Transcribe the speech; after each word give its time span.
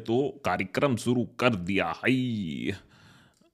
तो 0.00 0.18
कार्यक्रम 0.44 0.96
शुरू 0.98 1.24
कर 1.40 1.54
दिया। 1.54 1.92
है 1.98 2.78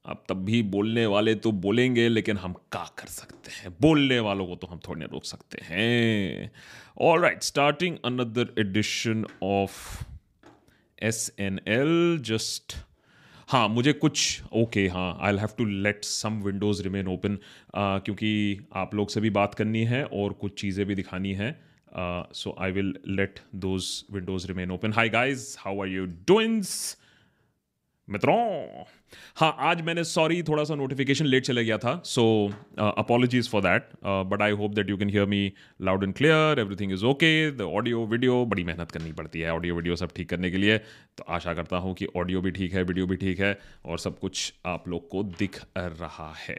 अब 0.04 0.22
तब 0.28 0.44
भी 0.44 0.62
बोलने 0.64 1.04
वाले 1.06 1.34
तो 1.36 1.50
बोलेंगे, 1.52 2.08
लेकिन 2.08 2.36
हम 2.36 2.52
क्या 2.52 2.84
कर 2.98 3.06
सकते 3.08 3.50
हैं? 3.52 3.74
बोलने 3.80 4.18
वालों 4.20 4.46
को 4.46 4.56
तो 4.56 4.66
हम 4.66 4.80
थोड़ी 4.88 5.04
रोक 5.04 5.24
सकते 5.24 5.62
हैं। 5.64 6.50
All 7.00 7.20
right 7.20 7.42
starting 7.42 7.96
another 8.04 8.54
edition 8.58 9.24
of 9.42 10.04
S 10.98 11.30
N 11.40 11.60
L 11.68 12.18
just 12.24 12.76
हाँ 13.48 13.68
मुझे 13.68 13.92
कुछ 13.92 14.42
ओके 14.54 14.86
हाँ 14.88 15.18
I 15.22 15.36
have 15.36 15.48
to 15.58 15.64
let 15.64 16.04
some 16.04 16.40
windows 16.42 16.82
remain 16.82 17.08
open 17.08 17.38
क्योंकि 17.76 18.58
आप 18.76 18.94
लोग 18.94 19.08
से 19.08 19.20
भी 19.20 19.30
बात 19.30 19.54
करनी 19.54 19.84
है 19.84 20.04
और 20.04 20.32
कुछ 20.32 20.60
चीज़ें 20.60 20.86
भी 20.86 20.94
दिखानी 20.94 21.32
है। 21.34 21.50
So 21.96 22.56
I 22.60 22.72
will 22.72 22.94
let 23.08 23.40
those 23.56 23.90
windows 24.12 24.46
remain 24.48 24.70
open 24.70 24.92
hi 24.92 25.08
guys 25.10 25.56
how 25.60 25.80
are 25.82 25.88
you 25.88 26.06
doings 26.26 26.96
मित्रों 28.08 28.36
हाँ 29.36 29.54
आज 29.60 29.80
मैंने 29.82 30.02
सॉरी 30.04 30.42
थोड़ा 30.42 30.64
सा 30.64 30.74
नोटिफिकेशन 30.74 31.26
लेट 31.26 31.44
चला 31.44 31.62
गया 31.62 31.78
था 31.78 31.94
so 32.04 32.24
apologies 32.78 33.48
for 33.50 33.62
that 33.62 33.88
but 34.04 34.42
I 34.42 34.50
hope 34.52 34.74
that 34.74 34.90
you 34.90 34.96
can 34.96 35.08
hear 35.10 35.26
me 35.26 35.52
loud 35.80 36.04
and 36.04 36.14
clear 36.14 36.60
everything 36.60 36.92
is 36.92 37.04
okay 37.04 37.50
the 37.50 37.62
audio 37.70 38.04
video 38.06 38.44
बड़ी 38.44 38.64
मेहनत 38.64 38.90
करनी 38.90 39.12
पड़ती 39.12 39.40
है 39.40 39.52
ऑडियो 39.52 39.74
वीडियो 39.74 39.96
सब 39.96 40.12
ठीक 40.16 40.28
करने 40.30 40.50
के 40.50 40.56
लिए 40.56 40.78
तो 40.78 41.24
आशा 41.28 41.54
करता 41.54 41.76
हूँ 41.76 41.94
कि 41.94 42.06
ऑडियो 42.16 42.40
भी 42.40 42.50
ठीक 42.50 42.74
है 42.74 42.82
वीडियो 42.82 43.06
भी 43.06 43.16
ठीक 43.16 43.40
है 43.40 43.58
और 43.84 43.98
सब 43.98 44.18
कुछ 44.18 44.52
आप 44.66 44.88
लोग 44.88 45.08
को 45.08 45.22
दिख 45.38 45.60
रहा 45.76 46.32
है 46.38 46.58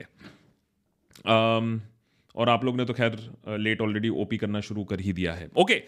um, 1.25 1.79
और 2.37 2.49
आप 2.49 2.65
लोग 2.65 2.77
ने 2.77 2.85
तो 2.85 2.93
खैर 2.93 3.17
लेट 3.59 3.81
ऑलरेडी 3.81 4.09
ओपी 4.21 4.37
करना 4.37 4.59
शुरू 4.61 4.83
कर 4.85 4.99
ही 4.99 5.13
दिया 5.13 5.33
है। 5.33 5.49
Okay 5.57 5.81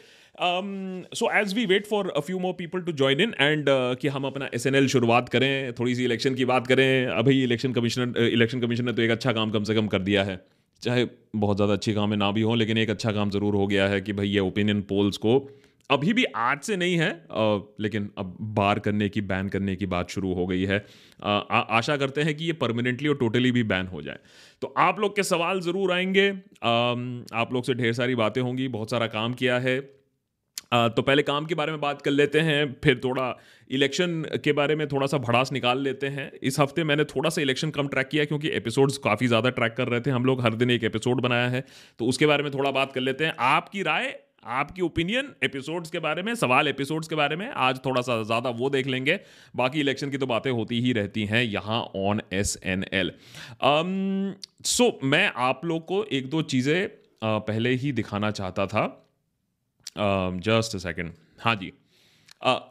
so 1.15 1.31
as 1.39 1.53
we 1.55 1.65
wait 1.65 1.87
for 1.87 2.09
a 2.09 2.19
few 2.21 2.39
more 2.39 2.53
people 2.55 2.81
to 2.81 2.91
join 2.93 3.21
in 3.21 3.33
and 3.39 3.65
कि 4.01 4.07
हम 4.07 4.25
अपना 4.25 4.49
एस 4.53 4.67
एन 4.67 4.75
एल 4.75 4.87
शुरुआत 4.89 5.29
करें, 5.29 5.73
थोड़ी 5.73 5.95
सी 5.95 6.03
इलेक्शन 6.03 6.35
की 6.35 6.45
बात 6.45 6.67
करें, 6.67 7.05
अभी 7.07 7.43
इलेक्शन 7.43 7.73
कमिश्नर 7.73 8.23
इलेक्शन 8.23 8.61
कमीशन 8.61 8.85
ने 8.85 8.93
तो 8.93 9.01
एक 9.01 9.11
अच्छा 9.11 9.33
काम 9.33 9.51
कम 9.51 9.63
से 9.63 9.75
कम 9.75 9.87
कर 9.87 10.01
दिया 10.01 10.23
है। 10.23 10.39
चाहे 10.81 11.05
बहुत 11.35 11.57
ज़्यादा 11.57 11.73
अच्छी 11.73 11.93
काम 11.93 12.11
है 12.11 12.17
ना 12.17 12.31
भी 12.31 12.41
हो, 12.41 12.55
लेकिन 12.55 12.77
एक 12.77 12.89
अच्छा 12.89 13.11
काम 13.11 13.29
ज़रूर 13.29 13.55
हो 13.55 13.65
गया 13.67 13.87
है 13.87 14.01
कि 14.01 14.13
भाई 14.13 14.27
ये 14.27 14.39
ओपिनियन 14.41 14.81
पोल्स 14.89 15.17
को 15.17 15.39
अभी 15.89 16.13
भी 16.13 16.23
आज 16.37 16.61
से 16.61 16.75
नहीं 16.77 16.97
है 16.97 17.09
आ, 17.09 17.59
लेकिन 17.79 18.09
अब 18.17 18.35
बार 18.55 18.79
करने 18.79 19.09
की 19.09 19.21
बैन 19.23 19.47
करने 19.49 19.75
की 19.75 19.85
बात 19.85 20.09
शुरू 20.09 20.33
हो 20.33 20.45
गई 20.47 20.65
है। 20.65 20.77
आ, 21.23 21.29
आ, 21.29 21.59
आशा 21.59 21.97
करते 21.97 22.21
हैं 22.21 22.35
कि 22.37 22.45
ये 22.45 22.53
परमानेंटली 22.55 23.07
और 23.07 23.15
टोटली 23.17 23.51
भी 23.51 23.63
बैन 23.65 23.87
हो 23.87 24.01
जाए। 24.01 24.19
तो 24.61 24.73
आप 24.77 24.99
लोग 24.99 25.15
के 25.15 25.23
सवाल 25.25 25.61
ज़रूर 25.61 25.91
आएँगे। 25.91 26.29
आ, 26.29 26.69
आप 27.35 27.53
लोग 27.53 27.63
से 27.63 27.73
ढेर 27.73 27.93
सारी 27.93 28.15
बातें 28.15 28.41
होंगी 28.41 28.67
बहुत 28.67 28.91
सारा 28.91 29.07
काम 29.09 29.33
किया 29.33 29.57
है। 29.59 29.79
आ, 30.73 30.87
तो 30.87 31.01
पहले 31.01 31.21
काम 31.23 31.45
के 31.45 31.55
बारे 31.55 31.71
में 31.71 31.81
बात 31.81 32.01
कर 32.01 32.11
लेते 32.11 32.39
हैं 32.41 32.75
फिर 32.83 32.99
थोड़ा 33.03 33.33
इलेक्शन 33.69 34.23
के 34.43 34.51
बारे 34.53 34.75
में 34.75 34.87
थोड़ा 34.87 35.07
सा 35.07 35.17
भड़ास 35.19 35.51
निकाल 35.53 35.81
लेते 35.81 36.07
हैं। 36.09 36.31
इस 36.43 36.59
हफ़्ते 36.59 36.83
मैंने 36.83 37.03
थोड़ा 37.07 37.29
सा 37.29 37.41
इलेक्शन 37.41 37.69
कम 37.71 37.87
ट्रैक 37.87 38.07
किया 38.07 38.25
क्योंकि 38.25 38.49
एपिसोड्स 38.57 38.97
काफ़ी 38.99 39.27
ज़्यादा 39.27 39.49
ट्रैक 39.49 39.73
कर 39.73 39.87
रहे 39.87 40.01
थे। 40.01 40.11
हम 40.11 40.25
लोग 40.25 40.41
हर 40.41 40.53
दिन 40.55 40.71
एक 40.71 40.83
एपिसोड 40.83 41.21
बनाया 41.21 41.47
है 41.49 41.65
तो 41.99 42.05
उसके 42.05 42.25
बारे 42.25 42.43
में 42.43 42.51
थोड़ा 42.53 42.71
बात 42.71 42.93
कर 42.93 43.01
लेते 43.01 43.25
हैं। 43.25 43.33
आपकी 43.39 43.83
राय 43.83 44.17
आपकी 44.43 44.81
ओपिनियन 44.81 45.33
एपिसोड्स 45.43 45.89
के 45.91 45.99
बारे 45.99 46.23
में, 46.23 46.33
सवाल 46.35 46.67
एपिसोड्स 46.67 47.07
के 47.07 47.15
बारे 47.15 47.35
में, 47.35 47.47
आज 47.47 47.79
थोड़ा 47.85 48.01
सा 48.01 48.21
ज़्यादा 48.23 48.49
वो 48.51 48.69
देख 48.69 48.87
लेंगे। 48.87 49.19
बाकी 49.55 49.79
इलेक्शन 49.79 50.09
की 50.11 50.17
तो 50.17 50.25
बातें 50.25 50.51
होती 50.51 50.79
ही 50.81 50.93
रहती 50.93 51.25
हैं 51.25 51.43
यहाँ 51.43 51.81
on 51.97 52.21
S 52.33 52.57
N 52.65 52.85
L 52.93 53.11
so 54.65 54.99
मैं 55.03 55.31
आप 55.37 55.65
लोग 55.65 55.85
को 55.85 56.03
एक 56.03 56.29
दो 56.29 56.41
चीज़ें 56.43 56.87
पहले 57.23 57.69
ही 57.71 57.91
दिखाना 57.91 58.31
चाहता 58.31 58.65
था। 58.67 58.85
जस्ट 60.41 60.77
सेकेंड 60.77 61.11
हाँ 61.39 61.55
जी। 61.55 61.71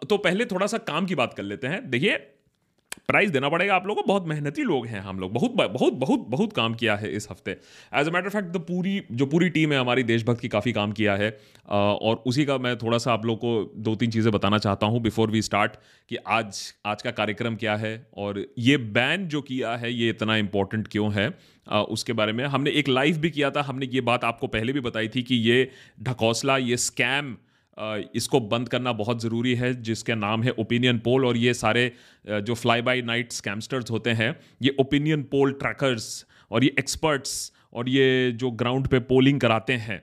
तो 0.08 0.16
पहले 0.18 0.44
थोड़ा 0.44 0.66
सा 0.66 0.78
काम 0.78 1.06
की 1.06 1.14
बात 1.14 1.34
कर 1.34 1.42
लेते 1.42 1.66
हैं। 1.66 1.88
देखिए 1.90 2.16
प्राइस 3.08 3.30
देना 3.30 3.48
पड़ेगा 3.48 3.74
आप 3.74 3.86
लोगों 3.86 4.02
को। 4.02 4.06
बहुत 4.08 4.26
मेहनती 4.28 4.62
लोग 4.64 4.86
हैं 4.86 5.00
हम 5.00 5.18
लोग। 5.20 5.32
बहुत 5.32 5.52
बहुत 5.52 5.92
बहुत 5.94 6.26
बहुत 6.28 6.52
काम 6.52 6.74
किया 6.74 6.96
है 6.96 7.10
इस 7.16 7.28
हफ़्ते। 7.30 7.50
As 7.50 8.08
a 8.08 8.10
matter 8.10 8.28
fact 8.28 8.48
the 8.48 8.60
पूरी, 8.68 9.02
जो 9.12 9.26
पूरी 9.26 9.48
टीम 9.50 9.72
है 9.72 9.78
हमारी, 9.78 10.02
देशभक्त 10.04 10.40
की 10.40 10.48
काफ़ी 10.48 10.72
काम 10.72 10.92
किया 10.92 11.16
है। 11.16 11.30
और 11.68 12.22
उसी 12.26 12.44
का 12.44 12.56
मैं 12.58 12.76
थोड़ा 12.78 12.98
सा 12.98 13.12
आप 13.12 13.24
लोग 13.26 13.38
को 13.38 13.72
दो 13.78 13.94
तीन 13.94 14.10
चीज़ें 14.10 14.32
बताना 14.32 14.58
चाहता 14.58 14.86
हूँ 14.86 15.00
बिफोर 15.02 15.30
वी 15.30 15.42
स्टार्ट 15.42 15.72
कि 16.10 16.16
आज 16.28 16.60
आज 16.86 17.02
का 17.02 17.10
कार्यक्रम 17.12 17.56
क्या 17.56 17.76
है। 17.76 18.06
और 18.16 18.44
ये 18.58 18.76
बैन 18.76 19.26
जो 19.28 19.42
किया 19.42 19.74
है, 19.76 19.92
ये 19.92 20.08
इतना 20.10 20.36
इंपॉर्टेंट 20.36 20.88
क्यों 20.88 21.12
है? 21.12 21.28
उसके 21.66 22.12
बारे 22.12 22.32
में 22.32 22.44
हमने 22.46 22.70
एक 22.72 22.88
लाइव 22.88 23.18
भी 23.18 23.30
किया 23.30 23.50
था। 23.50 23.62
हमने 23.62 23.86
ये 23.86 24.00
बात 24.02 24.24
आपको 24.24 24.46
पहले 24.48 24.72
भी 24.72 24.80
बताई 24.80 25.08
थी 25.08 25.22
कि 25.22 25.34
ये 25.34 25.70
ढकौसला, 26.02 26.56
ये 26.58 26.76
स्कैम 26.78 27.36
इसको 28.14 28.40
बंद 28.42 28.68
करना 28.68 28.92
बहुत 28.94 29.22
ज़रूरी 29.22 29.54
है, 29.54 29.72
जिसके 29.82 30.14
नाम 30.16 30.42
है 30.42 30.50
ओपिनियन 30.58 30.98
पोल 30.98 31.26
और 31.26 31.36
ये 31.36 31.54
सारे 31.54 31.92
जो 32.26 32.54
फ्लाई 32.54 32.82
बाई 32.82 33.02
नाइट 33.04 33.32
स्कैमस्टर्स 33.32 33.90
होते 33.90 34.10
हैं, 34.12 34.34
ये 34.62 34.74
ओपिनियन 34.80 35.22
पोल 35.30 35.52
ट्रैकर्स 35.54 36.26
और 36.50 36.64
ये 36.64 36.74
एक्सपर्ट्स 36.78 37.52
और 37.72 37.88
ये 37.88 38.32
जो 38.34 38.50
ग्राउंड 38.52 38.86
पे 38.88 38.98
पोलिंग 39.06 39.40
कराते 39.40 39.72
हैं 39.78 40.02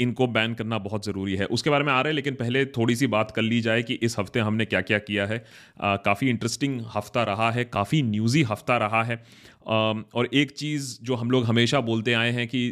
इनको 0.00 0.26
बैन 0.28 0.54
करना 0.54 0.78
बहुत 0.80 1.04
ज़रूरी 1.06 1.34
है। 1.36 1.46
उसके 1.46 1.70
बारे 1.70 1.84
में 1.84 1.92
आ 1.92 2.00
रहे 2.00 2.10
हैं, 2.10 2.14
लेकिन 2.14 2.34
पहले 2.34 2.64
थोड़ी 2.68 2.96
सी 2.96 3.06
बात 3.06 3.30
कर 3.30 3.42
ली 3.42 3.60
जाए 3.60 3.82
कि 3.82 3.94
इस 4.02 4.18
हफ़्ते 4.18 4.40
हमने 4.40 4.64
क्या 4.64 4.80
क्या 4.82 4.98
किया 5.00 5.26
है 5.26 5.38
काफ़ी 5.80 6.28
इंटरेस्टिंग 6.30 6.80
हफ़्ता 6.94 7.22
रहा 7.24 7.50
है, 7.50 7.64
काफ़ी 7.66 8.02
न्यूज़ी 8.02 8.42
हफ़्ता 8.42 8.76
रहा 8.78 9.02
है। 9.04 9.22
और 9.66 10.28
एक 10.34 10.50
चीज़ 10.52 10.96
जो 11.02 11.14
हम 11.14 11.30
लोग 11.30 11.44
हमेशा 11.44 11.80
बोलते 11.82 12.12
आए 12.14 12.30
हैं 12.32 12.46
कि 12.48 12.62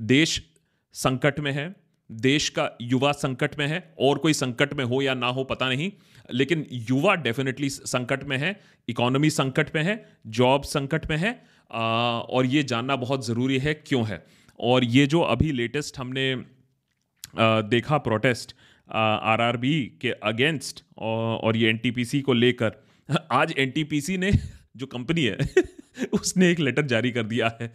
देश 0.00 0.40
संकट 0.94 1.40
में 1.40 1.52
है 1.52 1.74
देश 2.10 2.48
का 2.48 2.70
युवा 2.80 3.12
संकट 3.12 3.58
में 3.58 3.66
है 3.66 3.94
और 3.98 4.18
कोई 4.18 4.32
संकट 4.32 4.74
में 4.74 4.84
हो 4.84 5.02
या 5.02 5.14
ना 5.14 5.26
हो 5.26 5.44
पता 5.44 5.68
नहीं 5.68 5.92
लेकिन 6.32 6.66
युवा 6.72 7.14
डेफिनेटली 7.14 7.70
संकट 7.70 8.24
में 8.24 8.38
है 8.38 8.60
इकोनॉमी 8.88 9.30
संकट 9.30 9.74
में 9.74 9.82
है 9.82 10.08
जॉब 10.26 10.62
संकट 10.62 11.10
में 11.10 11.16
है 11.16 11.44
आ, 11.72 11.80
और 12.20 12.46
ये 12.46 12.62
जानना 12.62 12.96
बहुत 12.96 13.26
ज़रूरी 13.26 13.58
है 13.58 13.74
क्यों 13.74 14.08
है। 14.08 14.26
और 14.60 14.84
ये 14.84 15.06
जो 15.06 15.20
अभी 15.20 15.52
लेटेस्ट 15.52 15.98
हमने 15.98 16.32
आ, 17.38 17.60
देखा 17.60 17.98
प्रोटेस्ट 17.98 18.56
आरआरबी 18.92 19.92
के 20.00 20.10
अगेंस्ट 20.10 20.84
और, 20.98 21.38
और 21.38 21.56
ये 21.56 21.68
एनटीपीसी 21.68 22.20
को 22.20 22.32
लेकर 22.32 22.72
आज 23.32 23.54
एनटीपीसी 23.58 24.18
ने 24.18 24.32
जो 24.76 24.86
कंपनी 24.86 25.24
है 25.24 25.38
उसने 26.14 26.50
एक 26.50 26.60
लेटर 26.60 26.86
जारी 26.86 27.10
कर 27.10 27.22
दिया 27.24 27.50
है। 27.60 27.72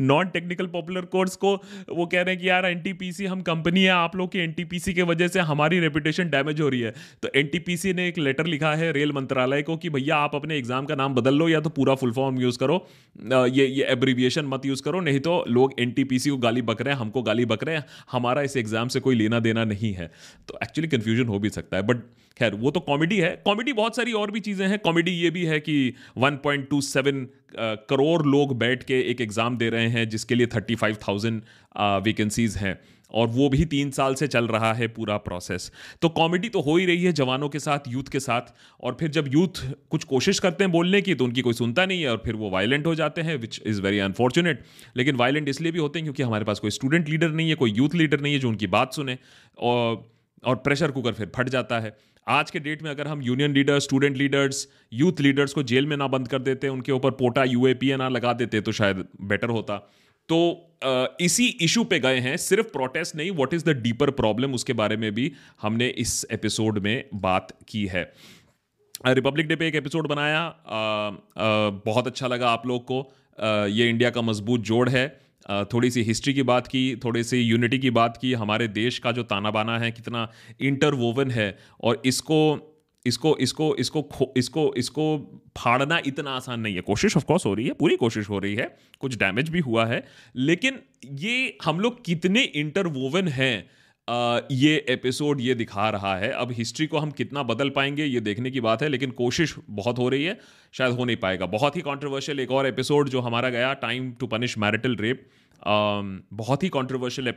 नॉन 0.00 0.28
टेक्निकल 0.28 0.66
पॉपुलर 0.66 1.04
कोर्स 1.06 1.36
को 1.36 1.54
वो 1.90 2.06
कह 2.06 2.22
रहे 2.22 2.34
हैं 2.34 2.42
कि 2.42 2.48
यार 2.48 2.66
एनटीपीसी 2.66 3.26
हम 3.26 3.42
कंपनी 3.42 3.82
है, 3.82 3.90
आप 3.90 4.16
लोग 4.16 4.32
की 4.32 4.38
एनटीपीसी 4.38 4.94
के 4.94 5.02
वजह 5.04 5.28
से 5.28 5.40
हमारी 5.42 5.80
रेपुटेशन 5.80 6.30
डैमेज 6.30 6.60
हो 6.60 6.68
रही 6.68 6.80
है। 6.80 6.94
तो 7.22 7.28
एनटीपीसी 7.36 7.92
ने 7.92 8.08
एक 8.08 8.18
लेटर 8.18 8.46
लिखा 8.46 8.74
है 8.74 8.90
रेल 8.92 9.12
मंत्रालय 9.12 9.62
को 9.62 9.76
कि 9.76 9.90
भैया, 9.90 10.16
आप 10.16 10.34
अपने 10.34 10.56
एग्ज़ाम 10.58 10.86
का 10.86 10.94
नाम 10.94 11.14
बदल 11.14 11.34
लो 11.34 11.48
या 11.48 11.60
तो 11.60 11.70
पूरा 11.70 11.94
फुल 11.94 12.12
फॉर्म 12.12 12.40
यूज़ 12.40 12.58
करो। 12.58 12.86
ये 13.48 13.66
ये 13.66 13.84
एब्रीविएशन 13.86 14.46
मत 14.46 14.66
यूज़ 14.66 14.82
करो, 14.82 15.00
नहीं 15.00 15.20
तो 15.20 15.44
लोग 15.48 15.80
एनटीपीसी 15.80 16.30
को 16.30 16.36
गाली 16.38 16.62
बक 16.64 16.82
रहे 16.82 16.94
हैं, 16.94 17.00
हमको 17.00 17.22
गाली 17.22 17.44
बक 17.46 17.64
रहे 17.64 17.76
हैं। 17.76 17.84
हमारा 18.12 18.42
इस 18.42 18.56
एग्ज़ाम 18.56 18.88
से 18.88 19.00
कोई 19.00 19.14
लेना 19.14 19.40
देना 19.40 19.64
नहीं 19.64 19.92
है। 19.94 20.10
तो 20.48 20.58
एक्चुअली 20.62 20.88
कन्फ्यूज़न 20.88 21.28
हो 21.28 21.38
भी 21.38 21.48
सकता 21.50 21.76
है 21.76 21.82
बट 21.82 21.96
खैर, 22.36 22.54
वो 22.54 22.70
तो 22.70 22.80
कॉमेडी 22.80 23.16
है। 23.16 23.30
कॉमेडी 23.44 23.72
बहुत 23.72 23.96
सारी 23.96 24.12
और 24.12 24.30
भी 24.30 24.40
चीज़ें 24.40 24.66
हैं। 24.68 24.78
कॉमेडी 24.78 25.10
ये 25.12 25.30
भी 25.30 25.44
है 25.44 25.58
कि 25.60 25.94
1.27 26.66 27.26
करोड़ 27.88 28.22
लोग 28.26 28.56
बैठ 28.58 28.82
के 28.82 29.00
एक 29.10 29.20
एग्ज़ाम 29.20 29.56
दे 29.56 29.68
रहे 29.70 29.88
हैं 29.88 30.08
जिसके 30.08 30.34
लिए 30.34 30.46
35,000 30.48 31.40
वैकेंसीज 32.04 32.56
हैं। 32.56 32.78
और 33.10 33.26
वो 33.28 33.48
भी 33.48 33.64
तीन 33.64 33.90
साल 33.90 34.14
से 34.14 34.26
चल 34.26 34.46
रहा 34.48 34.72
है 34.74 34.86
पूरा 34.88 35.16
प्रोसेस 35.18 35.70
तो 36.02 36.08
कॉमेडी 36.10 36.48
तो 36.48 36.60
हो 36.60 36.76
ही 36.76 36.86
रही 36.86 37.04
है 37.04 37.12
जवानों 37.12 37.48
के 37.48 37.58
साथ 37.58 37.86
यूथ 37.88 38.08
के 38.12 38.20
साथ। 38.20 38.52
और 38.80 38.96
फिर 39.00 39.10
जब 39.10 39.28
यूथ 39.34 39.60
कुछ 39.90 40.04
कोशिश 40.04 40.38
करते 40.38 40.64
हैं 40.64 40.72
बोलने 40.72 41.00
की 41.02 41.14
तो 41.14 41.24
उनकी 41.24 41.42
कोई 41.42 41.52
सुनता 41.54 41.84
नहीं 41.86 42.02
है 42.02 42.10
और 42.10 42.20
फिर 42.24 42.34
वो 42.34 42.50
वायलेंट 42.50 42.86
हो 42.86 42.94
जाते 42.94 43.22
हैं 43.22 43.36
विच 43.36 43.60
इज़ 43.66 43.80
वेरी 43.82 43.98
अनफॉर्चुनेट 44.00 44.64
लेकिन 44.96 45.16
वायलेंट 45.16 45.48
इसलिए 45.48 45.72
भी 45.72 45.78
होते 45.78 45.98
हैं 45.98 46.04
क्योंकि 46.04 46.22
हमारे 46.22 46.44
पास 46.44 46.58
कोई 46.58 46.70
स्टूडेंट 46.70 47.08
लीडर 47.08 47.30
नहीं 47.30 47.48
है 47.48 47.54
कोई 47.54 47.72
यूथ 47.72 47.94
लीडर 47.94 48.20
नहीं 48.20 48.32
है 48.32 48.38
जो 48.38 48.48
उनकी 48.48 48.66
बात 48.66 48.92
सुने। 48.92 49.18
और 49.58 50.04
और 50.44 50.56
प्रेशर 50.56 50.90
कुकर 50.90 51.12
फिर 51.12 51.30
फट 51.36 51.48
जाता 51.48 51.80
है। 51.80 51.96
आज 52.28 52.50
के 52.50 52.58
डेट 52.58 52.82
में 52.82 52.90
अगर 52.90 53.08
हम 53.08 53.22
union 53.22 53.52
leaders 53.52 53.84
student 53.84 54.16
leaders 54.16 54.66
youth 54.92 55.20
leaders 55.20 55.52
को 55.52 55.62
जेल 55.62 55.86
में 55.86 55.96
ना 55.96 56.06
बंद 56.06 56.28
कर 56.28 56.38
देते 56.38 56.68
उनके 56.68 56.92
ऊपर 56.92 57.10
पोटा 57.10 57.44
यूएपीए 57.44 57.96
ना 57.96 58.08
लगा 58.08 58.32
देते 58.32 58.60
तो 58.60 58.72
शायद 58.72 59.04
बेटर 59.22 59.48
होता। 59.48 59.76
तो 60.28 60.38
इसी 61.20 61.46
इशू 61.60 61.84
पे 61.84 61.98
गए 61.98 62.18
हैं। 62.18 62.36
सिर्फ़ 62.36 62.66
प्रोटेस्ट 62.66 63.16
नहीं 63.16 63.30
what 63.30 63.54
is 63.54 63.64
the 63.64 63.68
deeper 63.68 64.10
problem 64.10 64.54
उसके 64.54 64.72
बारे 64.72 64.96
में 64.96 65.12
भी 65.14 65.32
हमने 65.62 65.88
इस 65.88 66.26
एपिसोड 66.30 66.78
में 66.78 67.04
बात 67.14 67.52
की 67.68 67.86
है। 67.86 68.12
रिपब्लिक 69.06 69.48
डे 69.48 69.56
पे 69.56 69.68
एक 69.68 69.74
एपिसोड 69.74 70.08
बनाया। 70.08 70.40
आ, 70.40 71.08
आ, 71.08 71.70
बहुत 71.70 72.06
अच्छा 72.06 72.26
लगा 72.26 72.48
आप 72.50 72.66
लोग 72.66 72.84
को। 72.84 73.00
आ, 73.40 73.66
ये 73.66 73.88
इंडिया 73.90 74.10
का 74.10 74.22
मज़बूत 74.22 74.60
जोड़ 74.60 74.88
है। 74.88 75.25
थोड़ी 75.72 75.90
सी 75.90 76.02
हिस्ट्री 76.02 76.34
की 76.34 76.42
बात 76.42 76.66
की, 76.66 76.84
थोड़ी 76.96 77.22
सी 77.24 77.40
यूनिटी 77.40 77.78
की 77.78 77.90
बात 77.90 78.16
की, 78.16 78.32
हमारे 78.34 78.68
देश 78.68 78.98
का 78.98 79.12
जो 79.12 79.22
ताना 79.24 79.50
बाना 79.50 79.78
है, 79.78 79.90
कितना 79.92 80.30
इंटरवोवन 80.60 81.30
है 81.30 81.56
और 81.80 82.02
इसको 82.06 82.72
इसको 83.06 83.36
इसको 83.36 83.74
इसको 83.76 84.32
इसको 84.36 84.72
इसको 84.76 85.04
फाड़ना 85.56 86.00
इतना 86.06 86.30
आसान 86.30 86.60
नहीं 86.60 86.74
है। 86.74 86.80
कोशिश 86.80 87.16
ऑफकोर्स 87.16 87.46
हो 87.46 87.54
रही 87.54 87.66
है, 87.66 87.72
पूरी 87.72 87.96
कोशिश 87.96 88.28
हो 88.28 88.38
रही 88.38 88.54
है, 88.54 88.66
कुछ 89.00 89.16
डैमेज 89.18 89.48
भी 89.48 89.60
हुआ 89.60 89.84
है, 89.86 90.02
लेकिन 90.36 90.78
ये 91.20 91.56
हम 91.64 91.80
लोग 91.80 92.04
कितने 92.04 92.42
इंटरवोवन 92.42 93.28
हैं 93.28 93.68
ये 94.52 94.74
एपिसोड 94.88 95.40
ये 95.40 95.54
दिखा 95.54 95.88
रहा 95.90 96.16
है। 96.16 96.30
अब 96.32 96.50
हिस्ट्री 96.52 96.86
को 96.86 96.98
हम 96.98 97.10
कितना 97.10 97.42
बदल 97.42 97.70
पाएँगे, 97.70 98.04
ये 98.04 98.20
देखने 98.20 98.50
की 98.50 98.60
बात 98.60 98.82
है, 98.82 98.88
लेकिन 98.88 99.10
कोशिश 99.10 99.54
बहुत 99.70 99.98
हो 99.98 100.08
रही 100.08 100.24
है, 100.24 100.38
शायद 100.74 100.92
हो 100.92 101.04
नहीं 101.04 101.16
पाएगा। 101.16 101.46
बहुत 101.46 101.76
ही 101.76 101.80
कॉन्ट्रोवर्शियल 101.80 102.40
एक 102.40 102.50
और 102.50 102.66
एपिसोड 102.66 103.08
जो 103.08 103.20
हमारा 103.20 103.48
गया 103.50 103.72
time 103.80 104.10
to 104.12 104.26
punish 104.26 104.56
marital 104.58 104.96
rape 104.96 105.26
बहुत 105.62 106.62
ही 106.62 106.68
कॉन्ट्रोवर्शियल 106.68 107.34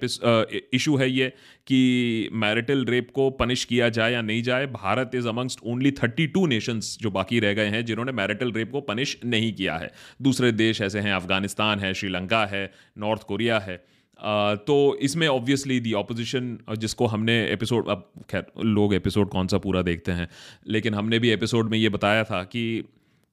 इशू 0.73 0.95
है 0.97 1.09
ये 1.11 1.27
कि 1.67 2.29
मैरिटल 2.33 2.85
रेप 2.85 3.11
को 3.13 3.29
पनिश 3.31 3.63
किया 3.65 3.89
जाए 3.89 4.11
या 4.13 4.21
नहीं 4.21 4.41
जाए, 4.43 4.65
Bharat 4.67 5.11
is 5.15 5.27
amongst 5.27 5.59
only 5.65 5.91
thirty 5.93 6.27
two 6.27 6.45
nations 6.47 6.97
जो 7.01 7.11
बाकी 7.11 7.39
रह 7.39 7.53
गए 7.53 7.67
हैं 7.67 7.85
जिन्होंने 7.85 8.11
मैरिटल 8.11 8.51
रेप 8.51 8.71
को 8.71 8.81
पनिश 8.81 9.17
नहीं 9.25 9.53
किया 9.53 9.77
है। 9.77 9.91
दूसरे 10.21 10.51
देश 10.53 10.81
ऐसे 10.81 10.99
हैं, 10.99 11.13
अफ़गानिस्तान 11.13 11.79
है, 11.79 11.93
श्रीलंका 11.93 12.45
है 12.45 12.71
नॉर्थ 12.97 13.23
कोरिया 13.23 13.59
है। 13.59 13.77
तो 14.19 14.75
इसमें 15.01 15.27
ऑब्वियसली 15.27 15.79
दी 15.79 15.93
ऑपोजिशन 15.93 16.57
जिसको 16.77 17.05
हमने 17.05 17.35
एपिसोड 17.47 17.89
अब 17.89 18.09
खैर, 18.29 18.45
लोग 18.65 18.93
एपिसोड 18.93 19.29
कौन 19.29 19.47
सा 19.47 19.57
पूरा 19.57 19.81
देखते 19.81 20.11
हैं, 20.11 20.27
लेकिन 20.67 20.93
हमने 20.93 21.19
भी 21.19 21.29
एपिसोड 21.29 21.69
में 21.69 21.77
ये 21.77 21.89
बताया 21.89 22.23
था 22.23 22.43
कि 22.43 22.63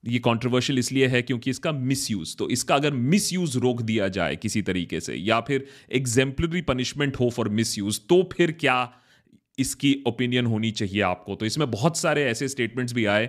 ये 0.09 0.19
कंट्रोवर्शियल 0.19 0.79
इसलिए 0.79 1.07
है 1.07 1.23
क्योंकि 1.23 1.51
इसका 1.51 1.73
मिसयूज़ 1.73 2.37
तो 2.37 2.49
इसका 2.51 2.75
अगर 2.75 2.93
मिसयूज़ 2.93 3.59
रोक 3.59 3.83
दिया 3.83 4.09
जाए 4.09 4.37
किसी 4.37 4.63
तरीके 4.63 5.01
से, 5.01 5.15
या 5.15 5.41
फिर 5.41 5.67
एग्जेम्पलरी 5.93 6.61
पनिशमेंट 6.63 7.17
हो 7.21 7.31
फॉर 7.31 7.49
मिसयूज़ 7.49 8.01
तो 8.09 8.23
फिर 8.33 8.53
क्या 8.53 8.79
इसकी 9.59 9.95
ओपिनियन 10.07 10.47
होनी 10.47 10.71
चाहिए 10.71 11.01
आपको। 11.03 11.35
तो 11.35 11.47
इसमें 11.47 11.71
बहुत 11.71 11.97
सारे 11.97 12.25
ऐसे 12.25 12.49
स्टेटमेंट्स 12.49 12.93
भी 12.93 13.05
आए 13.07 13.29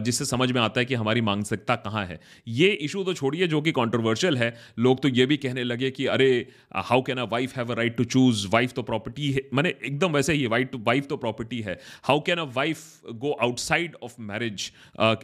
जिससे 0.00 0.24
समझ 0.24 0.50
में 0.52 0.60
आता 0.60 0.80
है 0.80 0.84
कि 0.86 0.94
हमारी 0.94 1.20
मानसिकता 1.20 1.74
कहाँ 1.76 2.04
है। 2.06 2.18
ये 2.48 2.68
इशू 2.68 3.02
तो 3.04 3.12
छोड़िए 3.14 3.46
जो 3.46 3.60
कि 3.62 3.72
कंट्रोवर्शियल 3.72 4.36
है। 4.36 4.52
लोग 4.78 5.02
तो 5.02 5.08
ये 5.08 5.26
भी 5.26 5.36
कहने 5.36 5.64
लगे 5.64 5.90
कि, 5.90 6.06
अरे 6.06 6.46
how 6.76 7.02
can 7.02 7.18
a 7.18 7.24
wife 7.24 7.56
have 7.56 7.72
a 7.72 7.74
right 7.74 7.96
to 7.96 8.04
choose 8.06 8.46
wife 8.48 8.72
तो 8.72 8.82
प्रॉपर्टी 8.82 9.30
है। 9.32 9.42
मैंने 9.54 9.68
एकदम 9.68 10.12
वैसे 10.12 10.32
ही 10.32 10.46
वाइफ 10.46 10.70
वाइफ 10.86 11.06
तो 11.06 11.16
प्रॉपर्टी 11.16 11.60
है। 11.60 11.78
How 12.04 12.20
can 12.20 12.38
a 12.38 12.44
wife 12.56 13.10
go 13.14 13.32
outside 13.32 13.96
of 14.02 14.14
marriage 14.20 14.70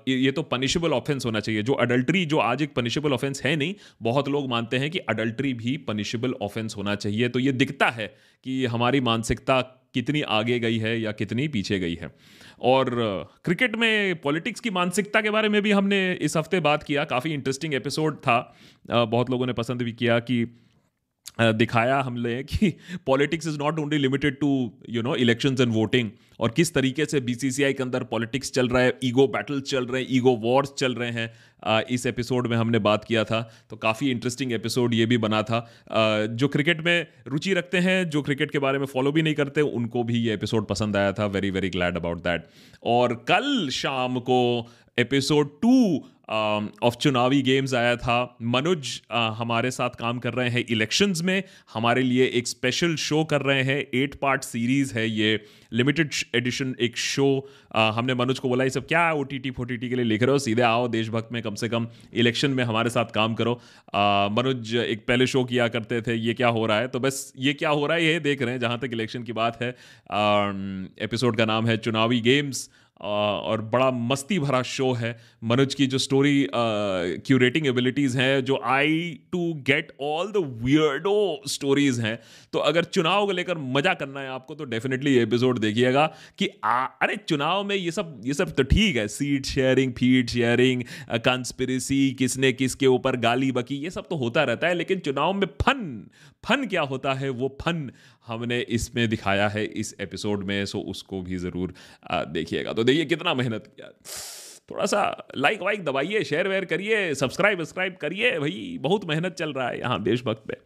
ये 0.08 0.32
तो 0.32 0.42
पनिशेबल 0.44 0.92
ऑफेंस 0.92 1.26
होना 1.26 1.40
चाहिए। 1.40 1.62
जो 1.62 1.72
अडल्ट्री 1.74 2.24
जो 2.24 2.38
आज 2.38 2.62
एक 2.62 2.74
पनिशेबल 2.74 3.12
ऑफेंस 3.12 3.42
है 3.42 3.56
नहीं, 3.56 3.74
बहुत 4.02 4.28
लोग 4.28 4.48
मानते 4.50 4.78
हैं 4.78 4.90
कि 4.90 4.98
अडल्ट्री 4.98 5.54
भी 5.54 5.76
पनिशेबल 5.88 6.34
ऑफेंस 6.42 6.76
होना 6.76 6.94
चाहिए। 6.96 7.28
तो 7.28 7.38
ये 7.38 7.52
दिखता 7.54 7.88
है 7.90 8.14
कि 8.44 8.64
हमारी 8.66 9.00
मानसिकता 9.02 9.60
कितनी 9.94 10.22
आगे 10.22 10.58
गई 10.58 10.78
है 10.78 11.00
या 11.00 11.12
कितनी 11.12 11.48
पीछे 11.48 11.78
गई 11.78 11.94
है। 11.94 12.10
और 12.60 12.90
क्रिकेट 13.44 13.76
में 13.76 14.20
पॉलिटिक्स 14.20 14.60
की 14.60 14.70
मानसिकता 14.70 15.20
के 15.20 15.30
बारे 15.30 15.48
में 15.48 15.60
भी 15.62 15.70
हमने 15.70 16.12
इस 16.12 16.36
हफ़्ते 16.36 16.60
बात 16.60 16.82
किया। 16.82 17.04
काफ़ी 17.04 17.32
इंटरेस्टिंग 17.34 17.74
एपिसोड 17.74 18.16
था। 18.16 18.56
बहुत 18.90 19.30
लोगों 19.30 19.46
ने 19.46 19.52
पसंद 19.52 19.82
भी 19.82 19.92
किया 19.92 20.18
कि 20.20 20.44
दिखाया 21.40 22.00
हमने 22.00 22.42
कि 22.44 22.72
politics 23.06 23.46
is 23.46 23.58
not 23.58 23.78
only 23.78 23.98
limited 23.98 24.38
to 24.40 24.48
you 24.90 25.02
know 25.02 25.14
elections 25.14 25.60
and 25.60 25.72
voting 25.72 26.10
और 26.40 26.50
किस 26.50 26.72
तरीके 26.74 27.04
से 27.04 27.20
बीसीसीआई 27.20 27.72
के 27.72 27.82
अंदर 27.82 28.02
पॉलिटिक्स 28.04 28.50
चल 28.52 28.68
रहा 28.68 28.82
है 28.82 28.98
ईगो 29.04 29.26
बैटल 29.28 29.60
चल 29.60 29.86
रहे 29.86 30.02
हैं 30.02 30.08
ईगो 30.10 30.34
वॉर्स 30.36 30.72
चल 30.78 30.94
रहे 30.94 31.10
हैं। 31.10 31.30
इस 31.90 32.06
एपिसोड 32.06 32.46
में 32.46 32.56
हमने 32.56 32.78
बात 32.78 33.04
किया 33.04 33.24
था 33.24 33.40
तो 33.70 33.76
काफ़ी 33.76 34.10
इंटरेस्टिंग 34.10 34.52
एपिसोड 34.52 34.94
ये 34.94 35.06
भी 35.06 35.18
बना 35.18 35.42
था। 35.42 35.66
जो 36.26 36.48
क्रिकेट 36.48 36.84
में 36.84 37.06
रुचि 37.26 37.54
रखते 37.54 37.78
हैं, 37.78 38.10
जो 38.10 38.22
क्रिकेट 38.22 38.50
के 38.50 38.58
बारे 38.58 38.78
में 38.78 38.86
फॉलो 38.86 39.12
भी 39.12 39.22
नहीं 39.22 39.34
करते, 39.34 39.60
उनको 39.60 40.04
भी 40.04 40.18
ये 40.18 40.34
एपिसोड 40.34 40.66
पसंद 40.66 40.96
आया 40.96 41.12
था। 41.12 41.26
Very 41.26 41.50
very 41.50 41.70
glad 41.70 41.96
about 41.96 42.18
that 42.18 42.46
और 42.82 43.14
कल 43.28 43.68
शाम 43.72 44.18
को 44.20 44.40
एपिसोड 44.98 45.60
टू 45.60 46.04
ऑफ़ 46.32 46.94
चुनावी 46.96 47.40
गेम्स 47.42 47.74
आया 47.74 47.96
था। 47.96 48.36
मनुज 48.42 49.00
हमारे 49.12 49.70
साथ 49.70 49.90
काम 49.98 50.18
कर 50.18 50.34
रहे 50.34 50.48
हैं 50.50 50.64
इलेक्शंस 50.70 51.22
में। 51.22 51.42
हमारे 51.74 52.02
लिए 52.02 52.26
एक 52.28 52.48
स्पेशल 52.48 52.94
शो 52.98 53.22
कर 53.24 53.42
रहे 53.42 53.62
हैं। 53.62 53.78
एट 53.94 54.14
पार्ट 54.14 54.42
सीरीज़ 54.44 54.94
है 54.94 55.08
ये। 55.10 55.40
लिमिटेड 55.72 56.10
एडिशन 56.34 56.74
एक 56.80 56.96
शो 56.96 57.26
हमने 57.74 58.14
मनुज 58.14 58.38
को 58.38 58.48
बोला, 58.48 58.64
ये 58.64 58.70
सब 58.70 58.86
क्या 58.86 59.10
ओ 59.12 59.22
टी 59.22 59.38
टी 59.38 59.50
फोटी 59.50 59.76
के 59.78 59.94
लिए 59.96 60.04
लिख 60.04 60.22
रहे 60.22 60.32
हो? 60.32 60.38
सीधे 60.38 60.62
आओ 60.62 60.88
देशभक्त 60.88 61.28
में 61.32 61.42
कम 61.42 61.54
से 61.54 61.68
कम 61.68 61.86
इलेक्शन 62.14 62.50
में 62.50 62.62
हमारे 62.64 62.90
साथ 62.90 63.12
काम 63.14 63.34
करो। 63.34 63.52
मनुज 64.32 64.74
एक 64.76 65.06
पहले 65.06 65.26
शो 65.26 65.44
किया 65.44 65.68
करते 65.68 66.00
थे। 66.02 66.14
ये 66.16 66.34
क्या 66.34 66.48
हो 66.48 66.66
रहा 66.66 66.78
है? 66.78 66.88
तो 66.88 67.00
बस 67.00 67.32
ये 67.38 67.52
क्या 67.54 67.70
हो 67.70 67.86
रहा 67.86 67.96
है, 67.96 68.04
ये 68.04 68.20
देख 68.20 68.42
रहे 68.42 68.52
हैं 68.52 68.60
जहाँ 68.60 68.78
तक 68.78 68.90
इलेक्शन 68.92 69.22
की 69.22 69.32
बात 69.32 69.62
है। 69.62 69.70
एपिसोड 71.00 71.36
का 71.36 71.44
नाम 71.44 71.66
है 71.66 71.76
चुनावी 71.78 72.20
गेम्स 72.20 72.68
और 73.00 73.60
बड़ा 73.62 73.90
मस्ती 73.90 74.38
भरा 74.38 74.62
शो 74.62 74.92
है। 74.92 75.16
मनोज 75.44 75.74
की 75.74 75.86
जो 75.86 75.98
स्टोरी 75.98 76.46
क्यूरेटिंग 76.52 77.66
एबिलिटीज़ 77.66 78.18
हैं 78.18 78.44
जो 78.44 78.60
I 78.64 78.98
to 79.32 79.52
get 79.66 79.92
all 80.00 80.30
the 80.32 80.42
weirdo 80.62 81.42
stories 81.48 81.98
हैं। 82.00 82.18
तो 82.52 82.58
अगर 82.60 82.84
चुनाव 82.84 83.26
को 83.26 83.32
लेकर 83.32 83.58
मज़ा 83.58 83.94
करना 83.94 84.20
है 84.20 84.28
आपको 84.28 84.54
तो 84.54 84.64
डेफिनेटली 84.64 85.16
एपिसोड 85.18 85.58
देखिएगा 85.58 86.06
कि 86.38 86.48
आ, 86.64 86.84
अरे 86.84 87.16
चुनाव 87.18 87.64
में 87.64 87.76
ये 87.76 87.90
सब 87.90 88.20
ये 88.24 88.34
सब 88.34 88.54
तो 88.54 88.62
ठीक 88.64 88.96
है। 88.96 89.06
Seat 89.08 89.46
sharing 89.46 89.92
feed 89.92 90.30
sharing 90.30 90.82
conspiracy 91.24 92.10
किसने 92.12 92.52
किसके 92.52 92.86
ऊपर 92.86 93.16
गाली 93.16 93.50
बकी 93.52 93.76
ये 93.76 93.90
सब 93.90 94.08
तो 94.10 94.16
होता 94.16 94.44
रहता 94.44 94.66
है 94.66 94.74
लेकिन 94.74 94.98
चुनाव 94.98 95.32
में 95.32 95.46
फन 95.62 96.10
फन 96.44 96.66
क्या 96.66 96.82
होता 96.82 97.12
है? 97.14 97.28
वो 97.30 97.56
फन 97.60 97.90
हमने 98.26 98.60
इसमें 98.70 99.08
दिखाया 99.08 99.48
है 99.48 99.64
इस 99.64 99.94
एपिसोड 100.00 100.44
में 100.44 100.64
सो 100.66 100.78
उसको 100.90 101.20
भी 101.22 101.36
ज़रूर 101.38 101.74
देखिएगा। 102.12 102.72
तो 102.72 102.84
देखिए 102.84 103.04
कितना 103.04 103.34
मेहनत 103.34 103.66
किया। 103.66 103.88
थोड़ा 104.70 104.86
सा 104.86 105.02
लाइक 105.36 105.62
वाइक 105.62 105.84
दबाइए 105.84 106.22
शेयर 106.24 106.48
वेयर 106.48 106.64
करिए 106.64 107.14
सब्सक्राइब 107.14 107.60
वब्सक्राइब 107.60 107.96
करिए। 108.00 108.38
भाई, 108.38 108.78
बहुत 108.80 109.04
मेहनत 109.04 109.34
चल 109.34 109.52
रहा 109.52 109.68
है 109.68 109.78
यहाँ 109.78 110.02
देशभक्त 110.02 110.42
में। 110.50 110.56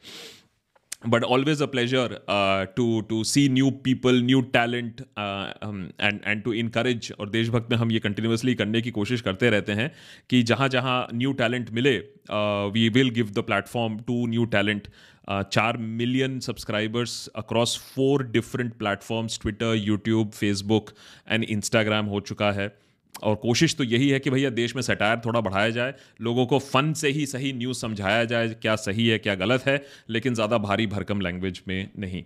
But 1.08 1.24
always 1.24 1.60
a 1.60 1.66
pleasure 1.72 2.18
uh, 2.34 2.66
to 2.76 2.84
to 3.10 3.22
see 3.32 3.42
new 3.56 3.70
people 3.86 4.20
new 4.28 4.42
talent 4.54 5.02
uh, 5.16 5.52
um, 5.66 5.80
and 6.08 6.24
and 6.32 6.44
to 6.46 6.54
encourage 6.62 7.10
और 7.12 7.28
देशभक्त 7.30 7.70
में 7.70 7.76
हम 7.78 7.90
ये 7.92 7.98
कंटिन्यूसली 8.06 8.54
करने 8.54 8.80
की 8.82 8.90
कोशिश 8.90 9.20
करते 9.20 9.50
रहते 9.50 9.72
हैं 9.72 9.90
कि 10.30 10.42
जहाँ 10.52 10.68
जहाँ 10.68 10.96
न्यू 11.14 11.32
टैलेंट 11.42 11.70
मिले 11.78 11.98
we 12.76 12.88
will 12.96 13.10
give 13.18 13.30
the 13.36 13.44
platform 13.50 13.98
to 14.06 14.26
new 14.26 14.44
talent 14.56 14.88
चार 15.52 15.76
million 15.76 16.38
subscribers 16.40 17.28
across 17.36 17.76
four 17.94 18.26
different 18.32 18.72
platforms 18.78 19.38
Twitter 19.42 19.74
YouTube 19.76 20.30
Facebook 20.30 20.90
and 21.30 21.44
Instagram 21.44 22.06
हो 22.06 22.20
चुका 22.20 22.50
है। 22.52 22.68
और 23.22 23.34
कोशिश 23.34 23.74
तो 23.76 23.84
यही 23.84 24.08
है 24.08 24.18
कि 24.18 24.30
भैया 24.30 24.50
देश 24.50 24.74
में 24.76 24.82
सटायर 24.82 25.20
थोड़ा 25.24 25.40
बढ़ाया 25.40 25.70
जाए, 25.70 25.94
लोगों 26.20 26.46
को 26.46 26.58
फ़न 26.58 26.92
से 26.92 27.08
ही 27.08 27.26
सही 27.26 27.52
न्यूज़ 27.52 27.78
समझाया 27.78 28.24
जाए, 28.24 28.48
क्या 28.52 28.76
सही 28.76 29.08
है, 29.08 29.18
क्या 29.18 29.34
गलत 29.34 29.66
है, 29.66 29.82
लेकिन 30.10 30.34
ज़्यादा 30.34 30.58
भारी 30.58 30.86
भरकम 30.86 31.20
लैंग्वेज 31.20 31.62
में 31.68 31.88
नहीं। 31.98 32.22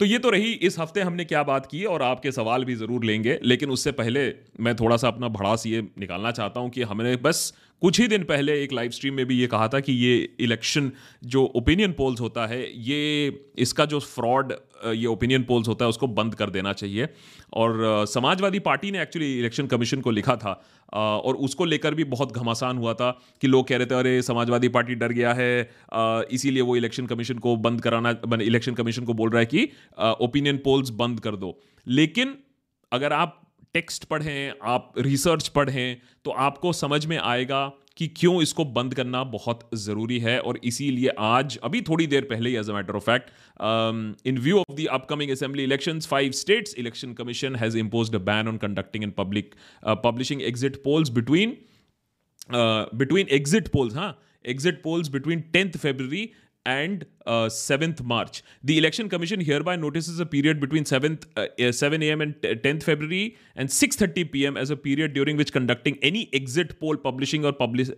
तो 0.00 0.04
ये 0.04 0.18
तो 0.18 0.30
रही, 0.30 0.52
इस 0.52 0.78
हफ़्ते 0.78 1.00
हमने 1.00 1.24
क्या 1.24 1.42
बात 1.42 1.66
की 1.66 1.84
और 1.84 2.02
आपके 2.02 2.32
सवाल 2.32 2.64
भी 2.64 2.74
ज़रूर 2.74 3.04
लेंगे, 3.04 3.38
लेकिन 3.42 3.70
उससे 3.70 3.92
पहले 3.92 4.32
मैं 4.60 4.74
थोड़ा 4.76 4.96
सा 4.96 5.08
अपना 5.08 5.28
भड़ास 5.28 5.66
ये 5.66 5.82
निकालना 5.98 6.30
चाहता 6.30 6.60
हूँ 6.60 6.70
कि 6.70 6.82
हमने 6.82 7.16
बस 7.18 7.52
कुछ 7.80 8.00
ही 8.00 8.08
दिन 8.08 8.24
पहले 8.24 8.62
एक 8.62 8.72
लाइव 8.72 8.90
स्ट्रीम 8.90 9.14
में 9.14 9.26
भी 9.26 9.34
ये 9.34 9.46
कहा 9.46 9.68
था 9.68 9.80
कि 9.80 9.92
ये 9.92 10.34
इलेक्शन 10.40 10.92
जो 11.24 11.44
ओपिनियन 11.44 11.92
पोल्स 11.92 12.20
होता 12.20 12.46
है, 12.46 12.80
ये 12.80 13.32
इसका 13.58 13.84
जो 13.84 14.00
फ्रॉड 14.00 14.52
ये 14.86 15.06
ओपिनियन 15.06 15.42
पोल्स 15.42 15.68
होता 15.68 15.84
है, 15.84 15.88
उसको 15.88 16.06
बंद 16.06 16.34
कर 16.34 16.50
देना 16.50 16.72
चाहिए। 16.72 17.08
और 17.52 18.06
समाजवादी 18.06 18.58
पार्टी 18.58 18.90
ने 18.90 19.02
एक्चुअली 19.02 19.38
इलेक्शन 19.38 19.66
कमीशन 19.66 20.00
को 20.00 20.10
लिखा 20.10 20.36
था 20.36 20.64
और 20.94 21.36
उसको 21.36 21.64
लेकर 21.64 21.94
भी 21.94 22.04
बहुत 22.04 22.32
घमासान 22.32 22.78
हुआ 22.78 22.94
था 22.94 23.20
कि 23.40 23.46
लोग 23.46 23.68
कह 23.68 23.76
रहे 23.76 23.86
थे, 23.86 23.94
अरे, 23.94 24.22
समाजवादी 24.22 24.68
पार्टी 24.68 24.94
डर 24.94 25.08
गया 25.08 25.32
है। 25.32 25.70
इसीलिए 26.32 26.62
वो 26.62 26.76
इलेक्शन 26.76 27.06
कमीशन 27.06 27.38
को 27.38 27.56
बंद 27.56 27.80
कराना 27.80 28.20
इलेक्शन 28.42 28.74
कमीशन 28.74 29.04
को 29.04 29.14
बोल 29.14 29.30
रहा 29.30 29.40
है 29.40 29.46
कि 29.46 29.68
ओपिनियन 30.24 30.56
पोल्स 30.56 30.90
बंद 30.90 31.20
कर 31.20 31.36
दो। 31.36 31.60
लेकिन 31.88 32.34
अगर 32.92 33.12
आप 33.12 33.43
टेक्स्ट 33.74 34.04
पढ़ें, 34.04 34.52
आप 34.62 34.92
रिसर्च 34.98 35.48
पढ़ें 35.48 35.96
तो 36.24 36.30
आपको 36.30 36.72
समझ 36.72 37.04
में 37.06 37.16
आएगा 37.18 37.62
कि 37.96 38.06
क्यों 38.16 38.42
इसको 38.42 38.64
बंद 38.76 38.94
करना 38.94 39.22
बहुत 39.24 39.68
ज़रूरी 39.74 40.18
है 40.18 40.38
और 40.40 40.58
इसीलिए 40.64 41.08
आज, 41.18 41.56
अभी 41.64 41.80
थोड़ी 41.80 42.06
देर 42.06 42.24
पहले 42.30 42.50
ही 42.50 42.56
as 42.56 42.70
a 42.70 42.74
matter 42.74 42.96
of 42.96 43.04
fact 43.04 43.30
in 44.26 44.38
view 44.38 44.58
of 44.58 44.72
the 44.72 44.86
upcoming 44.90 45.30
assembly 45.30 45.64
election 45.64 46.00
five 46.00 46.32
states 46.32 46.74
election 46.78 47.12
commission 47.12 47.56
has 47.56 47.78
imposed 47.78 48.14
a 48.14 48.18
ban 48.24 48.48
on 48.48 48.56
conducting 48.56 49.04
in 49.04 49.10
public 49.18 49.54
publishing 50.04 50.42
exit 50.42 50.82
polls 50.84 51.10
between 51.10 51.56
between 52.94 53.26
exit 53.30 53.68
polls 53.68 53.94
हाँ 53.96 54.12
exit 54.44 54.82
polls 54.82 55.08
between 55.08 55.42
10th 55.52 55.78
February 55.78 56.22
and 56.66 57.04
uh, 57.26 57.46
7th 57.46 58.02
March. 58.02 58.42
The 58.62 58.78
Election 58.78 59.08
Commission 59.08 59.40
hereby 59.40 59.76
notices 59.76 60.20
a 60.20 60.26
period 60.26 60.60
between 60.60 60.84
7th 60.84 61.24
uh, 61.36 61.72
7 61.72 62.02
a.m. 62.02 62.20
and 62.20 62.34
10th 62.36 62.82
February 62.82 63.36
and 63.56 63.68
6:30 63.68 64.32
p.m. 64.32 64.56
as 64.56 64.70
a 64.70 64.76
period 64.76 65.12
during 65.12 65.36
which 65.36 65.52
conducting 65.52 65.98
any 66.02 66.28
exit 66.32 66.78
poll 66.80 66.96
publishing 66.96 67.44
or 67.44 67.52
publish, 67.52 67.90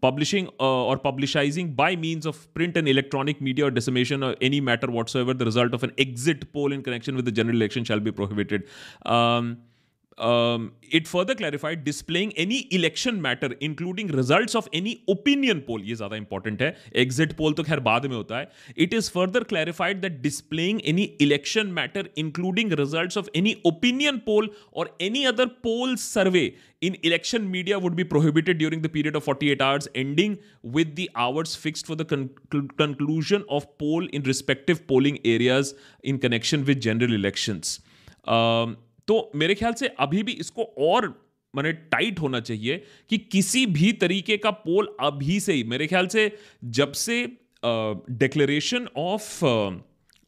publishing 0.00 0.48
uh, 0.60 0.84
or 0.84 0.98
publicizing 0.98 1.74
by 1.76 1.96
means 1.96 2.26
of 2.26 2.52
print 2.54 2.76
and 2.76 2.88
electronic 2.88 3.40
media 3.40 3.66
or 3.66 3.70
dissemination 3.70 4.22
or 4.22 4.34
any 4.40 4.60
matter 4.60 4.90
whatsoever 4.90 5.34
the 5.34 5.44
result 5.44 5.74
of 5.74 5.82
an 5.82 5.92
exit 5.98 6.52
poll 6.52 6.72
in 6.72 6.82
connection 6.82 7.16
with 7.16 7.24
the 7.24 7.32
general 7.32 7.56
election 7.56 7.84
shall 7.84 8.00
be 8.00 8.12
prohibited. 8.12 8.64
Um, 9.04 9.58
um, 10.19 10.71
it 10.81 11.07
further 11.07 11.33
clarified 11.33 11.83
displaying 11.83 12.31
any 12.33 12.67
election 12.71 13.21
matter 13.21 13.49
including 13.61 14.07
results 14.07 14.55
of 14.55 14.67
any 14.73 14.93
opinion 15.15 15.61
poll 15.67 15.81
ये 15.89 15.95
ज्यादा 15.95 16.15
important 16.15 16.61
है 16.61 16.75
exit 17.03 17.35
poll 17.37 17.53
तो 17.53 17.63
खैर 17.63 17.79
बाद 17.89 18.05
में 18.05 18.15
होता 18.15 18.37
है 18.37 18.73
it 18.85 18.93
is 18.93 19.09
further 19.11 19.43
clarified 19.51 20.01
that 20.01 20.21
displaying 20.21 20.81
any 20.93 21.03
election 21.21 21.67
matter 21.79 22.09
including 22.17 22.73
results 22.79 23.17
of 23.17 23.29
any 23.35 23.55
opinion 23.65 24.17
poll 24.25 24.49
or 24.73 24.97
any 25.01 25.23
other 25.33 25.45
poll 25.67 25.95
survey 26.09 26.51
in 26.87 26.93
election 27.07 27.47
media 27.53 27.77
would 27.83 27.95
be 27.95 28.03
prohibited 28.11 28.59
during 28.59 28.83
the 28.83 28.89
period 28.91 29.17
of 29.19 29.25
48 29.31 29.63
hours 29.63 29.87
ending 30.01 30.35
with 30.75 30.93
the 30.99 31.07
hours 31.23 31.55
fixed 31.63 31.89
for 31.89 31.97
the 32.01 32.05
con- 32.11 32.29
conclusion 32.81 33.43
of 33.57 33.65
poll 33.83 34.07
in 34.19 34.29
respective 34.29 34.79
polling 34.91 35.17
areas 35.31 35.73
in 36.11 36.21
connection 36.25 36.63
with 36.69 36.79
general 36.85 37.17
elections 37.17 37.73
um, 38.37 38.77
तो 39.08 39.30
मेरे 39.34 39.54
ख्याल 39.54 39.72
से 39.74 39.88
अभी 40.00 40.22
भी 40.22 40.32
इसको 40.40 40.62
और, 40.80 41.12
मैंने 41.54 41.72
tight 41.72 42.20
होना 42.20 42.40
चाहिए 42.40 42.82
कि 43.10 43.18
किसी 43.18 43.64
भी 43.68 43.92
तरीके 43.94 44.36
का 44.36 44.50
पोल 44.50 44.94
अभी 45.00 45.40
से 45.40 45.52
ही, 45.52 45.64
मेरे 45.64 45.86
ख्याल 45.86 46.06
से 46.06 46.30
जब 46.72 46.92
से 46.92 47.26
declaration 47.64 48.88
of 48.96 49.44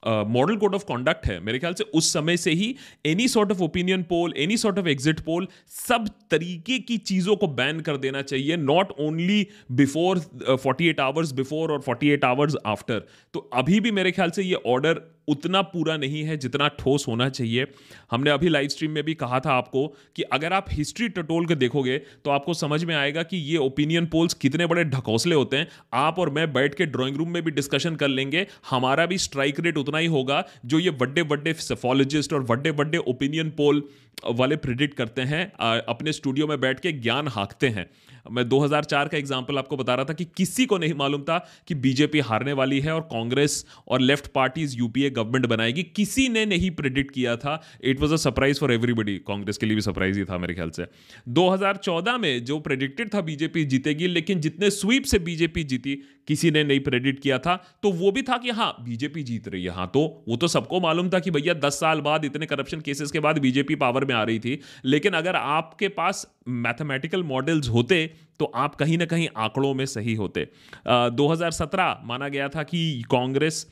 model 0.02 0.56
code 0.56 0.74
of 0.74 0.84
conduct 0.84 1.26
है, 1.26 1.38
मेरे 1.40 1.58
ख्याल 1.58 1.74
से 1.74 1.84
उस 1.94 2.12
समय 2.12 2.36
से 2.36 2.50
ही 2.50 2.74
any 3.06 3.26
sort 3.28 3.50
of 3.52 3.62
opinion 3.62 4.02
poll 4.02 4.34
any 4.36 4.56
sort 4.56 4.78
of 4.78 4.88
exit 4.88 5.20
poll 5.20 5.48
सब 5.78 6.06
तरीके 6.30 6.78
की 6.80 6.98
चीज़ों 7.00 7.36
को 7.36 7.46
बैन 7.54 7.80
कर 7.80 7.96
देना 7.96 8.22
चाहिए 8.22 8.56
not 8.56 8.92
only 9.00 9.46
before 9.72 10.18
forty 10.56 10.88
eight 10.88 11.00
hours 11.00 11.32
before 11.32 11.72
और 11.72 11.80
फोर्टी 11.80 12.10
एट 12.10 12.24
आवर्स 12.24 12.56
आफ्टर 12.66 13.02
तो 13.34 13.40
अभी 13.54 13.80
भी 13.80 13.90
मेरे 13.90 14.12
ख्याल 14.12 14.30
से 14.30 14.42
ये 14.42 14.62
ऑर्डर 14.66 15.00
उतना 15.28 15.62
पूरा 15.64 15.96
नहीं 15.96 16.22
है 16.24 16.36
जितना 16.36 16.68
ठोस 16.78 17.06
होना 17.08 17.28
चाहिए। 17.30 17.66
हमने 18.10 18.30
अभी 18.30 18.48
लाइव 18.48 18.68
स्ट्रीम 18.68 18.90
में 18.90 19.02
भी 19.04 19.14
कहा 19.16 19.40
था 19.40 19.52
आपको 19.52 19.86
कि 20.16 20.22
अगर 20.32 20.52
आप 20.52 20.66
हिस्ट्री 20.70 21.08
टटोल 21.10 21.46
के 21.46 21.54
देखोगे 21.56 21.98
तो 22.24 22.30
आपको 22.30 22.54
समझ 22.56 22.82
में 22.84 22.94
आएगा 22.94 23.22
कि 23.24 23.36
ये 23.36 23.56
ओपिनियन 23.58 24.06
पोल्स 24.06 24.34
कितने 24.36 24.66
बड़े 24.66 24.84
ढकोसले 24.86 25.34
होते 25.34 25.56
हैं। 25.56 25.68
आप 25.94 26.18
और 26.18 26.30
मैं 26.30 26.52
बैठ 26.52 26.74
के 26.74 26.86
ड्राइंग 26.86 27.16
रूम 27.16 27.30
में 27.30 27.42
भी 27.44 27.50
डिस्कशन 27.52 27.96
कर 27.96 28.08
लेंगे। 28.08 28.46
हमारा 28.70 29.06
भी 29.06 29.18
स्ट्राइक 29.18 29.60
रेट 29.60 29.78
उतना 29.78 29.98
ही 29.98 30.06
होगा 30.08 30.44
जो 30.64 30.78
ये 30.78 30.90
बड्डे 30.92 31.22
बड्डे 31.24 31.52
सेफोलॉजिस्ट 31.54 32.32
और 32.32 32.42
बड्डे 32.44 32.72
बड्डे 32.72 32.98
ओपिनियन 32.98 33.50
पोल 33.52 33.82
वाले 34.30 34.56
प्रिडिक्ट 34.56 34.96
करते 34.96 35.22
हैं। 35.24 35.44
अपने 35.54 36.12
स्टूडियो 36.12 36.46
में 36.46 36.60
बैठ 36.60 36.80
के 36.80 36.92
ज्ञान 36.94 37.28
हाँकते 37.28 37.68
हैं। 37.68 37.86
मैं 38.26 38.48
2004 38.48 39.08
का 39.08 39.16
एग्ज़ाम्पल 39.18 39.58
आपको 39.58 39.76
बता 39.76 39.94
रहा 39.94 40.04
था 40.04 40.12
कि 40.12 40.24
किसी 40.36 40.64
को 40.66 40.78
नहीं 40.78 40.94
मालूम 40.94 41.22
था 41.22 41.38
कि 41.68 41.74
बीजेपी 41.76 42.20
हारने 42.20 42.52
वाली 42.52 42.80
है 42.80 42.94
और 42.94 43.00
कांग्रेस 43.12 43.64
और 43.88 44.00
लेफ़्ट 44.00 44.26
पार्टीज़ 44.32 44.76
यूपीए 44.78 45.10
गवर्नमेंट 45.16 45.46
बनाएगी 45.46 45.82
किसी 45.96 46.28
ने 46.28 46.44
नहीं 46.46 46.70
प्रिडिक्ट 46.70 47.10
किया 47.10 47.36
था। 47.36 47.60
It 47.84 48.00
was 48.00 48.12
a 48.12 48.16
surprise 48.16 48.60
for 48.60 48.72
everybody 48.72 49.16
Congress 49.26 49.56
के 49.56 49.66
लिए 49.66 49.74
भी 49.74 49.80
सरप्राइज़ 49.80 50.18
ही 50.18 50.24
था 50.24 50.38
मेरे 50.38 50.54
ख्याल 50.54 50.70
से। 50.70 50.86
2014 51.28 52.18
में 52.18 52.44
जो 52.44 52.58
प्रेडिक्टेड 52.60 53.14
था 53.14 53.20
बीजेपी 53.20 53.64
जीतेगी 53.64 54.06
लेकिन 54.06 54.40
जितने 54.40 54.70
स्वीप 54.70 55.04
से 55.04 55.18
बीजेपी 55.18 55.64
जीती 55.64 55.94
किसी 56.28 56.50
ने 56.50 56.62
नहीं 56.64 56.80
प्रेडिक्ट 56.80 57.22
किया 57.22 57.38
था। 57.38 57.56
तो 57.82 57.90
वो 57.92 58.10
भी 58.12 58.22
था 58.22 58.36
कि 58.38 58.50
हाँ 58.50 58.74
बीजेपी 58.80 59.22
जीत 59.22 59.48
रही 59.48 59.64
है। 59.64 59.70
हाँ 59.70 59.90
तो 59.94 60.00
वो 60.28 60.36
तो 60.36 60.48
सबको 60.48 60.80
मालूम 60.80 61.10
था 61.10 61.18
कि 61.18 61.30
भैया 61.30 61.54
दस 61.54 61.80
साल 61.80 62.00
बाद 62.00 62.24
इतने 62.24 62.46
करप्शन 62.46 62.80
केसेस 62.80 63.10
के 63.10 63.20
बाद 63.20 63.38
बीजेपी 63.38 63.74
पावर 63.74 64.04
में 64.04 64.14
आ 64.14 64.22
रही 64.22 64.38
थी। 64.38 64.60
लेकिन 64.84 65.12
अगर 65.12 65.36
आपके 65.36 65.88
पास 65.88 66.26
मैथमेटिकल 66.48 67.22
मॉडल्स 67.22 67.68
होते 67.68 68.04
तो 68.40 68.44
आप 68.54 68.74
कहीं 68.74 68.98
ना 68.98 69.04
कहीं 69.04 69.28
आंकड़ों 69.36 69.72
में 69.74 69.84
सही 69.86 70.14
होते। 70.14 70.46
आ, 70.86 71.08
2017 71.08 72.00
माना 72.04 72.28
गया 72.28 72.48
था 72.48 72.62
कि 72.62 73.02
कांग्रेस 73.10 73.66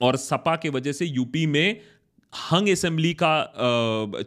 और 0.00 0.16
सपा 0.16 0.56
के 0.56 0.68
वजह 0.68 0.92
से 0.92 1.06
यूपी 1.06 1.46
में 1.46 1.80
हंग 2.52 2.68
असेंबली 2.68 3.16
का 3.22 3.52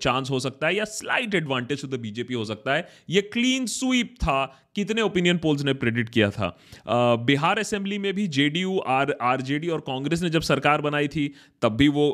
चांस 0.01 0.29
हो 0.29 0.39
सकता 0.39 0.67
है 0.67 0.75
या 0.75 0.85
slight 0.85 1.35
advantage 1.35 1.81
to 1.81 1.87
the 1.87 1.99
BJP 1.99 2.33
हो 2.33 2.45
सकता 2.45 2.73
है। 2.73 2.87
ये 3.09 3.21
क्लीन 3.21 3.65
स्वीप 3.65 4.15
था। 4.19 4.62
कितने 4.75 5.01
ओपिनियन 5.01 5.37
पोल्स 5.37 5.63
ने 5.63 5.73
प्रेडिक्ट 5.75 6.09
किया 6.09 6.29
था? 6.29 6.47
बिहार 7.25 7.59
असेंबली 7.59 7.97
में 7.97 8.13
भी 8.13 8.27
जेडीयू, 8.29 8.77
आर, 8.77 9.15
आरजेडी 9.23 9.67
और 9.69 9.79
कांग्रेस 9.87 10.21
ने 10.23 10.29
जब 10.29 10.41
सरकार 10.43 10.81
बनाई 10.81 11.07
थी, 11.07 11.27
तब 11.61 11.75
भी 11.77 11.87
वो 11.89 12.07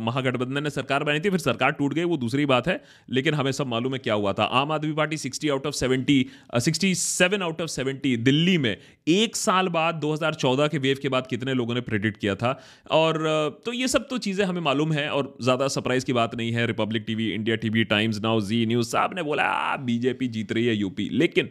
महागठबंधन 0.00 0.62
ने 0.62 0.70
सरकार 0.70 1.04
बनाई 1.04 1.20
थी, 1.20 1.30
फिर 1.30 1.38
सरकार 1.40 1.72
टूट 1.72 1.94
गई, 1.94 2.04
वो 2.04 2.16
दूसरी 2.16 2.46
बात 2.46 2.68
है। 2.68 2.80
लेकिन 3.10 3.34
हमें 3.34 3.52
सब 3.52 3.66
मालूम 3.66 3.92
है 3.92 3.98
क्या 4.00 4.14
हुआ 4.14 4.32
था। 4.32 4.44
Aam 4.60 4.72
Aadmi 4.72 4.92
party 4.94 5.16
sixty 5.18 5.48
out 5.48 5.66
of 5.66 5.74
seventy 5.74 6.18
sixty 6.58 6.94
seven 6.96 7.42
out 7.42 7.60
of 7.62 7.70
seventy 7.70 8.16
Delhi 8.18 8.56
में 8.58 8.76
एक 9.08 9.36
साल 9.36 9.68
बाद 9.70 10.00
2014 10.00 10.68
के 10.68 10.78
वेव 10.78 10.98
के 11.02 11.08
बाद 11.08 11.26
कितने 11.26 11.54
लोगों 11.54 11.74
ने 11.74 11.80
प्रेडिक्ट 11.82 12.20
किया 12.20 12.34
था। 12.34 12.58
और 12.92 13.22
तो 13.66 13.72
ये 13.72 13.88
सब 13.88 14.06
तो 14.08 14.18
चीज़ें 14.20 14.44
हमें 14.44 14.60
मालूम 14.62 14.92
है 14.92 15.08
और 15.10 15.36
ज़्यादा 15.42 15.68
सरप्राइज़ 15.68 16.04
की 16.04 16.12
बात 16.14 16.34
नहीं 16.34 16.52
है। 16.52 16.66
Republic 16.66 17.04
TV 17.06 17.30
India 17.32 17.56
TV 17.58 17.84
Times 17.86 18.20
Now 18.22 18.40
Zee 18.42 18.64
News 18.66 18.88
साहब 18.88 19.14
ने 19.16 19.22
बोला 19.22 19.76
बीजेपी 19.82 20.28
जीत 20.28 20.52
रही 20.52 20.66
है 20.66 20.74
यूपी 20.76 21.08
लेकिन 21.14 21.50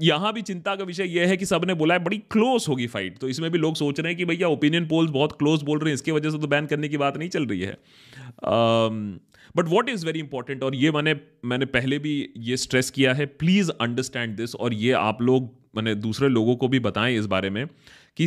यहाँ 0.00 0.32
भी 0.32 0.42
चिंता 0.42 0.74
का 0.76 0.84
विषय 0.84 1.04
यह 1.08 1.28
है 1.28 1.36
कि 1.36 1.46
सबने 1.46 1.74
बोला 1.74 1.94
है, 1.94 2.00
बड़ी 2.00 2.18
क्लोज 2.30 2.66
होगी 2.68 2.86
फाइट 2.86 3.18
तो 3.18 3.28
इसमें 3.28 3.50
भी 3.50 3.58
लोग 3.58 3.74
सोच 3.76 4.00
रहे 4.00 4.08
हैं 4.08 4.16
कि 4.18 4.24
भैया 4.24 4.48
ओपिनियन 4.48 4.86
पोल्स 4.88 5.10
बहुत 5.10 5.32
क्लोज 5.38 5.62
बोल 5.62 5.78
रहे 5.78 5.90
हैं, 5.90 5.94
इसकी 5.94 6.12
वजह 6.12 6.30
से 6.30 6.38
तो 6.38 6.46
बैन 6.46 6.66
करने 6.66 6.88
की 6.88 6.96
बात 6.96 7.16
नहीं 7.16 7.28
चल 7.28 7.46
रही 7.46 7.60
है। 7.60 7.76
But 9.56 9.68
what 9.68 9.88
is 9.88 10.06
very 10.06 10.18
important 10.20 10.62
और 10.62 10.74
ये 10.74 10.90
मैंने 10.92 11.14
मैंने 11.44 11.66
पहले 11.68 11.98
भी 11.98 12.12
ये 12.38 12.56
स्ट्रेस 12.56 12.90
किया 12.90 13.14
है 13.14 13.26
प्लीज़ 13.38 13.70
अंडरस्टैंड 13.70 14.36
दिस 14.36 14.54
और 14.54 14.74
ये 14.74 14.92
आप 14.94 15.22
लोग, 15.22 15.50
मैंने 15.76 15.94
दूसरे 15.96 16.28
लोगों 16.28 16.56
को 16.56 16.68
भी 16.68 16.78
बताएँ 16.80 17.16
इस 17.18 17.26
बारे 17.28 17.50
में 17.50 17.66
कि 18.16 18.26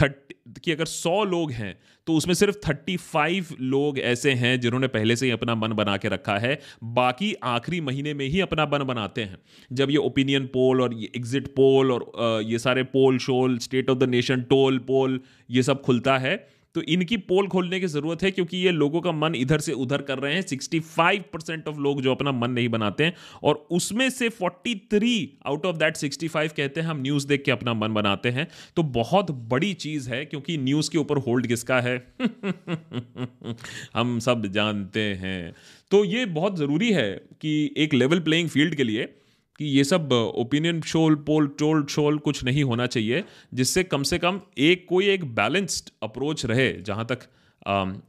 थर्टी 0.00 0.34
कि 0.64 0.72
अगर 0.72 0.84
सौ 0.86 1.22
लोग 1.24 1.50
हैं 1.52 1.76
तो 2.06 2.14
उसमें 2.14 2.34
सिर्फ़ 2.34 2.56
थर्टी 2.68 2.96
फाइव 2.96 3.46
लोग 3.60 3.98
ऐसे 3.98 4.32
हैं 4.32 4.60
जिन्होंने 4.60 4.88
पहले 4.88 5.16
से 5.16 5.26
ही 5.26 5.32
अपना 5.32 5.54
मन 5.54 5.72
बना 5.72 5.96
के 5.96 6.08
रखा 6.08 6.38
है। 6.38 6.60
बाकी 6.84 7.34
आखिरी 7.44 7.80
महीने 7.80 8.14
में 8.14 8.26
ही 8.26 8.40
अपना 8.40 8.66
मन 8.66 8.84
बनाते 8.84 9.22
हैं। 9.22 9.38
जब 9.72 9.90
ये 9.90 9.96
ओपिनियन 9.96 10.46
पोल 10.46 10.80
और 10.80 10.94
ये 10.94 11.10
एग्जिट 11.16 11.46
पोल 11.46 11.92
और 11.92 12.12
ये 12.42 12.58
सारे 12.58 12.82
poll 12.82 13.18
shawl 13.18 13.58
state 13.58 13.90
of 13.90 13.98
the 13.98 14.08
nation 14.08 14.42
toll 14.42 14.78
poll 14.78 15.20
ये 15.50 15.62
सब 15.62 15.82
खुलता 15.82 16.18
है 16.18 16.55
तो 16.76 16.82
इनकी 16.82 17.16
पोल 17.16 17.48
खोलने 17.48 17.80
की 17.80 17.86
ज़रूरत 17.86 18.22
है, 18.22 18.30
क्योंकि 18.30 18.56
ये 18.56 18.70
लोगों 18.70 19.00
का 19.00 19.12
मन 19.12 19.34
इधर 19.34 19.58
से 19.58 19.72
उधर 19.72 20.02
कर 20.02 20.18
रहे 20.18 20.34
हैं। 20.34 20.42
65 20.42 21.22
परसेंट 21.32 21.68
ऑफ़ 21.68 21.76
लोग 21.76 22.02
जो 22.02 22.10
अपना 22.10 22.32
मन 22.32 22.50
नहीं 22.50 22.68
बनाते 22.68 23.04
हैं, 23.04 23.14
और 23.42 23.66
उसमें 23.70 24.10
से 24.10 24.28
43 24.28 25.28
आउट 25.46 25.66
ऑफ़ 25.66 25.76
दैट 25.76 25.96
65 25.96 26.52
कहते 26.52 26.80
हैं, 26.80 26.88
हम 26.88 27.02
न्यूज़ 27.02 27.26
देख 27.26 27.42
के 27.44 27.50
अपना 27.50 27.74
मन 27.74 27.94
बनाते 27.94 28.28
हैं। 28.28 28.48
तो 28.76 28.82
बहुत 28.82 29.30
बड़ी 29.30 29.74
चीज़ 29.74 30.10
है, 30.10 30.24
क्योंकि 30.24 30.58
न्यूज़ 30.58 30.90
के 30.90 30.98
ऊपर 30.98 31.16
होल्ड 31.18 31.46
किसका 31.46 31.80
है? 31.80 32.14
हम 33.94 34.18
सब 34.18 34.46
जानते 34.46 35.00
हैं। 35.00 35.54
तो 35.90 36.04
ये 36.04 36.26
बहुत 36.26 36.56
ज़रूरी 36.56 36.92
है 36.92 37.22
कि 37.40 37.74
एक 37.76 37.94
लेवल 37.94 38.20
प्लेइंग 38.20 38.48
फ़ील्ड 38.48 38.74
के 38.74 38.84
लिए 38.84 39.14
कि 39.58 39.64
ये 39.64 39.84
सब 39.84 40.12
ओपिनियन 40.12 40.80
शोल 40.80 41.14
पोल 41.14 41.48
टोल 41.48 41.86
शोल 41.86 42.18
कुछ 42.18 42.44
नहीं 42.44 42.64
होना 42.64 42.86
चाहिए 42.86 43.24
जिससे 43.54 43.84
कम 43.84 44.02
से 44.02 44.18
कम 44.18 44.40
एक 44.58 44.86
कोई 44.88 45.08
एक 45.08 45.24
बैलेंस्ड 45.24 45.90
अप्रोच 46.02 46.46
रहे 46.46 46.72
जहाँ 46.72 47.06
तक 47.06 47.18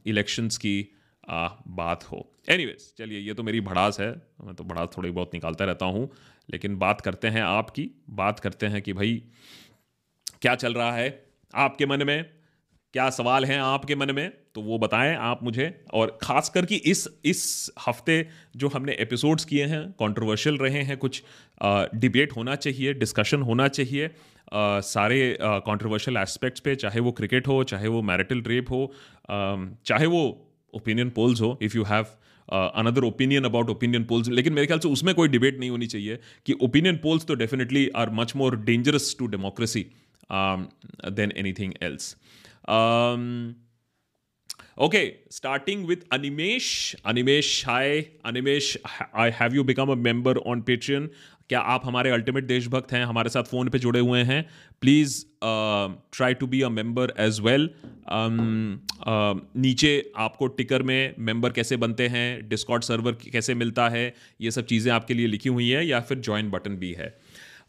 इलेक्शंस 0.06 0.52
um, 0.52 0.62
की 0.62 0.94
आ, 1.28 1.48
बात 1.68 2.04
हो। 2.04 2.32
एनीवेज 2.48 2.94
चलिए 2.98 3.18
ये 3.18 3.34
तो 3.34 3.42
मेरी 3.42 3.60
भड़ास 3.60 4.00
है। 4.00 4.22
मैं 4.44 4.54
तो 4.54 4.64
भड़ास 4.64 4.88
थोड़ी 4.96 5.10
बहुत 5.10 5.30
निकालता 5.34 5.64
रहता 5.64 5.86
हूँ। 5.86 6.10
लेकिन 6.50 6.76
बात 6.76 7.00
करते 7.00 7.28
हैं 7.28 7.42
आपकी। 7.42 7.90
बात 8.10 8.40
करते 8.40 8.66
हैं 8.66 8.82
कि 8.82 8.92
भाई 8.92 9.22
क्या 10.42 10.54
चल 10.54 10.74
रहा 10.74 10.92
है 10.92 11.26
आपके 11.54 11.86
मन 11.86 12.02
में? 12.02 12.37
क्या 12.92 13.10
सवाल 13.10 13.44
हैं 13.44 13.58
आपके 13.58 13.94
मन 13.94 14.10
में? 14.10 14.30
तो 14.54 14.60
वो 14.60 14.78
बताएँ 14.78 15.14
आप 15.16 15.42
मुझे। 15.42 15.84
और 15.94 16.18
ख़ासकर 16.22 16.66
कि 16.66 16.76
इस 16.76 17.08
इस 17.24 17.70
हफ़्ते 17.88 18.26
जो 18.56 18.68
हमने 18.68 18.92
एपिसोड्स 18.92 19.44
किए 19.44 19.64
हैं 19.64 19.82
कंट्रोवर्शियल 19.92 20.56
रहे 20.56 20.82
हैं 20.82 20.96
कुछ 20.96 21.22
डिबेट 21.94 22.32
होना 22.36 22.54
चाहिए 22.54 22.94
डिस्कशन 22.94 23.42
होना 23.42 23.68
चाहिए 23.68 24.06
आ, 24.06 24.80
सारे 24.80 25.38
कंट्रोवर्शियल 25.42 26.16
एस्पेक्ट्स 26.16 26.60
पे 26.60 26.74
चाहे 26.74 27.00
वो 27.00 27.12
क्रिकेट 27.12 27.48
हो 27.48 27.64
चाहे 27.64 27.88
वो 27.88 28.02
मैरिटल 28.02 28.42
रेप 28.46 28.70
हो 28.70 28.84
आ, 29.30 29.56
चाहे 29.84 30.06
वो 30.06 30.22
ओपिनियन 30.74 31.10
पोल्स 31.10 31.40
हो 31.40 31.58
if 31.62 31.76
you 31.76 31.84
have 31.84 32.06
another 32.48 33.04
opinion 33.04 33.44
about 33.44 33.70
opinion 33.70 34.04
polls 34.04 34.28
लेकिन 34.28 34.52
मेरे 34.52 34.66
ख्याल 34.66 34.78
से 34.78 34.88
उसमें 34.88 35.14
कोई 35.14 35.28
डिबेट 35.28 35.58
नहीं 35.60 35.70
होनी 35.70 35.86
चाहिए 35.86 36.18
कि 36.46 36.52
ओपिनियन 36.62 36.96
पोल्स 36.96 37.24
तो 37.24 37.34
definitely 37.34 37.88
are 37.96 38.10
much 38.10 38.36
more 38.36 38.56
dangerous 38.56 39.16
to 39.18 39.26
democracy 39.26 39.86
than 40.32 41.32
anything 41.36 41.72
else 41.82 42.16
Um, 42.68 43.56
okay, 44.78 45.20
starting 45.30 45.86
with 45.86 46.06
Animesh. 46.10 46.94
Animesh, 47.02 47.64
hi. 47.64 48.10
Animesh, 48.24 48.76
I 49.14 49.30
have 49.30 49.54
you 49.54 49.64
become 49.64 49.88
a 49.88 49.96
member 49.96 50.36
on 50.44 50.62
Patreon? 50.62 51.08
क्या 51.48 51.60
आप 51.72 51.82
हमारे 51.86 52.10
अल्टीमेट 52.10 52.44
देशभक्त 52.44 52.92
हैं 52.92 53.04
हमारे 53.04 53.30
साथ 53.30 53.44
फ़ोन 53.50 53.68
पे 53.68 53.78
जुड़े 53.78 54.00
हुए 54.00 54.22
हैं 54.30 54.42
please 54.80 55.14
try 55.44 56.34
to 56.40 56.46
be 56.46 56.60
a 56.62 56.68
member 56.68 57.12
as 57.20 57.38
well 57.40 57.68
नीचे 59.64 59.92
आपको 60.26 60.46
टिकर 60.58 60.82
में 60.90 61.14
मेंबर 61.28 61.52
कैसे 61.58 61.76
बनते 61.84 62.08
हैं 62.16 62.26
डिस्कॉट 62.48 62.84
सर्वर 62.84 63.16
कैसे 63.32 63.54
मिलता 63.54 63.88
है 63.88 64.04
ये 64.40 64.50
सब 64.50 64.66
चीज़ें 64.66 64.92
आपके 64.92 65.14
लिए 65.14 65.26
लिखी 65.26 65.48
हुई 65.48 65.68
हैं 65.70 65.82
या 65.84 66.00
फिर 66.10 66.20
ज्वाइन 66.20 66.50
बटन 66.50 66.76
भी 66.76 66.92
है 66.92 67.08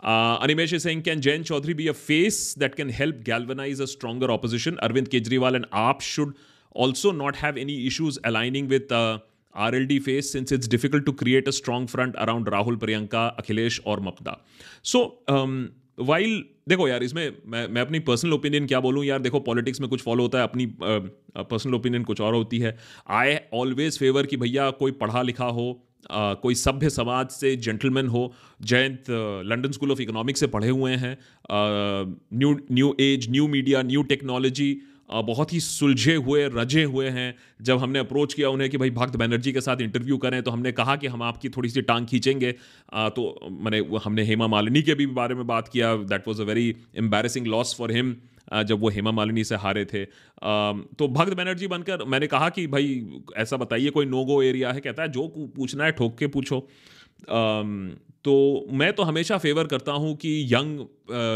Animesh 0.03 0.75
Singh 0.75 1.01
can 1.01 1.21
Jain 1.21 1.43
Chaudhary 1.43 1.73
be 1.73 1.87
a 1.87 1.91
face 1.91 2.55
that 2.59 2.75
can 2.75 2.89
help 2.89 3.15
galvanise 3.15 3.81
a 3.81 3.85
stronger 3.85 4.29
opposition 4.29 4.75
Arvind 4.75 5.07
Kejriwal 5.07 5.55
and 5.55 5.65
AAP 5.73 6.01
should 6.01 6.33
also 6.75 7.11
not 7.11 7.37
have 7.37 7.57
any 7.57 7.75
issues 7.87 8.19
aligning 8.25 8.69
with 8.69 8.93
R 8.93 9.75
L 9.75 9.85
D 9.85 9.99
face 9.99 10.31
since 10.33 10.53
it's 10.53 10.67
difficult 10.67 11.05
to 11.05 11.11
create 11.11 11.47
a 11.47 11.51
strong 11.51 11.87
front 11.87 12.15
around 12.15 12.49
Rahul 12.49 12.75
Priyanka 12.75 13.27
Akhilesh 13.27 13.81
और 13.85 13.99
Mamata 13.99 14.45
so 14.83 15.03
while 15.99 16.43
देखो 16.69 16.87
यार 16.87 17.03
इसमें 17.03 17.31
मैं, 17.45 17.67
मैं 17.67 17.81
अपनी 17.81 17.99
personal 17.99 18.33
opinion 18.33 18.67
क्या 18.67 18.79
बोलूँ? 18.79 19.03
यार 19.05 19.19
देखो 19.19 19.39
पॉलिटिक्स 19.39 19.81
में 19.81 19.89
कुछ 19.89 20.01
फॉलो 20.01 20.23
होता 20.23 20.37
है 20.37 20.43
अपनी 20.43 20.65
पर्सनल 20.75 21.73
uh, 21.73 21.79
ओपिनियन 21.79 22.03
कुछ 22.03 22.21
और 22.21 22.33
होती 22.33 22.59
है। 22.59 22.77
आई 23.09 23.35
ऑलवेज 23.53 23.97
फेवर 23.99 24.25
कि 24.25 24.37
भैया 24.37 24.69
कोई 24.71 24.91
पढ़ा 24.91 25.21
लिखा 25.21 25.45
हो 25.45 25.88
कोई 26.07 26.55
सभ्य 26.55 26.89
समाज 26.89 27.29
से 27.29 27.55
जेंटलमैन 27.55 28.07
हो 28.07 28.31
Jayant 28.61 29.09
London 29.45 29.71
School 29.71 29.91
of 29.91 30.01
Economics 30.01 30.39
से 30.39 30.47
पढ़े 30.47 30.69
हुए 30.69 30.95
हैं 30.95 31.17
new 31.51 32.59
new 32.71 32.95
age 32.99 33.29
new 33.31 33.47
media 33.47 33.81
new 33.83 34.03
technology 34.03 34.77
बहुत 35.25 35.53
ही 35.53 35.59
सुलझे 35.59 36.13
हुए, 36.15 36.43
रजे 36.47 36.83
हुए 36.83 37.07
हैं। 37.09 37.35
जब 37.61 37.77
हमने 37.77 37.99
अप्रोच 37.99 38.33
किया 38.33 38.49
उन्हें 38.49 38.69
कि 38.69 38.77
भाई 38.77 38.89
भक्त 38.91 39.15
बैनर्जी 39.17 39.51
के 39.51 39.61
साथ 39.61 39.81
इंटरव्यू 39.81 40.17
करें 40.17 40.41
तो 40.43 40.51
हमने 40.51 40.71
कहा 40.71 40.95
कि 40.95 41.07
हम 41.07 41.23
आपकी 41.23 41.49
थोड़ी 41.49 41.69
सी 41.69 41.81
टांग 41.81 42.05
खींचेंगे। 42.07 42.51
तो 42.51 43.49
मैंने 43.61 43.79
हमने 44.03 44.23
हेमा 44.23 44.47
मालिनी 44.47 44.81
के 44.81 44.93
भी 44.93 45.05
बारे 45.15 45.35
में 45.35 45.45
बात 45.47 45.67
किया। 45.67 45.95
That 45.95 46.27
was 46.27 46.41
a 46.41 46.45
very 46.45 46.67
embarrassing 46.97 47.47
loss 47.47 47.75
for 47.77 47.91
him 47.91 48.15
जब 48.51 48.79
वो 48.81 48.89
हेमा 48.89 49.11
मालिनी 49.11 49.43
से 49.43 49.55
हारे 49.57 49.85
थे। 49.85 50.03
तो 50.05 51.07
भक्त 51.09 51.33
बनर्जी 51.33 51.67
बनकर 51.67 52.03
मैंने 52.05 52.27
कहा 52.27 52.49
कि 52.49 52.65
भाई, 52.67 53.01
ऐसा 53.37 53.57
बताइए, 53.57 53.89
कोई 53.89 54.05
नो 54.05 54.23
गो 54.25 54.41
एरिया 54.43 54.71
है? 54.71 54.81
कहता 54.81 55.03
है, 55.03 55.09
जो 55.09 55.27
पूछना 55.55 55.83
है, 55.83 55.91
ठोक 55.91 56.17
के 56.17 56.27
पूछो। 56.27 56.59
तो 58.25 58.33
मैं 58.71 58.91
तो 58.93 59.03
हमेशा 59.03 59.37
फेवर 59.37 59.67
करता 59.67 59.91
हूँ 59.93 60.15
कि 60.15 60.31
यंग 60.51 60.79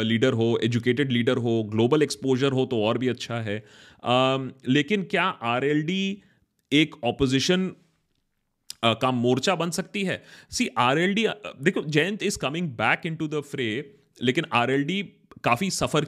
लीडर 0.04 0.34
हो 0.34 0.58
एजुकेटेड 0.64 1.12
लीडर 1.12 1.38
हो 1.38 1.62
ग्लोबल 1.64 2.04
एक्सपोजर 2.04 2.52
हो 2.52 2.66
तो 2.66 2.82
और 2.84 2.98
भी 2.98 3.08
अच्छा 3.08 3.40
है। 3.42 3.58
लेकिन 4.68 5.04
क्या 5.12 5.24
आरएलडी 5.24 6.22
एक 6.72 6.96
ऑपोजिशन 7.04 7.72
का 8.86 9.12
मोर्चा 9.12 9.56
बन 9.56 9.70
सकती 9.72 10.04
है? 10.04 10.22
सी 10.52 10.68
आर 10.80 10.98
देखो, 10.98 11.82
Jayant 11.82 12.24
is 12.24 12.38
coming 12.40 12.68
back 12.78 13.06
into 13.16 13.28
the 13.28 13.42
fray 13.42 13.68
लेकिन 14.22 14.46
आरएलडी 14.54 15.02
काफ़ी 15.44 15.70
सफ़र 15.72 16.06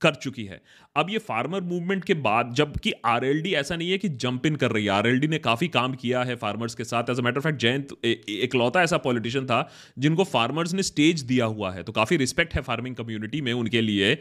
कर 0.00 0.14
चुकी 0.16 0.44
है। 0.44 0.60
अब 0.96 1.10
ये 1.10 1.18
फार्मर 1.20 1.60
मूवमेंट 1.62 2.04
के 2.04 2.14
बाद, 2.16 2.52
जबकि 2.54 2.92
आरएलडी 3.06 3.52
ऐसा 3.54 3.76
नहीं 3.76 3.90
है 3.90 3.98
कि 3.98 4.08
जंप 4.08 4.46
इन 4.46 4.56
कर 4.56 4.70
रही 4.72 4.84
है। 4.84 4.90
आरएलडी 4.92 5.28
ने 5.28 5.38
काफ़ी 5.40 5.68
काम 5.70 5.94
किया 5.94 6.22
है 6.22 6.36
फार्मर्स 6.36 6.74
के 6.74 6.84
साथ। 6.84 7.10
As 7.10 7.18
a 7.18 7.22
matter 7.22 7.40
fact 7.40 7.58
Jayant 7.60 7.96
इकलौता 8.04 8.82
ऐसा 8.82 8.96
पॉलिटिशियन 9.00 9.46
था, 9.46 9.68
जिनको 9.98 10.24
फार्मर्स 10.26 10.74
ने 10.74 10.82
स्टेज 10.82 11.20
दिया 11.22 11.44
हुआ 11.46 11.72
है। 11.72 11.82
तो 11.82 11.92
काफ़ी 11.92 12.16
रिस्पेक्ट 12.16 12.54
है 12.54 12.62
फ़ार्मिंग 12.62 12.96
कम्युनिटी 12.96 13.40
में 13.40 13.52
उनके 13.52 13.80
लिए। 13.80 14.14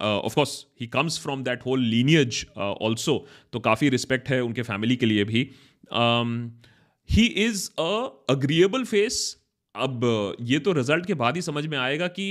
Of course 0.00 0.54
he 0.80 0.86
comes 0.88 1.18
from 1.22 1.42
that 1.44 1.66
whole 1.66 1.80
lineage 1.80 2.44
also 2.58 3.26
तो 3.52 3.60
काफ़ी 3.60 3.88
रिस्पेक्ट 3.88 4.28
है 4.28 4.40
उनके 4.42 4.62
फैमिली 4.62 4.96
के 4.96 5.06
लिए 5.06 5.24
भी। 5.24 5.42
He 7.10 7.26
is 7.44 7.68
a 7.80 7.92
agreeable 8.30 8.84
face 8.84 9.20
अब 9.74 10.36
ये 10.40 10.58
तो 10.58 10.72
रिज़ल्ट 10.72 11.06
के 11.06 11.14
बाद 11.14 11.36
ही 11.36 11.42
समझ 11.42 11.66
में 11.66 11.78
आएगा 11.78 12.06
कि 12.08 12.26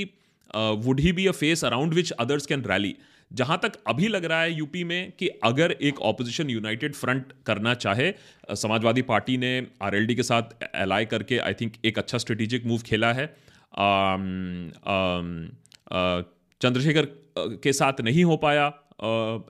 would 0.55 0.99
he 0.99 1.11
be 1.11 1.27
a 1.27 1.31
face 1.31 1.65
around 1.65 1.93
which 1.93 2.11
others 2.11 2.45
can 2.45 2.63
rally 2.63 2.95
जहाँ 3.31 3.59
तक 3.63 3.71
अभी 3.87 4.07
लग 4.07 4.25
रहा 4.25 4.41
है 4.41 4.53
यूपी 4.53 4.83
में 4.83 5.11
कि 5.11 5.27
अगर 5.43 5.71
एक 5.81 6.01
ऑपोजिशन 6.01 6.49
यूनाइटेड 6.49 6.93
फ्रंट 6.93 7.33
करना 7.45 7.73
चाहे 7.73 8.13
समाजवादी 8.55 9.01
पार्टी 9.01 9.37
ने 9.37 9.67
आरएलडी 9.81 10.15
के 10.15 10.23
साथ 10.23 10.43
अलाई 10.75 11.05
करके 11.05 11.37
आई 11.37 11.53
थिंक 11.53 11.73
एक 11.85 11.99
अच्छा 11.99 12.17
स्ट्रेटेजिक 12.17 12.65
मूव 12.65 12.81
खेला 12.81 13.13
है। 13.13 13.25
चंद्रशेखर 16.61 17.07
के 17.37 17.73
साथ 17.73 18.01
नहीं 18.01 18.23
हो 18.23 18.37
पाया 18.37 18.65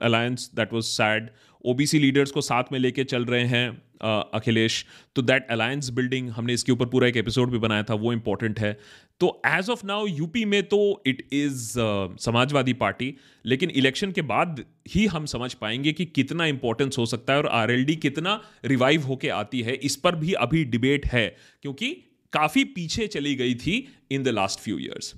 alliance 0.02 0.50
that 0.56 0.72
was 0.72 0.82
sad 0.82 1.28
OBC 1.64 1.98
leaders 1.98 2.30
को 2.30 2.40
साथ 2.40 2.72
में 2.72 2.78
लेके 2.78 3.04
चल 3.04 3.24
रहे 3.24 3.44
हैं। 3.44 3.82
अखिलेश 4.02 4.84
तो 5.16 5.22
दैट 5.22 5.46
अलायंस 5.50 5.88
बिल्डिंग 5.90 6.28
हमने 6.30 6.54
इसके 6.54 6.72
ऊपर 6.72 6.86
पूरा 6.86 7.08
एक 7.08 7.16
एपिसोड 7.16 7.50
भी 7.50 7.58
बनाया 7.58 7.82
था, 7.82 7.94
वो 7.94 8.12
इंपॉर्टेंट 8.12 8.60
है। 8.60 8.78
तो 9.20 9.42
एज 9.46 9.68
ऑफ़ 9.70 9.84
नाउ 9.86 10.06
यूपी 10.06 10.44
में 10.44 10.62
तो 10.62 11.02
इट 11.06 11.22
इज़ 11.32 11.72
समाजवादी 12.20 12.72
पार्टी, 12.74 13.14
लेकिन 13.44 13.70
इलेक्शन 13.72 14.12
के 14.12 14.22
बाद 14.22 14.64
ही 14.88 15.06
हम 15.06 15.26
समझ 15.26 15.52
पाएँगे 15.54 15.92
कि 15.92 16.04
कितना 16.06 16.46
इंपॉर्टेंस 16.46 16.98
हो 16.98 17.06
सकता 17.06 17.32
है 17.32 17.38
और 17.38 17.46
आरएलडी 17.52 17.96
कितना 17.96 18.40
रिवाइव 18.64 19.02
होके 19.02 19.28
आती 19.30 19.60
है, 19.62 19.74
इस 19.74 19.96
पर 19.96 20.16
भी 20.16 20.32
अभी 20.34 20.64
डिबेट 20.66 21.06
है, 21.06 21.28
क्योंकि 21.62 21.90
काफ़ी 22.32 22.64
पीछे 22.66 23.06
चली 23.06 23.34
गई 23.34 23.54
थी 23.56 23.86
in 24.10 24.22
the 24.22 24.28
last 24.30 24.60
few 24.60 24.78
years 24.78 25.14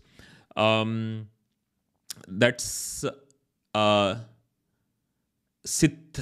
that's 2.33 2.65
Sith 5.65 6.21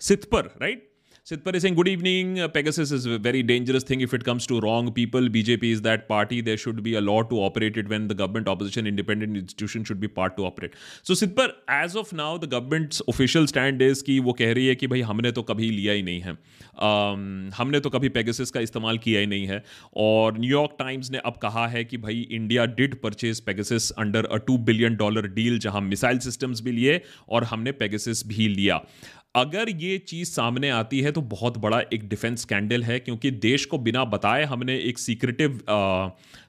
सिथपर 0.00 0.44
right 0.62 0.87
Sitpar 1.28 1.54
is 1.54 1.60
saying, 1.60 1.74
Good 1.74 1.88
evening. 1.88 2.40
Uh, 2.40 2.48
Pegasus 2.48 2.90
is 2.90 3.04
a 3.04 3.18
very 3.18 3.42
dangerous 3.42 3.84
thing 3.84 4.00
if 4.00 4.14
it 4.14 4.24
comes 4.24 4.46
to 4.46 4.60
wrong 4.60 4.90
people. 4.90 5.20
BJP 5.20 5.72
is 5.72 5.82
that 5.82 6.08
party. 6.08 6.40
There 6.40 6.56
should 6.56 6.82
be 6.82 6.94
a 6.94 7.02
law 7.02 7.22
to 7.22 7.40
operate 7.40 7.76
it 7.76 7.86
when 7.86 8.08
the 8.08 8.14
government, 8.14 8.48
opposition, 8.48 8.86
independent 8.86 9.36
institution 9.36 9.84
should 9.84 10.00
be 10.00 10.08
part 10.08 10.38
to 10.38 10.46
operate. 10.46 10.72
So, 11.02 11.12
Sitpar, 11.12 11.50
as 11.68 11.96
of 11.96 12.14
now, 12.14 12.38
the 12.38 12.46
government's 12.46 13.02
official 13.08 13.46
stand 13.46 13.82
is 13.82 14.02
कि 14.02 14.18
वो 14.20 14.32
कह 14.38 14.52
रही 14.54 14.66
है 14.66 14.74
कि 14.74 14.86
भाई 14.86 15.00
हमने 15.10 15.32
तो 15.32 15.42
कभी 15.50 15.70
लिया 15.70 15.92
ही 15.92 16.02
नहीं 16.02 16.20
है 16.20 16.32
um, 16.32 17.52
हमने 17.56 17.80
तो 17.80 17.90
कभी 17.90 18.08
पेगासिस 18.16 18.50
का 18.50 18.60
इस्तेमाल 18.60 18.98
किया 19.08 19.20
ही 19.20 19.26
नहीं 19.26 19.46
है 19.48 19.62
और 20.06 20.38
न्यूयॉर्क 20.38 20.76
टाइम्स 20.78 21.10
ने 21.10 21.18
अब 21.32 21.36
कहा 21.42 21.66
है 21.66 21.84
कि 21.84 21.96
भाई 22.06 22.26
India 22.30 22.66
did 22.80 22.94
purchase 23.02 23.40
Pegasus 23.50 23.90
under 24.06 24.26
a 24.26 24.36
two 24.46 24.58
billion 24.70 24.96
dollar 25.04 25.28
deal 25.36 25.58
जहाँ 25.66 25.80
मिसाइल 25.92 26.18
सिस्टम्स 26.30 26.62
भी 26.62 26.72
लिए 26.80 27.00
और 27.28 27.44
हमने 27.52 27.72
पेगासिस 27.84 28.26
भी 28.26 28.48
लिया 28.48 28.82
अगर 29.34 29.68
ये 29.70 29.98
चीज़ 29.98 30.28
सामने 30.28 30.70
आती 30.70 31.00
है 31.00 31.12
तो 31.12 31.20
बहुत 31.22 31.58
बड़ा 31.58 31.80
एक 31.92 32.08
डिफेंस 32.08 32.40
स्कैंडल 32.40 32.82
है 32.82 32.98
क्योंकि 33.00 33.30
देश 33.30 33.64
को 33.64 33.78
बिना 33.78 34.04
बताए 34.04 34.44
हमने 34.44 34.76
एक 34.78 34.98
सीक्रेटिव 34.98 35.60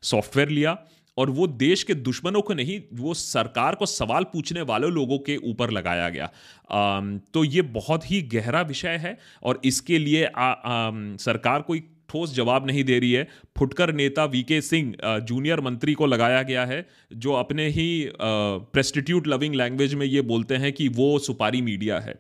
सॉफ्टवेयर 0.04 0.50
लिया 0.50 0.78
और 1.18 1.30
वो 1.30 1.48
देश 1.48 1.84
के 1.84 1.94
दुश्मनों 1.94 2.42
को 2.42 2.54
नहीं 2.54 2.80
वो 2.94 3.14
सरकार 3.14 3.76
को 3.76 3.86
सवाल 3.86 4.24
पूछने 4.24 4.62
वाले 4.62 4.88
लोगों 4.88 5.18
के 5.20 5.38
ऊपर 5.44 5.72
लगाया 5.72 6.10
गया। 6.10 6.26
आ, 6.72 7.02
तो 7.34 7.44
ये 7.44 7.62
बहुत 7.62 8.12
ही 8.12 8.22
गहरा 8.34 8.62
विषय 8.64 8.98
है 8.98 9.18
और 9.44 9.62
इसके 9.66 9.98
लिए 9.98 10.26
आ, 10.26 10.52
आ, 10.52 10.92
सरकार 11.18 11.62
कोई 11.62 11.84
ठोस 12.10 12.34
जवाब 12.36 12.66
नहीं 12.68 12.84
दे 12.84 12.98
रही 13.00 13.12
है। 13.12 13.28
फुटकर 13.58 13.94
नेता 13.94 14.24
वीके 14.26 14.60
सिंह 14.62 14.94
जूनियर 15.22 15.62
मंत्री 15.62 15.94
को 15.94 16.06
लगाया 16.06 16.42
गया 16.44 16.66
है 16.66 16.86
जो 17.16 17.34
अपने 17.34 17.68
ही 17.70 17.90
प्रेस्टिट्यूट 18.16 19.28
लविंग 19.28 19.56
लैंग्वेज 19.56 19.94
में 19.94 20.06
ये 20.06 20.22
बोलते 20.24 20.56
हैं 20.56 20.72
कि 20.74 20.88
वो 20.90 21.18
सुपारी 21.20 21.62
मीडिया 21.62 22.00
है। 22.00 22.16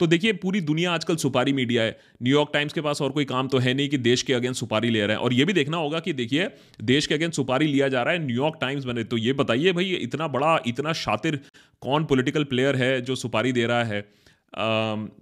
तो 0.00 0.06
देखिए 0.06 0.32
पूरी 0.32 0.60
दुनिया 0.60 0.92
आजकल 0.92 1.16
सुपारी 1.16 1.52
मीडिया 1.52 1.82
है। 1.82 1.98
न्यूयॉर्क 2.22 2.50
टाइम्स 2.54 2.72
के 2.72 2.80
पास 2.80 3.02
और 3.02 3.10
कोई 3.10 3.24
काम 3.24 3.48
तो 3.48 3.58
है 3.58 3.74
नहीं 3.74 3.88
कि 3.88 3.98
देश 3.98 4.22
के 4.22 4.34
अगेंस्ट 4.34 4.60
सुपारी 4.60 4.90
ले 4.90 5.00
रहे 5.00 5.16
हैं। 5.16 5.22
और 5.22 5.32
ये 5.32 5.44
भी 5.44 5.52
देखना 5.52 5.76
होगा 5.76 6.00
कि 6.00 6.12
देखिए 6.12 6.48
देश 6.82 7.06
के 7.06 7.14
अगेंस्ट 7.14 7.36
सुपारी 7.36 7.66
लिया 7.66 7.88
जा 7.88 8.02
रहा 8.02 8.14
है 8.14 8.26
न्यूयॉर्क 8.26 8.58
टाइम्स 8.60 8.84
बने 8.84 9.04
तो 9.04 9.16
ये 9.16 9.32
बताइए 9.32 9.72
भाई 9.72 9.90
इतना 9.92 10.28
बड़ा 10.28 10.58
इतना 10.66 10.92
शातिर 10.92 11.40
कौन 11.80 12.04
पोलिटिकल 12.04 12.44
प्लेयर 12.44 12.76
है 12.76 13.00
जो 13.00 13.16
सुपारी 13.16 13.52
दे 13.52 13.66
रहा 13.66 13.84
है? 13.84 14.04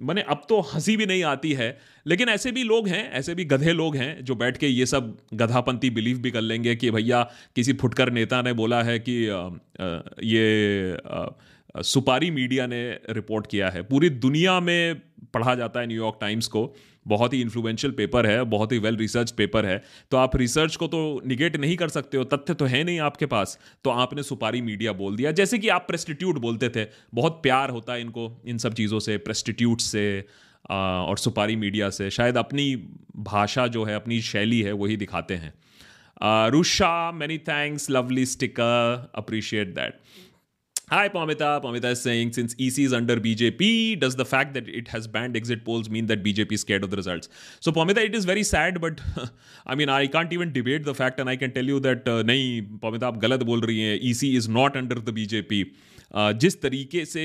मैंने 0.00 0.22
अब 0.22 0.42
तो 0.48 0.61
हँसी 0.61 0.96
भी 0.96 1.06
नहीं 1.06 1.22
आती 1.24 1.52
है 1.52 1.78
लेकिन 2.06 2.28
ऐसे 2.28 2.52
भी 2.52 2.62
लोग 2.62 2.88
हैं 2.88 3.12
ऐसे 3.12 3.35
भी 3.35 3.44
गधे 3.44 3.72
लोग 3.72 3.96
हैं 3.96 4.24
जो 4.24 4.35
बैठ 4.35 4.56
के 4.56 4.66
ये 4.66 4.87
सब 4.87 5.16
गधापंथी 5.35 5.90
बिलीव 5.90 6.18
भी 6.18 6.30
कर 6.30 6.40
लेंगे 6.40 6.76
कि 6.76 6.90
भैया 6.90 7.22
किसी 7.56 7.72
फुटकर 7.72 8.12
नेता 8.12 8.42
ने 8.42 8.52
बोला 8.52 8.82
है 8.82 8.98
कि 8.98 9.28
आ, 9.28 9.37
आ, 9.37 10.00
ये 10.22 10.96
आ, 11.06 11.26
सुपारी 11.74 12.30
मीडिया 12.30 12.66
ने 12.66 12.82
रिपोर्ट 13.11 13.46
किया 13.46 13.68
है। 13.70 13.82
पूरी 13.82 14.08
दुनिया 14.11 14.58
में 14.61 15.00
पढ़ा 15.35 15.54
जाता 15.54 15.80
है 15.80 15.87
न्यूयॉर्क 15.87 16.18
टाइम्स 16.20 16.46
को। 16.46 16.74
बहुत 17.06 17.32
ही 17.35 17.40
इन्फ्लुएंशियल 17.40 17.92
पेपर 17.92 18.26
है, 18.26 18.42
बहुत 18.44 18.72
ही 18.72 18.78
वेल 18.78 18.96
रिसर्च 18.96 19.30
पेपर 19.30 19.66
है। 19.66 19.82
तो 20.11 20.16
आप 20.16 20.37
रिसर्च 20.37 20.76
को 20.76 20.87
तो 20.87 21.22
निगेट 21.26 21.56
नहीं 21.56 21.76
कर 21.76 21.88
सकते 21.88 22.16
हो, 22.16 22.24
तथ्य 22.24 22.54
तो 22.54 22.64
है 22.64 22.82
नहीं 22.85 22.98
आपके 23.00 23.26
पास। 23.26 23.58
तो 23.85 23.90
आपने 23.90 24.22
सुपारी 24.22 24.61
मीडिया 24.62 24.92
बोल 24.92 25.16
दिया। 25.16 25.32
जैसे 25.32 25.58
कि 25.58 25.68
आप 25.68 25.85
प्रेस्टिट्यूट 25.88 26.38
बोलते 26.38 26.68
थे, 26.68 26.87
बहुत 27.14 27.40
प्यार 27.42 27.70
होता 27.70 27.92
है 27.92 28.00
इनको, 28.00 28.42
इन 28.46 28.58
सब 28.58 28.74
चीज़ों 28.74 29.00
से 29.00 29.16
प्रेस्टिट्यूट 29.18 29.80
से 29.80 30.24
और 30.70 31.18
सुपारी 31.18 31.56
मीडिया 31.56 31.90
से। 31.90 32.11
शायद 32.11 32.37
अपनी 32.37 32.74
भाषा 33.16 33.66
जो 33.66 33.85
है, 33.85 33.94
अपनी 33.94 34.20
शैली 34.20 34.61
है, 34.61 34.72
वही 34.72 34.96
दिखाते 34.96 35.35
हैं। 35.35 35.52
Rusha 36.50 37.12
many 37.12 37.38
thanks 37.38 37.90
lovely 37.90 38.26
sticker 38.26 39.11
appreciate 39.14 39.68
that 39.68 39.98
Hi, 40.92 41.09
Pamita. 41.09 41.59
Pamita 41.64 41.90
is 41.92 42.02
saying 42.02 42.35
since 42.35 42.55
EC 42.59 42.81
is 42.81 42.92
under 42.92 43.16
BJP, 43.16 43.98
does 43.98 44.14
the 44.14 44.26
fact 44.26 44.52
that 44.52 44.68
it 44.68 44.88
has 44.88 45.07
banned 45.07 45.38
exit 45.38 45.64
polls 45.64 45.88
mean 45.88 46.05
that 46.05 46.22
BJP 46.22 46.52
is 46.52 46.61
scared 46.61 46.85
of 46.85 46.90
the 46.90 46.98
results? 46.98 47.31
So, 47.61 47.72
Pamita, 47.72 48.05
it 48.05 48.14
is 48.14 48.26
very 48.26 48.42
sad, 48.42 48.78
but 48.78 49.00
I 49.66 49.74
mean, 49.74 49.88
I 49.88 50.07
can't 50.07 50.31
even 50.35 50.52
debate 50.52 50.85
the 50.85 50.94
fact, 50.94 51.18
and 51.18 51.31
I 51.31 51.37
can 51.37 51.55
tell 51.55 51.64
you 51.64 51.81
that 51.87 52.07
uh, 52.07 52.22
नहीं 52.31 52.81
Pamita 52.83 53.05
आप 53.05 53.16
गलत 53.22 53.42
बोल 53.50 53.61
रही 53.61 53.81
हैं 53.81 53.98
EC 54.11 54.35
is 54.40 54.48
not 54.59 54.76
under 54.83 54.98
the 55.07 55.14
BJP. 55.20 55.62
Uh, 56.14 56.33
जिस 56.44 56.61
तरीके 56.62 57.05
से 57.05 57.24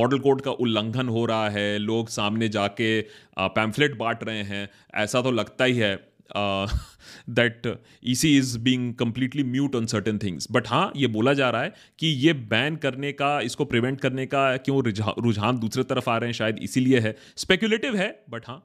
model 0.00 0.18
code 0.26 0.40
का 0.48 0.50
उल्लंघन 0.66 1.08
हो 1.16 1.24
रहा 1.26 1.48
है 1.56 1.78
लोग 1.78 2.08
सामने 2.18 2.48
जाके 2.58 2.90
पैम्फलेट 3.38 3.92
uh, 3.92 3.98
बांट 3.98 4.24
रहे 4.24 4.42
हैं 4.50 4.68
ऐसा 5.04 5.22
तो 5.22 5.30
लगता 5.30 5.64
ही 5.64 5.76
है 5.78 5.94
that 6.34 7.66
E 8.04 8.14
C 8.14 8.36
is 8.38 8.58
being 8.58 8.92
completely 8.94 9.44
mute 9.44 9.76
on 9.76 9.86
certain 9.86 10.18
things 10.18 10.48
but 10.52 10.68
हाँ 10.68 10.90
ये 10.96 11.06
बोला 11.08 11.32
जा 11.34 11.50
रहा 11.50 11.62
है 11.62 11.72
कि 11.98 12.06
ये 12.06 12.32
बैन 12.32 12.76
करने 12.76 13.12
का, 13.12 13.40
इसको 13.40 13.64
प्रिवेंट 13.64 14.00
करने 14.00 14.26
का 14.26 14.56
क्यों 14.58 14.82
रुझान 15.18 15.58
दूसरे 15.58 15.84
तरफ़ 15.84 16.10
आ 16.10 16.16
रहे 16.18 16.28
हैं, 16.28 16.34
शायद 16.34 16.58
इसीलिए 16.62 17.00
है। 17.00 17.16
स्पेकुलेटिव 17.36 17.96
है 17.96 18.08
बट 18.30 18.48
हाँ 18.48 18.62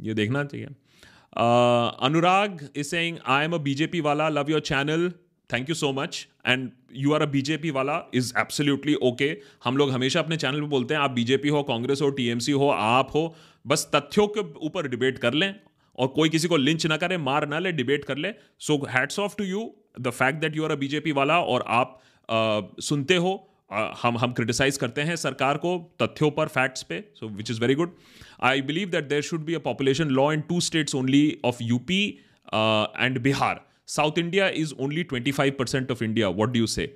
ये 0.00 0.14
देखना 0.14 0.44
चाहिए। 0.44 0.66
Anurag 2.06 2.68
is 2.76 2.86
saying 2.86 3.18
I 3.26 3.44
am 3.44 3.52
a 3.52 3.58
BJP 3.60 4.00
वाला 4.00 4.28
love 4.28 4.50
your 4.50 4.60
channel 4.62 5.10
thank 5.50 5.68
you 5.68 5.74
so 5.74 5.92
much 5.92 6.26
and 6.46 6.70
you 6.96 7.12
are 7.12 7.22
a 7.22 7.26
BJP 7.30 7.70
वाला 7.70 7.98
इज़ 8.14 8.32
एब्सोल्युटली 8.38 8.94
ओके 9.04 9.28
हम 9.64 9.76
लोग 9.76 9.90
हमेशा 9.90 10.20
अपने 10.20 10.36
चैनल 10.36 10.60
पे 10.60 10.66
बोलते 10.68 10.94
हैं, 10.94 11.00
आप 11.00 11.10
बीजेपी 11.10 11.48
हो, 11.48 11.62
कांग्रेस 11.64 12.02
हो 12.02 12.10
टीएमसी 12.10 12.52
हो, 12.52 12.68
आप 12.68 13.10
हो, 13.14 13.34
बस 13.64 13.88
तथ्यों 13.94 14.26
के 14.28 14.40
ऊपर 14.66 14.88
डिबेट 14.88 15.18
कर 15.18 15.34
लें 15.34 15.54
और 15.98 16.08
कोई 16.08 16.28
किसी 16.28 16.48
को 16.48 16.56
लिंच 16.56 16.86
ना 16.86 16.96
करे 16.96 17.18
मार 17.18 17.48
ना 17.48 17.58
ले 17.58 17.72
डिबेट 17.72 18.04
कर 18.04 18.16
ले। 18.18 18.32
So 18.58 18.76
hats 18.90 19.18
off 19.18 19.36
to 19.38 19.44
you 19.44 19.70
the 20.00 20.10
fact 20.10 20.40
that 20.40 20.56
you 20.56 20.64
are 20.64 20.70
a 20.70 20.76
BJP 20.76 21.12
वाला 21.12 21.40
और 21.40 21.64
आप 21.68 22.00
uh, 22.28 22.82
सुनते 22.84 23.16
हो। 23.16 23.32
uh, 23.72 23.88
हम 24.02 24.18
हम 24.18 24.32
क्रिटिसाइज 24.32 24.76
करते 24.76 25.02
हैं 25.02 25.16
सरकार 25.16 25.56
को 25.56 25.76
तथ्यों 26.02 26.30
पर 26.30 26.48
फैक्ट्स 26.48 26.82
पे 26.82 27.00
so 27.14 27.28
which 27.28 27.50
is 27.50 27.60
very 27.60 27.74
good 27.74 27.96
I 28.42 28.62
believe 28.62 28.88
that 28.90 29.08
there 29.08 29.22
should 29.22 29.44
be 29.44 29.54
a 29.54 29.58
population 29.64 30.08
law 30.10 30.32
in 30.32 30.40
two 30.48 30.60
states 30.60 30.94
only 30.94 31.38
of 31.44 31.62
UP 31.62 32.04
and 32.54 33.18
Bihar 33.22 33.60
South 33.88 34.18
India 34.18 34.48
is 34.60 34.74
only 34.78 35.02
twenty 35.04 35.32
five 35.32 35.52
percent 35.58 35.90
of 35.90 36.04
India 36.04 36.28
what 36.28 36.52
do 36.52 36.58
you 36.58 36.66
say 36.66 36.86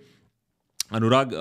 Anurag 0.92 1.34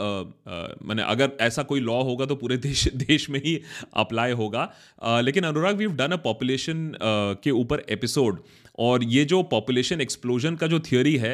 मैंने 0.86 1.04
अगर 1.04 1.32
ऐसा 1.42 1.64
कोई 1.64 1.80
law 1.80 2.02
होगा 2.04 2.26
तो 2.26 2.36
पूरे 2.36 2.58
देश 2.58 2.88
देश 2.96 3.30
में 3.30 3.40
ही 3.46 3.60
अप्लाई 3.96 4.32
होगा। 4.34 4.72
आ, 5.04 5.20
लेकिन 5.22 5.44
Anurag 5.44 5.76
we 5.76 5.86
done 5.86 6.12
a 6.12 6.22
population 6.24 6.92
के 7.44 7.52
ऊपर 7.52 7.84
एपिसोड 7.90 8.42
और 8.80 9.04
ये 9.04 9.24
जो 9.26 9.42
पॉपुलेशन 9.44 10.02
एक्सप्लोजन 10.02 10.56
का 10.56 10.68
जो 10.68 10.80
थियोरी 10.82 11.16
है 11.18 11.34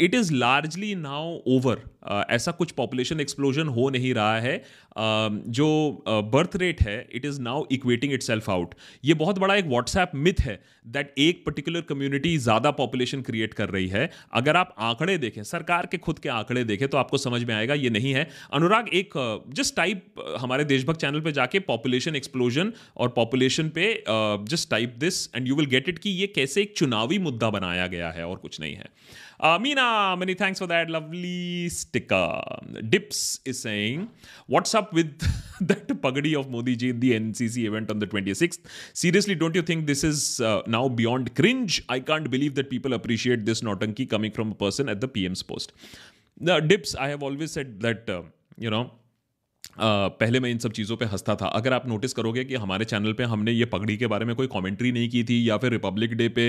it 0.00 0.14
is 0.14 0.32
largely 0.34 0.94
now 0.94 1.38
over 1.46 1.82
ऐसा 2.30 2.52
कुछ 2.52 2.70
पॉपुलेशन 2.72 3.20
एक्सप्लोजन 3.20 3.68
हो 3.68 3.88
नहीं 3.90 4.12
रहा 4.14 4.38
है। 4.40 4.62
जो 4.96 5.66
बर्थ 6.06 6.56
रेट 6.56 6.80
है 6.82 6.96
it 7.14 7.24
is 7.24 7.40
now 7.40 7.64
equating 7.72 8.12
itself 8.22 8.50
out 8.50 8.74
ये 9.04 9.14
बहुत 9.16 9.38
बड़ा 9.38 9.54
एक 9.54 9.66
व्हाट्सएप 9.66 10.10
मिथ 10.16 10.40
है 10.40 10.58
दैट 10.86 11.14
एक 11.18 11.42
पर्टिकुलर 11.46 11.80
कम्युनिटी 11.88 12.36
ज़्यादा 12.38 12.70
पॉपुलेशन 12.72 13.22
क्रिएट 13.22 13.54
कर 13.54 13.68
रही 13.68 13.88
है। 13.88 14.10
अगर 14.32 14.56
आप 14.56 14.74
आंकड़े 14.80 15.16
देखें, 15.18 15.42
सरकार 15.44 15.86
के 15.86 15.98
खुद 15.98 16.18
के 16.18 16.28
आंकड़े 16.28 16.64
देखें 16.64 16.86
तो 16.88 16.98
आपको 16.98 17.18
समझ 17.18 17.42
में 17.44 17.54
आएगा 17.54 17.74
ये 17.74 17.90
नहीं 17.90 18.12
है। 18.14 18.28
अनुराग, 18.52 18.88
एक 18.90 19.12
जस्ट 19.56 19.76
टाइप 19.76 20.24
हमारे 20.40 20.64
देशभक्त 20.64 21.00
चैनल 21.00 21.20
पर 21.20 21.30
जाके 21.32 21.58
पॉपुलेशन 21.66 22.16
एक्सप्लोजन 22.16 22.72
और 22.96 23.08
पॉपुलेशन 23.16 23.68
पे 23.70 23.92
just 24.08 24.70
type 24.70 24.94
this 24.98 25.28
and 25.36 25.48
you 25.48 25.56
will 25.56 25.66
get 25.66 25.88
it 25.88 25.98
कि 25.98 26.10
ये 26.12 26.26
कैसे 26.34 26.62
एक 26.62 26.76
चुनावी 26.76 27.18
मुद्दा 27.20 27.50
बनाया 27.50 27.86
गया 27.86 28.10
है 28.10 28.26
और 28.26 28.36
कुछ 28.38 28.60
नहीं 28.60 28.74
है। 28.74 28.88
Uh, 29.38 29.58
Meena, 29.58 30.18
many 30.18 30.34
thanks 30.34 30.58
for 30.58 30.66
that 30.66 30.88
lovely 30.88 31.68
sticker. 31.68 32.40
Dips 32.88 33.40
is 33.44 33.60
saying, 33.60 34.10
What's 34.46 34.74
up 34.74 34.92
with 34.92 35.18
that 35.60 35.88
pagadi 35.88 36.38
of 36.38 36.50
Modi 36.50 36.76
ji 36.76 36.90
in 36.90 37.00
the 37.00 37.12
NCC 37.12 37.64
event 37.64 37.90
on 37.90 37.98
the 37.98 38.06
26th? 38.06 38.60
Seriously, 38.92 39.34
don't 39.34 39.54
you 39.54 39.62
think 39.62 39.86
this 39.86 40.04
is 40.04 40.40
uh, 40.40 40.62
now 40.66 40.88
beyond 40.88 41.34
cringe? 41.34 41.84
I 41.88 42.00
can't 42.00 42.30
believe 42.30 42.54
that 42.54 42.70
people 42.70 42.94
appreciate 42.94 43.44
this 43.44 43.60
notanki 43.60 44.08
coming 44.08 44.32
from 44.32 44.52
a 44.52 44.54
person 44.54 44.88
at 44.88 45.00
the 45.00 45.08
PM's 45.08 45.42
post. 45.42 45.72
The 46.38 46.60
Dips, 46.60 46.94
I 46.94 47.08
have 47.08 47.22
always 47.22 47.52
said 47.52 47.80
that, 47.80 48.08
uh, 48.08 48.22
you 48.58 48.70
know, 48.70 48.90
पहले 49.70 50.40
मैं 50.40 50.50
इन 50.50 50.58
सब 50.58 50.72
चीज़ों 50.72 50.96
पे 50.96 51.04
हंसता 51.04 51.34
था। 51.34 51.46
अगर 51.48 51.72
आप 51.72 51.86
notice 51.88 52.12
करोगे 52.12 52.44
कि 52.44 52.54
हमारे 52.56 52.84
चैनल 52.84 53.12
पे 53.12 53.24
हमने 53.24 53.52
ये 53.52 53.64
पगड़ी 53.66 53.96
के 53.96 54.06
बारे 54.06 54.24
में 54.24 54.34
कोई 54.36 54.46
कमेंट्री 54.46 54.92
नहीं 54.92 55.08
की 55.10 55.22
थी 55.24 55.38
या 55.48 55.56
फिर 55.56 55.70
रिपब्लिक 55.72 56.14
डे 56.14 56.28
पे 56.28 56.48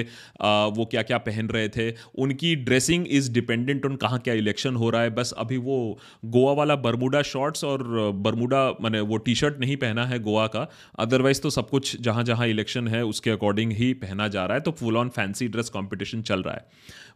वो 0.71 0.85
क्या 0.85 1.01
क्या 1.03 1.17
पहन 1.19 1.47
रहे 1.47 1.69
थे, 1.69 1.89
उनकी 2.15 2.55
ड्रेसिंग 2.57 3.07
इज़ 3.09 3.31
डिपेंडेंट 3.31 3.85
ऑन 3.85 3.95
कहाँ 3.95 4.19
क्या 4.19 4.33
इलेक्शन 4.35 4.75
हो 4.75 4.89
रहा 4.89 5.01
है। 5.01 5.09
बस 5.15 5.33
अभी 5.37 5.57
वो 5.59 5.77
गोवा 6.25 6.53
वाला 6.53 6.75
बरमूडा 6.77 7.21
शॉर्ट्स 7.23 7.63
और 7.63 7.83
बरमूडा 8.17 8.69
मैंने 8.81 8.99
वो 9.01 9.17
टी 9.17 9.35
शर्ट 9.35 9.59
नहीं 9.59 9.77
पहना 9.77 10.05
है 10.05 10.19
गोवा 10.19 10.45
का। 10.47 10.67
अदरवाइज़ 10.99 11.41
तो 11.41 11.49
सब 11.49 11.69
कुछ 11.69 11.95
जहाँ 12.01 12.23
जहाँ 12.23 12.47
इलेक्शन 12.47 12.87
है 12.87 13.03
उसके 13.05 13.31
अकॉर्डिंग 13.31 13.71
ही 13.71 13.93
पहना 13.95 14.27
जा 14.27 14.45
रहा 14.45 14.55
है। 14.55 14.61
तो 14.61 14.71
full 14.71 14.97
on 14.97 15.09
fancy 15.09 15.47
dress 15.47 15.69
competition 15.69 16.21
चल 16.21 16.41
रहा 16.41 16.53
है। 16.53 16.65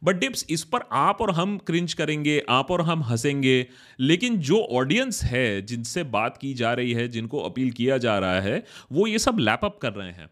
बट 0.03 0.19
डिप्स 0.19 0.45
इस 0.49 0.63
पर 0.63 0.79
आप 0.91 1.21
और 1.21 1.31
हम 1.31 1.57
क्रिंच 1.57 1.93
करेंगे, 1.93 2.41
आप 2.49 2.71
और 2.71 2.81
हम 2.81 3.03
हंसेंगे, 3.03 3.65
लेकिन 3.99 4.37
जो 4.39 4.61
ऑडियंस 4.73 5.23
है 5.23 5.61
जिनसे 5.91 6.11
बात 6.11 6.37
की 6.37 6.53
जा 6.53 6.73
रही 6.73 6.93
है, 6.93 7.07
जिनको 7.07 7.39
अपील 7.39 7.71
किया 7.71 7.97
जा 7.97 8.19
रहा 8.19 8.41
है, 8.41 8.63
वो 8.91 9.07
ये 9.07 9.19
सब 9.19 9.37
लैपअप 9.39 9.79
कर 9.81 9.93
रहे 9.93 10.11
हैं। 10.11 10.29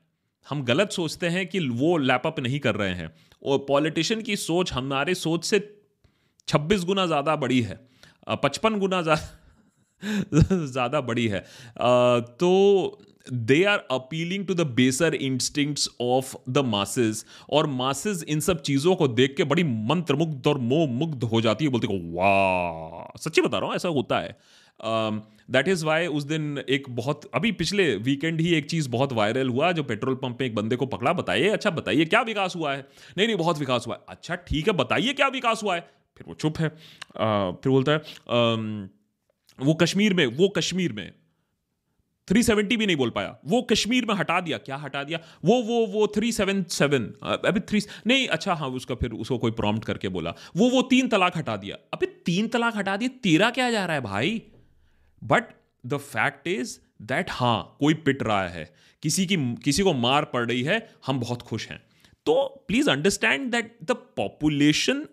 हम 0.48 0.64
गलत 0.64 0.92
सोचते 0.92 1.30
हैं 1.30 1.48
कि 1.48 1.60
वो 1.60 1.98
लैपअप 1.98 2.40
नहीं 2.40 2.60
कर 2.60 2.76
रहे 2.76 2.94
हैं। 2.94 3.14
और 3.44 3.66
पॉलिटिशियन 3.68 4.22
की 4.22 4.36
सोच 4.36 4.74
हमारे 4.74 5.16
सोच 5.16 5.46
से 5.46 5.80
26 6.48 6.86
गुना 6.86 7.06
ज़्यादा 7.06 7.36
बड़ी 7.36 7.62
है। 7.62 7.90
पचपन 8.44 8.80
गुना 8.80 9.02
ज़्यादा 9.02 11.02
बड़ी 11.02 11.28
है। 11.28 11.46
तो 12.40 13.00
they 13.28 13.64
are 13.64 13.88
appealing 13.92 14.48
to 14.48 14.54
the 14.54 14.62
baser 14.62 15.16
instincts 15.16 15.90
of 16.02 16.36
the 16.50 16.58
masses 16.58 17.26
और 17.50 17.68
मासेस 17.68 18.24
इन 18.24 18.40
सब 18.40 18.62
चीज़ों 18.62 18.96
को 18.96 19.08
देख 19.08 19.38
के 19.38 19.44
बड़ी 19.44 19.64
मंत्रमुग्ध 19.64 20.48
और 20.48 20.58
मोह 20.58 20.90
मुग्ध 20.90 21.24
हो 21.24 21.42
जाती 21.42 21.66
है। 21.66 21.72
बोलते 21.72 21.88
वाह! 21.88 23.18
सच्ची 23.18 23.42
बता 23.42 23.58
रहा 23.58 23.68
हूँ, 23.68 23.76
ऐसा 23.76 23.90
होता 23.90 24.20
है। 24.20 24.38
दैट 25.50 25.68
इज़ 25.68 25.86
वाई 25.86 26.08
उस 26.08 26.24
दिन 26.24 26.64
एक 26.70 26.84
बहुत 26.90 27.32
अभी 27.34 27.52
पिछले 27.52 27.96
वीकेंड 27.96 28.42
ही 28.42 28.54
एक 28.54 28.70
चीज़ 28.70 28.90
बहुत 28.90 29.14
वायरल 29.14 29.50
हुआ 29.50 29.72
जो 29.72 29.84
पेट्रोल 29.84 30.16
पंप 30.16 30.38
में 30.42 30.48
एक 30.48 30.56
बंदे 30.56 30.76
को 30.76 30.86
पकड़ा 30.86 31.14
बताइए 31.14 31.50
अच्छा 31.50 31.70
बताइए 31.70 32.06
क्या 32.06 32.22
विकास 32.22 32.56
हुआ 32.56 32.74
है? 32.74 32.88
नहीं 33.18 33.28
नहीं 33.28 33.38
बहुत 33.38 33.60
विकास 33.60 33.88
हुआ 33.88 33.96
है। 33.96 34.02
अच्छा 34.10 34.36
ठीक 34.36 34.68
है 34.68 34.74
बताइए 34.74 35.14
क्या 35.14 35.28
विकास 35.28 35.64
हुआ 35.64 35.76
है? 35.76 35.82
फिर 36.18 36.28
वो 36.28 36.34
चुप 36.34 36.58
है। 36.58 36.70
uh, 36.70 37.64
फिर 37.64 37.70
बोलता 37.70 37.92
है 37.92 38.00
uh, 38.00 38.90
वो 39.66 39.74
कश्मीर 39.74 40.14
में 40.14 40.26
वो 40.26 40.50
कश्मीर 40.50 40.94
में। 40.94 41.14
370 42.32 42.78
भी 42.78 42.86
नहीं 42.86 42.96
बोल 42.96 43.10
पाया। 43.10 43.40
वो 43.46 43.62
कश्मीर 43.62 44.06
में 44.06 44.16
हटा 44.16 44.42
दिया 44.42 44.58
क्या 44.58 44.76
हटा 44.76 45.04
दिया? 45.04 45.20
वो 45.46 45.62
वो 45.62 45.88
वो 45.88 46.14
377 46.18 47.02
अभी 47.46 47.60
थ्री 47.60 47.82
नहीं 48.08 48.28
अच्छा 48.28 48.54
हाँ 48.54 48.70
उसका 48.70 48.96
फिर 48.96 49.12
उसको 49.12 49.38
कोई 49.38 49.52
प्रॉम्प्ट 49.52 49.86
करके 49.86 50.08
बोला। 50.08 50.34
वो 50.56 50.70
वो 50.70 50.82
तीन 50.82 51.08
तलाक 51.08 51.38
हटा 51.38 51.58
दिया। 51.58 51.76
अभी 51.94 52.06
तीन 52.06 52.48
तलाक 52.48 52.78
हटा 52.78 52.98
दिया 52.98 53.20
तेरा 53.24 53.50
क्या 53.50 53.72
जा 53.72 53.86
रहा 53.86 53.96
है 53.96 54.02
भाई? 54.02 54.42
But 55.24 55.54
the 55.84 55.98
fact 55.98 56.48
is 56.48 56.78
that 57.04 57.30
हाँ 57.32 57.76
कोई 57.80 57.94
पिट 57.96 58.24
रहा 58.24 58.48
है, 58.48 58.70
किसी 59.04 59.26
की, 59.26 59.38
किसी 59.56 59.84
को 59.84 59.94
मार 59.96 60.26
पड़ 60.26 60.46
रही 60.48 60.64
है, 60.64 60.88
हम 61.06 61.20
बहुत 61.20 61.42
खुश 61.42 61.68
हैं। 61.70 61.82
तो 62.26 62.34
please 62.68 62.90
understand 62.90 63.52
that 63.52 63.78
the 63.84 63.92
population 64.18 65.06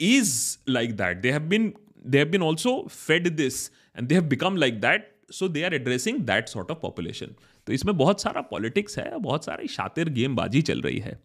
is 0.00 0.36
like 0.68 0.96
that 0.96 1.20
they 1.20 1.30
have 1.32 1.42
been 1.48 1.72
they 2.06 2.18
have 2.18 2.28
been 2.28 2.42
also 2.42 2.76
fed 2.90 3.28
this 3.36 3.66
and 3.98 4.08
they 4.08 4.14
have 4.14 4.24
become 4.28 4.56
like 4.56 4.80
that 4.80 5.10
so 5.32 5.48
they 5.48 5.62
are 5.64 5.74
addressing 5.74 6.18
that 6.22 6.48
sort 6.48 6.70
of 6.70 6.78
population 6.78 7.34
तो 7.66 7.72
इसमें 7.72 7.96
बहुत 7.96 8.20
सारा 8.22 8.40
politics 8.40 8.98
है, 8.98 9.18
बहुत 9.18 9.44
सारी 9.44 9.68
शातिर 9.68 10.08
गेमबाजी 10.10 10.62
चल 10.62 10.80
रही 10.80 10.98
है। 10.98 11.18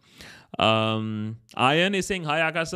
Ayan 1.59 1.95
is 1.95 2.05
saying 2.05 2.25
hi 2.25 2.41
Akash 2.41 2.71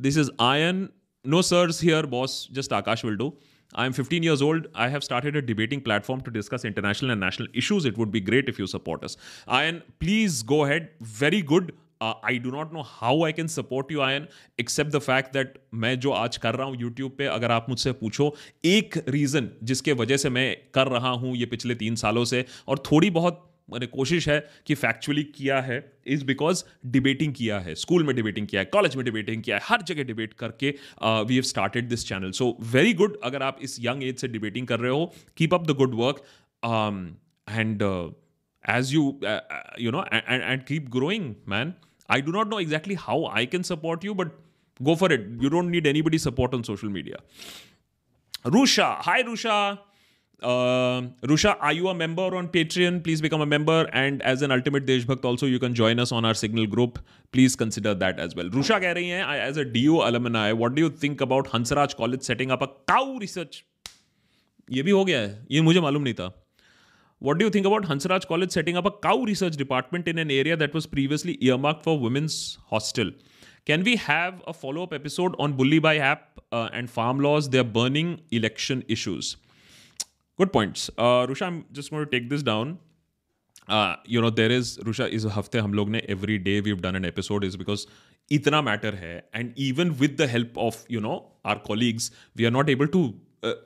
this 0.00 0.18
is 0.18 0.30
Ayan 0.40 0.88
no 1.24 1.42
sirs 1.42 1.82
here 1.82 2.06
boss 2.06 2.46
just 2.52 2.72
Akash 2.72 3.04
will 3.04 3.16
do 3.16 3.28
I 3.76 3.86
am 3.86 3.92
fifteen 3.92 4.24
years 4.24 4.42
old 4.42 4.66
I 4.76 4.90
have 4.90 5.00
started 5.00 5.36
a 5.36 5.40
debating 5.40 5.82
platform 5.82 6.20
to 6.20 6.30
discuss 6.30 6.64
international 6.64 7.10
and 7.10 7.24
national 7.24 7.48
issues 7.54 7.86
it 7.86 7.98
would 7.98 8.10
be 8.10 8.20
great 8.20 8.48
if 8.48 8.56
you 8.60 8.66
support 8.66 9.04
us 9.04 9.18
Ayan 9.66 9.74
please 10.00 10.44
go 10.44 10.64
ahead 10.64 10.88
very 11.20 11.42
good 11.42 11.72
I 12.02 12.38
do 12.38 12.50
not 12.50 12.72
know 12.72 12.82
how 12.86 13.24
I 13.24 13.32
can 13.32 13.46
support 13.46 13.92
you 13.92 14.00
Ayan 14.14 14.26
except 14.60 14.90
the 14.90 14.98
fact 14.98 15.32
that 15.32 15.54
मैं 15.74 16.00
जो 16.00 16.10
आज 16.10 16.36
कर 16.36 16.54
रहा 16.54 16.66
हूँ 16.66 16.76
YouTube 16.80 17.10
पर 17.10 17.24
अगर 17.24 17.50
आप 17.50 17.66
मुझसे 17.68 17.92
पूछो, 17.92 18.36
एक 18.64 19.04
रीजन 19.08 19.50
जिसके 19.62 19.92
वजह 19.92 20.16
से 20.16 20.30
मैं 20.30 20.56
कर 20.74 20.86
रहा 20.86 21.08
हूँ 21.08 21.36
ये 21.36 21.46
पिछले 21.46 21.74
तीन 21.74 21.94
सालों 21.94 22.24
से, 22.24 22.44
और 22.68 22.78
थोड़ी 22.78 23.10
बहुत 23.10 23.48
मैंने 23.70 23.86
कोशिश 23.86 24.28
है 24.28 24.38
कि 24.66 24.74
फैक्चुअली 24.74 25.22
किया 25.36 25.60
है 25.60 25.78
इज़ 26.14 26.24
बिकॉज़ 26.24 26.64
डिबेटिंग 26.96 27.34
किया 27.34 27.58
है 27.60 27.74
स्कूल 27.82 28.04
में 28.06 28.14
डिबेटिंग 28.16 28.46
किया 28.46 28.60
है 28.62 28.66
कॉलेज 28.72 28.96
में 28.96 29.04
डिबेटिंग 29.04 29.42
किया 29.42 29.56
है 29.56 29.62
हर 29.68 29.82
जगह 29.90 30.04
डिबेट 30.04 30.32
करके 30.42 30.74
we 31.02 31.34
have 31.34 31.42
started 31.52 31.88
this 31.88 32.06
channel 32.08 32.30
so 32.40 32.56
very 32.72 32.94
good 32.94 33.18
अगर 33.24 33.42
आप 33.42 33.58
इस 33.62 33.76
यंग 33.84 34.04
एज 34.04 34.18
से 34.20 34.28
डिबेटिंग 34.28 34.66
कर 34.66 34.80
रहे 34.80 34.90
हो 34.90 35.12
keep 35.36 35.54
up 35.54 35.66
the 35.66 35.76
good 35.76 35.94
work 36.00 36.24
and 37.48 37.82
as 38.64 38.94
you 38.94 39.20
you 39.80 39.90
know 39.90 40.04
and 40.12 40.64
keep 40.64 40.88
growing 40.90 41.34
man 41.48 41.74
I 42.08 42.20
I 42.20 42.24
do 42.24 42.32
not 42.32 42.48
know 42.48 42.58
exactly 42.58 42.94
how 42.94 43.24
I 43.26 43.46
can 43.46 43.62
support 43.64 44.02
you, 44.04 44.14
but 44.14 44.32
go 44.80 44.94
for 44.96 45.10
it. 45.12 45.22
You 45.40 45.50
don't 45.50 45.70
need 45.70 45.86
anybody's 45.86 46.22
support 46.22 46.54
on 46.54 46.64
social 46.64 46.90
media. 46.90 47.20
Rusha, 48.44 48.96
hi 49.06 49.22
Rusha. 49.22 49.78
Uh, 50.41 51.01
Rusha, 51.23 51.57
are 51.59 51.73
you 51.73 51.87
a 51.87 51.95
member 51.95 52.35
on 52.35 52.47
Patreon? 52.47 53.03
Please 53.03 53.21
become 53.21 53.41
a 53.41 53.45
member. 53.45 53.89
And 53.91 54.21
as 54.21 54.43
an 54.43 54.51
ultimate 54.51 54.85
Deshbhakt, 54.85 55.25
also 55.25 55.47
you 55.47 55.59
can 55.59 55.73
join 55.73 55.99
us 55.99 56.11
on 56.11 56.25
our 56.25 56.35
Signal 56.35 56.67
group. 56.67 56.99
Please 57.31 57.55
consider 57.55 57.95
that 57.95 58.19
as 58.19 58.35
well. 58.35 58.49
Rusha 58.49 58.79
कह 58.79 58.93
रही 58.93 59.09
हैं, 59.09 59.23
as 59.47 59.57
a 59.57 59.65
DU 59.65 60.01
alumni, 60.01 60.51
what 60.51 60.75
do 60.75 60.81
you 60.81 60.89
think 60.89 61.21
about 61.21 61.47
Hansraj 61.47 61.95
College 61.95 62.21
setting 62.21 62.51
up 62.51 62.61
a 62.61 62.67
cow 62.87 63.17
research? 63.19 63.63
ये 64.71 64.83
भी 64.83 64.91
हो 64.91 65.03
गया 65.05 65.19
है 65.19 65.45
ये 65.51 65.61
मुझे 65.61 65.81
मालूम 65.81 66.03
नहीं 66.03 66.13
था 66.13 66.33
what 67.19 67.39
do 67.39 67.45
you 67.45 67.49
think 67.49 67.65
about 67.65 67.85
Hansraj 67.89 68.27
College 68.27 68.51
setting 68.51 68.77
up 68.77 68.85
a 68.85 68.91
cow 68.91 69.23
research 69.23 69.55
department 69.57 70.07
in 70.07 70.19
an 70.19 70.29
area 70.29 70.55
that 70.55 70.71
was 70.71 70.85
previously 70.85 71.35
earmarked 71.41 71.83
for 71.83 71.97
women's 71.99 72.59
hostel? 72.67 73.09
Can 73.65 73.83
we 73.83 73.95
have 73.95 74.43
a 74.45 74.53
follow 74.53 74.83
up 74.83 74.93
episode 74.93 75.35
on 75.39 75.53
Bully 75.53 75.79
by 75.79 75.97
app 75.97 76.39
uh, 76.51 76.69
and 76.71 76.87
farm 76.87 77.19
laws? 77.19 77.49
They're 77.49 77.63
burning 77.63 78.21
election 78.29 78.83
issues. 78.87 79.35
Good 80.38 80.52
points. 80.52 80.90
Uh, 80.96 81.26
Rusha, 81.26 81.42
I'm 81.42 82.08
take 82.08 82.30
this 82.30 82.42
down. 82.44 82.78
You 84.10 84.20
know 84.20 84.30
there 84.30 84.52
is 84.52 84.78
Rusha 84.84 85.04
इस 85.16 85.24
हफ़्ते 85.32 85.58
हम 85.58 85.74
लोग 85.74 85.90
ने 85.90 85.98
every 86.10 86.36
day 86.38 86.58
we 86.60 86.72
done 86.76 86.96
an 86.96 87.04
episode 87.04 87.44
is 87.44 87.56
because 87.58 87.84
इतना 88.30 88.60
matter 88.62 88.94
है 88.94 89.16
and 89.34 89.52
even 89.58 89.90
with 90.00 90.16
the 90.20 90.28
help 90.30 90.58
of 90.58 90.84
you 90.90 91.00
know 91.00 91.12
our 91.46 91.58
colleagues 91.66 92.10
we 92.36 92.44
are 92.44 92.50
not 92.50 92.70
able 92.70 92.86
to 92.86 93.02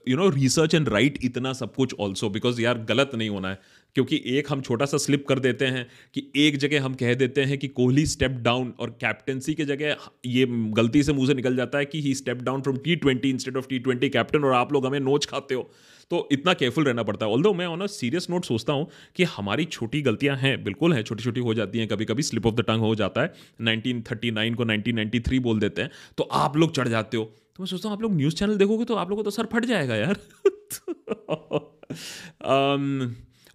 you 0.09 0.17
know 0.17 0.29
research 0.29 0.75
and 0.75 0.89
write 0.89 1.19
इतना 1.25 1.53
सब 1.53 1.75
कुछ 1.75 1.95
ऑल्सो 2.01 2.29
बिकॉज़ 2.31 2.61
यार 2.63 2.79
गलत 2.89 3.15
नहीं 3.15 3.29
होना 3.29 3.49
है 3.49 3.61
क्योंकि 3.97 4.23
एक 4.29 4.51
हम 4.51 4.61
छोटा 4.61 4.87
सा 4.87 4.97
स्लिप 4.99 5.27
कर 5.29 5.39
देते 5.39 5.67
हैं 5.67 5.87
कि 6.15 6.31
एक 6.37 6.57
जगह 6.59 6.85
हम 6.85 6.95
कह 6.95 7.15
देते 7.15 7.45
हैं 7.45 7.59
कि 7.59 7.69
कोहली 7.81 8.07
स्टेप 8.07 8.39
डाउन 8.43 8.73
और 8.81 8.91
कैप्टनसी 9.01 9.55
के 9.55 9.65
जगह 9.65 10.09
ये 10.27 10.47
गलती 10.77 11.03
से 11.03 11.13
मुँह 11.13 11.27
से 11.27 11.35
निकल 11.35 11.57
जाता 11.57 11.79
है 11.79 11.85
कि 11.87 12.01
he 12.01 12.15
step 12.15 12.43
down 12.43 12.63
from 12.63 12.77
T 12.85 12.97
twenty 12.97 13.31
instead 13.31 13.57
of 13.57 13.69
T 13.69 13.79
twenty 13.79 14.09
captain 14.09 14.45
और 14.45 14.53
आप 14.55 14.73
लोग 14.73 14.87
हमें 14.87 15.01
नोच 15.01 15.27
खाते 15.27 15.55
हो 15.55 15.71
तो 16.11 16.29
इतना 16.33 16.53
केयरफुल 16.55 16.85
रहना 16.85 17.03
पड़ता 17.03 17.27
है। 17.27 17.33
ऑल 17.33 17.55
मैं 17.57 17.67
ऑन 17.67 17.81
अ 17.81 17.87
सीरियस 17.89 18.27
नोट 18.31 18.45
सोचता 18.45 18.73
हूँ 18.73 18.89
कि 19.17 19.25
हमारी 19.27 19.65
छोटी 19.67 20.03
गलतियाँ 20.03 20.37
हैं, 20.37 20.63
बिल्कुल 20.65 20.93
हैं 20.93 21.03
छोटी 21.03 21.25
छोटी 21.25 21.41
हो 21.41 21.55
जाती 21.55 21.79
हैं। 21.79 21.89
कभी 21.89 22.05
कभी 22.05 22.23
स्लिप 22.23 22.47
ऑफ़ 22.47 22.55
द 22.55 22.61
टंग 22.61 22.81
हो 22.81 22.95
जाता 22.95 23.23
है। 23.23 23.33
1939 23.63 24.55
को 24.55 24.65
1993 24.65 25.39
बोल 25.41 25.61
देते 25.61 25.83
हैं। 25.83 25.91
तो 26.19 26.25
आप 26.35 26.57
लोग 26.57 26.75
चढ़ 26.77 26.89
जाते 26.89 27.17
हो। 27.17 27.25
तो 27.25 27.63
मैं 27.63 27.67
सोचता 27.67 27.89
हूँ, 27.89 27.97
आप 27.97 28.03
लोग 28.03 28.15
न्यूज़ 28.15 28.35
चैनल 28.35 28.57
देखोगे 28.57 28.85
तो 28.85 28.95
आप 28.95 29.11
लोगों 29.11 29.23
को 29.23 29.31
तो 29.31 29.35
सर 29.37 29.47
फट 29.53 29.65
जाएगा 29.65 29.97
यार। 29.97 30.17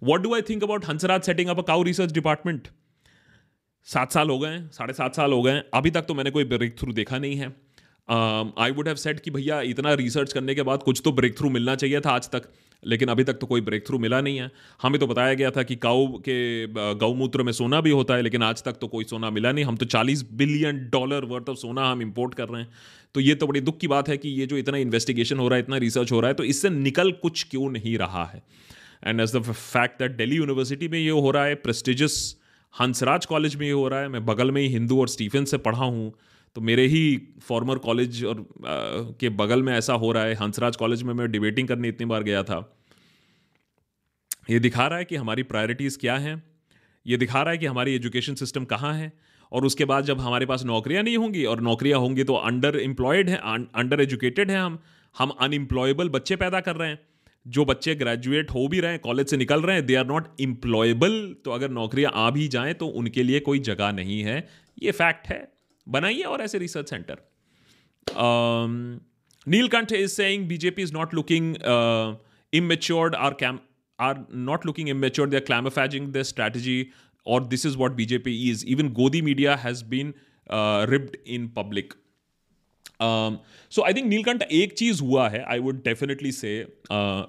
What 0.02 0.20
do 0.20 0.34
I 0.34 0.42
think 0.42 0.62
about 0.64 0.84
Hansraj 0.84 1.22
setting 1.22 1.48
up 1.48 1.58
a 1.58 1.62
cow 1.62 1.82
research 1.82 2.12
department 2.12 2.68
सात 3.86 4.12
साल 4.12 4.30
हो 4.30 4.38
गए 4.38 4.58
साढ़े 4.72 4.94
सात 4.94 5.14
साल 5.14 5.32
हो 5.32 5.42
गए 5.42 5.62
अभी 5.74 5.90
तक 5.90 6.02
तो 6.02 6.14
मैंने 6.14 6.30
कोई 6.30 6.44
ब्रेक 6.44 6.78
थ्रू 6.78 6.92
देखा 6.92 7.18
नहीं 7.18 7.36
है। 7.36 7.48
आई 8.12 8.70
वुड 8.70 8.88
हैव 8.88 8.96
सेट 8.96 9.20
कि 9.20 9.30
भैया, 9.30 9.60
इतना 9.62 9.92
रिसर्च 9.94 10.32
करने 10.32 10.54
के 10.54 10.62
बाद 10.62 10.82
कुछ 10.82 11.00
तो 11.04 11.12
ब्रेक 11.12 11.38
थ्रू 11.38 11.50
मिलना 11.50 11.74
चाहिए 11.74 12.00
था 12.00 12.10
आज 12.10 12.28
तक, 12.30 12.48
लेकिन 12.82 13.08
अभी 13.08 13.24
तक 13.24 13.34
तो 13.34 13.46
कोई 13.46 13.60
ब्रेक 13.60 13.86
थ्रू 13.86 13.98
मिला 13.98 14.20
नहीं 14.20 14.38
है। 14.38 14.50
हमें 14.82 14.98
तो 15.00 15.06
बताया 15.06 15.34
गया 15.34 15.50
था 15.50 15.62
कि 15.62 15.76
काऊ 15.76 16.06
के 16.18 16.66
गौमूत्र 16.96 17.42
में 17.42 17.52
सोना 17.52 17.80
भी 17.80 17.90
होता 17.90 18.14
है, 18.14 18.22
लेकिन 18.22 18.42
आज 18.42 18.62
तक 18.62 18.78
तो 18.80 18.88
कोई 18.88 19.04
सोना 19.04 19.30
मिला 19.30 19.52
नहीं। 19.52 19.64
हम 19.64 19.76
तो 19.76 19.86
40 19.86 20.24
बिलियन 20.32 20.78
डॉलर 20.92 21.24
वर्थ 21.24 21.48
ऑफ़ 21.48 21.58
सोना 21.58 21.90
हम 21.90 22.02
इंपोर्ट 22.02 22.34
कर 22.34 22.48
रहे 22.48 22.62
हैं। 22.62 22.70
तो 23.14 23.20
ये 23.20 23.34
तो 23.34 23.46
बड़ी 23.46 23.60
दुख 23.60 23.78
की 23.78 23.88
बात 23.88 24.08
है 24.08 24.16
कि 24.16 24.28
ये 24.30 24.46
जो 24.46 24.56
इतना 24.56 24.78
इन्वेस्टिगेशन 24.78 25.38
हो 25.38 25.48
रहा 25.48 25.56
है, 25.56 25.62
इतना 25.62 25.76
रिसर्च 25.76 26.12
हो 26.12 26.20
रहा 26.20 26.28
है 26.28 26.34
तो 26.34 26.44
इससे 26.44 26.70
निकल 26.70 27.12
कुछ 27.22 27.46
क्यों 27.50 27.70
नहीं 27.70 27.96
रहा 27.98 28.24
है? 28.24 28.42
And 29.06 29.20
as 29.20 29.36
the 29.36 29.42
fact 29.42 29.98
that 29.98 30.16
Delhi 30.16 30.36
university 30.36 30.88
में 30.88 30.98
ये 30.98 31.10
हो 31.10 31.30
रहा 31.30 31.44
है 31.44 31.54
प्रेस्टिजियस 31.62 32.36
हंसराज 32.74 33.26
कॉलेज 33.26 33.56
में 33.56 33.66
ये 33.66 33.72
हो 33.72 33.88
रहा 33.88 34.00
है, 34.00 34.08
मैं 34.08 34.24
बगल 34.26 34.50
में 34.50 34.60
ही 34.62 34.68
हिंदू 34.68 35.00
और 35.00 35.08
स्टीफन 35.08 35.44
से 35.44 35.58
पढ़ा 35.58 35.78
हूँ। 35.78 36.12
तो 36.56 36.60
मेरे 36.60 36.86
ही 36.86 37.02
फॉर्मर 37.42 37.78
कॉलेज 37.78 38.24
और 38.24 38.40
आ, 38.40 38.44
के 39.20 39.28
बगल 39.28 39.62
में 39.62 39.72
ऐसा 39.74 39.92
हो 39.94 40.12
रहा 40.12 40.24
है। 40.24 40.34
हंसराज 40.34 40.76
कॉलेज 40.76 41.02
में 41.02 41.12
मैं 41.14 41.30
डिबेटिंग 41.30 41.68
करने 41.68 41.88
इतनी 41.88 42.06
बार 42.06 42.22
गया 42.22 42.42
था। 42.42 42.58
ये 44.50 44.58
दिखा 44.58 44.86
रहा 44.86 44.98
है 44.98 45.04
कि 45.04 45.16
हमारी 45.16 45.42
प्रायोरिटीज़ 45.42 45.98
क्या 45.98 46.16
हैं। 46.16 46.42
ये 47.06 47.16
दिखा 47.16 47.42
रहा 47.42 47.50
है 47.50 47.58
कि 47.58 47.66
हमारी 47.66 47.94
एजुकेशन 47.94 48.34
सिस्टम 48.34 48.64
कहाँ 48.64 48.94
है। 48.94 49.12
और 49.52 49.64
उसके 49.64 49.84
बाद 49.84 50.04
जब 50.04 50.20
हमारे 50.20 50.46
पास 50.46 50.64
नौकरियाँ 50.64 51.02
नहीं 51.02 51.16
होंगी 51.16 51.44
और 51.44 51.60
नौकरियाँ 51.60 51.98
होंगी 52.00 52.24
तो 52.24 52.34
अंडर 52.34 52.76
एम्प्लॉयड 52.76 53.30
हैं 53.30 53.38
अंडर 53.74 54.00
एजुकेटेड 54.00 54.50
हैं 54.50 54.58
हम। 54.58 54.78
हम 55.18 55.30
अनएम्प्लॉयबल 55.40 56.08
बच्चे 56.08 56.36
पैदा 56.36 56.60
कर 56.60 56.76
रहे 56.76 56.88
हैं। 56.88 56.98
जो 57.46 57.64
बच्चे 57.64 57.94
ग्रेजुएट 57.94 58.50
हो 58.50 58.66
भी 58.68 58.80
रहे 58.80 58.90
हैं 58.90 59.00
कॉलेज 59.00 59.26
से 59.26 59.36
निकल 59.36 59.62
रहे 59.62 59.76
हैं 59.76 59.86
दे 59.86 59.94
आर 59.94 60.06
नॉट 60.06 60.26
एम्प्लॉयबल 60.40 61.34
तो 61.44 61.50
अगर 61.50 61.70
नौकरियाँ 61.70 62.12
आ 62.14 62.30
भी 62.30 62.46
जाएँ 62.48 62.74
तो 62.74 62.86
उनके 62.86 63.22
लिए 63.22 63.40
कोई 63.40 63.58
जगह 63.58 63.92
नहीं 63.92 64.22
है। 64.22 64.48
ये 64.82 64.90
फैक्ट 64.90 65.26
है। 65.26 65.40
बनाइए 65.86 66.22
और 66.22 66.42
ऐसे 66.42 66.58
research 66.58 66.90
centre 66.90 67.18
Neelkanth 69.46 69.92
is 69.92 70.12
say 70.12 70.36
BJP 70.48 70.82
is 70.82 70.92
not 70.92 71.14
looking 71.14 71.54
immatured 72.52 73.14
are 73.14 73.34
cam 73.34 73.58
are 73.98 74.24
not 74.50 74.66
looking 74.66 74.88
immature 74.88 75.28
they 75.28 75.36
are 75.36 75.42
camouflaging 75.42 76.12
the 76.12 76.22
strategy 76.22 76.86
और 77.26 77.44
this 77.46 77.66
is 77.66 77.76
what 77.76 77.92
BJP 77.92 78.36
is 78.50 78.66
even 78.66 78.88
godi 78.92 79.22
media 79.22 79.56
has 79.56 79.84
been 79.84 80.14
ripped 80.90 81.16
in 81.26 81.48
public 81.48 81.94
so 83.02 83.82
I 83.82 83.94
think 83.94 84.06
Neelkanth 84.06 84.42
एक 84.52 84.72
चीज़ 84.72 85.02
हुआ 85.02 85.28
है 85.28 85.42
I 85.44 85.58
would 85.58 85.82
definitely 85.84 86.32
से 86.32 86.52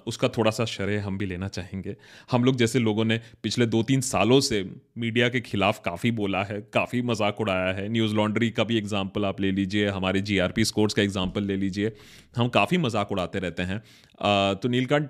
उसका 0.06 0.28
थोड़ा 0.28 0.50
सा 0.50 0.64
शरह 0.66 1.04
हम 1.04 1.18
भी 1.18 1.26
लेना 1.26 1.48
चाहेंगे। 1.48 1.94
हम 2.30 2.44
लोग 2.44 2.56
जैसे 2.56 2.78
लोगों 2.78 3.04
ने 3.04 3.20
पिछले 3.42 3.66
दो 3.66 3.82
तीन 3.82 4.00
सालों 4.02 4.40
से 4.40 4.62
मीडिया 4.98 5.28
के 5.28 5.40
खिलाफ 5.42 5.80
काफ़ी 5.84 6.10
बोला 6.12 6.42
है 6.44 6.60
काफ़ी 6.74 7.02
मज़ाक 7.02 7.40
उड़ाया 7.40 7.72
है। 7.74 7.88
न्यूज़ 7.88 8.14
लॉन्ड्री 8.14 8.50
का 8.50 8.64
भी 8.64 8.78
एग्ज़ाम्पल 8.78 9.24
आप 9.24 9.40
ले 9.40 9.50
लीजिए 9.52 9.88
हमारे 9.90 10.20
जी 10.22 10.38
आर 10.38 10.52
पी 10.52 10.64
स्कोर्स 10.64 10.94
का 10.94 11.02
एग्ज़ाम्पल 11.02 11.44
ले 11.44 11.56
लीजिए। 11.56 11.92
हम 12.36 12.48
काफ़ी 12.50 12.78
मज़ाक 12.78 13.12
उड़ाते 13.12 13.38
रहते 13.38 13.62
हैं। 13.62 13.82
Uh, 14.14 14.54
तो 14.62 14.68
नीलकंठ 14.68 15.08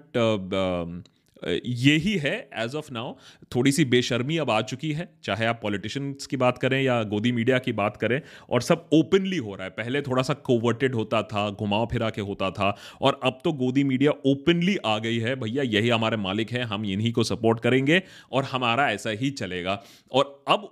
ये 1.46 1.96
ही 1.96 2.16
है 2.16 2.34
एज 2.56 2.74
ऑफ़ 2.74 2.92
नाउ 2.92 3.12
थोड़ी 3.54 3.72
सी 3.72 3.84
बेशर्मी 3.86 4.36
अब 4.38 4.50
आ 4.50 4.60
चुकी 4.62 4.92
है, 4.92 5.08
चाहे 5.24 5.46
आप 5.46 5.58
पॉलिटिशियंस 5.62 6.26
की 6.26 6.36
बात 6.36 6.58
करें 6.58 6.80
या 6.82 7.02
गोदी 7.04 7.32
मीडिया 7.32 7.58
की 7.58 7.72
बात 7.74 7.96
करें, 7.96 8.20
और 8.50 8.62
सब 8.62 8.88
ओपनली 8.94 9.36
हो 9.38 9.54
रहा 9.54 9.64
है। 9.64 9.70
पहले 9.72 10.02
थोड़ा 10.02 10.22
सा 10.22 10.34
कोवर्टेड 10.44 10.94
होता 10.94 11.22
था 11.24 11.48
घुमाव 11.50 11.86
फिरा 11.86 12.10
के 12.10 12.20
होता 12.22 12.50
था, 12.50 12.74
और 13.02 13.20
अब 13.24 13.38
तो 13.44 13.52
गोदी 13.54 13.84
मीडिया 13.84 14.12
ओपनली 14.26 14.76
आ 14.76 14.96
गई 14.98 15.18
है। 15.18 15.34
भैया, 15.36 15.62
यही 15.64 15.88
हमारे 15.88 16.16
मालिक 16.18 16.50
हैं, 16.50 16.64
हम 16.64 16.84
इन्हीं 16.86 17.12
को 17.12 17.24
सपोर्ट 17.24 17.60
करेंगे, 17.60 18.02
और 18.32 18.44
हमारा 18.44 18.90
ऐसा 18.90 19.10
ही 19.12 19.30
चलेगा। 19.32 19.82
और 20.12 20.44
अब 20.48 20.68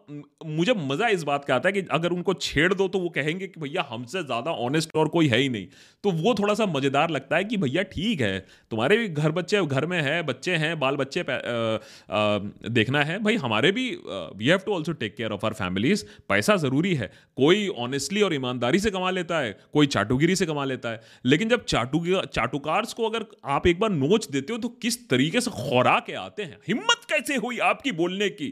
मुझे 0.46 0.74
मज़ा 0.78 1.08
इस 1.08 1.22
बात 1.22 1.44
का 1.44 1.54
आता 1.54 1.68
है 1.68 1.72
कि 1.72 1.86
अगर 1.92 2.12
उनको 2.12 2.34
छेड़ 2.36 2.72
दो 2.74 2.88
तो 2.88 2.98
वो 2.98 3.08
कहेंगे 3.10 3.46
कि 3.46 3.60
भैया, 3.60 3.86
हमसे 3.90 4.22
ज़्यादा 4.24 4.50
ऑनेस्ट 4.60 4.96
और 4.96 5.08
कोई 5.08 5.28
है 5.28 5.38
ही 5.38 5.48
नहीं। 5.48 5.66
तो 6.04 6.10
वो 6.12 6.34
थोड़ा 6.34 6.54
सा 6.54 6.66
मज़ेदार 6.68 7.10
लगता 7.10 7.36
है 7.36 7.44
कि 7.44 7.56
भैया, 7.58 7.82
ठीक 7.84 8.20
है, 8.20 8.38
तुम्हारे 8.70 8.96
भी 8.96 9.08
घर 9.08 9.30
बच्चे 9.32 9.60
घर 9.62 9.86
में 9.86 10.00
है, 10.02 10.22
बच्चे 10.24 10.54
हैं 10.54 10.60
बाल 10.80 10.96
बच्चे 10.96 11.20
आ, 11.20 11.24
आ, 11.24 12.38
देखना 12.70 13.02
है। 13.04 13.18
भाई 13.22 13.36
हमारे 13.36 13.72
भी 13.72 13.88
we 14.06 14.46
have 14.46 14.58
to 14.58 14.74
also 14.74 14.92
take 14.94 15.14
care 15.16 15.30
of 15.30 15.46
our 15.46 15.52
families 15.52 16.04
पैसा 16.28 16.56
ज़रूरी 16.56 16.94
है। 16.94 17.10
कोई 17.36 17.68
ऑनेस्टली 17.78 18.22
और 18.22 18.34
ईमानदारी 18.34 18.78
से 18.78 18.90
कमा 18.90 19.10
लेता 19.10 19.38
है 19.38 19.56
कोई 19.72 19.86
चाटुगिरी 19.88 20.36
से 20.36 20.46
कमा 20.46 20.64
लेता 20.64 20.88
है। 20.88 21.00
लेकिन 21.24 21.48
जब 21.48 21.64
चाटू 21.64 22.04
चाटुकार्स 22.26 22.92
को 22.92 23.08
अगर 23.08 23.26
आप 23.46 23.66
एक 23.66 23.80
बार 23.80 23.90
नोच 23.90 24.28
देते 24.30 24.52
हो 24.52 24.58
तो 24.58 24.68
किस 24.82 25.08
तरीके 25.10 25.40
से 25.40 25.50
खोरा 25.50 25.98
के 26.06 26.12
आते 26.16 26.42
हैं? 26.42 26.58
हिम्मत 26.68 27.06
कैसे 27.08 27.36
हुई 27.36 27.58
आपकी 27.64 27.92
बोलने 27.92 28.28
की? 28.30 28.48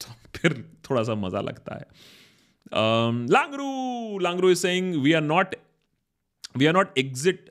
तो 0.00 0.14
फिर 0.36 0.64
थोड़ा 0.90 1.02
सा 1.02 1.14
मज़ा 1.16 1.40
लगता 1.40 1.74
है। 1.74 1.86
लांगरू 3.28 4.18
लांगरू 4.18 4.50
is 4.50 4.58
saying 4.58 4.94
we 5.02 5.12
are 5.12 5.22
not 5.22 5.54
we 6.56 6.66
are 6.66 6.72
not 6.72 6.98
exit 6.98 7.48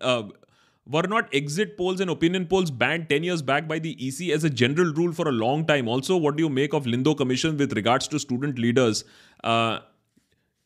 were 0.86 1.02
not 1.02 1.28
exit 1.34 1.76
polls 1.76 2.00
and 2.00 2.10
opinion 2.10 2.46
polls 2.46 2.70
banned 2.70 3.08
10 3.08 3.24
years 3.24 3.42
back 3.42 3.66
by 3.66 3.78
the 3.78 3.96
EC 4.06 4.30
as 4.30 4.44
a 4.44 4.50
general 4.50 4.92
rule 4.92 5.12
for 5.12 5.28
a 5.28 5.32
long 5.32 5.66
time? 5.66 5.88
Also, 5.88 6.16
what 6.16 6.36
do 6.36 6.42
you 6.42 6.48
make 6.48 6.72
of 6.72 6.84
Lindo 6.84 7.16
Commission 7.16 7.56
with 7.56 7.72
regards 7.72 8.06
to 8.08 8.18
student 8.18 8.58
leaders? 8.58 9.04
Uh, 9.42 9.80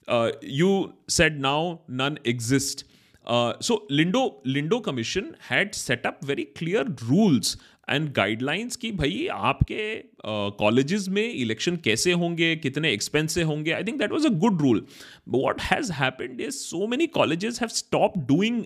uh, 0.08 0.32
you 0.42 0.92
said 1.08 1.40
now 1.40 1.80
none 1.88 2.18
exist. 2.24 2.84
Uh, 3.26 3.54
so 3.60 3.86
Lindo 3.90 4.42
Lindo 4.44 4.82
Commission 4.82 5.36
had 5.48 5.74
set 5.74 6.04
up 6.04 6.24
very 6.24 6.44
clear 6.44 6.84
rules 7.08 7.56
and 7.90 8.12
guidelines 8.12 8.76
की 8.76 8.90
भाई 8.92 9.26
आपके 9.32 9.82
colleges 10.25 11.07
में 11.09 11.23
election 11.23 11.75
कैसे 11.83 12.11
होंगे, 12.13 12.55
कितने 12.55 12.91
expense 12.93 13.33
से 13.33 13.43
होंगे? 13.43 13.71
I 13.71 13.83
think 13.83 13.99
that 13.99 14.11
was 14.11 14.25
a 14.25 14.29
good 14.29 14.61
rule 14.61 14.83
what 15.29 15.61
has 15.61 15.91
happened 15.93 16.41
is 16.41 16.55
so 16.55 16.87
many 16.87 17.07
colleges 17.09 17.59
have 17.61 17.69
stop 17.71 18.17
doing 18.27 18.63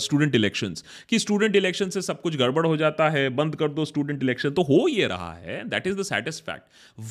student 0.00 0.34
elections 0.34 0.84
कि 1.08 1.18
स्टूडेंट 1.18 1.56
इलेक्शन 1.56 1.90
से 1.90 2.02
सब 2.02 2.20
कुछ 2.20 2.36
गड़बड़ 2.36 2.66
हो 2.66 2.76
जाता 2.76 3.08
है, 3.10 3.28
बंद 3.30 3.56
कर 3.56 3.68
दो 3.70 3.84
स्टूडेंट 3.84 4.22
इलेक्शन 4.22 4.50
तो 4.50 4.62
हो 4.64 4.86
ये 4.88 5.06
रहा 5.06 5.32
है. 5.34 5.62
That 5.68 5.86
is 5.86 5.96
the 5.96 6.02
sad 6.04 6.40
fact 6.40 6.62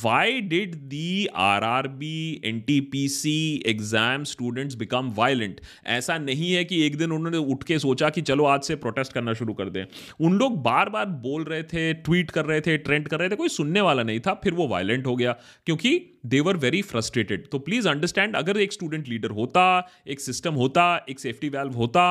why 0.04 0.40
did 0.44 0.76
the 0.90 1.26
R 1.44 1.64
R 1.64 1.88
B 2.00 2.42
N 2.46 2.60
T 2.62 2.80
P 2.94 3.08
C 3.10 3.64
exam 3.68 4.24
students 4.26 4.76
become 4.76 5.12
violent 5.18 5.62
ऐसा 5.90 6.18
नहीं 6.20 6.52
है 6.52 6.64
कि 6.66 6.82
एक 6.86 6.98
दिन 6.98 7.12
उन्होंने 7.12 7.38
उठ 7.54 7.64
के 7.64 7.80
सोचा 7.80 8.10
कि 8.10 8.22
चलो 8.24 8.46
आज 8.46 8.62
से 8.64 8.76
प्रोटेस्ट 8.78 9.14
करना 9.14 9.34
शुरू 9.34 9.54
कर 9.54 9.70
दें. 9.70 9.84
उन 10.20 10.38
लोग 10.38 10.62
बार 10.64 10.90
बार 10.90 11.06
बोल 11.24 11.44
रहे 11.44 11.64
थे 11.66 11.94
ट्वीट 11.96 12.32
कर 12.32 12.46
रहे 12.46 12.62
थे 12.62 12.78
ट्रेंड 12.80 13.08
कर 13.08 13.20
रहे 13.20 13.30
थे 13.30 13.36
कोई 13.44 13.50
सुनने 13.52 13.82
वाला 13.82 14.04
नहीं 14.04 14.20
था, 14.20 14.34
फिर 14.44 14.54
वो 14.54 14.68
वायलेंट 14.68 15.08
हो 15.08 15.16
गया, 15.16 15.32
क्योंकि 15.66 16.00
देवर 16.28 16.58
वेरी 16.60 16.82
फ्रस्ट्रेटेड 16.84 17.48
तो 17.52 17.60
प्लीज़ 17.62 17.90
अंडरस्टैंड 17.90 18.36
अगर 18.36 18.58
एक 18.60 18.74
स्टूडेंट 18.74 19.08
लीडर 19.10 19.32
होता, 19.34 19.66
एक 20.08 20.20
सिस्टम 20.22 20.54
होता, 20.56 20.86
एक 21.10 21.20
सेफ्टी 21.20 21.50
वैल्व 21.50 21.74
होता 21.76 22.06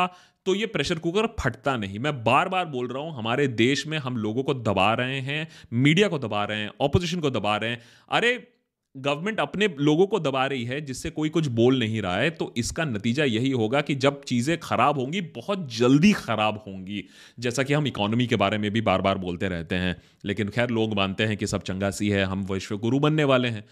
तो 0.47 0.55
ये 0.55 0.67
प्रेशर 0.67 0.99
कुकर 0.99 1.27
फटता 1.41 1.77
नहीं। 1.77 1.99
मैं 1.99 2.13
बार 2.25 2.49
बार 2.49 2.65
बोल 2.67 2.87
रहा 2.89 3.03
हूँ, 3.03 3.15
हमारे 3.17 3.47
देश 3.49 3.87
में 3.87 3.97
हम 3.99 4.17
लोगों 4.17 4.43
को 4.43 4.55
दबा 4.57 4.93
रहे 4.95 5.21
हैं 5.21 5.47
मीडिया 5.75 6.09
को 6.09 6.19
दबा 6.19 6.45
रहे 6.45 6.61
हैं 6.61 6.71
ऑपोजिशन 6.81 7.21
को 7.21 7.31
दबा 7.31 7.57
रहे 7.57 7.71
हैं। 7.71 7.81
अरे 8.11 8.33
गवर्नमेंट 8.95 9.41
अपने 9.41 9.69
लोगों 9.79 10.07
को 10.07 10.19
दबा 10.21 10.45
रही 10.47 10.65
है, 10.65 10.81
जिससे 10.81 11.11
कोई 11.11 11.29
कुछ 11.29 11.47
बोल 11.49 11.79
नहीं 11.79 12.01
रहा 12.03 12.17
है 12.17 12.31
तो 12.31 12.53
इसका 12.57 12.85
नतीजा 12.85 13.25
यही 13.25 13.51
होगा 13.51 13.81
कि 13.81 13.95
जब 13.95 14.21
चीज़ें 14.25 14.57
खराब 14.61 14.99
होंगी, 14.99 15.21
बहुत 15.21 15.67
जल्दी 15.77 16.13
खराब 16.13 16.63
होंगी। 16.67 17.05
जैसा 17.39 17.63
कि 17.63 17.75
हम 17.75 17.87
इकोनॉमी 17.87 18.27
के 18.27 18.37
बारे 18.37 18.59
में 18.59 18.71
भी 18.71 18.81
बार 18.81 19.03
बार 19.03 19.19
बोलते 19.19 19.49
रहते 19.49 19.75
हैं, 19.75 19.97
लेकिन 20.25 20.49
खैर 20.49 20.71
लोग 20.71 20.95
मानते 20.97 21.25
हैं 21.25 21.37
कि 21.37 21.47
सब 21.47 21.63
चंगा 21.63 21.91
सी 21.91 22.09
है, 22.09 22.25
हम 22.25 22.45
विश्व 22.45 22.79
गुरु 22.79 22.99
बनने 22.99 23.25
वाले 23.25 23.49
हैं। 23.49 23.65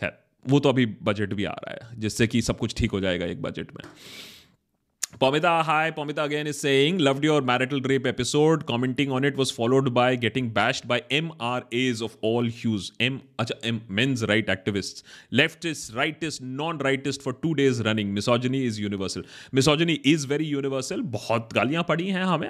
खैर, 0.00 0.12
वो 0.44 0.60
तो 0.60 0.68
अभी 0.68 0.86
बजट 1.02 1.32
भी 1.34 1.44
आ 1.44 1.52
रहा 1.54 1.74
है, 1.74 2.00
जिससे 2.00 2.26
कि 2.26 2.42
सब 2.42 2.58
कुछ 2.58 2.74
ठीक 2.76 2.90
हो 2.90 3.00
जाएगा 3.00 3.26
एक 3.26 3.42
बजट 3.42 3.72
में। 3.72 3.84
Pomita, 5.20 5.64
hi. 5.64 5.90
Pomita 5.90 6.22
again 6.22 6.46
is 6.46 6.60
saying, 6.60 6.98
loved 6.98 7.24
your 7.24 7.40
marital 7.42 7.80
rape 7.80 8.06
episode. 8.06 8.64
Commenting 8.66 9.10
on 9.10 9.24
it 9.24 9.36
was 9.36 9.50
followed 9.50 9.92
by 9.92 10.14
getting 10.14 10.48
bashed 10.48 10.86
by 10.86 11.00
MRAs 11.10 12.00
of 12.00 12.16
all 12.20 12.44
hues. 12.44 12.92
M, 13.00 13.22
acha, 13.36 13.56
M 13.64 13.80
men's 13.88 14.24
right 14.28 14.46
activists. 14.46 15.02
Leftist, 15.32 15.90
rightist, 15.92 16.40
non-rightist 16.40 17.20
for 17.20 17.32
two 17.32 17.52
days 17.56 17.82
running. 17.82 18.14
Misogyny 18.14 18.64
is 18.64 18.78
universal. 18.78 19.24
Misogyny 19.50 19.94
is 20.04 20.24
very 20.24 20.46
universal. 20.46 21.02
बहुत 21.18 21.52
गालियाँ 21.54 21.82
पड़ी 21.88 22.08
हैं 22.08 22.24
हमें 22.24 22.48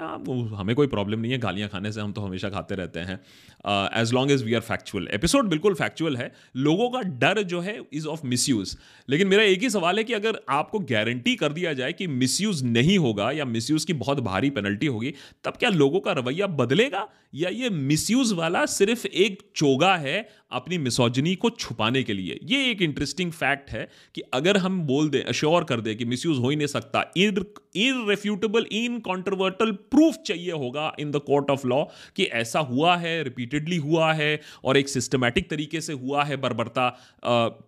हमें 0.59 0.75
कोई 0.77 0.87
problem 0.97 1.21
नहीं 1.21 1.33
है 1.33 1.39
गालियाँ 1.39 1.69
खाने 1.69 1.93
से 1.93 2.01
हम 2.01 2.13
तो 2.13 2.21
हमेशा 2.21 2.51
खाते 2.51 2.75
रहते 2.75 3.01
हैं 3.01 3.19
as 4.01 4.13
long 4.15 4.33
as 4.33 4.43
we 4.45 4.55
are 4.55 4.61
factual 4.61 5.09
episode 5.15 5.49
बिल्कुल 5.49 5.75
फैक्चुअल 5.75 6.17
है 6.17 6.31
लोगों 6.57 6.91
का 6.91 7.01
डर 7.25 7.43
जो 7.55 7.61
है 7.61 7.81
इज़ 7.93 8.07
ऑफ़ 8.09 8.27
मिसयूज 8.27 8.77
लेकिन 9.09 9.29
मेरा 9.29 9.43
एक 9.43 9.63
ही 9.63 9.71
सवाल 9.71 9.99
है 9.99 10.05
कि 10.05 10.13
अगर 10.15 10.41
आपको 10.59 10.79
गारंटी 10.93 11.35
कर 11.37 11.53
दिया 11.53 11.73
जाए 11.81 11.93
कि 11.93 12.07
मिसयूज 12.07 12.58
मिसयूज 12.63 12.77
नहीं 12.77 12.99
होगा 12.99 13.31
या 13.31 13.45
मिसयूज 13.45 13.85
की 13.85 13.93
बहुत 13.93 14.21
भारी 14.21 14.51
पेनल्टी 14.51 14.87
होगी, 14.87 15.15
तब 15.45 15.53
क्या 15.53 15.71
लोगों 15.71 16.01
का 16.01 16.13
रवैया 16.13 16.47
बदलेगा? 16.47 17.09
या 17.35 17.49
ये 17.51 17.71
मिसयूज 17.71 18.33
वाला 18.33 18.65
सिर्फ़ 18.67 19.07
एक 19.07 19.43
चोगा 19.57 19.95
है 19.97 20.29
अपनी 20.53 20.79
मिसोजनी 20.79 21.35
को 21.35 21.51
छुपाने 21.51 22.03
के 22.03 22.13
लिए? 22.13 22.39
ये 22.45 22.71
एक 22.71 22.83
इंटरेस्टिंग 22.83 23.33
फैक्ट 23.33 23.71
है 23.71 23.89
कि 24.15 24.21
अगर 24.35 24.57
हम 24.57 24.81
बोल 24.81 25.09
दें 25.11 25.23
अश्योर 25.23 25.65
कर 25.65 25.81
दें 25.81 25.97
कि 25.97 26.05
मिसयूज 26.05 26.39
हो 26.39 26.51
ही 26.51 26.57
नहीं 26.57 26.67
सकता 26.67 27.05
इनरेफ्यूटेबल 27.17 28.67
इन 28.73 28.99
कॉन्ट्रोवर्टल 29.01 29.73
प्रूफ 29.91 30.17
चाहिए 30.27 30.53
होगा 30.53 30.93
in 31.01 31.11
the 31.11 31.17
court 31.17 31.51
of 31.51 31.67
law 31.67 31.85
कि 32.17 32.25
ऐसा 32.25 32.61
हुआ 32.61 32.97
है 32.97 33.23
रिपीटेडली 33.23 33.77
हुआ 33.77 34.13
है 34.13 34.41
और 34.65 34.77
एक 34.77 34.89
सिस्टमैटिक 34.89 35.51
तरीके 35.51 35.81
से 35.81 35.93
हुआ 35.93 36.25
है 36.25 36.37
बरबरता 36.37 36.89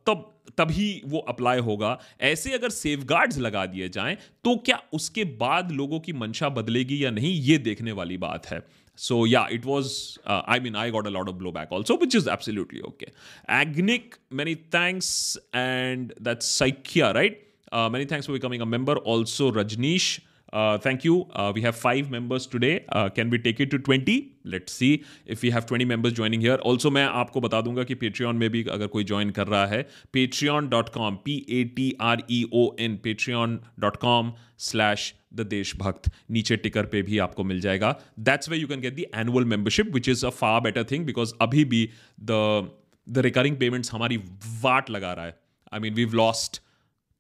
तब 0.06 0.39
तभी 0.60 0.90
वो 1.06 1.18
अप्लाई 1.28 1.58
होगा। 1.60 1.98
ऐसे 2.22 2.52
अगर 2.54 2.70
सेफ़ 2.70 3.38
लगा 3.38 3.64
दिए 3.66 3.88
जाएँ 3.90 4.16
तो 4.44 4.56
क्या 4.66 4.80
उसके 4.94 5.24
बाद 5.38 5.70
लोगों 5.72 6.00
की 6.00 6.12
मंशा 6.14 6.48
बदलेगी 6.50 7.04
या 7.04 7.10
नहीं, 7.10 7.32
ये 7.32 7.58
देखने 7.60 7.92
वाली 7.92 8.16
बात 8.18 8.46
है। 8.46 8.62
So 8.98 9.24
yeah 9.26 9.46
it 9.52 9.66
was 9.66 9.92
I 10.28 10.60
mean 10.60 10.76
I 10.76 10.90
got 10.90 11.06
a 11.06 11.10
lot 11.10 11.28
of 11.28 11.36
blow 11.36 11.52
back 11.52 11.72
also 11.72 11.94
which 11.96 12.16
is 12.16 12.28
absolutely 12.30 12.80
okay 12.80 13.06
Agnik 13.52 14.14
many 14.32 14.54
thanks 14.74 15.38
and 15.54 16.12
that 16.22 16.42
Saikia 16.42 17.10
right 17.10 17.46
many 17.74 18.06
thanks 18.06 18.26
for 18.26 18.34
becoming 18.34 18.62
a 18.62 18.66
member 18.66 18.96
also 19.12 19.50
Rajneesh 19.56 20.20
uh, 20.52 20.78
thank 20.78 21.04
you. 21.04 21.26
Uh, 21.32 21.52
we 21.54 21.62
have 21.62 21.76
five 21.76 22.10
members 22.10 22.46
today. 22.46 22.84
Uh, 22.88 23.08
can 23.08 23.30
we 23.30 23.38
take 23.38 23.60
it 23.60 23.70
to 23.70 23.78
20? 23.78 24.36
Let's 24.44 24.72
see 24.72 25.04
if 25.26 25.42
we 25.42 25.50
have 25.50 25.66
20 25.66 25.84
members 25.84 26.12
joining 26.12 26.40
here. 26.40 26.58
Also, 26.70 26.90
मैं 26.90 27.04
आपको 27.04 27.40
बता 27.40 27.60
दूँगा 27.60 27.84
कि 27.84 27.94
Patreon 27.94 28.34
में 28.34 28.48
भी 28.50 28.64
अगर 28.64 28.86
कोई 28.86 29.04
join 29.04 29.32
कर 29.32 29.46
रहा 29.46 29.66
है 29.66 29.86
patreon.com 30.16 31.18
p 31.26 31.38
a 31.50 31.64
t 31.78 31.88
r 32.00 32.18
e 32.30 32.42
o 32.54 32.66
n 32.80 32.98
patreon.com 33.06 34.30
slash 34.70 35.12
the 35.34 35.40
Deshbhakt 35.40 36.10
नीचे 36.30 36.56
टिकर 36.56 36.86
पे 36.92 37.00
भी 37.02 37.18
आपको 37.18 37.44
मिल 37.44 37.60
जाएगा 37.60 37.94
that's 38.18 38.48
way 38.48 38.56
you 38.56 38.68
can 38.68 38.80
get 38.80 38.94
the 38.94 39.04
annual 39.16 39.44
membership 39.44 39.92
which 39.94 40.08
is 40.08 40.24
a 40.26 40.30
far 40.30 40.60
better 40.60 40.84
thing 40.90 41.04
because 41.06 41.34
अभी 41.40 41.64
भी 41.64 41.88
द 42.20 42.70
द 43.08 43.18
रिकरिंग 43.18 43.56
पेमेंट्स 43.56 43.92
हमारी 43.92 44.16
वाट 44.62 44.90
लगा 44.90 45.12
रहा 45.12 45.26
है 45.26 45.38
I 45.74 45.80
mean 45.80 45.94
we've 45.94 46.14
lost 46.14 46.60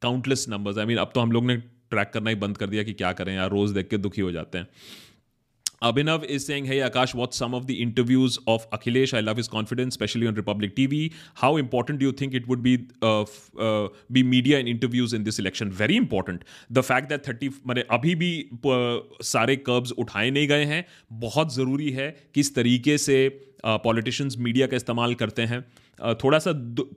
countless 0.02 0.46
numbers 0.48 0.78
I 0.78 0.86
mean 0.86 0.98
अब 0.98 1.12
तो 1.14 1.20
हम 1.20 1.32
लोग 1.32 1.46
ने 1.46 1.56
ट्रैक 1.90 2.10
करना 2.14 2.30
ही 2.30 2.36
बंद 2.36 2.56
कर 2.56 2.66
दिया 2.66 2.82
कि 2.82 2.92
क्या 2.94 3.12
करें 3.12 3.34
यार, 3.34 3.50
रोज 3.50 3.70
देख 3.70 3.88
के 3.88 3.98
दुखी 3.98 4.22
हो 4.22 4.32
जाते 4.32 4.58
हैं। 4.58 4.68
Abhinav 5.82 6.24
is 6.30 6.42
saying 6.42 6.66
hey 6.66 6.78
Akash 6.80 7.14
what 7.16 7.32
some 7.32 7.54
of 7.54 7.64
the 7.64 7.70
interviews 7.72 8.38
of 8.48 8.64
Akhilesh 8.72 9.14
I 9.14 9.20
love 9.20 9.38
is 9.38 9.48
confidence 9.50 9.92
especially 9.92 10.26
on 10.26 10.34
Republic 10.36 10.72
T 10.76 10.86
V 10.86 11.10
how 11.36 11.58
important 11.58 12.02
you 12.02 12.10
think 12.12 12.34
it 12.34 12.48
would 12.48 12.58
be 12.62 12.76
be 14.12 14.22
media 14.24 14.58
in 14.58 14.68
interviews 14.68 15.14
in 15.16 15.24
this 15.24 15.40
election 15.40 15.68
very 15.78 15.96
important 15.96 16.44
the 16.72 16.80
fact 16.80 17.08
that 17.08 17.26
thirty 17.28 17.48
मैंने 17.66 17.84
अभी 17.90 18.14
भी 18.14 18.32
सारे 19.24 19.56
curbs 19.58 19.92
उठाए 19.98 20.30
नहीं 20.30 20.48
गए 20.48 20.64
हैं, 20.64 20.84
बहुत 21.12 21.54
ज़रूरी 21.54 21.90
है 21.90 22.10
किस 22.34 22.54
तरीके 22.54 22.98
से 22.98 23.16
uh, 23.28 23.78
पॉलिटिशियंस 23.84 24.36
मीडिया 24.38 24.66
का 24.66 24.76
इस्तेमाल 24.76 25.14
करते 25.14 25.42
हैं। 25.44 25.64
uh, 25.98 26.14
थोड़ा 26.24 26.38
सा 26.38 26.52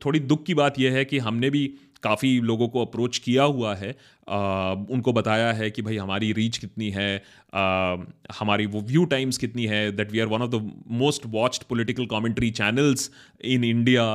थोड़ी 0.06 0.20
दुख 0.22 0.46
की 0.46 0.54
बात 0.56 0.80
यह 0.80 0.94
है 0.94 1.06
कि 1.06 1.20
हमने 1.20 1.50
भी 1.50 1.66
काफ़ी 2.04 2.40
लोगों 2.42 2.68
को 2.68 2.82
अप्रोच 2.82 3.18
किया 3.18 3.44
हुआ 3.44 3.76
है। 3.76 3.92
आ, 4.28 4.74
उनको 4.92 5.14
बताया 5.14 5.52
है 5.54 5.70
कि 5.72 5.82
भाई 5.82 5.98
हमारी 5.98 6.32
रीच 6.34 6.58
कितनी 6.58 6.90
है 6.90 7.12
आ, 7.54 7.96
हमारी 8.40 8.66
वो 8.68 8.82
व्यू 8.82 9.06
टाइम्स 9.08 9.38
कितनी 9.38 9.66
है 9.66 9.92
that 9.92 10.12
we 10.12 10.20
are 10.20 10.28
one 10.28 10.42
of 10.42 10.52
the 10.52 10.72
most 10.98 11.26
watched 11.32 11.64
political 11.70 12.06
commentary 12.12 12.52
channels 12.62 13.10
in 13.46 13.64
India 13.64 14.12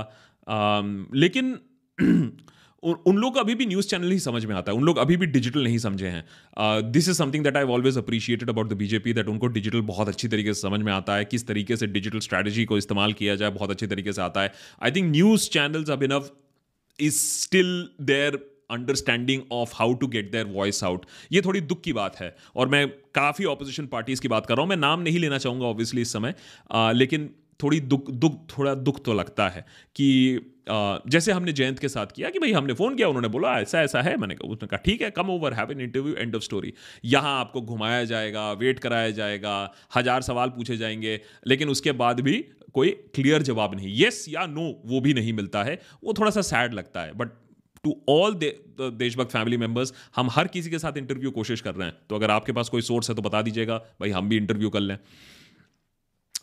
लेकिन 1.17 1.59
उन 2.83 3.17
लोग 3.17 3.37
अभी 3.37 3.55
भी 3.55 3.67
न्यूज़ 3.67 3.87
चैनल 3.89 4.11
ही 4.13 4.19
समझ 4.19 4.45
में 4.45 4.55
आता 4.57 4.73
है। 4.73 4.79
उन 4.79 4.85
लोग 4.85 4.99
अभी 4.99 5.17
भी 5.17 5.27
डिजिटल 5.27 5.63
नहीं 5.65 5.79
समझे 5.79 6.09
हैं। 6.09 6.25
This 6.93 7.09
is 7.09 7.17
something 7.17 7.45
that 7.45 7.57
I 7.57 7.65
always 7.77 7.99
appreciated 7.99 8.51
about 8.51 8.69
the 8.69 8.77
BJP 8.77 9.13
that 9.13 9.29
उनको 9.29 9.47
डिजिटल 9.57 9.81
बहुत 9.89 10.09
अच्छी 10.09 10.29
तरीके 10.29 10.55
से 10.55 10.61
समझ 10.61 10.81
में 10.81 10.93
आता 10.93 11.17
है 11.17 11.25
किस 11.25 11.47
तरीके 11.47 11.77
से 11.77 11.87
डिजिटल 11.87 12.19
स्ट्रैटेजी 12.19 12.65
को 12.65 12.79
इस्तेमाल 12.79 13.13
किया 13.13 13.35
जाए 13.37 13.51
बहुत 13.51 13.71
अच्छे 13.71 13.87
तरीके 13.87 14.13
से 14.13 14.23
आता 14.23 14.43
है। 14.43 14.53
आई 14.83 14.91
थिंक 14.91 15.11
न्यूज़ 15.13 15.49
चैनल्स 15.51 15.91
अब 15.91 16.03
enough 16.03 16.31
is 17.01 17.15
still 17.15 17.89
their 18.01 18.37
understanding 18.71 19.43
of 19.53 19.73
how 19.75 19.93
to 19.95 20.07
get 20.07 20.31
their 20.33 20.47
voice 20.47 20.83
out 20.85 21.07
ये 21.33 21.41
थोड़ी 21.41 21.61
दुख 21.61 21.81
की 21.81 21.93
बात 21.93 22.17
है। 22.17 22.35
और 22.57 22.69
मैं 22.69 22.89
काफ़ी 23.15 23.45
ऑपोजिशन 23.45 23.87
पार्टीज़ 23.87 24.21
की 24.21 24.29
बात 24.29 24.47
कर 24.47 24.55
रहा 24.55 24.63
हूँ। 24.63 24.69
मैं 24.71 24.77
नाम 24.77 25.01
नहीं 25.01 25.19
लेना 25.19 25.39
चाहूँगा 25.39 25.67
ऑब्वियसली 25.67 26.01
इस 26.01 26.13
समय। 26.13 26.35
आ, 26.71 26.93
लेकिन 26.93 27.31
थोड़ी 27.61 27.81
दुख 27.83 28.11
दुख 28.13 28.39
थोड़ा 28.51 28.75
दुख 28.77 29.05
तो 29.05 29.15
लगता 29.15 29.49
है 29.49 29.65
कि 29.97 30.09
आ, 30.71 30.99
जैसे 31.09 31.33
हमने 31.33 31.53
जयंत 31.53 31.79
के 31.79 31.89
साथ 31.89 32.07
किया 32.07 32.31
कि 32.31 32.39
भाई 32.39 32.53
हमने 32.53 32.73
फ़ोन 32.75 32.97
किया 32.97 33.09
उन्होंने 33.09 33.29
बोला 33.29 33.59
ऐसा 33.61 33.83
ऐसा 33.83 34.03
है? 34.03 34.17
मैंने 34.17 34.35
कहा 34.35 34.51
उसने 34.53 34.69
कहा 34.69 34.81
ठीक 34.85 35.03
है 35.03 35.11
come 35.11 35.31
over 35.31 35.55
have 35.55 35.71
an 35.73 35.81
interview 35.81 36.15
end 36.15 36.35
of 36.37 36.43
story 36.43 36.73
यहाँ 37.05 37.39
आपको 37.41 37.63
घुमाया 37.63 38.05
जाएगा 38.05 38.51
वेट 38.55 38.79
कराया 38.79 39.11
जाएगा 39.13 39.55
हज़ार 39.97 40.23
सवाल 40.23 40.49
पूछे 40.51 40.77
जाएँगे 40.77 41.21
लेकिन 41.47 41.69
उसके 41.69 41.93
बाद 41.95 42.21
भी 42.21 42.45
कोई 42.75 42.91
क्लियर 43.15 43.43
जवाब 43.43 43.75
नहीं। 43.75 43.95
येस 43.97 44.25
या 44.29 44.45
नो 44.49 44.69
वो 44.87 45.01
भी 45.01 45.15
नहीं 45.15 45.33
मिलता 45.33 45.63
है। 45.65 45.79
वो 46.05 46.15
थोड़ा 46.19 46.31
सा 46.31 46.43
सैड 46.43 46.75
लगता 46.75 47.03
है 47.03 47.13
but 47.15 47.29
to 47.85 47.97
all 48.09 48.35
Deshbhakt 48.35 49.31
family 49.31 49.57
members 49.57 49.93
हम 50.17 50.31
हर 50.33 50.49
किसी 50.49 50.71
के 50.71 50.79
साथ 50.79 50.97
इंटरव्यू 50.97 51.31
कोशिश 51.31 51.61
कर 51.61 51.75
रहे 51.75 51.89
हैं। 51.89 51.97
तो 52.11 52.17
अगर 52.17 52.31
आपके 52.31 52.53
पास 52.53 52.69
कोई 52.69 52.83
सोर्स 52.83 53.11
है 53.11 53.17
तो 53.17 53.23
बता 53.23 53.43
दीजिएगा 53.43 53.79
भाई 54.01 54.11
हम 54.11 54.29
भी 54.29 54.37
इंटरव्यू 54.37 54.71
कर 54.71 54.81
लें। 54.81 54.97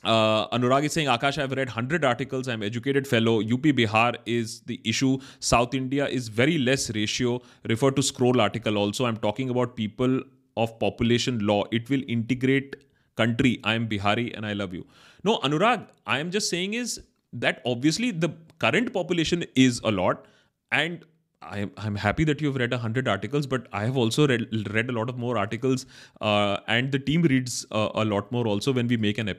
Uh, 0.06 0.48
Anurag 0.50 0.84
is 0.84 0.94
saying, 0.94 1.08
Akash, 1.08 1.41
I've 1.41 1.52
read 1.52 1.68
100 1.68 2.06
articles. 2.06 2.48
I'm 2.48 2.62
educated 2.62 3.08
fellow. 3.08 3.41
UP 3.41 3.63
Bihar 3.80 4.15
is 4.26 4.62
the 4.62 4.80
issue. 4.84 5.18
South 5.39 5.74
India 5.74 6.08
is 6.08 6.28
very 6.28 6.58
less 6.58 6.94
ratio. 6.94 7.41
Refer 7.68 7.91
to 7.91 8.04
scroll 8.04 8.39
article 8.39 8.78
also. 8.78 9.06
I'm 9.06 9.18
talking 9.18 9.50
about 9.50 9.76
people 9.76 10.22
of 10.58 10.78
population 10.80 11.39
law. 11.39 11.63
It 11.72 11.89
will 11.89 12.04
integrate 12.08 12.76
country. 13.15 13.60
I 13.63 13.74
am 13.74 13.88
Bihari 13.88 14.34
and 14.36 14.46
I 14.46 14.54
love 14.54 14.74
you. 14.74 14.86
No, 15.24 15.39
Anurag, 15.39 15.88
I 16.06 16.20
am 16.20 16.30
just 16.30 16.50
saying 16.50 16.76
is 16.76 17.02
that 17.34 17.62
obviously 17.65 18.12
the 18.12 18.30
current 18.60 18.94
population 18.94 19.44
is 19.56 19.82
a 19.84 19.91
lot 19.91 20.26
and 20.72 21.04
I'm, 21.45 21.71
I'm 21.77 21.95
happy 21.95 22.23
that 22.23 22.41
you've 22.41 22.55
read 22.55 22.71
100 22.71 23.08
articles, 23.08 23.45
but 23.45 23.67
I 23.73 23.86
have 23.86 23.97
also 23.97 24.27
read, 24.27 24.47
read 24.73 24.89
a 24.89 24.93
lot 24.93 25.10
of 25.10 25.17
more 25.17 25.38
articles, 25.38 25.86
uh, 26.21 26.58
and 26.67 26.91
the 26.91 26.99
team 26.99 27.21
reads 27.21 27.65
uh, 27.71 27.89
a 27.93 28.05
lot 28.05 28.31
more 28.31 28.47
also 28.47 28.73
when 28.73 28.88
we 28.88 28.97
make 28.97 29.17
an 29.17 29.29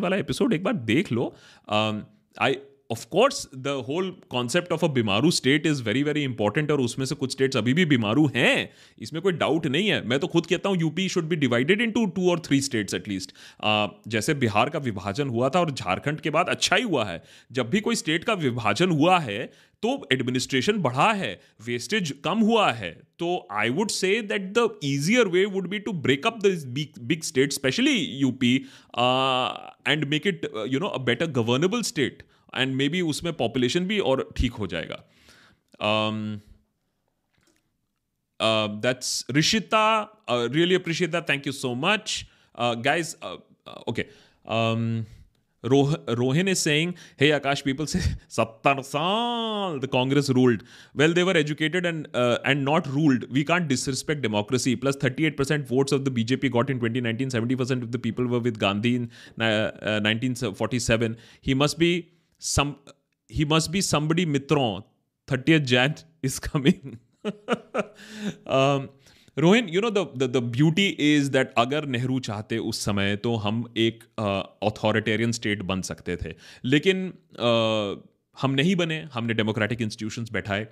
वाला 0.00 0.18
episode 0.18 0.52
एक 0.52 0.64
बार 0.64 0.74
देख 0.74 1.12
लो. 1.12 1.34
Um, 1.68 2.02
I 2.42 2.54
of 2.90 3.06
course 3.06 3.48
the 3.54 3.68
whole 3.88 4.10
concept 4.30 4.72
of 4.72 4.84
a 4.84 4.88
BIMARU 4.88 5.30
state 5.30 5.66
is 5.66 5.82
very 5.82 6.02
very 6.02 6.22
important 6.22 6.70
और 6.70 6.80
उसमें 6.80 7.06
से 7.06 7.14
कुछ 7.14 7.32
states 7.32 7.56
अभी 7.56 7.74
भी 7.74 7.84
बीमारू 7.84 8.30
हैं। 8.36 8.70
इसमें 8.98 9.22
कोई 9.22 9.32
डाउट 9.32 9.66
नहीं 9.66 9.88
है। 9.88 10.08
मैं 10.08 10.18
तो 10.18 10.26
खुद 10.26 10.46
कहता 10.46 10.68
हूँ 10.68 10.78
UP 10.78 11.08
should 11.08 11.24
be 11.24 11.36
divided 11.36 11.80
into 11.90 12.06
two 12.06 12.30
और 12.30 12.40
थ्री 12.40 12.60
स्टेट्स 12.60 12.94
एटलीस्ट 12.94 13.32
जैसे 14.08 14.34
बिहार 14.34 14.70
का 14.70 14.78
विभाजन 14.78 15.28
हुआ 15.28 15.48
था 15.48 15.60
और 15.60 15.70
झारखंड 15.70 16.20
के 16.20 16.30
बाद 16.30 16.48
अच्छा 16.48 16.76
ही 16.76 16.82
हुआ 16.82 17.04
है। 17.04 17.22
जब 17.52 17.70
भी 17.70 17.80
कोई 17.80 17.94
स्टेट 17.94 18.24
का 18.24 18.32
विभाजन 18.32 18.90
हुआ 18.90 19.18
है 19.18 19.52
तो 19.84 19.96
एडमिनिस्ट्रेशन 20.12 20.78
बढ़ा 20.82 21.10
है 21.14 21.32
वेस्टेज 21.66 22.12
कम 22.24 22.38
हुआ 22.40 22.70
है। 22.72 22.90
तो 23.18 23.46
I 23.52 23.70
would 23.70 23.90
say 23.90 24.20
that 24.22 24.52
the 24.58 24.68
easier 24.84 25.28
way 25.28 25.44
would 25.46 25.68
be 25.70 25.78
to 25.80 25.92
break 26.04 26.26
up 26.26 26.38
the 26.42 26.54
big 27.02 27.22
state 27.22 27.52
especially 27.52 27.96
UP 28.20 28.54
and 29.88 30.04
make 30.10 30.26
it 30.26 30.50
you 30.68 30.80
know 30.80 30.86
a 30.88 30.98
better 31.04 31.26
governable 31.38 31.82
state 31.84 32.22
and 32.56 32.74
maybe 32.88 33.00
उसमें 33.12 33.32
पॉपुलेशन 33.36 33.86
भी 33.86 33.98
और 34.00 34.28
ठीक 34.36 34.52
हो 34.54 34.66
जाएगा। 34.66 35.02
That's 38.82 39.24
Rishita 39.32 39.86
really 40.30 40.74
appreciate 40.74 41.10
that 41.10 41.28
thank 41.28 41.46
you 41.46 41.52
so 41.52 41.74
much 41.80 42.24
guys 42.60 43.14
okay 43.88 44.02
Roh- 45.72 45.96
Rohin 46.20 46.48
is 46.48 46.60
saying, 46.60 46.94
"Hey 47.16 47.30
Akash, 47.30 47.64
people 47.64 47.86
say 47.86 48.00
sattar 48.36 48.84
saal 48.84 49.78
the 49.84 49.88
Congress 49.88 50.30
ruled. 50.38 50.62
Well, 50.94 51.12
they 51.18 51.24
were 51.24 51.36
educated 51.36 51.86
and 51.86 52.08
uh, 52.14 52.38
and 52.44 52.64
not 52.64 52.86
ruled. 52.86 53.30
We 53.38 53.44
can't 53.44 53.68
disrespect 53.68 54.22
democracy. 54.22 54.76
Plus, 54.76 54.96
38% 54.96 55.66
votes 55.66 55.92
of 55.92 56.04
the 56.04 56.10
BJP 56.10 56.50
got 56.58 56.70
in 56.70 56.80
2019. 56.80 57.28
70% 57.28 57.82
of 57.82 57.92
the 57.92 57.98
people 57.98 58.26
were 58.26 58.40
with 58.40 58.58
Gandhi 58.58 58.96
in 58.96 59.10
uh, 59.40 60.00
1947. 60.02 61.16
He 61.40 61.54
must 61.54 61.78
be 61.78 61.92
some. 62.38 62.76
He 63.28 63.44
must 63.44 63.72
be 63.72 63.80
somebody 63.80 64.26
Mitron. 64.26 64.84
30th 65.28 65.64
Jan 65.64 65.96
is 66.22 66.38
coming." 66.38 66.98
um, 68.46 68.90
Rohin 69.38 69.68
you 69.68 69.80
know 69.80 69.90
the 69.90 70.36
beauty 70.36 70.86
is 70.88 71.30
that 71.30 71.52
अगर 71.58 71.86
नेहरू 71.86 72.18
चाहते 72.20 72.58
उस 72.58 72.84
समय 72.84 73.16
तो 73.16 73.34
हम 73.36 73.64
एक 73.76 74.04
authoritarian 74.62 75.30
uh, 75.30 75.36
state 75.36 75.62
बन 75.62 75.82
सकते 75.82 76.16
थे। 76.16 76.34
लेकिन 76.64 77.12
uh, 77.32 78.08
हम 78.36 78.50
नहीं 78.50 78.76
बने 78.76 79.02
हमने 79.12 79.34
डेमोक्रेटिक 79.34 79.82
इंस्टीट्यूशंस 79.82 80.32
बैठाए। 80.32 80.64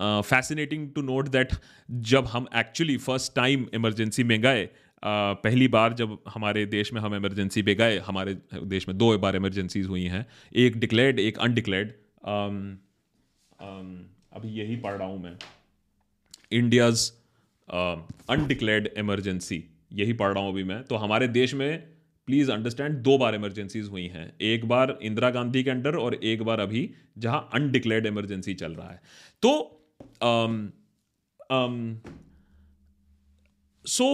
फैसिनेटिंग 0.00 0.90
टू 0.92 1.02
नोट 1.02 1.28
दैट 1.28 1.52
जब 1.90 2.26
हम 2.26 2.46
एक्चुअली 2.56 2.96
फ़र्स्ट 2.96 3.34
टाइम 3.36 3.66
इमरजेंसी 3.74 4.24
में 4.24 4.40
गए 4.40 4.68
Uh, 5.02 5.08
पहली 5.44 5.66
बार 5.68 5.92
जब 5.92 6.18
हमारे 6.28 6.64
देश 6.66 6.92
में 6.92 7.00
हम 7.00 7.14
इमरजेंसी 7.14 7.62
पे 7.62 7.74
गए 7.74 7.98
हमारे 7.98 8.34
देश 8.64 8.88
में 8.88 8.96
दो 8.98 9.18
बार 9.18 9.36
इमरजेंसीज 9.36 9.86
हुई 9.86 10.02
हैं 10.02 10.26
एक 10.56 10.76
डिक्लेयर्ड 10.76 11.18
एक 11.20 11.38
अनडिक्लेयर्ड 11.38 11.88
um, 12.32 12.60
um, 13.66 13.88
अभी 14.32 14.48
यही 14.48 14.76
पढ़ 14.76 14.92
रहा 14.92 15.08
हूँ 15.08 15.22
मैं। 15.22 15.32
इंडियाज़ 16.52 17.10
अनडिक्लेयर्ड 17.72 18.88
इमरजेंसी 18.98 19.64
यही 19.92 20.12
पढ़ 20.12 20.32
रहा 20.34 20.42
हूँ 20.44 20.52
अभी 20.52 20.64
मैं। 20.64 20.82
तो 20.84 20.96
हमारे 20.96 21.28
देश 21.30 21.54
में 21.54 21.78
प्लीज़ 22.28 22.50
अंडरस्टैंड 22.52 22.96
दो 22.98 23.16
बार 23.18 23.34
इमरजेंसीज 23.34 23.88
हुई 23.88 24.06
हैं। 24.06 24.32
एक 24.40 24.64
बार 24.68 24.98
इंदिरा 25.02 25.30
गांधी 25.30 25.62
के 25.64 25.70
अंडर 25.70 25.96
और 25.96 26.14
एक 26.14 26.42
बार 26.42 26.60
अभी 26.60 26.88
जहाँ 27.18 27.48
अनडिक्लेयर्ड 27.54 28.06
इमरजेंसी 28.06 28.54
चल 28.54 28.72
रहा 28.72 28.90
है। 28.90 29.00
तो 29.42 29.78
सो 33.84 34.06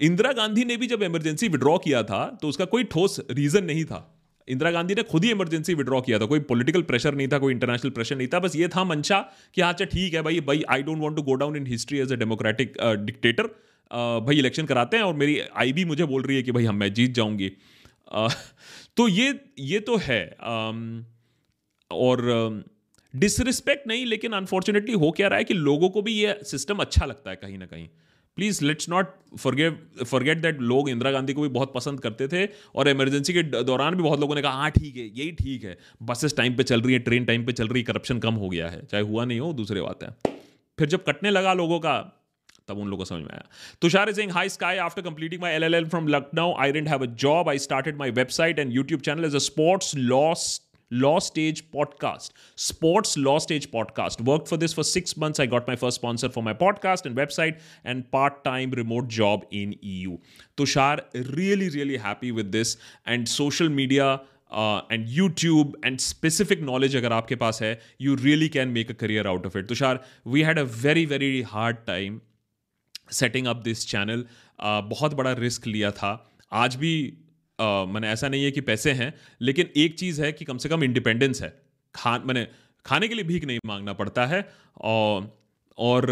इंदिरा 0.00 0.32
गांधी 0.32 0.64
ने 0.64 0.76
भी 0.76 0.86
जब 0.86 1.02
इमरजेंसी 1.02 1.48
विड्रॉ 1.48 1.76
किया 1.78 2.02
था 2.02 2.26
तो 2.42 2.48
उसका 2.48 2.64
कोई 2.64 2.84
ठोस 2.84 3.20
रीजन 3.30 3.64
नहीं 3.64 3.84
था। 3.84 4.15
इंदिरा 4.48 4.70
गांधी 4.70 4.94
ने 4.94 5.02
खुद 5.02 5.24
ही 5.24 5.30
इमरजेंसी 5.30 5.74
विड्रॉ 5.74 6.00
किया 6.00 6.18
था। 6.18 6.26
कोई 6.26 6.40
पॉलिटिकल 6.40 6.82
प्रेशर 6.82 7.14
नहीं 7.14 7.28
था, 7.28 7.38
कोई 7.38 7.52
इंटरनेशनल 7.52 7.90
प्रेशर 7.90 8.16
नहीं 8.16 8.28
था। 8.28 8.38
बस 8.40 8.56
ये 8.56 8.68
था 8.68 8.84
मंशा 8.84 9.20
कि 9.54 9.60
हाँ 9.60 9.72
अच्छा 9.72 9.84
ठीक 9.84 10.14
है 10.14 10.22
भाई 10.22 10.40
भाई 10.40 10.62
I 10.70 10.82
don't 10.82 10.98
want 10.98 11.16
to 11.16 11.22
go 11.22 11.34
down 11.34 11.56
in 11.56 11.66
history 11.66 11.98
as 11.98 12.12
a 12.12 12.16
democratic 12.16 12.74
dictator 13.06 13.46
भाई 14.26 14.38
इलेक्शन 14.38 14.66
कराते 14.66 14.96
हैं 14.96 15.04
और 15.04 15.14
मेरी 15.14 15.38
आई 15.56 15.72
भी 15.72 15.84
मुझे 15.84 16.04
बोल 16.04 16.22
रही 16.22 16.36
है 16.36 16.42
कि 16.42 16.52
भाई 16.52 16.64
हम 16.64 16.76
मैं 16.76 16.92
जीत 16.94 17.14
जाऊँगी। 17.14 17.50
तो 18.96 19.08
ये 19.08 19.28
ये 19.58 19.80
तो 19.80 19.96
है। 19.96 20.22
और 21.90 22.64
डिसरिस्पेक्ट 23.14 23.86
नहीं, 23.88 24.06
लेकिन 24.06 24.32
अनफॉर्चुनेटली 24.32 24.94
हो 24.94 25.10
क्या 25.10 25.28
रहा 25.28 25.38
है 25.38 25.44
कि 25.44 25.54
लोगों 25.54 25.88
को 25.90 26.02
भी 26.02 26.12
ये 26.12 26.38
सिस्टम 26.44 26.78
अच्छा 26.78 27.06
लगता 27.06 27.30
है 27.30 27.36
कहीं 27.36 27.58
ना 27.58 27.66
कहीं। 27.66 27.88
Please 28.36 28.64
let's 28.64 28.88
not 28.88 29.14
forget 29.38 30.04
forget 30.04 30.38
that 30.38 30.60
लोग 30.62 30.88
इंदिरा 30.90 31.10
गांधी 31.10 31.32
को 31.32 31.42
भी 31.42 31.48
बहुत 31.50 31.72
पसंद 31.74 32.00
करते 32.00 32.28
थे 32.28 32.48
और 32.74 32.88
इमरजेंसी 32.88 33.32
के 33.32 33.42
दौरान 33.62 33.94
भी 33.94 34.02
बहुत 34.02 34.20
लोगों 34.20 34.34
ने 34.34 34.42
कहा 34.42 34.52
हाँ 34.52 34.70
ठीक 34.70 34.96
है, 34.96 35.04
यही 35.04 35.30
ठीक 35.32 35.64
है। 35.64 35.76
बसेस 36.02 36.36
टाइम 36.36 36.56
पे 36.56 36.62
चल 36.62 36.80
रही 36.80 36.92
है 36.92 36.98
ट्रेन 37.00 37.24
टाइम 37.24 37.46
पे 37.46 37.52
चल 37.52 37.68
रही 37.68 37.80
है 37.80 37.84
करप्शन 37.84 38.18
कम 38.18 38.34
हो 38.34 38.48
गया 38.48 38.68
है, 38.68 38.84
चाहे 38.84 39.02
हुआ 39.04 39.24
नहीं 39.24 39.40
हो, 39.40 39.52
दूसरे 39.52 39.80
बात 39.80 40.02
है। 40.02 40.14
फिर 40.78 40.88
जब 40.88 41.04
कटने 41.04 41.30
लगा 41.30 41.52
लोगों 41.54 41.78
का, 41.80 41.98
तब 42.68 42.78
उन 42.78 42.88
लोगों 42.88 42.98
को 42.98 43.04
समझ 43.04 43.22
में 43.22 43.30
आया। 43.32 43.44
Tushar 43.82 44.12
Singh 44.12 44.32
high 44.32 44.48
sky 44.48 44.76
after 44.84 45.02
completing 45.02 45.42
my 45.42 45.52
L 45.52 45.64
L 45.64 45.74
L 45.74 45.88
from 45.88 46.08
Lucknow 46.08 46.54
I 46.60 46.72
didn't 46.72 46.88
have 46.88 47.02
a 47.02 47.10
job 47.24 47.48
I 47.48 47.58
started 47.60 47.96
my 47.96 48.10
website 48.12 48.58
and 48.58 48.72
YouTube 48.74 49.00
channel 49.00 49.24
is 49.24 49.36
a 49.36 49.44
sports 49.46 49.94
lost 49.96 50.62
Law 50.90 51.18
Stage 51.18 51.70
Podcast, 51.70 52.30
Sports 52.54 53.16
Law 53.16 53.38
Stage 53.38 53.70
Podcast. 53.70 54.20
Worked 54.20 54.48
for 54.48 54.56
this 54.56 54.72
for 54.72 54.84
six 54.84 55.16
months. 55.16 55.40
I 55.40 55.46
got 55.46 55.66
my 55.66 55.76
first 55.76 55.96
sponsor 55.96 56.28
for 56.28 56.42
my 56.42 56.54
podcast 56.54 57.06
and 57.06 57.16
website 57.16 57.60
and 57.84 58.10
part 58.10 58.44
time 58.44 58.70
remote 58.70 59.08
job 59.08 59.44
in 59.50 59.74
EU. 59.80 60.18
Tushar, 60.56 61.00
really, 61.36 61.68
really 61.70 61.96
happy 61.96 62.32
with 62.32 62.52
this. 62.52 62.76
And 63.04 63.28
social 63.28 63.68
media. 63.68 64.22
Uh, 64.48 64.80
YouTube 64.90 65.74
and 65.82 66.00
specific 66.00 66.62
knowledge 66.62 66.94
agar 66.94 67.10
aapke 67.10 67.36
paas 67.36 67.58
hai, 67.58 67.78
you 67.98 68.14
really 68.14 68.48
can 68.48 68.72
make 68.72 68.88
a 68.88 68.94
career 68.94 69.26
out 69.26 69.44
of 69.44 69.56
it. 69.56 69.66
Tushar, 69.66 70.00
we 70.24 70.44
had 70.44 70.56
a 70.56 70.64
very, 70.64 71.04
very 71.04 71.42
hard 71.42 71.84
time 71.84 72.20
setting 73.10 73.48
up 73.48 73.64
this 73.64 73.84
channel. 73.84 74.22
Uh, 74.60 74.80
बहुत 74.82 75.14
बड़ा 75.14 75.32
risk 75.32 75.66
लिया 75.66 75.90
था 75.90 76.12
आज 76.52 76.76
भी 76.76 76.94
मैंने 77.58 78.08
ऐसा 78.08 78.28
नहीं 78.28 78.44
है 78.44 78.50
कि 78.50 78.60
पैसे 78.60 78.92
हैं, 78.92 79.12
लेकिन 79.40 79.68
एक 79.76 79.98
चीज़ 79.98 80.22
है 80.22 80.32
कि 80.32 80.44
कम 80.44 80.58
से 80.58 80.68
कम 80.68 80.84
इंडिपेंडेंस 80.84 81.42
है। 81.42 81.52
खान 81.94 82.22
मैंने 82.26 82.46
खाने 82.86 83.08
के 83.08 83.14
लिए 83.14 83.24
भीख 83.24 83.44
नहीं 83.44 83.58
मांगना 83.66 83.92
पड़ता 83.92 84.26
है 84.26 84.48
और 84.80 85.34
और 85.78 86.10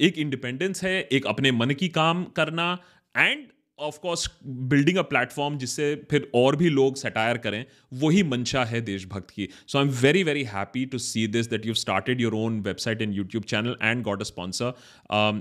एक 0.00 0.18
इंडिपेंडेंस 0.18 0.82
है, 0.84 1.00
एक 1.02 1.26
अपने 1.26 1.52
मन 1.52 1.70
की 1.70 1.88
काम 1.88 2.24
करना 2.36 2.78
and 3.16 3.46
of 3.78 3.98
course 3.98 4.30
building 4.44 4.98
a 4.98 5.02
platform 5.02 5.58
जिससे 5.58 5.94
फिर 6.10 6.30
और 6.34 6.56
भी 6.56 6.68
लोग 6.68 6.96
सटायर 6.96 7.38
करें 7.38 7.64
वही 7.92 8.22
मंशा 8.22 8.64
है 8.64 8.80
देशभक्त 8.80 9.30
की। 9.30 9.48
So 9.66 9.78
I 9.78 9.84
am 9.84 9.90
very 9.90 10.22
very 10.22 10.44
happy 10.44 10.84
to 10.86 10.98
see 10.98 11.26
this 11.26 11.46
that 11.46 11.66
you 11.66 11.74
started 11.74 12.20
your 12.20 12.34
own 12.34 12.60
website 12.60 13.02
and 13.02 13.14
YouTube 13.14 13.44
channel 13.44 13.76
and 13.82 14.02
got 14.02 14.20
a 14.20 14.24
sponsor 14.24 14.72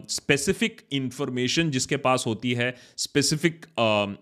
specific 0.09 0.81
information 0.91 1.71
जिसके 1.71 1.97
पास 1.97 2.23
होती 2.27 2.53
है 2.53 2.75
स्पेसिफिक 2.97 3.65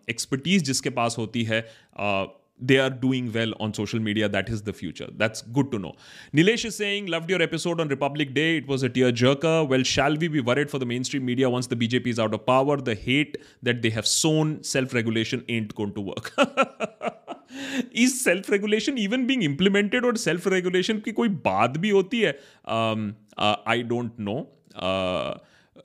एक्सपर्टीज 0.09 0.61
uh, 0.61 0.66
जिसके 0.66 0.89
पास 0.89 1.16
होती 1.18 1.43
है 1.43 1.66
uh, 1.99 2.26
they 2.61 2.78
are 2.78 2.91
doing 2.91 3.32
well 3.32 3.53
on 3.61 3.72
social 3.72 4.01
media. 4.01 4.28
That 4.28 4.49
is 4.49 4.62
the 4.62 4.72
future. 4.72 5.09
That's 5.16 5.43
good 5.43 5.70
to 5.72 5.78
know. 5.78 5.95
Nilesh 6.34 6.64
is 6.64 6.76
saying, 6.76 7.07
loved 7.07 7.30
your 7.30 7.41
episode 7.41 7.80
on 7.80 7.89
Republic 7.89 8.34
Day. 8.34 8.57
It 8.57 8.66
was 8.66 8.82
a 8.82 8.89
tear 8.89 9.12
jerker. 9.12 9.68
Well, 9.68 9.82
shall 9.82 10.16
we 10.16 10.28
be 10.28 10.41
worried 10.41 10.70
for 10.70 10.78
the 10.78 10.86
mainstream 10.86 11.24
media 11.24 11.49
once 11.49 11.68
the 11.68 11.76
BJP 11.76 12.07
is 12.07 12.18
out 12.18 12.34
of 12.34 12.47
power? 12.47 12.76
The 12.76 12.95
hate 12.95 13.39
that 13.62 13.82
they 13.82 13.91
have 13.91 14.07
sown, 14.07 14.62
self 14.64 14.93
regulation 14.93 15.45
ain't 15.49 15.74
going 15.74 15.95
to 15.95 16.01
work. 16.01 16.32
is 17.93 18.20
self 18.20 18.49
regulation 18.51 18.99
even 18.99 19.26
being 19.26 19.43
implemented 19.43 20.05
or 20.05 20.16
self 20.16 20.47
regulation 20.47 21.01
की 21.01 21.12
कोई 21.12 21.28
बात 21.28 21.78
भी 21.78 21.91
होती 21.91 22.20
है 22.20 22.39
um, 22.68 23.14
uh, 23.39 23.57
I 23.66 23.82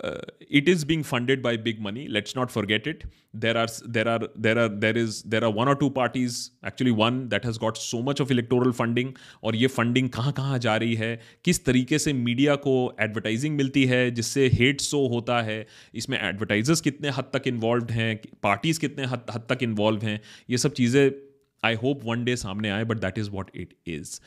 Uh, 0.00 0.08
uh, 0.08 0.20
it 0.48 0.68
is 0.68 0.84
being 0.84 1.02
funded 1.02 1.42
by 1.42 1.56
big 1.56 1.80
money 1.80 2.08
let's 2.08 2.34
not 2.34 2.50
forget 2.50 2.86
it 2.86 3.04
there 3.34 3.56
are 3.56 3.66
there 3.86 4.08
are 4.08 4.20
there 4.36 4.58
are 4.58 4.68
there 4.68 4.96
is 4.96 5.22
there 5.24 5.44
are 5.44 5.50
one 5.50 5.68
or 5.68 5.74
two 5.74 5.90
parties 5.90 6.50
actually 6.62 6.90
one 6.90 7.28
that 7.28 7.44
has 7.44 7.58
got 7.58 7.76
so 7.76 8.00
much 8.02 8.20
of 8.20 8.30
electoral 8.30 8.72
funding 8.72 9.12
और 9.44 9.56
ये 9.56 9.66
funding 9.66 10.08
कहाँ 10.08 10.32
कहाँ 10.32 10.58
जा 10.58 10.76
रही 10.76 10.94
है 10.94 11.10
किस 11.44 11.64
तरीके 11.64 11.98
से 11.98 12.12
मीडिया 12.12 12.54
को 12.66 12.74
एडवर्टाइजिंग 13.00 13.56
मिलती 13.56 13.84
है 13.86 14.10
जिससे 14.10 14.46
हेट 14.54 14.80
शो 14.80 15.06
होता 15.08 15.40
है 15.42 15.66
इसमें 15.94 16.18
एडवर्टाइजर्स 16.20 16.80
कितने 16.80 17.10
हद 17.18 17.30
तक 17.34 17.46
इन्वॉल्व 17.46 17.92
हैं 17.92 18.18
पार्टीज़ 18.42 18.80
कितने 18.80 19.04
हद, 19.04 19.26
हद 19.30 19.46
तक 19.50 19.62
इन्वॉल्व 19.62 20.06
हैं 20.06 20.20
ये 20.50 20.58
सब 20.58 20.72
चीज़ें 20.72 21.10
आई 21.64 21.74
होप 21.74 22.04
वन 22.04 22.24
डे 22.24 22.36
सामने 22.36 22.70
आए 22.70 22.84
but 22.84 22.98
that 22.98 23.18
is 23.18 23.30
what 23.30 23.50
it 23.56 23.74
is 23.86 24.18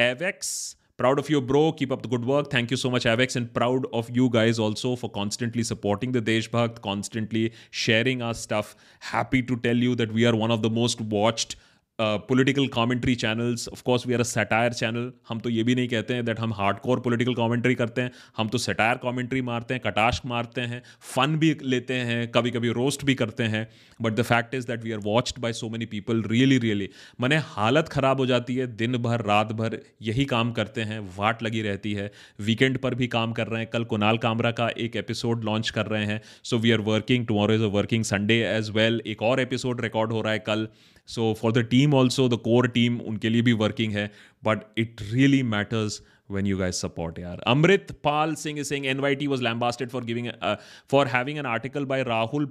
एवेक्स 0.00 0.76
Proud 1.00 1.18
of 1.18 1.30
you, 1.30 1.40
bro. 1.40 1.72
Keep 1.72 1.92
up 1.92 2.02
the 2.02 2.08
good 2.08 2.26
work. 2.26 2.50
Thank 2.50 2.70
you 2.70 2.76
so 2.76 2.90
much, 2.90 3.04
Avex, 3.04 3.34
and 3.34 3.50
proud 3.54 3.86
of 3.90 4.14
you 4.14 4.28
guys 4.28 4.58
also 4.58 4.96
for 4.96 5.08
constantly 5.08 5.62
supporting 5.62 6.12
the 6.12 6.20
Deshbhakt, 6.20 6.82
constantly 6.82 7.54
sharing 7.70 8.20
our 8.20 8.34
stuff. 8.34 8.76
Happy 8.98 9.40
to 9.44 9.56
tell 9.56 9.74
you 9.74 9.94
that 9.94 10.12
we 10.12 10.26
are 10.26 10.36
one 10.36 10.50
of 10.50 10.60
the 10.60 10.68
most 10.68 11.00
watched 11.00 11.56
political 12.00 12.66
commentary 12.68 13.14
channels 13.14 13.68
of 13.68 13.82
course 13.84 14.06
we 14.06 14.14
are 14.14 14.20
a 14.20 14.24
satire 14.24 14.72
channel 14.72 15.10
हम 15.28 15.40
तो 15.40 15.50
ये 15.50 15.62
भी 15.62 15.74
नहीं 15.74 15.88
कहते 15.88 16.14
हैं 16.14 16.24
that 16.24 16.40
हम 16.40 16.52
hard 16.54 16.78
core 16.78 17.00
political 17.00 17.34
commentary 17.34 17.74
करते 17.74 18.02
हैं. 18.02 18.10
हम 18.36 18.48
तो 18.48 18.58
सटायर 18.58 18.96
कॉमेंट्री 18.98 19.42
मारते 19.42 19.74
हैं 19.74 19.82
कटाश 19.84 20.20
मारते 20.26 20.60
हैं 20.62 20.82
फन 21.14 21.36
भी 21.36 21.54
लेते 21.64 21.94
हैं 21.94 22.26
कभी 22.30 22.50
कभी 22.50 22.68
रोस्ट 22.72 23.04
भी 23.04 23.14
करते 23.14 23.44
हैं. 23.44 23.66
But 24.00 24.12
the 24.12 24.22
fact 24.22 24.54
is 24.54 24.66
that 24.66 24.84
we 24.84 24.92
are 24.92 24.98
watched 25.04 25.38
by 25.38 25.52
so 25.52 25.68
many 25.68 25.86
people 25.86 26.22
really 26.26 26.58
really 26.58 26.88
मैंने 27.20 27.36
हालत 27.46 27.88
ख़राब 27.88 28.20
हो 28.20 28.26
जाती 28.26 28.54
है, 28.56 28.66
दिन 28.76 28.96
भर, 28.98 29.20
रात 29.22 29.52
भर, 29.52 29.78
यही 30.02 30.24
काम 30.26 30.52
करते 30.52 30.80
हैं, 30.82 31.00
वाट 31.18 31.42
लगी 31.42 31.62
रहती 31.62 31.92
है. 31.94 32.10
वीकेंड 32.40 32.78
पर 32.78 32.94
भी 32.94 33.06
काम 33.08 33.32
कर 33.32 33.46
रहे 33.46 33.60
हैं, 33.60 33.70
कल 33.72 33.84
कुनाल 33.84 34.18
कामरा 34.18 34.50
का 34.52 34.68
एक 34.78 34.96
एपिसोड 34.96 35.44
लॉन्च 35.44 35.70
कर 35.70 35.86
रहे 35.86 36.04
हैं. 36.04 36.20
So 36.44 36.58
we 36.58 36.70
are 36.70 36.80
working 36.86 37.26
tomorrow 37.26 37.54
is 37.54 37.62
a 37.62 37.72
working 37.74 38.04
Sunday 38.04 38.40
as 38.46 38.70
well 38.70 39.00
एक 39.06 39.22
और 39.22 39.40
एपिसोड 39.40 39.80
रिकॉर्ड 39.80 40.12
हो 40.12 40.20
रहा 40.20 40.32
है 40.32 40.38
कल. 40.46 40.66
So 41.08 41.32
for 41.40 41.52
the 41.52 41.58
team 41.70 41.89
also 41.93 42.27
the 42.29 42.37
core 42.43 42.67
team 42.77 42.99
उनके 43.11 43.29
लिए 43.29 43.41
भी 43.41 43.53
वर्किंग 43.63 43.93
है 43.93 44.11
but 44.43 44.63
it 44.77 45.01
really 45.13 45.41
matters 45.55 46.01
when 46.33 46.47
you 46.49 46.57
guys 46.59 46.77
support 46.83 47.17
yaar 47.21 47.33
amrit 47.49 47.91
pal 48.05 48.31
singh 48.43 48.61
is 48.61 48.69
saying 48.71 48.85
nyt 48.99 49.25
was 49.33 49.43
lambasted 49.47 49.91
for 49.91 49.99
giving 50.05 50.29
uh, 50.29 50.55
for 50.93 51.01
having 51.15 51.41
an 51.41 51.49
article 51.49 51.85
by 51.91 51.99
rahul 52.07 52.47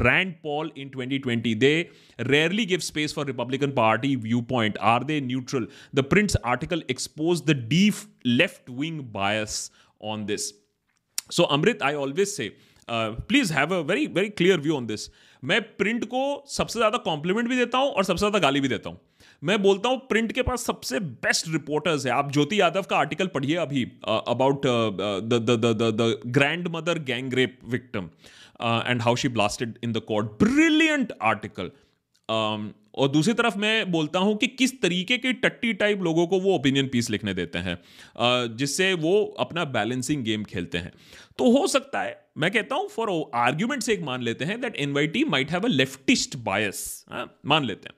rand 0.00 0.34
paul 0.46 0.70
in 0.74 0.90
2020 0.90 1.54
they 1.64 1.90
rarely 2.32 2.64
give 2.72 2.82
space 2.88 3.12
for 3.18 3.24
republican 3.24 3.72
party 3.72 4.12
viewpoint 4.26 4.80
are 4.80 5.00
they 5.10 5.20
neutral 5.20 5.66
the 6.00 6.06
print's 6.14 6.36
article 6.54 6.82
exposed 6.96 7.46
the 7.46 7.58
deep 7.74 7.94
left 8.42 8.68
wing 8.82 9.02
bias 9.18 9.58
on 10.14 10.26
this 10.32 10.52
so 11.38 11.46
amrit 11.58 11.86
i 11.90 11.94
always 12.06 12.34
say 12.40 12.50
please 12.90 13.50
have 13.52 13.74
a 13.74 13.78
very 13.86 14.06
very 14.06 14.28
clear 14.28 14.60
view 14.60 14.74
on 14.76 14.86
this 14.86 15.08
मैं 15.43 15.61
Print 15.77 16.03
को 16.05 16.43
सबसे 16.49 16.79
ज़्यादा 16.79 16.97
complement 16.99 17.47
भी 17.49 17.55
देता 17.57 17.77
हूँ 17.77 17.89
और 17.89 18.03
सबसे 18.03 18.19
ज़्यादा 18.19 18.39
गाली 18.39 18.61
भी 18.61 18.67
देता 18.67 18.89
हूँ। 18.89 18.99
मैं 19.41 19.61
बोलता 19.61 19.89
हूँ 19.89 19.97
प्रिंट 20.09 20.31
के 20.31 20.41
पास 20.41 20.65
सबसे 20.65 20.99
बेस्ट 20.99 21.47
रिपोर्टर्स 21.49 22.05
है। 22.05 22.11
आप 22.11 22.31
ज्योति 22.31 22.59
यादव 22.61 22.85
का 22.89 22.97
आर्टिकल 22.97 23.27
पढ़िए 23.27 23.55
अभी 23.57 23.83
about 24.07 24.65
the 25.25 26.21
grandmother 26.67 26.99
gang 27.03 27.33
rape 27.33 27.59
victim 27.67 28.09
and 28.61 29.01
how 29.01 29.15
she 29.15 29.27
blasted 29.29 29.77
in 29.83 29.93
the 29.93 30.01
court 30.07 30.27
brilliant 30.43 31.13
article 31.23 31.71
और 32.29 33.07
दूसरी 33.09 33.33
तरफ़ 33.33 33.57
मैं 33.57 33.91
बोलता 33.91 34.19
हूँ 34.19 34.35
कि 34.37 34.47
किस 34.49 34.81
तरीके 34.81 35.17
के 35.17 35.31
टट्टी 35.35 35.73
टाइप 35.75 36.01
लोगों 36.03 36.25
को 36.27 36.39
वो 36.39 36.55
ओपिनियन 36.55 36.87
पीस 36.87 37.09
लिखने 37.09 37.33
देते 37.33 37.59
हैं 37.59 37.77
जिससे 38.57 38.93
वो 38.95 39.23
अपना 39.39 39.65
बैलेंसिंग 39.67 40.23
गेम 40.23 40.43
खेलते 40.43 40.77
हैं। 40.77 40.91
तो 41.37 41.51
हो 41.51 41.67
सकता 41.67 42.01
है 42.01 42.19
मैं 42.35 42.51
कहता 42.51 42.75
हूँ 42.75 42.87
फॉर 42.89 43.09
आर्ग्यूमेंट 43.35 43.83
से 43.83 43.93
एक 43.93 44.01
मान 44.01 44.21
लेते 44.21 44.45
हैं 44.45 44.59
that 44.61 44.75
NYT 44.77 45.23
might 45.25 45.51
have 45.51 45.61
a 45.61 45.67
leftist 45.67 46.35
bias 46.39 47.05
मान 47.45 47.65
लेते 47.65 47.89
हैं। 47.89 47.95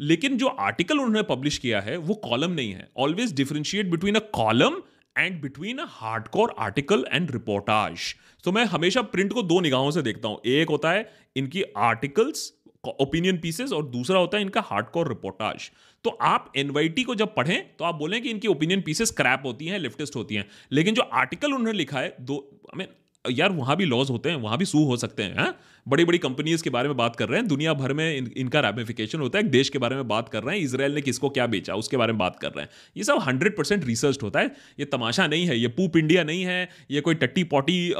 लेकिन 0.00 0.36
जो 0.38 0.46
आर्टिकल 0.46 0.94
उन्होंने 0.94 1.22
पब्लिश 1.24 1.58
किया 1.58 1.80
है, 1.80 1.96
वो 1.96 2.14
कॉलम 2.14 2.50
नहीं 2.50 2.72
है। 2.72 2.88
Always 2.96 3.34
differentiate 3.36 3.90
between 3.90 4.14
a 4.14 4.20
column 4.34 4.82
and 5.16 5.40
between 5.42 5.78
a 5.78 5.86
hardcore 5.90 6.54
article 6.58 7.04
and 7.12 7.30
reportage 7.30 8.14
तो 8.44 8.52
मैं 8.52 8.64
हमेशा 8.66 9.02
प्रिंट 9.04 9.32
को 9.32 9.42
दो 9.42 9.60
निगाहों 9.60 9.90
से 9.90 10.02
देखता 10.02 10.28
हूँ। 10.28 10.40
एक 10.46 10.68
होता 10.68 10.90
है 10.90 11.10
इनकी 11.36 11.62
आर्टिकल्स 11.76 12.52
ओपिनियन 13.00 13.38
पीसेस 13.38 13.72
और 13.72 13.86
दूसरा 13.86 14.18
होता 14.18 14.36
है 14.36 14.42
इनका 14.42 14.60
हार्डकोर 14.60 15.08
रिपोर्टाज 15.08 15.70
तो 16.04 16.10
आप 16.10 16.52
एनवाईटी 16.56 17.02
को 17.02 17.14
जब 17.14 17.34
पढ़ें 17.34 17.76
तो 17.76 17.84
आप 17.84 17.94
बोलें 17.94 18.20
कि 18.22 18.30
इनकी 18.30 18.48
ओपिनियन 18.48 18.82
पीसेस 18.82 19.10
क्रैप 19.10 19.42
होती 19.44 19.66
हैं 19.66 19.78
लेफ्टिस्ट 19.78 20.16
होती 20.16 20.34
हैं। 20.34 20.44
लेकिन 20.72 20.94
जो 20.94 21.02
आर्टिकल 21.02 21.52
उन्होंने 21.52 21.72
लिखा 21.72 21.98
है, 22.00 22.14
दो 22.20 22.36
आई 22.66 22.78
मीन 22.78 22.94
यार 23.24 23.52
वहाँ 23.52 23.76
भी 23.76 23.84
लॉज 23.84 24.10
होते 24.10 24.28
हैं 24.28 24.36
वहाँ 24.36 24.58
भी 24.58 24.64
सू 24.64 24.84
हो 24.84 24.96
सकते 24.96 25.22
हैं 25.22 25.34
है? 25.36 25.54
बड़ी 25.88 26.04
बड़ी 26.04 26.18
कंपनीज़ 26.18 26.62
के 26.62 26.70
बारे 26.70 26.88
में 26.88 26.96
बात 26.96 27.16
कर 27.16 27.28
रहे 27.28 27.40
हैं 27.40 27.48
दुनिया 27.48 27.72
भर 27.74 27.92
में 27.92 28.16
इन, 28.16 28.30
इनका 28.36 28.60
रेमिफिकेशन 28.60 29.20
होता 29.20 29.38
है 29.38 29.44
एक 29.44 29.50
देश 29.50 29.68
के 29.68 29.78
बारे 29.78 29.96
में 29.96 30.08
बात 30.08 30.28
कर 30.28 30.42
रहे 30.42 30.56
हैं 30.56 30.64
इसराइल 30.64 30.94
ने 30.94 31.00
किसको 31.00 31.28
क्या 31.30 31.46
बेचा 31.46 31.74
उसके 31.74 31.96
बारे 31.96 32.12
में 32.12 32.18
बात 32.18 32.38
कर 32.40 32.48
रहे 32.48 32.62
हैं। 32.62 32.70
ये 32.96 33.04
सब 33.04 33.18
हंड्रेड 33.18 33.56
परसेंट 33.56 33.84
रिसर्च 33.84 34.22
होता 34.22 34.40
है 34.40 34.54
ये 34.80 34.84
तमाशा 34.84 35.26
नहीं 35.26 35.46
है 35.46 35.58
ये 35.58 35.68
पूप 35.68 35.96
इंडिया 35.96 36.24
नहीं 36.24 36.42
है 36.42 36.68
ये 36.90 37.00
कोई 37.00 37.14
टट्टी 37.14 37.44
पॉटी 37.44 37.92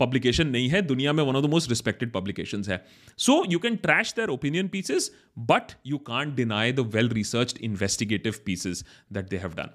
पब्लिकेशन 0.00 0.48
नहीं 0.48 0.68
है 0.68 0.82
दुनिया 0.82 1.12
में 1.12 1.22
one 1.24 1.36
of 1.36 1.44
the 1.46 1.48
most 1.48 1.70
respected 1.70 2.12
publication 2.12 2.64
है। 2.68 2.84
So 3.18 3.44
you 3.48 3.58
can 3.58 3.76
trash 3.76 4.14
their 4.16 4.28
opinion 4.28 4.68
pieces 4.68 5.10
but 5.38 5.72
you 5.86 5.98
can't 5.98 6.34
deny 6.34 6.72
the 6.72 6.80
well 6.94 7.08
research 7.08 7.56
investigative 7.60 8.34
pieces 8.46 8.84
that 9.12 9.28
they 9.28 9.36
have 9.36 9.54
done 9.56 9.74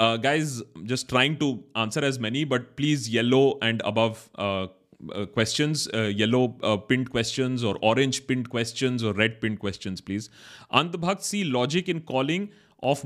uh, 0.00 0.16
guys 0.16 0.62
just 0.84 1.08
trying 1.08 1.38
to 1.38 1.62
answer 1.76 2.00
as 2.00 2.18
many 2.18 2.44
but 2.44 2.76
please 2.76 3.08
yellow 3.08 3.58
and 3.62 3.82
above 3.84 4.28
uh, 4.36 4.66
uh, 5.14 5.26
questions 5.26 5.88
uh, 5.94 6.02
yellow 6.22 6.56
uh, 6.62 6.76
pinned 6.76 7.10
questions 7.10 7.62
or 7.64 7.76
orange 7.82 8.26
pinned 8.26 8.50
questions 8.50 9.04
or 9.04 9.12
red 9.12 9.40
pinned 9.40 9.60
questions 9.60 10.00
please. 10.00 10.28
Andhbhakt 10.72 11.22
see 11.22 11.44
logic 11.44 11.88
in 11.88 12.00
calling 12.00 12.50
of 12.82 13.04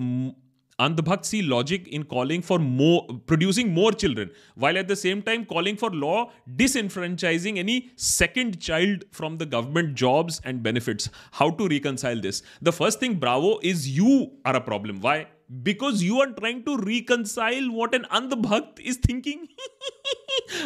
Andhbhakt 0.80 1.24
see 1.24 1.40
logic 1.42 1.86
in 1.88 2.02
calling 2.04 2.42
for 2.42 2.58
more 2.58 3.06
producing 3.26 3.72
more 3.72 3.92
children 3.92 4.30
while 4.56 4.76
at 4.76 4.88
the 4.88 4.96
same 4.96 5.22
time 5.22 5.44
calling 5.44 5.76
for 5.76 5.90
law 5.90 6.32
disenfranchising 6.56 7.58
any 7.58 7.90
second 7.94 8.60
child 8.60 9.04
from 9.12 9.36
the 9.36 9.46
government 9.46 9.94
jobs 9.94 10.40
and 10.44 10.62
benefits. 10.62 11.10
How 11.32 11.50
to 11.50 11.68
reconcile 11.68 12.20
this? 12.20 12.42
The 12.60 12.72
first 12.72 12.98
thing 12.98 13.14
bravo 13.14 13.60
is 13.62 13.88
you 13.88 14.32
are 14.44 14.56
a 14.56 14.60
problem. 14.60 15.00
Why 15.00 15.28
because 15.50 16.04
you 16.04 16.20
are 16.20 16.30
trying 16.32 16.62
to 16.62 16.76
reconcile 16.84 17.68
what 17.70 17.94
an 17.94 18.02
अंध 18.18 18.32
भक्त 18.42 18.80
is 18.80 18.98
thinking 19.08 19.46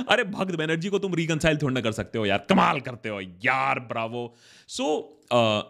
अरे 0.08 0.24
भक्त 0.24 0.54
बैनर्जी 0.56 0.88
को 0.88 0.98
तुम 0.98 1.14
reconcile 1.14 1.56
थोड़ा 1.56 1.72
ना 1.74 1.80
कर 1.80 1.92
सकते 1.92 2.18
हो 2.18 2.26
यार। 2.26 2.46
कमाल 2.48 2.80
करते 2.80 3.08
हो 3.08 3.20
यार 3.44 3.80
bravo 3.88 4.34
so 4.68 4.86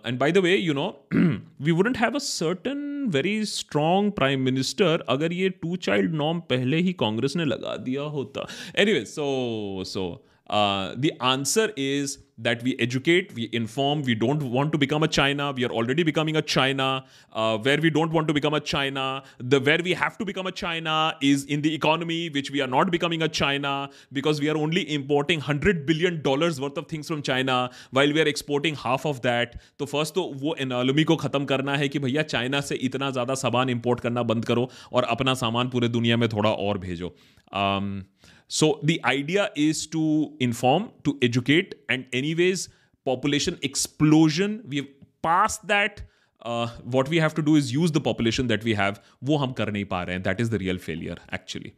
and 0.06 0.18
by 0.18 0.32
the 0.32 0.38
way 0.38 0.56
you 0.56 0.74
know 0.74 0.86
we 1.14 1.72
wouldn't 1.72 1.96
have 1.98 2.14
a 2.14 2.18
certain 2.22 3.10
very 3.14 3.44
strong 3.46 4.12
prime 4.12 4.40
minister 4.42 5.04
अगर 5.08 5.32
ये 5.32 5.48
टू 5.62 5.76
चाइल्ड 5.78 6.14
नॉर्म 6.14 6.40
पहले 6.50 6.76
ही 6.78 6.92
कांग्रेस 7.00 7.36
ने 7.36 7.44
लगा 7.44 7.76
दिया 7.84 8.02
होता। 8.16 8.46
Anyway 8.76 9.04
so 9.06 9.84
so 9.86 10.04
the 10.50 11.10
answer 11.22 11.74
is 11.78 12.16
that 12.38 12.62
we 12.62 12.76
educate, 12.78 13.34
we 13.34 13.48
inform. 13.52 14.02
We 14.02 14.14
don't 14.14 14.42
want 14.42 14.72
to 14.72 14.78
become 14.78 15.02
a 15.02 15.08
China. 15.08 15.52
We 15.56 15.64
are 15.64 15.70
already 15.70 16.02
becoming 16.02 16.36
a 16.36 16.42
China. 16.42 17.04
Uh, 17.32 17.58
where 17.58 17.78
we 17.78 17.90
don't 17.90 18.12
want 18.12 18.28
to 18.28 18.34
become 18.34 18.54
a 18.54 18.60
China, 18.60 19.22
the 19.38 19.60
where 19.60 19.78
we 19.82 19.92
have 19.92 20.16
to 20.18 20.24
become 20.24 20.46
a 20.46 20.52
China 20.52 21.16
is 21.20 21.44
in 21.44 21.62
the 21.62 21.74
economy, 21.74 22.30
which 22.30 22.50
we 22.50 22.60
are 22.60 22.66
not 22.66 22.90
becoming 22.90 23.22
a 23.22 23.28
China 23.28 23.90
because 24.12 24.40
we 24.40 24.48
are 24.48 24.56
only 24.56 24.84
importing 24.94 25.40
hundred 25.40 25.84
billion 25.86 26.20
dollars 26.22 26.60
worth 26.60 26.78
of 26.78 26.86
things 26.86 27.08
from 27.08 27.22
China 27.22 27.70
while 27.90 28.12
we 28.12 28.20
are 28.20 28.28
exporting 28.34 28.74
half 28.74 29.06
of 29.06 29.20
that. 29.22 29.56
तो 29.78 29.86
first 29.86 30.14
तो 30.14 30.22
वो 30.42 30.54
एनालमी 30.60 31.04
को 31.04 31.16
ख़त्म 31.16 31.44
करना 31.44 31.76
है 31.76 31.88
कि 31.88 31.98
भैया 31.98 32.22
China 32.22 32.60
से 32.60 32.74
इतना 32.90 33.10
ज़्यादा 33.10 33.34
सामान 33.42 33.70
इंपोर्ट 33.70 34.00
करना 34.00 34.22
बंद 34.32 34.44
करो 34.44 34.68
और 34.92 35.04
अपना 35.16 35.34
सामान 35.42 35.68
पूरे 35.68 35.88
दुनिया 35.88 36.16
में 36.16 36.28
थोड़ा 36.28 36.50
और 36.50 36.78
भेजो 36.78 37.14
um, 37.54 38.02
so 38.47 38.79
the 38.83 38.99
idea 39.03 39.49
is 39.55 39.87
to 39.87 40.33
inform, 40.39 40.91
to 41.03 41.17
educate, 41.21 41.75
and 41.89 42.05
anyways, 42.13 42.69
population 43.05 43.57
explosion. 43.61 44.61
We've 44.67 44.89
passed 45.21 45.67
that. 45.67 46.01
Uh, 46.41 46.67
what 46.83 47.07
we 47.07 47.17
have 47.17 47.33
to 47.35 47.41
do 47.41 47.55
is 47.55 47.71
use 47.73 47.91
the 47.91 48.01
population 48.01 48.47
that 48.47 48.63
we 48.63 48.73
have. 48.73 48.99
वो 49.23 49.37
हम 49.37 49.53
कर 49.53 49.71
नहीं 49.71 49.85
पा 49.85 50.03
रहे 50.03 50.15
हैं. 50.15 50.23
That 50.23 50.41
is 50.41 50.49
the 50.49 50.59
real 50.59 50.77
failure, 50.77 51.17
actually. 51.31 51.73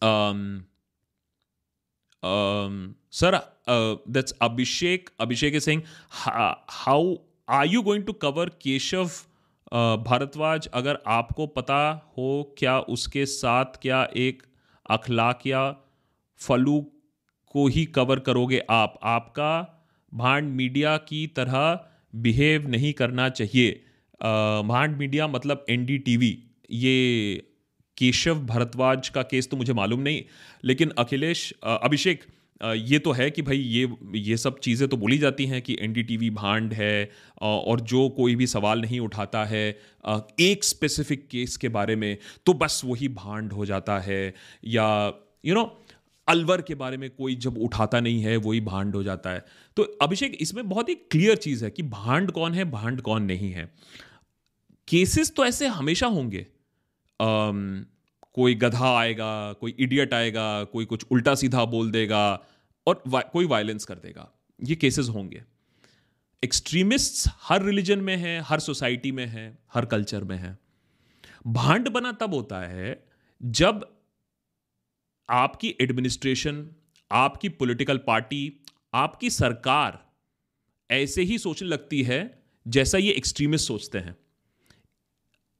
Um, 0.00 0.66
um, 2.22 2.94
sir, 3.10 3.42
uh, 3.66 3.96
that's 4.06 4.32
Abhishek. 4.40 5.08
Abhishek 5.18 5.52
is 5.54 5.64
saying, 5.64 5.84
how 6.08 7.20
are 7.48 7.66
you 7.66 7.82
going 7.82 8.06
to 8.06 8.12
cover 8.12 8.46
Keshav 8.46 9.26
Bhardwaj 10.06 10.66
अगर 10.74 10.98
आपको 11.06 11.46
पता 11.58 11.80
हो 12.16 12.54
क्या 12.58 12.78
उसके 12.94 13.24
साथ 13.26 13.64
क्या 13.82 14.02
एक 14.16 14.42
अखलाकिया 14.89 15.71
फलू 16.39 16.79
को 17.55 17.67
ही 17.67 17.85
कवर 17.87 18.19
करोगे 18.19 18.61
आप। 18.69 18.99
आपका 19.03 19.51
भांड 20.11 20.49
मीडिया 20.51 20.97
की 21.03 21.25
तरह 21.27 21.79
बिहेव 22.15 22.67
नहीं 22.67 22.93
करना 22.93 23.27
चाहिए। 23.31 23.71
भांड 24.63 24.97
मीडिया 24.97 25.27
मतलब 25.27 25.65
एनडीटीवी 25.69 26.37
ये 26.71 26.95
केशव 27.97 28.39
भरद्वाज 28.45 29.09
का 29.09 29.21
केस 29.23 29.49
तो 29.49 29.57
मुझे 29.57 29.73
मालूम 29.73 29.99
नहीं, 29.99 30.23
लेकिन 30.63 30.91
अखिलेश 30.97 31.51
अभिषेक 31.63 32.23
ये 32.63 32.99
तो 32.99 33.11
है 33.11 33.29
कि 33.31 33.41
भाई 33.41 33.57
ये 33.57 33.87
ये 34.15 34.37
सब 34.37 34.59
चीज़ें 34.59 34.89
तो 34.89 34.97
बोली 34.97 35.17
जाती 35.17 35.45
हैं 35.45 35.61
कि 35.61 35.77
एनडीटीवी 35.81 36.29
भांड 36.29 36.73
है 36.73 37.09
और 37.41 37.81
जो 37.81 38.07
कोई 38.09 38.35
भी 38.35 38.47
सवाल 38.47 38.81
नहीं 38.81 38.99
उठाता 38.99 39.43
है 39.45 39.79
एक 40.39 40.63
स्पेसिफिक 40.63 41.27
केस 41.27 41.57
के 41.57 41.69
बारे 41.69 41.95
में 41.95 42.17
तो 42.45 42.53
बस 42.53 42.81
वही 42.85 43.07
भांड 43.07 43.53
हो 43.53 43.65
जाता 43.65 43.99
है। 43.99 44.33
या 44.65 44.87
you 45.45 45.53
you 45.53 45.55
know 45.55 45.61
know, 45.61 45.95
Alwar 46.27 46.61
के 46.61 46.75
बारे 46.75 46.97
में 46.97 47.09
कोई 47.09 47.35
जब 47.35 47.57
उठाता 47.57 47.99
नहीं 47.99 48.21
है 48.21 48.37
वही 48.37 48.61
भांड 48.61 48.95
हो 48.95 49.03
जाता 49.03 49.29
है। 49.29 49.45
तो 49.77 49.83
अभिषेक 50.01 50.37
इसमें 50.41 50.69
बहुत 50.69 50.89
ही 50.89 50.95
क्लियर 50.95 51.35
चीज़ 51.37 51.63
है 51.65 51.71
कि 51.71 51.83
भांड 51.83 52.31
कौन 52.31 52.53
है 52.53 52.65
भांड 52.65 53.01
कौन 53.01 53.23
नहीं 53.23 53.51
है। 53.51 53.71
केसेस 54.87 55.33
तो 55.35 55.45
ऐसे 55.45 55.67
हमेशा 55.67 56.07
होंगे। 56.07 56.45
कोई 58.37 58.55
गधा 58.55 58.97
आएगा 58.97 59.53
कोई 59.53 59.75
इडियट 59.79 60.13
आएगा 60.13 60.63
कोई 60.63 60.85
कुछ 60.85 61.05
उल्टा 61.11 61.35
सीधा 61.35 61.65
बोल 61.65 61.91
देगा 61.91 62.45
और 62.87 63.03
वा, 63.07 63.21
कोई 63.21 63.45
वायलेंस 63.45 63.85
कर 63.85 63.95
देगा। 63.95 64.29
ये 64.63 64.75
केसेस 64.75 65.09
होंगे। 65.09 65.43
एक्सट्रीमिस्ट्स 66.43 67.27
हर 67.41 67.63
रिलीजन 67.63 67.99
में 67.99 68.15
हैं 68.17 68.39
हर 68.45 68.59
सोसाइटी 68.59 69.11
में 69.11 69.25
है 69.25 69.57
हर 69.73 69.85
कल्चर 69.85 70.23
में 70.23 70.37
है। 70.37 70.57
भांड 71.47 71.89
बना 71.89 72.11
तब 72.11 72.33
होता 72.33 72.61
है 72.61 73.07
जब 73.41 73.85
आपकी 75.29 75.75
एडमिनिस्ट्रेशन 75.81 76.69
आपकी 77.11 77.49
पॉलिटिकल 77.49 77.97
पार्टी 77.97 78.59
आपकी 78.93 79.29
सरकार 79.29 79.99
ऐसे 80.89 81.21
ही 81.21 81.37
सोचने 81.37 81.67
लगती 81.67 82.03
है 82.03 82.43
जैसा 82.67 82.97
ये 82.97 83.11
एक्सट्रीमिस्ट 83.11 83.67
सोचते 83.67 83.97
हैं। 83.97 84.15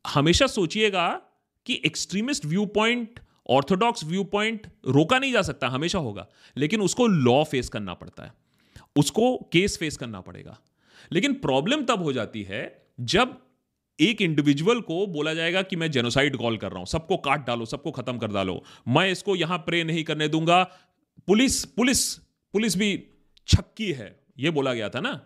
हमेशा 0.08 0.48
सोचिएगा 0.48 1.22
कि 1.68 1.82
extremist 1.86 2.46
view 2.46 2.66
point 2.66 3.20
orthodox 3.50 4.04
view 4.04 4.24
point 4.24 4.68
रोका 4.88 5.20
नहीं 5.20 5.34
जा 5.34 5.42
सकता, 5.42 5.68
हमेशा 5.68 6.00
होगा। 6.00 6.28
लेकिन 6.58 6.82
उसको 6.82 7.08
लॉ 7.08 7.44
फेस 7.44 7.70
करना 7.70 7.94
पड़ता 7.94 8.24
है। 8.24 8.34
उसको 8.96 9.50
केस 9.54 9.78
फेस 9.78 9.98
करना 9.98 10.22
पड़ेगा। 10.22 10.60
लेकिन 11.12 11.34
प्रॉब्लम 11.34 11.86
तब 11.86 12.04
हो 12.04 12.14
जाती 12.14 12.44
है 12.44 12.88
जब 13.00 13.38
एक 14.00 14.22
इंडिविजुअल 14.22 14.82
को 14.82 15.08
बोला 15.08 15.34
जाएगा 15.34 15.62
कि 15.62 15.76
मैं 15.76 15.92
जेनोसाइड 15.92 16.38
कॉल 16.38 16.58
कर 16.58 16.70
रहा 16.70 16.78
हूँ, 16.78 16.86
सबको 16.86 17.18
काट 17.18 17.48
डालो, 17.48 17.66
सबको 17.66 17.92
खत्म 17.92 18.18
कर 18.18 18.28
डालो। 18.28 18.64
मैं 18.88 19.12
इसको 19.12 19.36
यहाँ 19.36 19.58
प्रे 19.58 19.84
नहीं 19.84 20.04
करने 20.04 20.28
दूँगा। 20.28 20.64
पुलिस 21.28 21.66
पुलिस 21.66 22.16
पुलिस 22.54 22.78
भी 22.78 23.10
छक्की 23.48 23.92
है। 23.92 24.20
यह 24.40 24.52
बोला 24.52 24.74
गया 24.74 24.90
था 24.90 25.00
ना? 25.00 25.22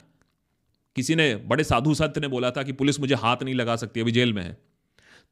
किसी 0.95 1.15
ने, 1.15 1.35
बड़े 1.35 1.63
साधु 1.63 1.93
सत्य 1.93 2.21
ने 2.21 2.27
बोला 2.27 2.51
था 2.51 2.63
कि 2.63 2.71
पुलिस 2.71 2.99
मुझे 2.99 3.15
हाथ 3.15 3.37
नहीं 3.43 3.55
लगा 3.55 3.75
सकती, 3.75 3.99
अभी 3.99 4.11
जेल 4.11 4.33
में 4.33 4.43
है। 4.43 4.53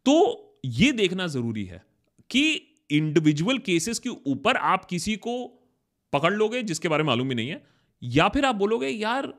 तो 0.06 0.46
ये 0.66 0.92
देखना 0.92 1.28
ज़रूरी 1.28 1.66
है 1.66 1.84
कि 2.30 2.76
इंडिविजुअल 2.92 3.58
केसेस 3.58 4.00
के 4.00 4.10
ऊपर 4.10 4.58
आप 4.58 4.86
किसी 4.86 5.16
को 5.16 5.48
पकड़ 6.14 6.34
लोगे, 6.34 6.64
जिसके 6.64 6.88
बारे 6.88 7.04
में 7.04 7.08
मालूम 7.08 7.30
ही 7.30 7.36
नहीं 7.36 7.50
है, 7.50 7.68
या 8.04 8.30
फिर 8.30 8.46
आप 8.46 8.56
बोलोगे, 8.56 8.88
यार 8.88 9.34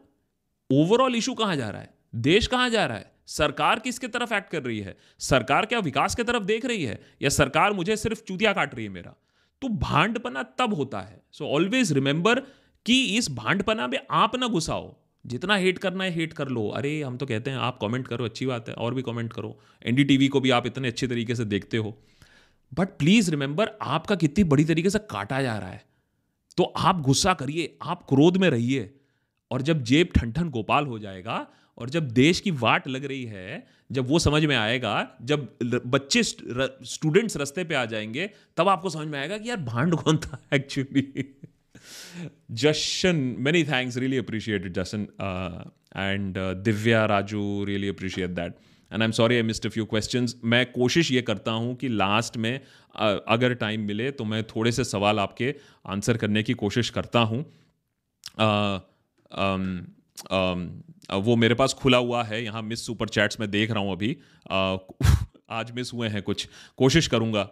ओवरऑल 0.73 1.15
इशू 1.15 1.35
कहाँ 1.35 1.57
जा 1.57 1.71
रहा 1.71 1.81
है? 1.81 1.95
देश 2.15 2.47
कहाँ 2.47 2.71
जा 2.71 2.87
रहा 2.87 2.99
है? 2.99 3.13
सरकार 3.27 3.79
किसके 3.79 4.09
तरफ़ 4.09 4.35
एक्ट 4.35 4.51
कर 4.51 4.63
रही 4.63 4.81
है? 4.81 4.97
सरकार 5.19 5.67
क्या 5.67 5.79
विकास 5.79 6.15
की 6.15 6.23
तरफ़ 6.23 6.43
देख 6.43 6.65
रही 6.65 6.85
है? 6.85 7.01
या 7.23 7.29
सरकार 7.29 7.73
मुझे 7.73 7.97
सिर्फ़ 7.97 8.23
चूतिया 8.23 8.53
काट 8.53 8.75
रही 8.75 8.85
है 8.85 8.91
मेरा? 8.91 9.15
तो 9.63 9.69
भांडपना 9.69 10.43
तब 10.43 10.75
होता 10.75 11.01
है। 11.01 11.23
सो 11.33 11.47
ऑलवेज 11.47 11.93
रिमेंबर 11.93 12.41
कि 12.87 13.17
इस 13.19 13.31
भांडपना 13.31 13.87
में 13.87 13.99
आप 14.11 14.37
ना 14.37 14.47
घुसाओ। 14.47 15.00
जितना 15.27 15.57
हेट 15.57 15.79
करना 15.79 16.05
है 16.05 16.11
हेट 16.11 16.33
कर 16.33 16.49
लो। 16.49 16.69
अरे, 16.69 17.03
हम 17.03 17.17
तो 17.17 17.27
कहते 17.27 17.51
हैं, 17.51 17.59
आप 17.59 17.79
कमेंट 17.81 18.09
करो, 18.09 18.25
अच्छी 18.25 18.47
बात 18.47 18.69
है, 18.69 18.75
और 18.75 18.95
भी 18.95 19.03
कमेंट 19.03 19.33
करो। 19.33 19.61
एनडीटीवी 19.87 20.29
को 20.29 20.41
भी 20.41 20.51
आप 20.51 20.67
इतने 20.67 20.89
अच्छे 20.89 21.07
तरीके 21.07 21.35
से 21.35 21.45
देखते 21.45 21.77
हो। 21.77 21.99
बट 22.75 22.89
प्लीज़ 22.89 23.31
रिमेंबर 23.31 23.71
आपका 23.83 24.15
कितनी 24.15 24.45
बड़ी 24.45 24.65
तरीके 24.65 24.91
से 24.91 24.99
काटा 24.99 25.43
जा 25.43 25.59
रहा 25.59 25.69
है। 25.69 25.85
तो 26.57 26.65
आप 26.65 27.01
गुस्सा 27.01 27.35
करिए, 27.35 27.79
आप 27.83 28.03
क्रोध 28.03 28.37
में 28.37 28.51
रहिए। 28.51 28.95
और 29.51 29.63
जब 29.63 29.83
जेब 29.83 30.09
ठन 30.17 30.33
ठन 30.33 30.49
गोपाल 30.49 30.87
हो 30.87 30.99
जाएगा, 30.99 31.47
और 31.79 31.91
जब 31.91 32.11
देश 32.11 32.41
की 32.41 32.51
वाट 32.51 32.89
लग 32.89 33.05
रही 33.05 33.25
है, 33.25 33.67
जब 33.93 34.09
वो 34.09 34.19
समझ 34.19 34.45
में 34.45 34.57
आएगा, 34.57 35.11
जब 35.23 35.57
बच्चे 35.87 36.23
स्टूडेंट्स 36.23 37.37
रस्ते 37.37 37.65
पे 37.65 37.75
आ 37.75 37.85
जाएँगे, 37.85 38.31
तब 38.57 38.69
आपको 38.69 38.91
समझ 38.91 39.09
में 39.09 39.21
आएगा 39.21 39.39
कि 39.39 39.49
यार 39.49 39.57
भांड 39.57 39.95
कौन 39.95 40.17
था 40.17 40.43
actually 40.55 41.37
Jashan 42.51 43.17
many 43.39 43.65
thanks 43.65 43.97
really 43.97 44.17
appreciated 44.17 44.73
Jashan 44.73 45.07
and 45.97 46.35
Divya 46.65 47.05
Raju 47.07 47.65
really 47.65 47.89
appreciate 47.89 48.31
that 48.31 48.55
and 48.93 49.03
I 49.03 49.05
am 49.05 49.13
sorry 49.13 49.37
I 49.37 49.43
missed 49.43 49.69
few 49.69 49.85
question 49.85 50.27
मैं 50.45 50.73
कोशिश 50.73 51.11
ये 51.13 51.23
करता 51.23 51.53
हूँ 51.53 51.75
कि 51.77 51.89
लास्ट 51.89 52.37
में 52.37 52.61
uh, 52.61 53.19
अगर 53.29 53.55
टाइम 53.55 53.81
मिले 53.81 54.11
तो 54.11 54.25
मैं 54.25 54.43
थोड़े 54.45 54.73
से 54.73 54.85
सवाल 54.85 55.19
आपके 55.19 55.55
आंसर 55.87 56.17
करने 56.17 56.43
की 56.43 56.53
कोशिश 56.53 56.91
करता 56.91 57.21
हूँ। 57.21 57.45
uh, 58.41 58.81
वो 61.13 61.37
मेरे 61.37 61.55
पास 61.55 61.73
खुला 61.73 61.99
हुआ 61.99 62.23
है। 62.25 62.45
यहाँ 62.45 62.63
मिस 62.63 62.87
सुपर 62.87 63.09
चैट्स 63.09 63.41
में 63.41 63.51
देख 63.51 63.71
रहा 63.71 63.83
हूँ 63.83 63.93
अभी। 63.93 64.17
uh, 64.53 64.79
आज 65.51 65.71
मिस 65.71 65.93
हुए 65.93 66.09
हैं 66.09 66.23
कुछ। 66.23 66.49
कोशिश 66.77 67.07
करूँगा। 67.07 67.49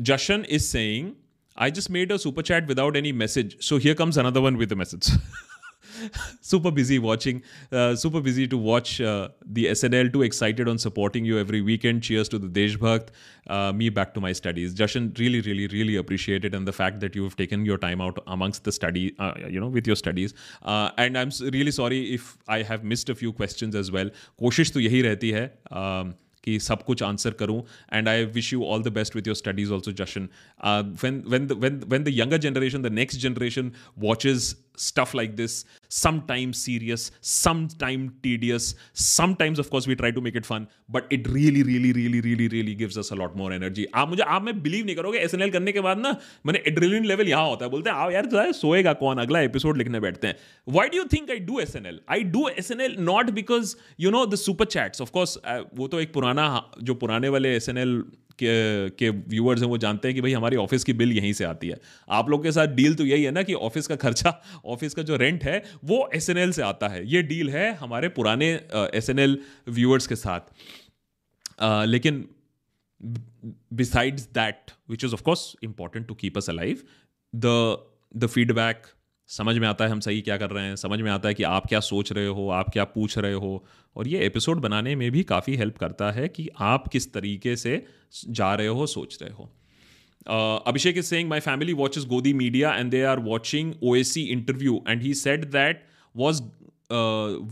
Jashan 0.00 0.44
is 0.48 0.62
saying 0.62 1.10
I 1.55 1.71
just 1.71 1.89
made 1.89 2.11
a 2.11 2.19
super 2.19 2.41
chat 2.41 2.67
without 2.67 2.95
any 2.95 3.11
message. 3.11 3.57
So 3.63 3.77
here 3.77 3.95
comes 3.95 4.17
another 4.17 4.41
one 4.41 4.57
with 4.57 4.71
a 4.71 4.75
message. 4.75 5.09
super 6.41 6.71
busy 6.71 6.99
watching, 6.99 7.41
uh, 7.71 7.95
super 7.95 8.21
busy 8.21 8.47
to 8.47 8.57
watch 8.57 9.01
uh, 9.01 9.29
the 9.45 9.65
SNL. 9.65 10.11
Too 10.13 10.21
excited 10.21 10.67
on 10.67 10.77
supporting 10.77 11.25
you 11.25 11.39
every 11.39 11.61
weekend. 11.61 12.03
Cheers 12.03 12.29
to 12.29 12.39
the 12.39 12.47
Deshbhakt. 12.47 13.09
Uh, 13.47 13.73
me 13.73 13.89
back 13.89 14.13
to 14.13 14.21
my 14.21 14.31
studies. 14.33 14.75
Jashan, 14.75 15.17
really, 15.17 15.41
really, 15.41 15.67
really 15.67 15.95
appreciate 15.95 16.45
it 16.45 16.53
and 16.53 16.67
the 16.67 16.73
fact 16.73 16.99
that 16.99 17.15
you've 17.15 17.35
taken 17.35 17.65
your 17.65 17.77
time 17.77 18.01
out 18.01 18.19
amongst 18.27 18.63
the 18.63 18.71
study, 18.71 19.15
uh, 19.19 19.33
you 19.49 19.59
know, 19.59 19.67
with 19.67 19.87
your 19.87 19.95
studies. 19.95 20.33
Uh, 20.61 20.91
and 20.97 21.17
I'm 21.17 21.31
really 21.41 21.71
sorry 21.71 22.13
if 22.13 22.37
I 22.47 22.61
have 22.61 22.83
missed 22.83 23.09
a 23.09 23.15
few 23.15 23.33
questions 23.33 23.75
as 23.75 23.91
well. 23.91 24.09
कोशिश 24.39 24.71
तो 24.71 24.79
यही 24.79 25.01
रहती 25.01 25.31
है. 25.31 25.51
Um, 26.42 26.48
कि 26.48 26.58
सब 26.60 26.82
कुछ 26.82 27.02
answer 27.02 27.30
करूँ 27.30 27.62
and 27.92 28.08
I 28.08 28.24
wish 28.24 28.52
you 28.52 28.64
all 28.64 28.82
the 28.82 28.88
best 28.88 29.16
with 29.16 29.26
your 29.26 29.36
studies 29.36 29.72
also 29.72 29.92
Jashan 29.92 30.28
when 31.02 31.22
when 31.28 31.46
the 31.46 31.56
when 31.56 31.80
when 31.88 32.04
the 32.04 32.12
younger 32.12 32.38
generation 32.38 32.82
the 32.82 32.90
next 32.90 33.16
generation 33.16 33.72
watches 33.98 34.61
stuff 34.76 35.14
like 35.14 35.36
this 35.36 35.64
sometimes 35.88 36.62
serious 36.64 37.10
sometimes 37.20 38.12
tedious 38.22 38.74
sometimes 38.92 39.58
of 39.58 39.70
course 39.70 39.86
we 39.86 39.94
try 39.94 40.10
to 40.10 40.20
make 40.20 40.36
it 40.36 40.46
fun 40.46 40.68
but 40.88 41.06
it 41.10 41.28
really 41.28 41.62
really 41.62 41.92
really 41.92 42.20
really 42.20 42.48
really 42.48 42.74
gives 42.74 42.96
us 42.96 43.10
a 43.10 43.14
lot 43.14 43.36
more 43.36 43.52
energy 43.52 43.86
आप 43.94 44.08
मुझे 44.08 44.22
आप 44.22 44.42
मैं 44.42 44.62
believe 44.62 44.84
नहीं 44.86 44.96
करोगे 44.96 45.18
S 45.18 45.34
करने 45.34 45.72
के 45.72 45.80
बाद 45.80 45.98
ना 45.98 46.16
मैंने 46.46 47.24
यहाँ 47.28 47.48
होता 47.48 47.64
है 47.64 47.70
बोलते 47.70 47.90
हैं 47.90 47.96
आओ 47.96 48.10
यार 48.10 48.26
जो 48.26 48.38
है 48.38 48.52
सोएगा 48.52 48.92
कौन 48.92 49.18
अगला 49.18 49.40
एपिसोड 49.40 49.76
लिखने 49.76 50.00
बैठते 50.00 50.26
हैं 50.26 50.36
why 50.68 50.88
do 50.88 50.96
you 50.96 51.04
think 51.04 51.30
I 51.30 51.38
do 51.38 51.60
S 51.60 51.76
N 51.76 51.86
L 51.86 52.00
I 52.10 52.22
do 52.22 52.48
S 52.48 52.70
N 52.70 52.80
L 52.80 52.96
not 53.00 53.30
because 53.30 53.76
you 54.00 54.10
know 54.10 54.26
the 54.26 54.34
super 54.34 54.64
chats 54.64 55.02
तो 55.92 56.00
एक 56.00 56.12
पुराना 56.12 56.70
जो 56.82 56.94
पुराने 56.94 57.28
वाले 57.28 57.54
एस 57.56 57.68
एन 57.68 57.78
एल 57.78 58.04
के 58.42 59.08
व्यूअर्स 59.10 59.62
हैं 59.62 59.68
वो 59.68 59.78
जानते 59.78 60.08
हैं 60.08 60.14
कि 60.14 60.20
भाई 60.20 60.32
हमारी 60.32 60.56
ऑफ़िस 60.56 60.84
की 60.84 60.92
बिल 60.92 61.12
यहीं 61.12 61.32
से 61.32 61.44
आती 61.44 61.68
है। 61.68 61.80
आप 62.08 62.30
लोग 62.30 62.42
के 62.42 62.52
साथ 62.52 62.74
डील 62.74 62.94
तो 62.94 63.04
यही 63.04 63.24
है 63.24 63.30
ना 63.30 63.42
कि 63.42 63.54
ऑफ़िस 63.54 63.86
का 63.86 63.96
खर्चा 63.96 64.42
ऑफ़िस 64.66 64.94
का 64.94 65.02
जो 65.02 65.16
रेंट 65.16 65.44
है 65.44 65.62
वो 65.84 66.08
एसएनएल 66.14 66.52
से 66.52 66.62
आता 66.62 66.88
है। 66.88 67.06
ये 67.06 67.22
डील 67.22 67.50
है 67.50 67.72
हमारे 67.74 68.08
पुराने 68.08 68.50
एस 68.94 69.10
एन 69.10 69.38
व्यूअर्स 69.68 70.06
के 70.06 70.16
साथ। 70.16 70.40
uh, 70.40 71.84
लेकिन 71.86 72.24
besides 73.72 74.28
that 74.34 74.70
which 74.90 75.04
is 75.04 75.12
of course 75.14 75.54
important 75.64 76.06
to 76.08 76.14
keep 76.14 76.36
us 76.38 76.50
alive 76.50 76.82
the 77.32 77.76
the 78.16 78.26
feedback 78.26 78.86
समझ 79.32 79.56
में 79.58 79.66
आता 79.68 79.84
है 79.84 79.90
हम 79.90 80.00
सही 80.00 80.20
क्या 80.20 80.36
कर 80.36 80.50
रहे 80.50 80.64
हैं 80.64 80.76
समझ 80.76 81.00
में 81.00 81.10
आता 81.10 81.28
है 81.28 81.34
कि 81.34 81.42
आप 81.42 81.66
क्या 81.66 81.80
सोच 81.80 82.12
रहे 82.12 82.26
हो 82.26 82.48
आप 82.50 82.70
क्या 82.72 82.84
पूछ 82.96 83.16
रहे 83.18 83.32
हो 83.44 83.52
और 83.96 84.08
ये 84.08 84.24
एपिसोड 84.26 84.58
बनाने 84.60 84.94
में 84.96 85.10
भी 85.10 85.22
काफ़ी 85.30 85.56
हेल्प 85.56 85.78
करता 85.78 86.10
है 86.10 86.28
कि 86.28 86.48
आप 86.60 86.88
किस 86.88 87.12
तरीके 87.12 87.56
से 87.56 87.84
जा 88.30 88.54
रहे 88.54 88.66
हो 88.80 88.86
सोच 88.86 89.18
रहे 89.22 89.32
हो 89.32 89.50
Abhishek 90.66 90.98
is 90.98 91.06
saying 91.06 91.28
my 91.30 91.40
family 91.40 91.72
watches 91.72 92.04
Godi 92.06 92.32
media 92.32 92.74
and 92.74 92.90
they 92.90 93.02
are 93.12 93.18
watching 93.28 93.72
OAC 93.82 94.22
interview 94.32 94.82
and 94.88 95.02
he 95.02 95.14
said 95.14 95.44
that 95.52 95.84
was 96.16 96.42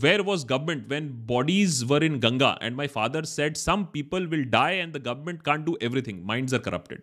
where 0.01 0.23
was 0.23 0.43
government 0.43 0.87
when 0.87 1.05
bodies 1.25 1.83
were 1.83 2.03
in 2.03 2.19
Ganga? 2.19 2.57
And 2.61 2.75
my 2.75 2.85
father 2.87 3.23
said, 3.23 3.57
Some 3.57 3.87
people 3.87 4.27
will 4.27 4.43
die 4.45 4.73
and 4.73 4.93
the 4.93 4.99
government 4.99 5.43
can't 5.43 5.65
do 5.65 5.77
everything. 5.81 6.23
Minds 6.23 6.53
are 6.53 6.59
corrupted. 6.59 7.01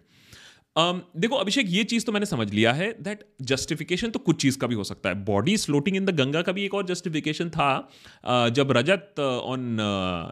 Um, 0.79 0.99
देखो 1.17 1.37
अभिषेक 1.37 1.67
ये 1.69 1.83
चीज़ 1.85 2.05
तो 2.07 2.13
मैंने 2.13 2.27
समझ 2.27 2.51
लिया 2.53 2.73
है 2.73 2.91
that 3.03 3.25
justification 3.43 4.11
तो 4.11 4.19
कुछ 4.19 4.41
चीज़ 4.43 4.59
का 4.59 4.67
भी 4.67 4.75
हो 4.75 4.85
सकता 4.85 5.09
है। 5.09 5.15
Body 5.25 5.57
floating 5.57 5.97
in 5.97 6.05
the 6.05 6.11
Ganga 6.11 6.43
का 6.43 6.53
भी 6.53 6.65
एक 6.65 6.75
और 6.75 6.87
जस्टिफिकेशन 6.87 7.51
था 7.51 7.71
uh, 7.89 8.49
जब 8.51 8.73
Rajat 8.73 9.21
on 9.21 9.81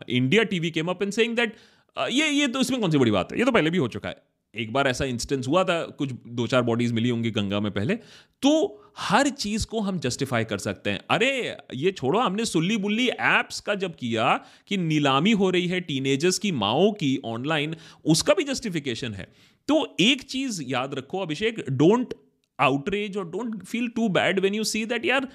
India 0.08 0.42
TV 0.44 0.70
came 0.70 0.88
up 0.88 1.02
and 1.02 1.12
saying 1.12 1.36
that 1.36 1.56
ये 1.96 2.28
ये 2.28 2.46
तो 2.48 2.60
इसमें 2.60 2.80
कौन 2.80 2.90
सी 2.90 2.98
बड़ी 2.98 3.10
बात 3.10 3.32
है? 3.32 3.38
ये 3.38 3.44
तो 3.44 3.52
पहले 3.52 3.70
भी 3.70 3.78
हो 3.78 3.88
चुका 3.88 4.08
है। 4.08 4.16
एक 4.54 4.72
बार 4.72 4.88
ऐसा 4.88 5.04
इंस्टेंस 5.04 5.48
हुआ 5.48 5.62
था 5.64 5.82
कुछ 5.98 6.12
दो 6.26 6.46
चार 6.46 6.62
बॉडीज 6.62 6.92
मिली 6.92 7.08
होंगी 7.08 7.30
गंगा 7.30 7.60
में 7.60 7.70
पहले 7.72 7.94
तो 8.42 8.52
हर 8.98 9.28
चीज़ 9.30 9.66
को 9.66 9.80
हम 9.80 9.98
जस्टिफाई 9.98 10.44
कर 10.44 10.58
सकते 10.58 10.90
हैं। 10.90 11.00
अरे 11.10 11.56
ये 11.74 11.92
छोड़ो 11.92 12.18
हमने 12.18 12.44
सुल्ली 12.44 12.76
बुल्ली 12.76 13.08
एप्स 13.08 13.60
का 13.60 13.74
जब 13.74 13.96
किया 13.96 14.40
कि 14.68 14.76
नीलामी 14.76 15.32
हो 15.32 15.50
रही 15.50 15.66
है 15.66 15.80
टीनेजर्स 15.80 16.38
की 16.38 16.52
माओ 16.52 16.90
की 16.92 17.18
ऑनलाइन 17.24 17.76
उसका 18.04 18.34
भी 18.34 18.44
जस्टिफिकेशन 18.44 19.14
है। 19.14 19.28
तो 19.68 19.96
एक 20.00 20.22
चीज़ 20.22 20.62
याद 20.66 20.94
रखो 20.94 21.18
अभिषेक 21.18 21.64
डोंट 21.70 22.14
आउटरेज 22.58 23.16
और 23.16 23.28
don't 23.30 23.62
feel 23.64 23.88
too 23.88 24.08
bad 24.10 24.40
when 24.40 24.54
you 24.54 24.64
see 24.64 24.84
that 24.86 25.04
यार, 25.04 25.28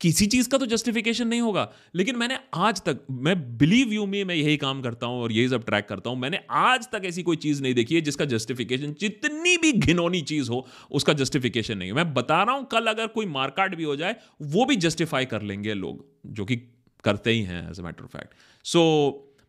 किसी 0.00 0.26
चीज़ 0.26 0.48
का 0.48 0.58
तो 0.58 0.66
जस्टिफिकेशन 0.66 1.28
नहीं 1.28 1.40
होगा। 1.40 1.68
लेकिन 1.94 2.16
मैंने 2.16 2.38
आज 2.54 2.80
तक, 2.82 2.98
मैं 3.10 3.58
बिलीव 3.58 3.92
यू 3.92 4.04
में 4.06 4.22
मैं 4.24 4.34
यही 4.34 4.56
काम 4.56 4.82
करता 4.82 5.06
हूँ 5.06 5.22
और 5.22 5.32
यही 5.32 5.48
सब 5.48 5.64
ट्रैक 5.64 5.86
करता 5.88 6.10
हूँ। 6.10 6.18
मैंने 6.18 6.40
आज 6.50 6.88
तक 6.92 7.02
ऐसी 7.04 7.22
कोई 7.22 7.36
चीज़ 7.36 7.62
नहीं 7.62 7.74
देखी 7.74 7.94
है 7.94 8.00
जिसका 8.00 8.24
जस्टिफिकेशन 8.24 8.94
जितनी 9.00 9.56
भी 9.56 9.72
घिनौनी 9.72 10.20
चीज़ 10.22 10.50
हो, 10.50 10.66
उसका 10.90 11.12
जस्टिफिकेशन 11.12 11.78
नहीं 11.78 11.88
है। 11.88 11.94
मैं 11.94 12.12
बता 12.14 12.42
रहा 12.42 12.54
हूँ, 12.54 12.66
कल 12.66 12.86
अगर 12.86 13.06
कोई 13.08 13.26
मार्काट 13.28 13.74
भी 13.74 13.84
हो 13.84 13.96
जाए, 13.96 14.16
वो 14.42 14.64
भी 14.64 14.76
जस्टिफाई 14.76 15.24
कर 15.24 15.42
लेंगे 15.42 15.74
लोग, 15.74 16.06
जो 16.26 16.44
कि 16.44 16.56
करते 17.04 17.30
ही 17.30 17.42
हैं 17.42 17.68
as 17.70 17.80
a 17.80 17.82
matter 17.82 18.04
of 18.04 18.16
fact 18.16 18.34
so 18.64 18.80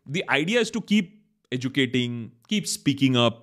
the 0.06 0.22
idea 0.30 0.60
is 0.60 0.72
to 0.72 0.80
keep 0.80 1.16
educating 1.52 2.28
keep 2.48 2.64
speaking 2.66 3.16
up 3.16 3.40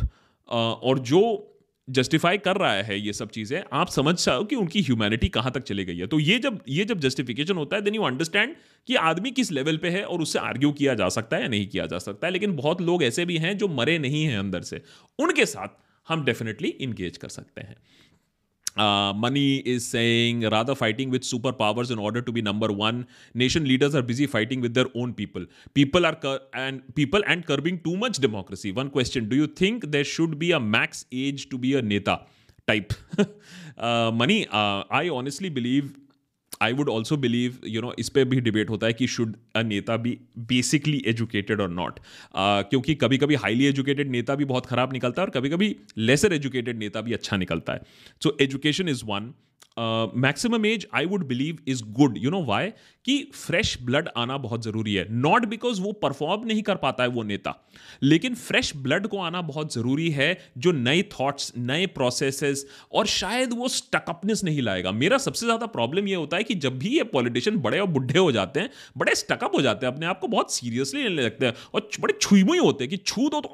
और 0.50 1.00
जो 1.00 1.54
जस्टिफाई 1.88 2.38
कर 2.38 2.56
रहा 2.58 2.72
है 2.74 3.00
ये 3.00 3.14
सब 3.14 3.30
चीज़ें, 3.30 3.62
आप 3.74 3.90
समझ 3.90 4.16
सको 4.18 4.44
कि 4.44 4.56
उनकी 4.56 4.82
ह्यूमैनिटी 4.82 5.28
कहाँ 5.30 5.52
तक 5.52 5.64
चली 5.64 5.86
गई 5.86 5.98
है। 5.98 6.08
तो 6.08 6.20
ये 6.20 6.38
जब 6.40 6.60
ये 6.70 6.86
जब 6.86 7.00
जस्टिफिकेशन 7.00 7.56
होता 7.56 7.76
है 7.76 7.82
देन 7.82 7.96
यू 7.96 8.04
अंडरस्टैंड 8.04 8.56
कि 8.88 8.96
आदमी 8.96 9.32
किस 9.32 9.52
लेवल 9.52 9.78
पे 9.78 9.90
है 9.90 10.04
और 10.04 10.22
उससे 10.22 10.40
आर्ग्यू 10.40 10.72
किया 10.72 10.94
जा 10.94 11.10
सकता 11.10 11.38
है 11.38 11.42
या 11.42 11.48
नहीं 11.48 11.68
किया 11.68 11.86
जा 11.86 11.98
सकता 11.98 12.28
है। 12.28 12.34
लेकिन 12.34 12.56
बहुत 12.56 12.82
लोग 12.82 13.04
ऐसे 13.04 13.26
भी 13.26 13.38
हैं 13.38 13.58
जो 13.58 13.68
मरे 13.68 13.98
नहीं 14.00 14.24
हैं 14.24 14.38
अंदर 14.38 14.62
से। 14.62 14.82
उनके 15.20 15.46
साथ 15.46 15.68
हम 16.08 16.26
डेफिनेटली 16.26 16.70
इंगेज 16.70 17.18
कर 17.18 17.30
सकते 17.30 17.62
हैं। 17.62 17.76
Uh, 18.78 19.14
Money 19.14 19.58
is 19.60 19.88
saying 19.88 20.42
rather 20.50 20.76
fighting 20.76 21.10
with 21.10 21.24
superpowers 21.24 21.92
in 21.92 22.00
order 22.00 22.22
to 22.22 22.32
be 22.32 22.42
number 22.42 22.72
one. 22.72 23.08
Nation 23.34 23.66
leaders 23.66 23.96
are 23.96 24.02
busy 24.02 24.28
fighting 24.28 24.62
with 24.62 24.74
their 24.74 24.86
own 24.96 25.14
people. 25.14 25.46
People 25.74 26.06
are 26.06 26.16
cur- 26.16 26.42
and 26.54 26.84
people 26.96 27.22
and 27.26 27.46
curbing 27.46 27.80
too 27.82 27.98
much 27.98 28.18
democracy. 28.18 28.72
One 28.72 28.90
question: 28.90 29.30
Do 29.30 29.36
you 29.36 29.48
think 29.48 29.92
there 29.92 30.04
should 30.04 30.38
be 30.40 30.52
a 30.52 30.60
max 30.60 31.06
age 31.12 31.50
to 31.50 31.58
be 31.58 31.76
a 31.76 31.82
neta 31.82 32.22
type? 32.68 32.94
uh, 33.78 34.12
Money, 34.12 34.48
uh, 34.48 34.84
I 34.90 35.10
honestly 35.10 35.50
believe 35.50 35.96
I 36.62 36.74
would 36.74 36.90
also 36.90 37.18
believe 37.18 37.58
you 37.68 37.82
know 37.82 37.94
इस 38.00 38.10
पर 38.10 38.26
भी 38.26 38.40
debate 38.42 38.70
होता 38.70 38.88
है 38.88 38.94
कि 38.94 39.08
should 39.08 39.36
a 39.56 39.62
नेता 39.62 39.98
भी 39.98 40.18
basically 40.38 41.04
educated 41.08 41.62
और 41.62 41.70
not 41.70 42.00
क्योंकि 42.38 42.96
कभी 42.96 43.18
कभी 43.18 43.36
हाईली 43.36 43.66
एजुकेटेड 43.66 44.12
नेता 44.12 44.36
भी 44.36 44.46
बहुत 44.46 44.66
खराब 44.66 44.94
निकलता 44.94 45.22
है 45.22 45.26
और 45.26 45.32
कभी 45.32 45.50
कभी 45.50 45.76
लेसर 45.98 46.34
एजुकेटेड 46.34 46.78
नेता 46.78 47.02
भी 47.02 47.14
अच्छा 47.14 47.38
निकलता 47.38 47.74
है। 47.74 47.82
So 48.24 48.38
education 48.42 48.90
is 48.90 49.04
one 49.06 49.34
maximum 50.18 50.66
as 50.66 50.86
I 50.96 51.06
would 51.06 51.26
believe 51.28 51.58
is 51.68 51.84
good 51.94 52.18
you 52.18 52.30
know 52.32 52.44
why 52.44 52.70
कि 53.06 53.18
फ्रेश 53.36 53.78
ब्लड 53.82 54.08
आना 54.18 54.38
बहुत 54.38 54.64
ज़रूरी 54.64 54.94
है. 54.94 55.06
नॉट 55.12 55.46
बिकॉज़ 55.46 55.82
वो 55.82 55.92
परफॉर्म 55.94 56.46
नहीं 56.48 56.62
कर 56.62 56.76
पाता 56.76 57.04
है 57.04 57.10
वो 57.10 57.24
नेता. 57.24 57.54
लेकिन 58.04 58.36
फ्रेश 58.36 58.72
ब्लड 58.78 59.08
को 59.08 59.18
आना 59.20 59.42
बहुत 59.42 59.74
ज़रूरी 59.74 60.10
है 60.12 60.38
जो 60.58 60.72
नए 60.72 61.02
थॉट्स 61.12 61.52
नए 61.58 61.86
प्रोसेसेस 61.90 62.66
और 62.92 63.08
शायद 63.08 63.54
वो 63.54 63.68
स्टकअपनेस 63.68 64.44
नहीं 64.44 64.62
लाएगा. 64.62 64.92
मेरा 64.94 65.18
सबसे 65.18 65.46
ज़्यादा 65.46 65.66
प्रॉब्लम 65.68 66.08
ये 66.08 66.16
होता 66.16 66.38
है 66.38 66.44
कि 66.44 66.56
जब 66.58 66.80
भी 66.80 66.98
ये 66.98 67.04
पॉलिटिशियन 67.14 67.58
बड़े 67.60 67.80
और 67.80 67.88
बुढ़े 67.90 68.20
हो 68.20 68.32
जाते 68.32 68.60
हैं, 68.60 68.70
बड़े 68.98 69.16
स्टकअप 69.16 69.56
हो 69.56 69.62
जाते 69.62 69.86
हैं, 69.86 69.94
अपने 69.94 70.06
आप 70.06 70.20
को 70.20 70.28
बहुत 70.28 70.54
सीरियसली 70.54 71.04
लेने 71.04 71.22
लगते 71.22 71.46
हैं 71.46 71.54
और 71.74 71.90
बड़े 72.00 72.14
छुईमुई 72.22 72.58
होते 72.58 72.84
हैं 72.84 72.90
कि 72.90 72.98
छू 72.98 73.30
दो 73.30 73.42
तो 73.42 73.54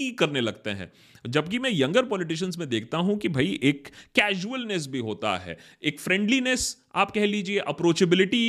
ही 0.00 0.10
करने 0.12 0.40
लगते 0.40 0.70
हैं। 0.70 0.90
जबकि 1.24 1.58
मैं 1.58 1.70
यंगर 1.72 2.04
पॉलिटिशियंस 2.06 2.58
में 2.58 2.68
देखता 2.68 2.98
हूँ 2.98 3.16
कि 3.18 3.28
भाई 3.28 3.58
एक 3.62 3.88
कैजुअलनेस 4.14 4.86
भी 4.86 4.98
होता 5.00 5.36
है, 5.36 5.56
एक 5.82 6.00
फ्रेंडलीनेस, 6.00 6.76
आप 6.94 7.10
कह 7.10 7.26
लीजिए 7.26 7.58
approachability 7.68 8.48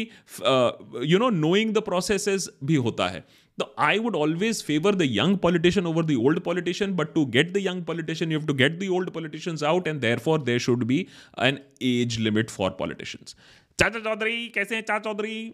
you 1.05 1.17
know 1.19 1.29
knowing 1.29 1.73
the 1.73 1.81
process 1.83 2.49
भी 2.63 2.75
होता 2.77 3.07
है। 3.07 3.25
तो 3.57 3.73
I 3.79 3.97
would 3.99 4.15
always 4.15 4.63
favour 4.63 4.95
the 4.95 5.07
young 5.11 5.37
politician 5.37 5.85
over 5.87 6.05
the 6.05 6.15
old 6.19 6.39
politician 6.39 6.93
but 6.95 7.13
to 7.13 7.25
get 7.27 7.51
the 7.53 7.57
young 7.57 7.83
politician 7.85 8.31
you 8.31 8.39
have 8.39 8.47
to 8.47 8.53
get 8.53 8.79
the 8.79 8.87
old 8.91 9.09
politicians 9.09 9.63
out 9.63 9.87
and 9.87 9.99
therefore 10.19 10.41
there 10.41 10.59
should 10.59 10.83
be 10.83 10.99
an 11.39 11.59
age 11.81 12.17
limit 12.19 12.49
for 12.49 12.69
politicians 12.79 13.35
Chacha 13.79 13.99
Chaudhary, 13.99 14.47
कैसे 14.47 14.75
हैं 14.75 14.81
चाचा 14.81 14.99
Chaudhary? 14.99 15.53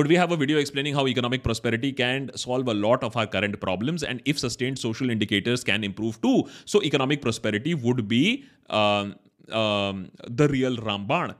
Could 0.00 0.08
we 0.08 0.16
have 0.16 0.32
a 0.32 0.36
video 0.36 0.56
explaining 0.56 0.94
how 0.94 1.06
economic 1.06 1.42
prosperity 1.42 1.92
can 1.92 2.30
solve 2.34 2.68
a 2.68 2.72
lot 2.72 3.02
of 3.02 3.18
our 3.18 3.26
current 3.26 3.60
problems 3.60 4.02
and 4.02 4.22
if 4.24 4.38
sustained 4.38 4.78
social 4.78 5.10
indicators 5.10 5.62
can 5.62 5.84
improve 5.84 6.18
too? 6.22 6.44
So, 6.64 6.82
economic 6.82 7.20
prosperity 7.20 7.74
would 7.74 8.08
be 8.08 8.44
um, 8.70 9.16
um, 9.52 10.10
the 10.26 10.48
real 10.48 10.78
Ramban. 10.78 11.34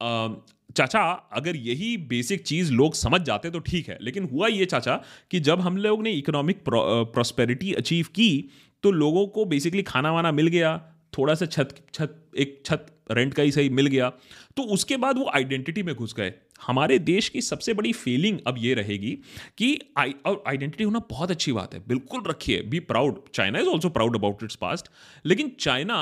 Um, 0.00 0.36
चाचा 0.76 1.00
अगर 1.32 1.56
यही 1.56 1.96
basic 2.08 2.42
चीज़ 2.46 2.72
लोग 2.72 2.94
समझ 2.94 3.20
जाते 3.20 3.50
तो 3.50 3.58
ठीक 3.68 3.88
है 3.88 3.96
लेकिन 4.00 4.28
हुआ 4.32 4.48
ये 4.48 4.64
चाचा 4.64 4.94
कि 5.30 5.40
जब 5.40 5.60
हम 5.60 5.76
लोग 5.76 6.02
ने 6.02 6.10
इकोनॉमिक 6.12 6.62
प्रॉस्पेरिटी 6.68 7.72
अचीव 7.74 8.06
की 8.14 8.28
तो 8.82 8.90
लोगों 8.90 9.26
को 9.26 9.44
बेसिकली 9.44 9.82
खाना 9.82 10.12
वाना 10.12 10.32
मिल 10.32 10.46
गया 10.46 10.76
थोड़ा 11.18 11.34
सा 11.34 11.46
छत 11.46 11.74
छत 11.94 12.16
एक 12.38 12.62
छत 12.66 12.86
रेंट 13.10 13.34
का 13.34 13.42
ही 13.42 13.52
सही 13.52 13.68
मिल 13.70 13.86
गया 13.86 14.10
तो 14.56 14.62
उसके 14.76 14.96
बाद 14.96 15.18
वो 15.18 15.30
आइडेंटिटी 15.34 15.82
में 15.82 15.94
घुस 15.94 16.14
गए 16.14 16.32
हमारे 16.66 16.98
देश 16.98 17.28
की 17.28 17.40
सबसे 17.40 17.74
बड़ी 17.74 17.92
फीलिंग 17.92 18.38
अब 18.46 18.54
ये 18.58 18.74
रहेगी 18.74 19.10
कि 19.58 19.78
और 19.98 20.42
आइडेंटिटी 20.48 20.84
होना 20.84 20.98
बहुत 21.10 21.30
अच्छी 21.30 21.52
बात 21.52 21.74
है। 21.74 21.82
बिल्कुल 21.88 22.22
रखिए 22.26 22.62
be 22.62 22.80
proud 22.80 23.22
China 23.34 23.58
is 23.58 23.68
also 23.68 23.88
proud 23.88 24.16
about 24.16 24.42
its 24.42 24.56
past 24.56 24.88
लेकिन 25.26 25.52
चाइना 25.60 26.00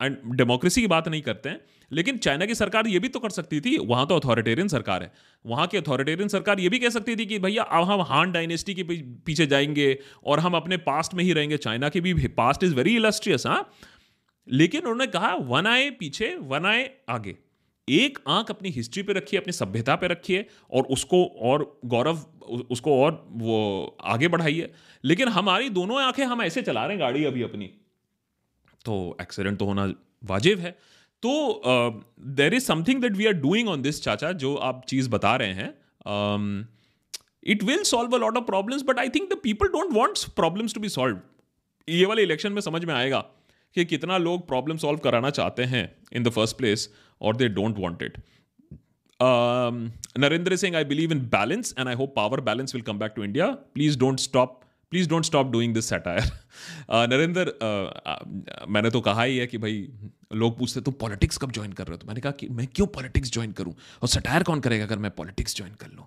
एंड 0.00 0.16
डेमोक्रेसी 0.26 0.80
की 0.80 0.86
बात 0.86 1.08
नहीं 1.08 1.22
करते 1.22 1.48
हैं। 1.48 1.60
लेकिन 1.92 2.16
चाइना 2.16 2.46
की 2.46 2.54
सरकार 2.54 2.86
ये 2.86 2.98
भी 2.98 3.08
तो 3.08 3.18
कर 3.18 3.30
सकती 3.30 3.60
थी, 3.60 3.76
वहाँ 3.78 4.06
तो 4.06 4.18
अथॉरिटेरियन 4.18 4.68
सरकार 4.68 5.02
है। 5.02 5.12
वहाँ 5.46 5.66
की 5.66 5.76
अथॉरिटेरियन 5.76 6.28
सरकार 6.28 6.60
ये 6.60 6.68
भी 6.68 6.78
कह 6.78 6.88
सकती 6.88 7.16
थी 7.16 7.26
कि 7.26 7.38
भैया, 7.38 7.62
अब 7.62 7.84
हम 7.84 8.00
हान 8.00 8.32
डायनेस्टी 8.32 8.74
के 8.74 8.82
पीछे 9.26 9.46
जाएँगे 9.46 9.98
और 10.24 10.40
हम 10.40 10.54
अपने 10.54 10.76
पास्ट 10.76 11.14
में 11.14 11.24
ही 11.24 11.32
रहेंगे। 11.32 11.56
चाइना 11.56 11.88
की 11.88 12.00
भी 12.00 12.28
पास्ट 12.28 12.64
इज़ 12.64 12.74
वेरी 12.74 12.94
इलस्ट्रियस 12.96 13.46
हाँ। 13.46 13.70
लेकिन 14.48 14.80
उन्होंने 14.80 15.06
कहा 15.06 15.34
वन 15.34 15.66
आए 15.66 15.90
पीछे 15.90 16.34
वन 16.36 16.66
आए 16.66 16.90
आगे। 17.08 17.36
एक 17.90 18.18
आँख 18.28 18.50
अपनी 18.50 18.70
हिस्ट्री 18.70 19.02
पे 19.02 19.12
रखिए, 19.12 19.40
अपनी 19.40 19.52
सभ्यता 19.52 19.94
पे 19.96 20.08
रखिए 20.08 20.44
और 20.72 20.84
उसको 20.90 21.24
और 21.42 21.64
गौरव, 21.86 22.18
उसको 22.70 23.00
और 23.02 23.24
वो 23.30 23.96
आगे 24.04 24.28
बढ़ाइए। 24.28 24.70
लेकिन 25.04 25.28
हमारी 25.28 25.68
दोनों 25.70 26.00
आँखें 26.02 26.24
हम 26.24 26.42
ऐसे 26.42 26.62
चला 26.62 26.84
रहे 26.84 26.96
हैं 26.96 27.00
गाड़ी 27.00 27.24
अभी 27.24 27.42
अपनी। 27.42 27.66
तो 28.84 29.16
एक्सीडेंट 29.22 29.58
तो 29.58 29.64
होना 29.64 29.92
वाजिब 30.24 30.58
है। 30.58 30.70
तो 31.22 32.02
there 32.20 32.54
is 32.54 32.64
something 32.64 33.00
that 33.02 33.12
we 33.12 33.26
are 33.26 33.32
doing 33.32 33.68
on 33.68 33.82
this 33.82 34.02
Chacha, 34.02 34.32
जो 34.32 34.54
आप 34.54 34.84
चीज़ 34.88 35.10
बता 35.10 35.34
रहे 35.36 35.52
हैं। 35.52 36.68
It 37.46 37.62
will 37.62 37.82
solve 37.84 38.16
a 38.16 38.18
lot 38.18 38.36
of 38.36 38.44
problems 38.44 38.82
but 38.82 38.98
I 38.98 39.08
think 39.08 39.32
the 39.32 39.36
people 39.42 39.68
don't 39.68 39.92
want 39.92 40.24
problems 40.36 40.74
to 40.74 40.80
be 40.80 40.88
solve 40.88 41.20
ये 41.88 42.06
वाले 42.06 42.22
इलेक्शन 42.22 42.52
में 42.52 42.60
समझ 42.60 42.84
में 42.84 42.94
आएगा। 42.94 43.24
कि 43.74 43.84
कितना 43.84 44.18
लोग 44.18 44.46
प्रॉब्लम 44.48 44.76
सॉल्व 44.76 44.98
कराना 44.98 45.30
चाहते 45.30 45.64
हैं 45.64 45.84
इन 46.12 46.22
द 46.22 46.30
फ़र्स्ट 46.30 46.56
प्लेस 46.56 46.88
और 47.20 47.36
they 47.36 47.48
don't 47.48 47.78
want 47.78 48.02
it 48.02 48.18
Narendra 50.18 50.56
Singh 50.56 50.76
I 50.76 50.84
believe 50.84 51.12
in 51.12 51.20
balance 51.28 51.74
and 51.78 51.88
I 51.88 51.94
hope 51.94 52.12
power 52.16 52.40
balance 52.40 52.74
will 52.74 52.84
come 52.84 52.98
back 52.98 53.12
to 53.16 53.24
India 53.24 53.46
please 53.74 53.98
don't 53.98 54.20
stop 54.20 54.60
please 54.90 55.08
don't 55.08 55.24
stop 55.24 55.50
doing 55.52 55.74
this 55.74 55.88
satire 55.88 56.22
Narendra 57.10 57.52
मैंने 58.68 58.90
तो 58.90 59.00
कहा 59.00 59.22
ही 59.22 59.36
है 59.38 59.46
कि 59.46 59.58
भाई, 59.58 59.88
लोग 60.34 60.58
पूछते, 60.58 60.80
तुम 60.80 60.94
पॉलिटिक्स 61.00 61.38
कब 61.38 61.52
ज्वाइन 61.52 61.72
कर 61.72 61.86
रहे 61.86 61.94
हो? 61.94 61.98
तो 61.98 62.06
मैंने 62.06 62.20
कहा 62.20 62.32
कि 62.32 62.48
मैं 62.48 62.66
क्यों 62.66 62.86
पॉलिटिक्स 62.86 63.32
ज्वाइन 63.32 63.52
करूँ? 63.52 63.74
और 64.02 64.08
सटायर 64.08 64.42
कौन 64.42 64.60
करेगा 64.60 64.84
अगर 64.84 64.98
मैं 64.98 65.10
पॉलिटिक्स 65.10 65.56
ज्वाइन 65.56 65.74
कर 65.74 65.86
लूँ? 65.86 66.06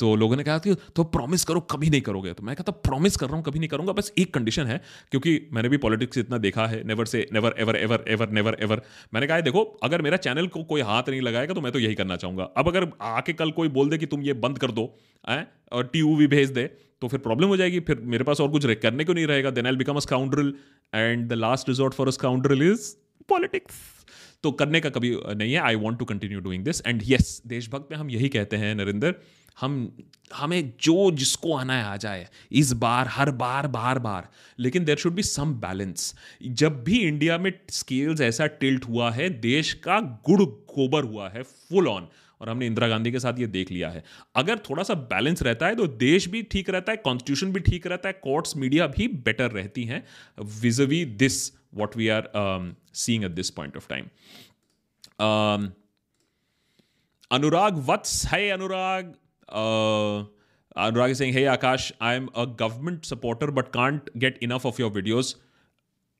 तो 0.00 0.14
लोगों 0.16 0.36
ने 0.36 0.44
कहा 0.44 0.58
कि 0.58 0.74
तो 0.96 1.04
प्रॉमिस 1.06 1.44
करो, 1.44 1.60
कभी 1.70 1.90
नहीं 1.90 2.00
करोगे। 2.02 2.32
तो 2.32 2.42
मैं 2.42 2.56
कहता 2.56 2.72
प्रॉमिस 2.84 3.16
कर 3.16 3.26
रहा 3.26 3.36
हूँ, 3.36 3.44
कभी 3.44 3.58
नहीं 3.58 3.68
करूँगा। 3.68 3.92
बस 3.92 4.12
एक 4.18 4.32
कंडीशन 4.34 4.66
है, 4.66 4.80
क्योंकि 5.10 5.38
मैंने 5.52 5.68
भी 5.68 5.76
पॉलिटिक्स 5.78 6.18
इतना 6.18 6.38
देखा 6.40 6.66
है 6.66 6.82
नेवर 6.86 7.04
से 7.06 7.26
never 7.32 7.54
ever 7.58 7.76
ever 7.78 8.04
ever 8.08 8.30
never 8.30 8.56
ever 8.62 8.82
मैंने 9.12 9.26
कहा 9.26 9.40
देखो, 9.42 9.62
अगर 9.82 10.02
मेरा 10.02 10.16
चैनल 10.18 10.46
को 10.48 10.62
कोई 10.64 10.80
हाथ 10.82 11.08
नहीं 11.08 11.20
लगाएगा 11.22 11.54
तो 11.54 11.60
मैं 11.60 11.72
तो 11.72 11.78
यही 11.78 11.94
करना 11.94 12.16
चाहूँगा। 12.16 12.44
अब 12.56 12.68
अगर 12.68 12.90
आके 13.10 13.32
कल 13.34 13.50
कोई 13.52 13.68
बोल 13.70 13.90
दे 13.90 13.98
कि 13.98 14.06
तुम 14.08 14.22
ये 14.22 14.32
बंद 14.40 14.58
कर 14.58 14.70
दो, 14.72 14.92
है, 15.24 15.46
और 15.72 15.86
टी 15.86 16.02
भी 16.16 16.26
भेज 16.28 16.50
दे 16.52 16.64
तो 17.02 17.08
फिर 17.08 17.20
प्रॉब्लम 17.20 17.48
हो 17.48 17.56
जाएगी। 17.56 17.80
फिर 17.82 18.00
मेरे 18.06 18.24
पास 18.24 18.40
और 18.40 18.50
कुछ 18.50 18.66
करने 18.82 19.04
को 19.04 19.12
नहीं 19.12 19.26
रहेगा। 19.26 19.50
Then 19.52 19.66
I 19.66 19.76
become 19.76 19.96
a 19.96 20.00
scoundrel 20.00 20.52
and 20.92 21.28
the 21.28 21.32
last 21.34 21.68
resort 21.68 21.94
for 21.94 22.08
a 22.08 22.10
scoundrel 22.12 22.62
is 22.62 22.92
politics 23.28 23.74
तो 24.44 24.50
करने 24.52 24.80
का 24.80 24.90
कभी 24.90 25.10
नहीं 25.28 25.52
है। 25.52 25.58
I 25.60 25.74
want 25.76 25.98
to 25.98 26.04
continue 26.04 26.40
doing 26.40 26.64
this 26.64 26.82
and 26.86 27.02
yes 27.06 27.40
Deshbhakt 27.46 27.88
में 27.90 27.96
हम 27.98 28.10
यही 28.10 28.28
कहते 28.28 28.56
हैं, 28.56 28.74
नरेंद्र 28.74 29.14
हम, 29.60 29.92
हमें 30.34 30.72
जो 30.80 31.10
जिसको 31.10 31.54
आना 31.54 31.74
है 31.74 31.84
आ 31.84 31.96
जाए, 31.96 32.26
इस 32.52 32.72
बार, 32.74 33.08
हर 33.08 33.30
बार 33.32 33.66
बार 33.68 33.98
बार। 33.98 34.28
लेकिन 34.58 34.84
there 34.84 34.96
should 34.96 35.14
be 35.14 35.22
some 35.22 35.54
balance 35.60 36.14
जब 36.42 36.82
भी 36.84 36.98
इंडिया 36.98 37.38
में 37.38 37.52
स्केल्स 37.70 38.20
ऐसा 38.20 38.46
टिल्ट 38.46 38.84
हुआ 38.88 39.10
है, 39.10 39.28
देश 39.30 39.72
का 39.84 40.00
गुड़ 40.26 40.42
गोबर 40.42 41.04
हुआ 41.04 41.28
है 41.28 41.42
फुल 41.42 41.88
ऑन 41.88 42.08
और 42.40 42.48
हमने 42.48 42.66
इंदिरा 42.66 42.88
गांधी 42.88 43.12
के 43.12 43.20
साथ 43.20 43.38
ये 43.38 43.46
देख 43.48 43.70
लिया 43.70 43.88
है। 43.90 44.02
अगर 44.36 44.58
थोड़ा 44.70 44.82
सा 44.82 44.94
बैलेंस 44.94 45.42
रहता 45.42 45.66
है 45.66 45.76
तो 45.76 45.86
देश 45.86 46.28
भी 46.28 46.42
ठीक 46.42 46.70
रहता 46.70 46.92
है 46.92 46.96
कॉन्स्टिट्यूशन 46.98 47.52
भी 47.52 47.60
ठीक 47.60 47.86
रहता 47.86 48.08
है 48.08 48.12
कोर्ट्स 48.22 48.56
मीडिया 48.56 48.86
भी 48.86 49.08
बेटर 49.24 49.50
रहती 49.50 49.84
हैं 49.84 50.02
विजवी 50.60 51.04
this 51.04 51.52
what 51.74 51.96
we 51.96 52.08
are 52.08 52.30
seeing 52.94 53.24
at 53.24 53.30
this 53.30 53.50
point 53.50 53.76
of 53.76 53.88
time 53.88 54.08
Anurag 57.30 57.84
Vats 57.88 58.24
है 58.26 58.48
Anurag? 58.50 59.12
Uh, 59.50 60.24
Anurag 60.76 61.10
is 61.10 61.18
saying, 61.18 61.32
Hey 61.32 61.42
Akash, 61.42 61.92
I'm 62.00 62.28
a 62.34 62.46
government 62.46 63.04
supporter 63.04 63.50
but 63.50 63.72
can't 63.72 64.18
get 64.18 64.38
enough 64.38 64.64
of 64.64 64.78
your 64.78 64.90
videos. 64.90 65.34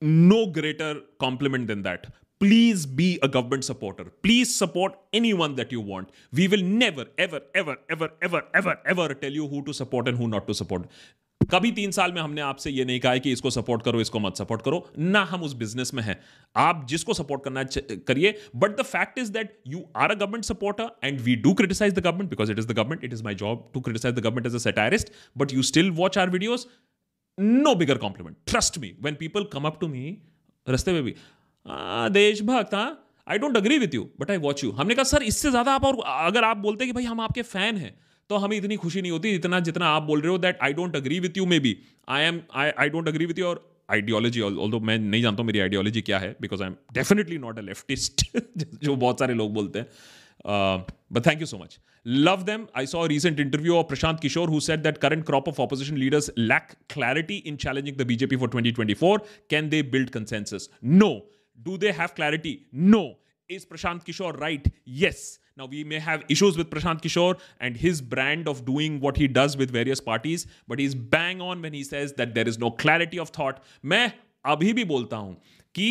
No 0.01 0.47
greater 0.47 1.01
compliment 1.19 1.67
than 1.69 1.83
that. 1.83 2.13
Please 2.41 2.87
be 2.87 3.19
a 3.23 3.29
government 3.29 3.65
supporter. 3.65 4.05
Please 4.23 4.55
support 4.55 4.99
anyone 5.13 5.57
that 5.57 5.71
you 5.71 5.81
want. 5.81 6.09
We 6.33 6.49
will 6.49 6.63
never, 6.63 7.05
ever, 7.19 7.41
ever, 7.55 7.77
ever, 7.91 8.11
ever, 8.23 8.43
ever, 8.55 8.79
ever 8.87 9.15
tell 9.15 9.31
you 9.31 9.47
who 9.47 9.63
to 9.65 9.75
support 9.75 10.09
and 10.09 10.17
who 10.17 10.27
not 10.27 10.47
to 10.47 10.55
support. 10.55 10.87
कभी 11.41 11.71
तीन 11.73 11.91
साल 11.91 12.13
में 12.13 12.21
हमने 12.21 12.41
आपसे 12.41 12.71
ये 12.71 12.85
नहीं 12.85 13.01
कहा 13.01 13.13
है 13.13 13.21
कि 13.21 13.33
इसको 13.33 13.51
सपोर्ट 13.51 13.83
करो, 13.83 14.01
इसको 14.01 14.19
मत 14.21 14.37
सपोर्ट 14.37 14.63
करो। 14.63 14.87
ना 14.99 15.23
हम 15.25 15.43
उस 15.43 15.55
बिज़नेस 15.55 15.93
में 15.95 16.03
हैं। 16.03 16.19
आप 16.57 16.87
जिसको 16.89 17.15
सपोर्ट 17.15 17.45
करना 17.45 17.63
करिए 18.09 18.35
but 18.57 18.77
the 18.81 18.83
fact 18.83 19.19
is 19.19 19.33
that 19.33 19.59
you 19.67 19.83
are 19.97 20.11
a 20.11 20.15
government 20.15 20.45
supporter 20.45 20.91
and 21.05 21.21
we 21.21 21.37
do 21.39 21.53
criticise 21.55 21.95
the 21.95 21.99
government 21.99 22.31
because 22.31 22.53
it 22.53 22.59
is 22.59 22.67
the 22.67 22.73
government 22.73 23.05
it 23.05 23.13
is 23.13 23.23
my 23.25 23.35
job 23.35 23.71
to 23.75 23.81
criticise 23.81 24.15
the 24.15 24.19
government 24.19 24.47
as 24.47 24.55
a 24.55 24.59
satirist 24.59 25.13
but 25.39 25.53
you 25.55 25.63
still 25.63 25.91
watch 25.93 26.19
our 26.19 26.31
videos 26.31 26.67
no 27.39 27.75
bigger 27.75 27.99
compliment 27.99 28.37
trust 28.47 28.79
me 28.79 28.93
when 29.03 29.15
people 29.15 29.45
come 29.53 29.65
up 29.65 29.79
to 29.81 29.89
me 29.89 30.17
रस्ते 30.67 30.93
में 30.93 31.03
भी 31.03 31.15
देशभक्त 32.13 32.75
हाँ? 32.75 33.07
I 33.27 33.39
don't 33.39 33.57
agree 33.57 33.79
with 33.79 33.95
you 33.95 34.09
but 34.21 34.31
I 34.31 34.37
watch 34.39 34.65
you 34.65 34.71
हमने 34.73 34.95
कहा, 34.95 35.05
sir, 35.05 35.23
इससे 35.23 35.51
ज़्यादा 35.51 35.73
आप 35.73 35.85
और, 35.85 35.99
अगर 36.07 36.45
आप 36.45 36.57
बोलते 36.59 36.87
कि 36.87 36.93
भाई 36.93 37.05
हम 37.05 37.21
आपके 37.21 37.43
फ़ैन 37.45 37.77
हैं 37.77 37.99
तो 38.31 38.37
हमें 38.37 38.57
इतनी 38.57 38.77
खुशी 38.77 39.03
नहीं 39.03 39.13
होती 39.13 39.31
इतना 39.31 39.61
जितना 39.61 39.87
आप 39.87 40.03
बोल 40.03 40.21
रहे 40.21 40.31
हो 40.31 40.39
that 40.39 40.59
I 40.63 40.73
don't 40.73 40.97
agree 40.97 41.21
with 41.21 41.37
you 41.37 41.47
maybe 41.61 41.77
I 42.09 42.23
am 42.23 42.41
I 42.55 42.71
I 42.79 42.89
don't 42.89 43.09
agree 43.09 43.27
with 43.27 43.39
you 43.39 43.47
और 43.47 43.81
आइडियोलॉजी 43.91 44.41
ऑल 44.41 44.81
मैं 44.81 44.99
नहीं 44.99 45.23
जानता 45.23 45.43
हूँ 45.43 45.47
मेरी 45.47 45.61
आइडियोलॉजी 45.61 46.03
क्या 46.03 46.19
है 46.19 46.37
because 46.41 46.63
I 46.63 46.69
am 46.69 46.75
definitely 46.93 47.39
not 47.39 47.59
a 47.59 47.63
leftist 47.63 48.25
जो 48.85 48.97
बहुत 48.97 49.19
सारे 49.19 49.35
लोग 49.35 49.55
बोलते 49.55 49.79
हैं। 49.79 49.87
But 51.13 51.27
thank 51.27 51.41
you 51.41 51.47
so 51.47 51.59
much 51.59 51.79
love 52.07 52.43
them 52.43 52.67
I 52.77 52.87
saw 52.87 53.07
recent 53.07 53.41
interview 53.41 53.75
of 53.75 53.87
Prashant 53.87 54.21
Kishor 54.21 54.49
who 54.49 54.61
said 54.61 54.81
that 54.81 54.99
current 54.99 55.27
crop 55.27 55.49
of 55.49 55.61
opposition 55.61 55.97
leaders 55.97 56.31
lack 56.39 56.63
clarity 56.91 57.37
in 57.37 57.57
challenging 57.57 57.97
the 57.97 58.03
BJP 58.03 58.37
for 58.37 58.49
2024 58.49 59.19
can 59.51 59.69
they 59.69 59.83
build 59.83 60.11
consensus 60.11 60.71
no 60.85 61.31
do 61.59 61.77
they 61.77 61.91
have 61.91 62.09
clarity 62.17 62.59
no 62.75 63.05
is 63.51 63.67
Prashant 63.67 64.03
Kishor 64.03 64.39
right 64.39 64.69
yes. 65.01 65.17
Now, 65.61 65.67
we 65.67 65.85
may 65.85 65.99
have 65.99 66.23
issues 66.31 66.57
with 66.57 66.71
Prashant 66.71 67.03
Kishore 67.03 67.39
and 67.61 67.77
his 67.77 68.01
brand 68.01 68.49
of 68.49 68.65
doing 68.65 68.99
what 68.99 69.19
he 69.19 69.27
does 69.29 69.59
with 69.59 69.71
various 69.71 70.01
parties, 70.01 70.47
but 70.67 70.79
he's 70.79 70.95
bang 70.95 71.43
on 71.43 71.61
when 71.61 71.75
he 71.75 71.83
says 71.85 72.15
that 72.15 72.33
there 72.35 72.49
is 72.49 72.59
no 72.59 72.71
clarity 72.83 73.19
of 73.19 73.29
thought. 73.29 73.61
मैं 73.85 74.11
अभी 74.45 74.73
भी 74.73 74.85
बोलता 74.93 75.17
हूँ 75.17 75.37
कि 75.75 75.91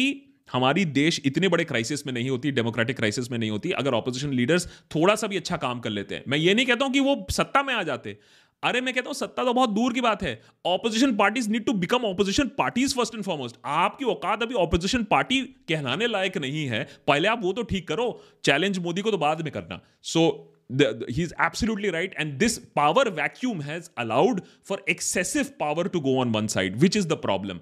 हमारी 0.53 0.85
देश 0.85 1.21
इतने 1.25 1.47
बड़े 1.47 1.63
क्राइसिस 1.71 2.05
में 2.07 2.13
नहीं 2.13 2.29
होती 2.29 2.51
डेमोक्रेटिक 2.51 2.97
क्राइसिस 2.97 3.29
में 3.31 3.37
नहीं 3.37 3.49
होती 3.49 3.71
अगर 3.81 3.93
ऑपोजिशन 3.93 4.33
लीडर्स 4.33 4.67
थोड़ा 4.95 5.15
सा 5.15 5.27
भी 5.27 5.37
अच्छा 5.37 5.57
काम 5.65 5.79
कर 5.79 5.89
लेते 5.89 6.15
हैं 6.15 6.23
मैं 6.27 6.37
ये 6.37 6.53
नहीं 6.53 6.65
कहता 6.65 6.85
हूँ 6.85 6.93
कि 6.93 6.99
वो 6.99 7.15
सत्ता 7.31 7.63
में 7.63 7.73
आ 7.73 7.83
जाते 7.83 8.17
अरे 8.63 8.81
मैं 8.81 8.93
कहता 8.93 9.07
हूँ, 9.07 9.15
सत्ता 9.15 9.43
तो 9.43 9.53
बहुत 9.53 9.69
दूर 9.69 9.93
की 9.93 10.01
बात 10.01 10.23
है। 10.23 10.41
Opposition 10.65 11.15
parties 11.15 11.49
need 11.49 11.65
to 11.65 11.73
become 11.75 12.05
opposition 12.05 12.47
parties 12.57 12.95
first 12.95 13.15
and 13.15 13.23
foremost 13.23 13.55
आपकी 13.65 14.05
औकात 14.05 14.43
अभी 14.43 14.55
ऑपोजिशन 14.57 15.03
पार्टी 15.11 15.41
कहलाने 15.69 16.07
लायक 16.07 16.37
नहीं 16.37 16.65
है। 16.67 16.83
पहले 17.07 17.27
आप 17.27 17.41
वो 17.43 17.53
तो 17.53 17.63
ठीक 17.63 17.87
करो 17.87 18.07
चैलेंज 18.43 18.79
मोदी 18.79 19.01
को 19.01 19.11
तो 19.11 19.17
बाद 19.17 19.41
में 19.41 19.51
करना। 19.51 19.81
So 20.03 20.25
he 20.71 21.21
is 21.23 21.33
absolutely 21.41 21.89
right 21.89 22.15
and 22.19 22.37
this 22.39 22.57
power 22.75 23.09
vacuum 23.11 23.61
has 23.61 23.89
allowed 23.97 24.41
for 24.65 24.83
excessive 24.89 25.45
power 25.59 25.87
to 25.87 25.99
go 25.99 26.19
on 26.21 26.31
one 26.31 26.47
side 26.47 26.77
which 26.79 26.97
is 26.97 27.07
the 27.07 27.21
problem 27.21 27.59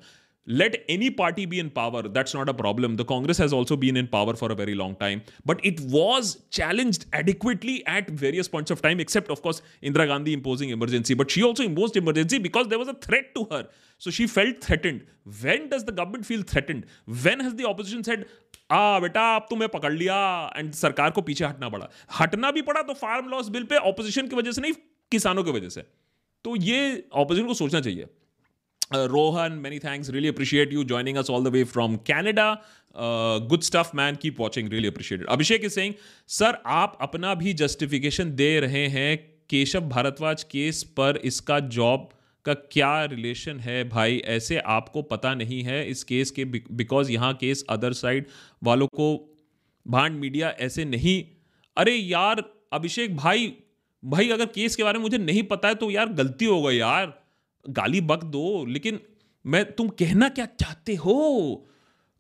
let 0.48 0.86
any 0.90 1.10
party 1.10 1.46
be 1.46 1.60
in 1.60 1.70
power 1.70 2.08
that's 2.08 2.36
not 2.36 2.50
a 2.50 2.54
problem 2.54 2.96
the 2.98 3.06
Congress 3.10 3.40
has 3.42 3.54
also 3.56 3.78
been 3.78 3.98
in 3.98 4.06
power 4.06 4.36
for 4.36 4.52
a 4.52 4.56
very 4.56 4.74
long 4.74 4.96
time 5.00 5.22
but 5.48 5.66
it 5.66 5.80
was 5.82 6.36
challenge 6.52 7.06
adequately 7.16 7.76
at 7.90 8.12
various 8.22 8.48
point 8.48 8.72
of 8.72 8.82
time 8.82 9.02
except 9.02 9.32
of course 9.32 9.62
Indira 9.84 10.06
Gandhi 10.06 10.34
imposing 10.34 10.72
emergency 10.72 11.16
but 11.16 11.30
she 11.30 11.42
also 11.42 11.64
impose 11.64 11.98
emergency 11.98 12.40
because 12.40 12.68
there 12.68 12.78
was 12.78 12.90
a 12.90 12.94
threat 13.08 13.32
to 13.36 13.44
her 13.54 13.70
so 14.02 14.12
she 14.12 14.26
felt 14.26 14.54
threatened 14.64 15.02
when 15.44 15.68
does 15.74 15.84
the 15.84 15.90
government 15.90 16.26
feel 16.26 16.44
threatened 16.44 16.84
when 17.24 17.42
has 17.42 17.54
the 17.54 17.64
opposition 17.66 18.02
said 18.02 18.28
आ 18.72 19.00
बेटा 19.00 19.22
अब 19.36 19.46
तुम्हें 19.50 19.70
पकड़ 19.70 19.94
लिया 19.94 20.18
and 20.58 20.72
सरकार 20.74 21.12
को 21.12 21.22
पीछे 21.22 21.46
हटना 21.46 21.70
पड़ा 21.70 21.90
हटना 22.20 22.52
भी 22.52 22.62
पड़ा 22.62 22.82
तो 22.82 22.94
फार्म 22.94 23.30
लॉस 23.30 23.50
बिल 23.50 23.64
पे 23.64 23.76
ऑपोजिशन 23.92 24.28
की 24.28 24.36
वजह 24.36 24.52
से 24.52 24.62
नहीं 24.62 24.74
किसानों 25.12 25.44
की 25.44 25.52
वजह 25.52 25.70
से 25.70 25.82
तो 26.46 26.56
ये 26.56 26.80
ऑपोजिशन 27.14 27.48
को 27.48 27.54
सोचना 27.54 27.82
चाहिए। 27.82 28.08
Rohan 28.96 29.52
many 29.52 29.80
thanks 29.80 30.10
really 30.10 30.28
appreciate 30.28 30.74
you 30.74 30.84
joining 30.84 31.18
us 31.18 31.30
all 31.30 31.44
the 31.44 31.48
way 31.48 31.64
from 31.64 31.96
Canada 31.96 32.64
good 33.50 33.62
stuff 33.62 33.90
man 33.96 34.16
keep 34.16 34.40
watching 34.40 34.70
really 34.70 34.88
appreciate 34.88 35.26
Abhishek 35.26 35.66
is 35.66 35.72
saying 35.72 35.94
sir 36.28 36.58
आप 36.66 36.98
अपना 37.02 37.34
भी 37.36 37.54
जस्टिफिकेशन 37.54 38.36
दे 38.36 38.60
रहे 38.60 38.88
हैं 38.88 39.18
केशव 39.50 39.82
भारद्वाज 39.82 40.44
केस 40.44 40.84
पर 40.84 41.18
इसका 41.24 41.60
जॉब 41.60 42.10
का 42.46 42.54
क्या 42.54 43.06
रिलेशन 43.06 43.60
है 43.60 43.90
भाई? 43.90 44.18
ऐसे 44.26 44.58
आपको 44.58 45.02
पता 45.02 45.36
नहीं 45.36 45.62
है 45.64 45.90
इस 45.90 46.04
केस 46.04 46.32
के 46.32 46.46
बिकॉज़ 46.46 47.12
यहाँ 47.12 47.34
केस 47.34 47.66
अदर 47.70 47.94
साइड 47.94 48.26
वालों 48.64 48.88
को 48.88 49.36
भांड 49.88 50.20
मीडिया 50.20 50.50
ऐसे 50.60 50.86
नहीं 50.86 51.24
अरे 51.78 51.96
यार, 51.96 52.44
अभिषेक 52.74 53.16
भाई 53.16 53.54
भाई 54.06 54.30
अगर 54.30 54.46
केस 54.46 54.76
के 54.76 54.84
बारे 54.84 54.98
में 54.98 55.04
मुझे 55.04 55.18
नहीं 55.18 55.44
पता 55.44 55.68
है 55.68 55.76
तो 55.76 55.92
यार 55.92 56.10
गलती 56.10 56.46
हो 56.46 56.62
गई 56.62 56.76
यार। 56.76 57.27
गाली 57.66 58.02
बक 58.04 58.24
दो, 58.26 58.66
लेकिन 58.66 59.00
मैं, 59.46 59.64
तुम 59.72 59.90
कहना 59.90 60.30
क्या 60.30 60.46
चाहते 60.60 60.96
हो? 60.96 61.68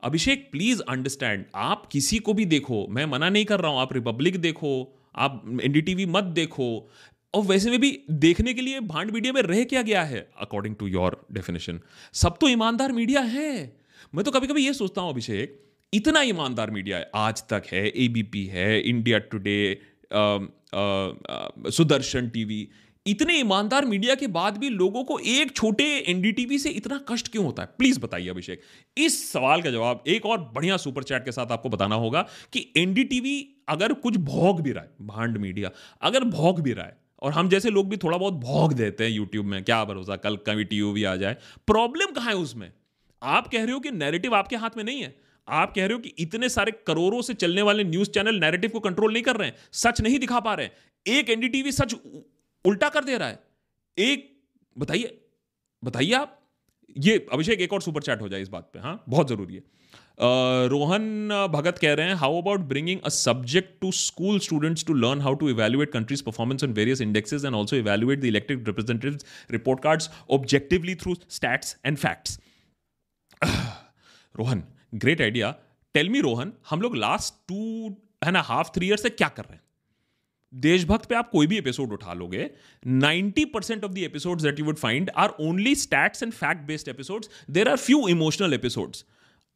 अभिषेक 0.04 0.48
प्लीज़ 0.52 0.82
अंडरस्टैंड 0.90 1.46
आप 1.56 1.86
किसी 1.92 2.20
को 2.20 2.34
भी 2.34 2.46
देखो, 2.46 2.86
मैं 2.88 3.06
मना 3.06 3.30
नहीं 3.30 3.46
कर 3.46 3.60
रहा 3.60 3.72
हूँ, 3.72 3.80
आप 3.80 3.94
रिपब्लिक 3.94 4.38
देखो, 4.42 4.72
आप 5.16 5.44
एनडीटीवी 5.64 6.06
मत 6.08 6.24
देखो। 6.36 6.68
और 7.34 7.44
वैसे 7.44 7.70
में 7.70 7.80
भी 7.80 7.92
देखने 8.12 8.54
के 8.54 8.62
लिए 8.62 8.80
भांड 8.82 9.12
मीडिया 9.12 9.34
में 9.34 9.42
रह 9.42 9.64
क्या 9.64 9.82
गया 9.82 10.04
है 10.04 10.20
अकॉर्डिंग 10.42 10.76
टू 10.76 10.88
योर 10.88 11.20
डेफिनेशन 11.34 11.80
सब 12.14 12.38
तो 12.42 12.48
ईमानदार 12.48 12.92
मीडिया 12.92 13.22
है। 13.22 13.52
मैं 14.14 14.24
तो 14.26 14.32
कभी 14.32 14.48
कभी 14.48 14.66
ये 14.66 14.74
सोचता 14.74 15.02
हूँ, 15.02 15.12
अभिषेक, 15.12 15.60
इतना 15.94 16.22
ईमानदार 16.24 16.72
मीडिया 16.72 16.98
है 16.98 17.10
आज 17.16 17.44
तक 17.50 17.64
है 17.72 17.88
एबीपी 17.88 18.46
है 18.46 18.80
इंडिया 18.82 19.20
टुडे 19.32 19.60
सुदर्शन 21.72 22.30
टीवी 22.30 22.68
इतने 23.08 23.36
ईमानदार 23.36 23.86
मीडिया 23.86 24.16
के 24.16 24.28
बाद 24.28 24.58
भी 24.58 24.70
लोगों 24.70 25.04
को 25.04 25.18
एक 25.20 25.56
छोटे 25.56 25.84
एनडीटीवी 26.08 26.58
से 26.60 26.70
इतना 26.70 27.00
कष्ट 27.10 27.28
क्यों 27.28 27.46
होता 27.46 27.64
है? 27.64 27.70
प्लीज़ 27.78 28.00
बताइए 28.00 28.30
अभिषेक। 28.30 28.62
इस 28.98 29.32
सवाल 29.32 29.62
का 29.62 29.72
जवाब 29.72 30.04
एक 30.08 30.26
और 30.26 30.40
बढ़िया 30.56 30.78
सुपर 30.78 31.04
चैट 31.04 31.26
के 31.26 31.32
साथ 31.32 31.52
आपको 31.52 31.70
बताना 31.70 31.96
होगा 31.96 32.26
कि 32.54 32.66
एनडीटीवी 32.78 33.38
अगर 33.70 33.94
कुछ 33.94 34.18
भोग 34.18 34.62
भी 34.62 34.72
रहा 34.72 34.84
है, 34.84 34.90
भांड 35.02 35.38
मीडिया, 35.38 35.72
अगर 36.02 36.24
भोग 36.24 36.60
भी 36.62 36.74
रहा 36.74 36.86
है, 36.86 36.98
और 37.22 37.32
हम 37.32 37.50
जैसे 37.50 37.70
लोग 37.70 37.90
भी 37.90 37.98
थोड़ा 37.98 38.18
बहुत 38.18 38.34
भोग 38.34 38.74
देते 38.74 39.04
हैं 39.04 39.12
यूट्यूब 39.12 39.46
में, 39.46 39.64
क्या 39.64 39.84
भरोसा, 39.86 40.16
कल 40.16 40.36
कभी 40.38 40.64
टीवी 40.64 41.04
आ 41.04 41.16
जाए 41.16 41.38
प्रॉब्लम 41.68 42.12
कहाँ 42.12 42.28
है 42.28 42.38
उसमें? 42.38 42.72
आप 43.22 43.48
कह 43.48 43.64
रहे 43.64 43.74
हो 43.74 43.80
कि 43.80 43.92
नैरेटिव 43.92 44.36
आपके 44.36 44.56
हाथ 44.56 44.78
में 44.78 44.84
नहीं 44.84 45.02
है। 45.02 45.16
आप 45.48 45.74
कह 45.74 45.86
रहे 45.86 45.94
हो 45.94 46.00
कि 46.00 46.14
इतने 46.20 46.50
सारे 46.50 46.72
करोड़ों 46.88 47.22
से 47.22 47.34
चलने 47.34 47.62
वाले 47.62 47.84
न्यूज़ 47.84 48.10
चैनल 48.10 48.40
नैरेटिव 48.40 48.70
को 48.70 48.80
कंट्रोल 48.80 49.14
नहीं 49.14 49.24
कर 49.24 49.36
रहे 49.36 49.48
हैं, 49.48 49.56
सच 49.74 50.02
नहीं 50.02 50.20
दिखा 50.20 50.40
पा 50.40 50.54
रहे 50.54 50.66
हैं। 50.66 51.18
एक 51.18 51.30
एनडीटीवी 51.30 51.72
सच 51.72 51.96
उल्टा 52.68 52.90
कर 52.90 53.04
दे 53.04 53.18
रहा 53.18 53.28
है। 53.28 53.40
एक, 53.98 54.30
बताइए 54.76 55.18
बताइए 55.84 56.14
आप। 56.14 56.34
ये, 56.96 57.26
अभिषेक, 57.34 57.62
एक 57.62 57.74
और 57.74 57.82
सुपर 57.82 58.02
चैट 58.02 58.22
हो 58.22 58.30
जाए 58.30 58.42
इस 58.42 58.50
बात 58.50 58.70
पे 58.74 58.80
हाँ 58.80 59.04
बहुत 59.10 59.30
ज़रूरी 59.30 59.56
है। 59.56 59.64
रोहन 60.70 61.30
भगत 61.54 61.78
कह 61.80 61.94
रहे 61.94 62.08
हैं 62.08 62.16
how 62.16 62.42
about 62.42 62.60
bringing 62.70 63.02
a 63.02 63.10
subject 63.10 63.70
to 63.82 63.92
school 63.94 64.40
students 64.40 64.86
to 64.86 64.94
learn 64.96 65.22
how 65.22 65.34
to 65.36 65.50
evaluate 65.50 65.92
countries 65.92 66.24
performance 66.24 66.64
on 66.64 66.74
various 66.74 67.02
indexes 67.02 67.46
and 67.46 67.56
also 67.56 67.76
evaluate 67.76 68.20
the 68.20 68.26
elected 68.26 68.68
representative 68.68 69.20
report 69.52 69.84
cards 69.84 70.10
objectively 70.32 70.96
through 70.96 71.16
stats 71.30 71.76
and 71.86 71.98
facts 71.98 72.40
Rohan 74.36 74.64
great 74.96 75.22
idea 75.22 75.56
tell 75.96 76.10
me 76.10 76.22
Rohan, 76.22 76.54
हम 76.70 76.82
लोग 76.82 76.96
last 76.96 77.34
two 77.48 77.96
है 78.26 78.32
ना 78.32 78.42
half 78.44 78.72
three 78.76 78.88
year 78.88 78.98
से 78.98 79.10
क्या 79.12 79.28
कर 79.30 79.44
रहे 79.44 79.56
हैं? 79.56 79.62
देशभक्त 80.54 81.10
पे 81.10 81.16
आप 81.16 81.30
कोई 81.30 81.48
भी 81.48 81.58
एपिसोड 81.58 81.94
उठा 81.94 82.14
लोगे 82.14 82.50
90 82.88 83.46
percent 83.54 83.84
of 83.84 83.92
the 83.92 83.98
episodes 83.98 84.44
that 84.44 84.60
you 84.60 84.66
would 84.66 84.78
find 84.78 85.12
are 85.18 85.30
only 85.30 85.76
stats 85.76 86.24
and 86.24 86.34
fact 86.34 86.62
based 86.62 86.88
episodes 86.88 87.30
there 87.50 87.70
are 87.70 87.78
few 87.78 88.08
emotional 88.08 88.54
episodes 88.54 89.06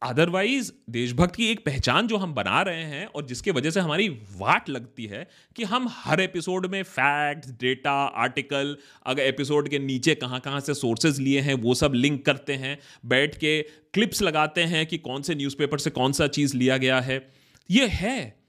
otherwise 0.03 0.71
Deshbhakt 0.89 1.35
की 1.35 1.47
एक 1.47 1.65
पहचान 1.65 2.07
जो 2.07 2.17
हम 2.17 2.33
बना 2.33 2.61
रहे 2.61 2.83
हैं 2.83 3.05
और 3.05 3.25
जिसके 3.25 3.51
वजह 3.51 3.69
से 3.69 3.79
हमारी 3.79 4.09
वाट 4.09 4.69
लगती 4.69 5.05
है 5.05 5.27
कि 5.55 5.63
हम 5.63 5.87
हर 5.89 6.21
एपिसोड 6.21 6.65
में 6.65 6.83
फैक्ट्स 6.83 7.51
डेटा 7.51 7.91
आर्टिकल 7.91 8.77
अगर 9.05 9.23
एपिसोड 9.23 9.69
के 9.69 9.79
नीचे 9.79 10.15
कहाँ 10.15 10.39
कहाँ 10.39 10.59
से 10.59 10.73
सोर्सेज 10.73 11.19
लिए 11.19 11.39
हैं, 11.39 11.53
वो 11.53 11.73
सब 11.73 11.93
लिंक 11.93 12.25
करते 12.25 12.53
हैं, 12.53 12.79
बैठ 13.05 13.37
के 13.37 13.61
क्लिप्स 13.61 14.21
लगाते 14.21 14.63
हैं 14.63 14.87
कि 14.87 14.97
कौन 14.97 15.21
से 15.21 15.35
न्यूज़पेपर 15.35 15.77
से 15.77 15.89
कौन 15.89 16.11
सा 16.11 16.27
चीज़ 16.27 16.57
लिया 16.57 16.77
गया 16.77 16.99
है। 16.99 17.31
ये 17.71 17.87
है। 17.87 18.39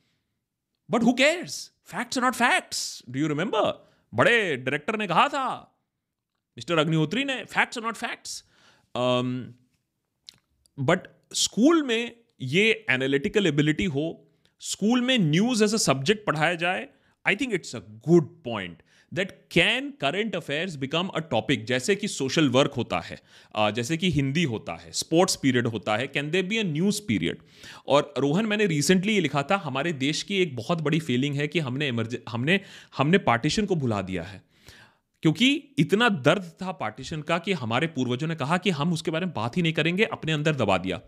But 0.91 1.03
who 1.03 1.13
cares 1.13 1.72
facts 1.89 2.19
not 2.19 2.35
facts 2.35 3.03
do 3.09 3.21
you 3.21 3.29
remember 3.29 3.73
बड़े 4.13 4.57
डायरेक्टर 4.57 4.97
ने 4.97 5.07
कहा 5.07 5.29
था 5.29 5.47
मिस्टर 6.57 6.79
अग्निहोत्री 6.79 7.25
ने 7.25 7.43
facts 7.45 7.79
not 7.79 7.97
facts 7.97 8.43
but 10.79 11.09
school 11.35 11.83
में 11.83 12.15
ये 12.55 12.65
एनालिटिकल 12.91 13.47
एबिलिटी 13.47 13.85
हो 13.97 14.07
स्कूल 14.63 15.01
में 15.01 15.19
न्यूज़ 15.19 15.65
एज 15.65 15.75
अ 15.75 15.79
सब्जेक्ट 15.79 16.27
पढ़ाया 16.27 16.55
जाए 16.55 16.89
I 17.27 17.37
think 17.37 17.55
it's 17.55 17.77
a 17.77 17.81
good 18.09 18.29
point 18.45 18.83
that 19.13 19.31
can 19.51 19.93
current 20.01 20.37
affairs 20.37 20.77
become 20.77 21.07
a 21.07 21.19
topic 21.21 21.65
जैसे 21.65 21.95
कि 21.95 22.09
सोशल 22.09 22.49
वर्क 22.49 22.73
होता 22.73 23.01
है 23.01 23.19
जैसे 23.73 23.97
कि 23.97 24.11
हिंदी 24.11 24.43
होता 24.45 24.75
है 24.75 24.93
स्पोर्ट्स 24.93 25.37
पीरियड 25.37 25.67
होता 25.67 25.97
है 25.97 26.07
can 26.07 26.31
they 26.31 26.43
be 26.43 26.59
a 26.59 26.63
news 26.63 27.01
period 27.09 27.39
और 27.89 28.15
रोहन, 28.19 28.47
मैंने 28.47 28.67
रिसेंटली 28.67 29.15
ये 29.15 29.21
लिखा 29.21 29.43
था, 29.43 29.57
हमारे 29.57 29.93
देश 29.93 30.23
की 30.23 30.43
एक 30.43 30.57
बहुत 30.57 30.81
बड़ी 30.81 31.01
फीलिंग 31.01 31.37
है 31.37 31.49
कि 31.49 31.59
हमने 31.59 31.89
हमने 32.29 32.61
हमने 32.97 33.19
पार्टीशन 33.19 33.67
को 33.67 33.75
भुला 33.77 34.03
दिया 34.03 34.23
है। 34.23 34.43
क्योंकि 35.23 35.53
इतना 35.79 36.09
दर्द 36.09 36.51
था 36.63 36.73
पार्टीशन 36.73 37.23
का 37.23 37.39
कि 37.39 37.53
हमारे 37.53 37.87
पूर्वजों 37.87 38.29
ने 38.29 38.35
कहा 38.35 38.57
कि 38.57 38.71
हम 38.71 38.93
उसके 38.93 39.11
बारे 39.11 39.27
में 39.27 39.35
बात 39.35 39.57
ही 39.57 39.63
नहीं 39.63 39.73
करेंगे, 39.73 40.05
अपने 40.05 40.33
अंदर 40.33 40.55
दबा 40.55 40.79
दिया। 40.79 41.01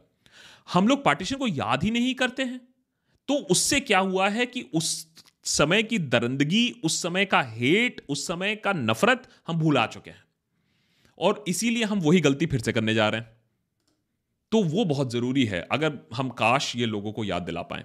हम 0.73 0.89
लोग 0.89 1.05
पार्टीशन 1.05 1.37
को 1.37 1.47
याद 1.47 1.85
ही 1.85 1.91
नहीं 1.91 2.15
करते 2.15 2.43
हैं। 2.43 2.61
तो 3.29 3.35
उससे 3.51 3.81
क्या 3.81 3.99
हुआ 3.99 4.29
है 4.29 4.47
कि 4.47 4.65
उस 4.75 5.14
समय 5.45 5.83
की 5.83 5.99
दरंदगी, 5.99 6.71
उस 6.85 7.03
समय 7.03 7.25
का 7.25 7.43
हेट 7.43 8.07
उस 8.09 8.27
समय 8.27 8.57
का 8.57 8.73
नफरत 8.73 9.29
हम 9.47 9.59
भूला 9.59 9.87
चुके 9.87 10.11
हैं। 10.11 10.25
और 11.19 11.45
इसीलिए 11.49 11.85
हम 11.85 12.01
वही 12.01 12.21
गलती 12.21 12.47
फिर 12.47 12.61
से 12.61 12.73
करने 12.73 12.95
जा 12.95 13.09
रहे 13.09 13.21
हैं। 13.21 13.37
तो 14.53 14.63
वो 14.63 14.85
बहुत 14.85 15.13
ज़रूरी 15.13 15.45
है, 15.45 15.69
अगर 15.73 15.99
हम 16.15 16.29
काश 16.29 16.77
ये 16.77 16.87
लोगों 16.87 17.13
को 17.13 17.25
याद 17.25 17.43
दिला 17.43 17.63
पाए। 17.63 17.85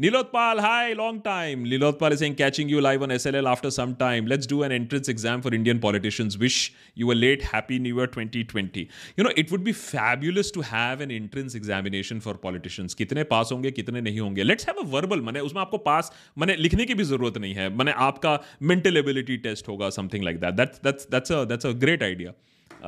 Nilotpal, 0.00 0.60
hi, 0.60 0.94
long 0.94 1.20
time. 1.20 1.66
Nilotpal 1.66 2.12
is 2.12 2.20
saying, 2.20 2.34
catching 2.34 2.70
you 2.70 2.80
live 2.80 3.02
on 3.02 3.10
SLL 3.10 3.46
after 3.46 3.70
some 3.70 3.94
time. 3.94 4.24
Let's 4.24 4.46
do 4.46 4.62
an 4.62 4.72
entrance 4.72 5.08
exam 5.08 5.42
for 5.42 5.52
Indian 5.52 5.78
politicians. 5.78 6.38
Wish 6.38 6.72
you 6.94 7.06
were 7.06 7.14
late. 7.14 7.42
Happy 7.42 7.78
New 7.78 7.98
Year 7.98 8.06
2020. 8.06 8.88
You 9.18 9.24
know, 9.24 9.30
it 9.36 9.50
would 9.50 9.62
be 9.62 9.72
fabulous 9.72 10.50
to 10.52 10.62
have 10.62 11.02
an 11.02 11.10
entrance 11.10 11.54
examination 11.54 12.18
for 12.18 12.34
politicians. 12.46 12.94
कितने 12.94 13.24
पास 13.32 13.52
होंगे 13.52 13.70
कितने 13.80 14.00
नहीं 14.00 14.20
होंगे 14.20 14.42
let's 14.42 14.68
have 14.68 14.80
a 14.82 14.86
verbal 14.94 15.20
मैंने 15.26 15.40
उसमें 15.50 15.60
आपको 15.62 15.78
पास 15.90 16.10
मैंने 16.38 16.56
लिखने 16.56 16.84
की 16.84 16.94
भी 16.94 17.04
ज़रूरत 17.04 17.38
नहीं 17.38 17.54
है 17.54 17.68
मैंने 17.76 17.92
आपका 18.08 18.38
मेंटल 18.72 18.96
एबिलिटी 18.96 19.36
टेस्ट 19.48 19.68
होगा 19.68 19.90
that 19.90 20.54
that's 20.54 20.80
that's 20.84 21.08
that's 21.10 21.32
a 21.32 21.44
that's 21.52 21.66
a 21.66 21.72
great 21.84 22.02
idea 22.02 22.32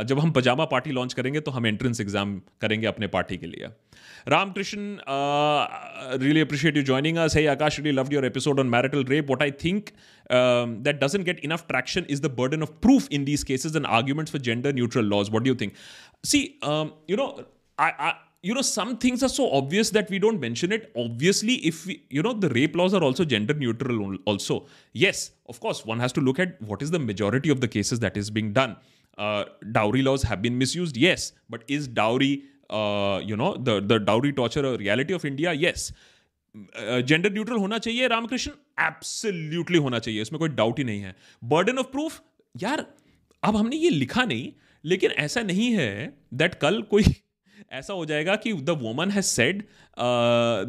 जब 0.08 0.18
हम 0.18 0.30
पजामा 0.32 0.64
पार्टी 0.66 0.90
लॉन्च 0.92 1.12
करेंगे 1.14 1.40
तो 1.40 1.50
हम 1.50 1.66
एंट्रेंस 1.66 2.00
एग्ज़ाम 2.00 2.40
करेंगे 2.60 2.86
अपने 2.86 3.06
पार्टी 3.08 3.36
के 3.36 3.46
लिए। 3.46 3.68
Ramakrishna 4.28 4.96
really 6.22 6.40
appreciate 6.40 6.76
you 6.76 6.82
joining 6.82 7.16
us 7.18 7.36
है 7.36 7.46
Akash 7.48 7.78
really 7.80 7.96
love 7.98 8.12
your 8.12 8.26
episode 8.26 8.60
on 8.60 8.66
marital 8.68 9.04
rape 9.04 9.30
what 9.30 9.42
I 9.42 9.50
think 9.64 9.90
that 10.30 11.02
doesn't 11.04 11.24
get 11.24 11.40
enough 11.44 11.64
traction 11.68 12.06
is 12.10 12.22
the 12.22 12.30
burden 12.40 12.62
of 12.62 12.70
proof 12.82 13.08
in 13.12 13.24
these 13.24 13.44
cases 13.44 13.76
and 13.76 13.86
arguments 13.86 14.32
for 14.32 14.40
gender 14.42 14.74
neutral 14.74 15.04
laws 15.06 15.30
what 15.32 15.46
you 15.46 15.54
think 15.60 15.72
see 16.24 16.42
you 17.10 17.16
know 17.16 17.26
I 17.78 18.12
you 18.44 18.54
know 18.54 18.62
some 18.62 18.94
things 19.04 19.22
are 19.22 19.28
so 19.28 19.46
obvious 19.58 19.92
that 19.94 20.10
we 20.10 20.18
don't 20.18 20.40
mention 20.40 20.72
it 20.72 20.92
obviously 20.98 21.54
if 21.70 21.84
you 21.90 22.22
know 22.22 22.32
the 22.34 22.52
rape 22.52 22.76
laws 22.76 22.94
are 22.94 23.02
also 23.02 23.24
gender 23.24 23.58
neutral 23.58 24.18
also 24.28 24.66
yes 24.94 25.30
of course 25.50 25.82
one 25.86 26.00
has 26.00 26.14
to 26.14 26.20
look 26.20 26.40
at 26.40 26.56
what 26.62 26.82
is 26.82 26.92
the 26.92 27.00
majority 27.00 27.50
of 27.50 27.58
the 27.58 27.68
cases 27.72 27.98
that 27.98 28.16
is 28.18 28.32
being 28.32 28.52
done 28.54 28.74
uh, 29.18 29.44
dowry 29.72 30.02
laws 30.02 30.22
have 30.22 30.42
been 30.42 30.58
misused? 30.58 30.96
Yes. 30.96 31.32
But 31.48 31.64
is 31.68 31.88
dowry 31.88 32.44
uh, 32.70 33.20
you 33.22 33.36
know 33.36 33.56
the 33.56 33.80
the 33.80 33.98
dowry 34.00 34.32
torture 34.32 34.64
a 34.64 34.76
reality 34.78 35.14
of 35.14 35.24
india? 35.24 35.52
Yes. 35.52 35.92
Gender 36.54 37.32
neutral 37.32 37.56
होना 37.56 37.76
चाहिए 37.78 38.08
Ramakrishna? 38.08 38.50
Absolutely 38.86 39.78
होना 39.78 39.98
चाहिए। 39.98 40.22
इसमें 40.22 40.38
कोई 40.38 40.48
doubt 40.48 40.78
ही 40.78 40.84
नहीं 40.84 41.00
है। 41.00 41.14
Burden 41.52 41.78
of 41.78 41.86
proof 41.92 42.20
यार 42.54 42.84
अब 43.42 43.56
हमने 43.56 43.76
ये 43.76 43.90
लिखा 43.90 44.24
नहीं 44.24 44.50
लेकिन 44.84 45.10
ऐसा 45.10 45.42
नहीं 45.42 45.70
है 45.74 45.92
दैट 46.34 46.54
कल 46.54 46.80
कोई 46.90 47.04
ऐसा 47.72 47.92
हो 47.92 48.04
जाएगा 48.06 48.34
कि 48.36 48.52
the 48.52 48.70
woman 48.82 49.10
has 49.10 49.26
said 49.26 49.62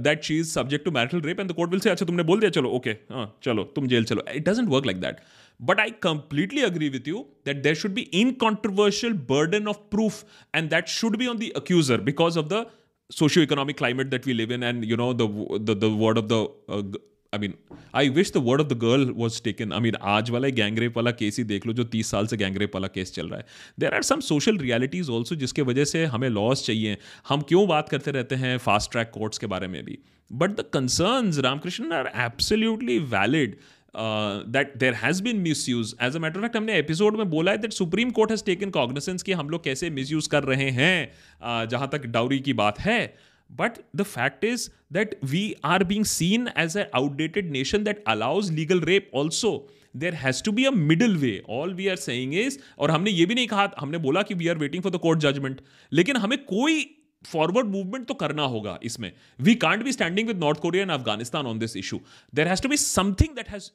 that 0.03 0.23
she 0.23 0.37
is 0.39 0.51
subject 0.53 0.85
to 0.85 0.91
marital 0.91 1.21
rape 1.21 1.39
and 1.39 1.49
the 1.51 1.53
court 1.55 1.71
will 1.71 1.79
say 1.79 1.89
अच्छा 1.89 2.05
तुमने 2.05 2.23
बोल 2.23 2.39
दिया 2.39 2.49
चलो 2.51 2.69
ओके 2.69 2.93
okay, 2.93 3.11
हाँ 3.11 3.39
चलो 3.43 3.63
तुम 3.75 3.87
जेल 3.87 4.03
चलो. 4.03 4.23
It 4.35 4.49
doesn't 4.49 4.69
work 4.69 4.85
like 4.85 5.01
that 5.01 5.19
but 5.64 5.80
I 5.80 5.91
completely 6.03 6.61
agree 6.61 6.89
with 6.89 7.07
you 7.07 7.26
that 7.45 7.61
there 7.64 7.76
should 7.76 7.93
be 7.93 8.01
uncontroversial 8.22 9.14
burden 9.30 9.68
of 9.68 9.78
proof 9.91 10.24
and 10.55 10.70
that 10.70 10.88
should 10.89 11.18
be 11.18 11.28
on 11.28 11.38
the 11.38 11.51
accuser 11.55 12.01
because 12.01 12.39
of 12.39 12.47
the 12.47 12.66
socio 13.09 13.43
economic 13.43 13.78
climate 13.78 14.07
that 14.07 14.28
we 14.28 14.34
live 14.34 14.53
in 14.53 14.64
and 14.64 14.84
you 14.86 14.97
know 14.97 15.14
the 15.14 15.91
word 15.95 16.18
of 16.18 16.26
the 16.26 16.99
I 17.34 17.39
mean 17.39 17.53
I 17.95 18.09
wish 18.09 18.32
the 18.32 18.38
word 18.45 18.61
of 18.61 18.68
the 18.68 18.78
girl 18.80 19.09
was 19.18 19.41
taken 19.43 19.72
I 19.74 19.80
mean 19.80 19.95
आज 20.09 20.30
वाला 20.30 20.47
gang rape 20.57 20.97
वाला 20.97 21.11
case 21.14 21.38
ही 21.38 21.43
देख 21.43 21.66
लो 21.68 21.74
जो 21.74 21.84
तीस 21.93 22.11
साल 22.11 22.28
से 22.28 22.38
gang rape 22.38 22.76
वाला 22.76 22.88
case 22.89 23.14
चल 23.14 23.28
रहा 23.28 23.39
है 23.39 23.45
there 23.80 23.93
are 23.93 24.01
some 24.03 24.20
social 24.24 24.57
realities 24.57 25.09
also 25.09 25.36
जिसके 25.36 25.61
वजह 25.70 25.86
से 25.86 26.05
हमें 26.16 26.30
लॉस 26.30 26.66
चाहिए 26.66 26.97
हम 27.30 27.41
क्यों 27.49 27.68
बात 27.68 27.89
करते 27.89 28.11
रहते 28.11 28.36
हैं 28.43 28.57
फास्ट 28.66 28.91
ट्रैक 28.91 29.11
कोर्ट्स 29.14 29.38
के 29.38 29.47
बारे 29.47 29.68
में 29.68 29.84
भी 29.86 29.97
but 30.32 30.51
the 30.51 30.66
concern 30.74 31.32
Ramakrishna 31.41 31.91
are 31.93 32.11
absolutely 32.18 32.99
valid 33.07 33.55
that 33.95 34.73
there 34.77 34.93
has 34.93 35.23
been 35.23 35.37
misused 35.69 35.95
as 36.01 36.15
a 36.15 36.19
matter 36.19 36.41
fact 36.41 36.55
हमने 36.57 36.77
एपिसोड 36.79 37.17
में 37.17 37.29
बोला 37.29 37.51
है 37.51 37.57
that 37.57 37.73
Supreme 37.73 38.11
Court 38.11 38.31
has 38.31 38.43
taken 38.45 38.69
cognisance 38.69 39.23
कि 39.23 39.31
हम 39.31 39.49
लोग 39.49 39.63
कैसे 39.63 39.89
मिस 39.89 40.11
यूज़ 40.11 40.29
कर 40.29 40.43
रहे 40.43 40.69
हैं 40.69 41.11
uh, 41.11 41.71
जहाँ 41.71 41.89
तक 41.91 42.05
डाउरी 42.05 42.39
की 42.39 42.53
बात 42.53 42.79
है. 42.79 43.15
But 43.51 43.77
the 43.95 44.01
fact 44.01 44.43
is 44.45 44.69
that 44.93 45.19
we 45.23 45.55
are 45.65 45.83
being 45.83 46.05
seen 46.05 46.49
as 46.57 46.77
a 46.77 46.85
outdated 46.95 47.51
nation 47.51 47.83
that 47.83 48.03
allows 48.07 48.51
legal 48.51 48.81
rape 48.81 49.11
also 49.15 49.69
There 49.95 50.15
has 50.15 50.41
to 50.41 50.51
be 50.51 50.63
a 50.65 50.71
middle 50.71 51.11
way. 51.21 51.41
All 51.47 51.73
we 51.79 51.87
are 51.89 51.97
saying 52.03 52.31
is, 52.33 52.57
और 52.79 52.91
हमने 52.91 53.11
ये 53.11 53.25
भी 53.25 53.35
नहीं 53.35 53.47
कहा 53.47 53.69
हमने 53.79 53.97
बोला 53.97 54.21
कि 54.21 54.33
we 54.33 54.47
are 54.47 54.57
waiting 54.57 54.83
for 54.83 54.91
the 54.91 54.95
court 54.95 55.19
judgment 55.19 55.61
लेकिन 55.91 56.17
हमें 56.17 56.37
कोई 56.37 56.79
फॉरवर्ड 57.26 57.67
मूवमेंट 57.67 58.07
तो 58.07 58.13
करना 58.13 58.43
होगा 58.55 58.78
इसमें. 58.84 59.11
We 59.39 59.55
can't 59.57 59.84
be 59.84 59.91
standing 59.91 60.28
with 60.28 60.39
North 60.39 60.59
Korea 60.59 60.84
and 60.84 60.91
Afghanistan 60.91 61.45
on 61.45 61.59
this 61.59 61.78
issue 61.78 61.99
there 62.34 62.47
has 62.47 62.67
be 62.67 62.78
something 62.78 63.36
that 63.36 63.49
has 63.49 63.69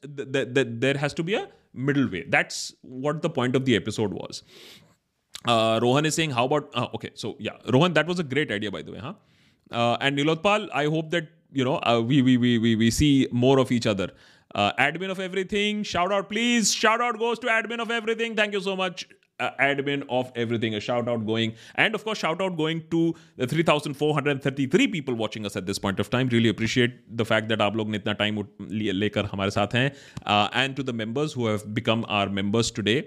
there 0.80 0.96
has 0.96 1.14
to 1.14 1.22
be 1.22 1.34
a 1.34 1.46
middle 1.88 2.08
way 2.08 2.24
that's 2.28 2.60
what 3.06 3.22
the 3.26 3.30
point 3.36 3.56
of 3.56 3.62
the 3.62 3.68
episode 3.78 4.14
was 4.14 4.42
Rohan 5.80 6.06
is 6.06 6.14
saying 6.14 6.32
how 6.32 6.46
about 6.46 6.76
okay 6.94 7.10
so 7.16 7.36
yeah 7.42 7.58
Rohan 7.68 7.92
that 7.92 8.06
was 8.06 8.20
a 8.20 8.24
great 8.26 8.52
idea 8.52 8.70
by 8.70 8.82
the 8.82 8.90
way 8.90 8.98
हाँ 8.98 9.18
and 10.02 10.16
Nilotpal 10.16 10.68
I 10.74 10.86
hope 10.96 11.04
that 11.10 11.30
you 11.56 11.64
know 11.64 11.80
we 12.02 12.20
we 12.22 12.36
we 12.36 12.56
we 12.58 12.74
we 12.74 12.90
see 12.90 13.12
more 13.34 13.60
of 13.60 13.72
each 13.74 13.88
other 13.88 14.12
admin 14.80 15.10
of 15.10 15.20
everything 15.22 15.84
shout 15.84 16.12
out 16.12 16.28
please 16.28 16.74
shout 16.74 17.00
out 17.00 17.16
goes 17.18 17.40
to 17.40 17.48
admin 17.48 17.80
of 17.80 17.92
everything 17.92 18.38
thank 18.38 18.54
you 18.54 18.60
so 18.60 18.76
much 18.76 19.06
Uh, 19.46 19.50
admin 19.64 20.00
of 20.10 20.30
everything 20.42 20.74
a 20.76 20.80
shout 20.84 21.08
out 21.10 21.24
going 21.26 21.52
and 21.82 21.94
of 21.96 22.04
course 22.06 22.18
shout 22.22 22.40
out 22.44 22.56
going 22.60 22.78
to 22.94 23.02
the 23.36 23.46
3433 23.46 24.88
people 24.94 25.14
watching 25.20 25.46
us 25.46 25.54
at 25.60 25.64
this 25.64 25.78
point 25.84 26.00
of 26.00 26.10
time 26.14 26.32
really 26.32 26.48
appreciate 26.48 26.96
the 27.20 27.26
fact 27.28 27.46
that 27.52 27.60
aap 27.66 27.76
log 27.80 27.92
ne 27.94 28.00
itna 28.00 28.14
time 28.22 28.40
lekar 29.02 29.24
hamare 29.34 29.54
sath 29.58 29.76
hain 29.78 29.92
uh, 30.32 30.48
and 30.62 30.74
to 30.80 30.86
the 30.88 30.96
members 31.02 31.36
who 31.38 31.46
have 31.50 31.62
become 31.78 32.02
our 32.18 32.34
members 32.40 32.72
today 32.80 32.98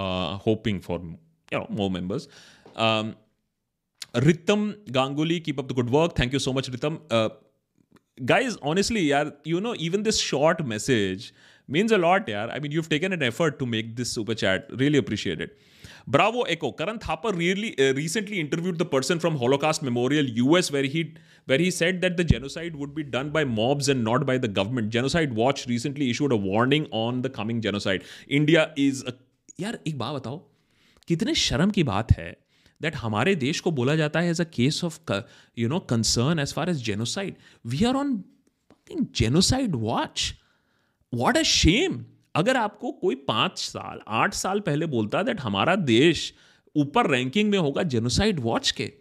uh, 0.00 0.28
hoping 0.48 0.82
for 0.88 0.98
you 1.06 1.58
know 1.58 1.66
more 1.80 1.90
members 1.96 2.28
um, 2.86 3.16
Ritam 4.14 4.76
Ganguly, 4.90 5.42
keep 5.42 5.58
up 5.58 5.68
the 5.68 5.74
good 5.74 5.90
work. 5.90 6.14
Thank 6.14 6.32
you 6.32 6.38
so 6.38 6.52
much, 6.52 6.70
Ritam. 6.70 7.00
Uh, 7.10 7.28
guys, 8.24 8.56
honestly, 8.62 9.00
yeah, 9.00 9.30
you 9.44 9.60
know, 9.60 9.74
even 9.78 10.02
this 10.02 10.18
short 10.18 10.64
message 10.66 11.32
means 11.68 11.92
a 11.92 11.98
lot, 11.98 12.28
yeah. 12.28 12.46
I 12.46 12.58
mean, 12.58 12.72
you've 12.72 12.88
taken 12.88 13.12
an 13.12 13.22
effort 13.22 13.58
to 13.58 13.66
make 13.66 13.96
this 13.96 14.10
super 14.12 14.34
chat. 14.34 14.66
Really 14.70 14.98
appreciate 14.98 15.40
it. 15.40 15.58
Bravo 16.08 16.42
Echo. 16.42 16.72
Karan 16.72 16.98
Thapar 16.98 17.36
really 17.36 17.70
uh, 17.78 17.92
recently 17.94 18.40
interviewed 18.40 18.78
the 18.78 18.86
person 18.86 19.18
from 19.18 19.36
Holocaust 19.36 19.82
Memorial 19.82 20.24
US 20.42 20.70
where 20.72 20.84
he 20.84 21.14
where 21.46 21.58
he 21.58 21.70
said 21.70 22.00
that 22.00 22.16
the 22.16 22.24
genocide 22.24 22.76
would 22.76 22.94
be 22.94 23.04
done 23.16 23.30
by 23.30 23.44
mobs 23.44 23.90
and 23.94 24.02
not 24.02 24.24
by 24.30 24.38
the 24.38 24.48
government. 24.48 24.88
Genocide 24.90 25.34
Watch 25.34 25.66
recently 25.66 26.08
issued 26.10 26.32
a 26.32 26.40
warning 26.48 26.86
on 26.92 27.20
the 27.26 27.30
coming 27.38 27.60
genocide. 27.60 28.04
India 28.40 28.68
is 28.88 29.04
a 29.06 29.14
यार 29.60 29.78
एक 29.86 29.98
बात 29.98 30.14
बताओ 30.14 30.36
कितने 31.08 31.34
शर्म 31.34 31.70
की 31.76 31.82
बात 31.84 32.12
है 32.18 32.30
that 32.82 32.96
हमारे 32.96 33.34
देश 33.36 33.60
को 33.60 33.70
बोला 33.78 33.94
जाता 33.96 34.20
है 34.20 34.30
as 34.30 34.40
a 34.40 34.44
case 34.56 34.82
of 34.84 34.98
you 35.58 35.68
know 35.68 35.78
concern 35.92 36.38
as 36.38 36.52
far 36.54 36.70
as 36.70 36.82
genocide 36.84 37.36
we 37.72 37.84
are 37.84 37.96
on 37.96 38.12
genocide 39.20 39.74
watch 39.76 40.32
what 41.12 41.36
a 41.36 41.42
shame 41.52 42.04
अगर 42.34 42.56
आपको 42.56 42.92
कोई 42.92 43.14
पाँच 43.28 43.58
साल, 43.58 44.00
आठ 44.08 44.34
साल 44.34 44.60
पहले 44.60 44.86
बोलता 44.88 45.22
दैट 45.22 45.40
हमारा 45.40 45.74
देश 45.76 46.32
ऊपर 46.76 47.10
रैंकिंग 47.10 47.50
में 47.50 47.58
होगा 47.58 47.82
जेनोसाइड 47.84 48.40
वॉच 48.40 48.70
के, 48.70 48.92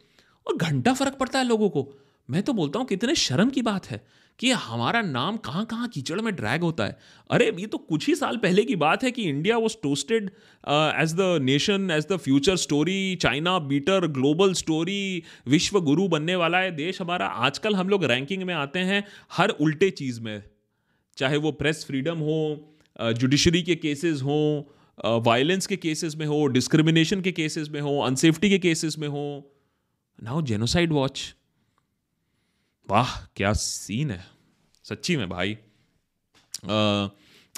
और 0.47 0.55
घंटा 0.57 0.93
फ़र्क 0.93 1.15
पड़ता 1.15 1.39
है 1.39 1.45
लोगों 1.45 1.69
को। 1.69 1.87
मैं 2.29 2.43
तो 2.43 2.53
बोलता 2.53 2.79
हूँ 2.79 2.87
कितने 2.87 3.15
शर्म 3.15 3.49
की 3.49 3.61
बात 3.61 3.85
है 3.85 4.01
कि 4.39 4.51
हमारा 4.53 5.01
नाम 5.01 5.37
कहाँ 5.37 5.65
कहाँ 5.65 5.87
कीचड़ 5.87 6.19
में 6.21 6.33
ड्रैग 6.35 6.61
होता 6.61 6.85
है। 6.85 6.97
अरे, 7.29 7.45
ये 7.59 7.67
तो 7.67 7.77
कुछ 7.79 8.07
ही 8.07 8.15
साल 8.15 8.37
पहले 8.37 8.63
की 8.63 8.75
बात 8.75 9.03
है 9.03 9.11
कि 9.11 9.23
India 9.23 9.57
was 9.57 9.75
toasted 9.83 10.29
as 10.63 11.13
the 11.13 11.37
nation 11.41 11.89
as 11.91 12.07
the 12.11 12.17
future 12.17 12.55
story 12.57 13.15
China 13.21 13.57
beater 13.61 14.07
global 14.09 14.53
story 14.53 15.23
विश्व 15.47 15.79
गुरु 15.81 16.07
बनने 16.07 16.35
वाला 16.35 16.59
है। 16.59 16.71
देश 16.75 17.01
हमारा 17.01 17.27
आजकल 17.27 17.75
हम 17.75 17.89
लोग 17.89 18.05
रैंकिंग 18.05 18.43
में 18.43 18.53
आते 18.55 18.79
हैं 18.81 19.03
हर 19.31 19.49
उल्टे 19.51 19.89
चीज़ 19.91 20.21
में, 20.21 20.43
चाहे 21.17 21.37
वो 21.37 21.51
प्रेस 21.53 21.85
फ्रीडम 21.87 22.19
हो 22.19 22.39
जुडिशरी 23.01 23.61
के 23.63 23.75
केसेस 23.75 24.21
हों 24.21 25.21
वायलेंस 25.23 25.67
के 25.67 25.77
केसेस 25.77 26.15
में 26.15 26.25
हो 26.25 26.45
डिस्क्रिमिनेशन 26.47 27.21
के 27.21 27.31
केसेस 27.31 27.69
में 27.69 27.79
हो 27.81 27.97
अनसेफ्टी 28.01 28.49
के 28.49 28.59
केसेस 28.59 28.97
में 28.97 29.07
हो। 29.07 29.25
नाउ 30.23 30.41
जेनोसाइड 30.41 30.93
वॉच 30.93 31.33
वाह 32.89 33.17
क्या 33.35 33.53
सीन 33.53 34.11
है। 34.11 34.25
सच्ची 34.83 35.17
में 35.17 35.29
भाई। 35.29 35.57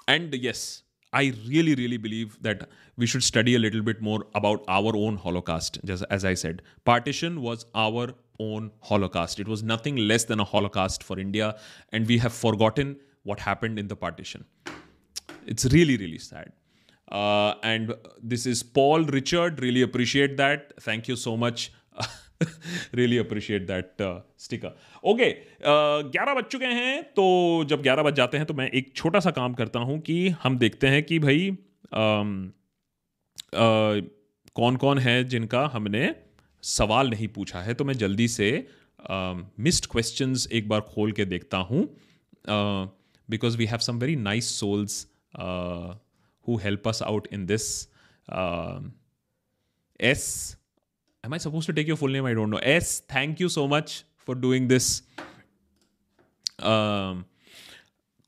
And 0.09 0.35
yes 0.45 0.83
I 1.13 1.29
really 1.29 1.73
really 1.75 1.97
believe 1.97 2.31
that 2.43 2.63
we 2.99 3.07
should 3.07 3.21
study 3.21 3.55
a 3.55 3.57
little 3.57 3.81
bit 3.81 4.01
more 4.03 4.31
about 4.35 4.65
our 4.69 4.95
own 4.95 5.17
Holocaust 5.25 5.79
as 6.11 6.25
I 6.25 6.35
said 6.35 6.61
Partition 6.85 7.37
was 7.37 7.65
our 7.75 8.13
own 8.41 8.67
Holocaust. 8.89 9.39
It 9.41 9.49
was 9.51 9.61
nothing 9.69 9.97
less 10.09 10.25
than 10.27 10.39
a 10.39 10.45
Holocaust 10.49 11.03
for 11.03 11.19
India, 11.19 11.47
and 11.91 12.11
we 12.11 12.17
have 12.19 12.33
forgotten 12.33 12.93
what 13.23 13.41
happened 13.45 13.81
in 13.81 13.89
the 13.89 13.97
partition. 14.03 14.45
It's 15.49 15.65
really, 15.65 15.97
really 15.97 16.19
sad. 16.19 16.51
Uh, 17.07 17.55
and 17.63 17.93
this 18.21 18.45
is 18.45 18.61
Paul 18.61 19.03
Richard. 19.05 19.59
Really 19.59 19.81
appreciate 19.81 20.37
that. 20.37 20.73
Thank 20.79 21.07
you 21.07 21.15
so 21.17 21.37
much. 21.37 21.69
Really 22.95 23.17
appreciate 23.17 23.65
that 23.67 24.01
sticker 24.39 24.75
okay 25.09 25.25
ग्यारह 26.11 26.33
बज 26.33 26.43
चुके 26.51 26.65
हैं 26.65 27.01
तो 27.15 27.25
जब 27.69 27.81
ग्यारह 27.81 28.03
बज 28.03 28.13
जाते 28.15 28.37
हैं 28.37 28.45
तो 28.47 28.53
मैं 28.53 28.69
एक 28.79 28.91
छोटा 28.95 29.19
सा 29.19 29.31
काम 29.39 29.53
करता 29.53 29.79
हूँ 29.79 29.99
कि 30.01 30.15
हम 30.43 30.57
देखते 30.57 30.87
हैं 30.87 31.01
कि 31.03 31.17
भाई 31.19 31.49
um, 31.49 32.31
uh, 33.53 34.07
कौन 34.55 34.75
कौन 34.75 34.99
है 34.99 35.23
जिनका 35.33 35.65
हमने 35.73 36.13
सवाल 36.63 37.09
नहीं 37.09 37.27
पूछा 37.35 37.61
है 37.61 37.73
तो 37.73 37.85
मैं 37.85 37.97
जल्दी 37.97 38.27
से 38.27 38.49
मिस्ड 39.01 39.83
um, 39.83 39.91
क्वेश्चंस 39.91 40.47
एक 40.51 40.69
बार 40.69 40.81
खोल 40.95 41.11
के 41.11 41.25
देखता 41.25 41.57
हूँ 41.71 41.87
because 43.29 43.57
we 43.57 43.65
have 43.65 43.87
some 43.89 43.99
very 43.99 44.15
nice 44.15 44.59
souls 44.59 45.05
Who 46.48 46.56
help 46.64 46.88
us 46.88 47.02
out 47.02 47.28
in 47.32 47.46
this 47.46 47.70
as 50.12 50.56
am 51.24 51.32
I 51.32 51.38
supposed 51.38 51.66
to 51.66 51.72
take 51.72 51.86
your 51.88 51.96
full 51.96 52.08
name? 52.08 52.26
I 52.26 52.34
don't 52.34 52.50
know. 52.50 52.58
S, 52.58 53.00
thank 53.08 53.40
you 53.40 53.48
so 53.48 53.66
much 53.66 54.04
for 54.24 54.34
doing 54.34 54.68
this. 54.68 55.02
Um, 56.58 57.24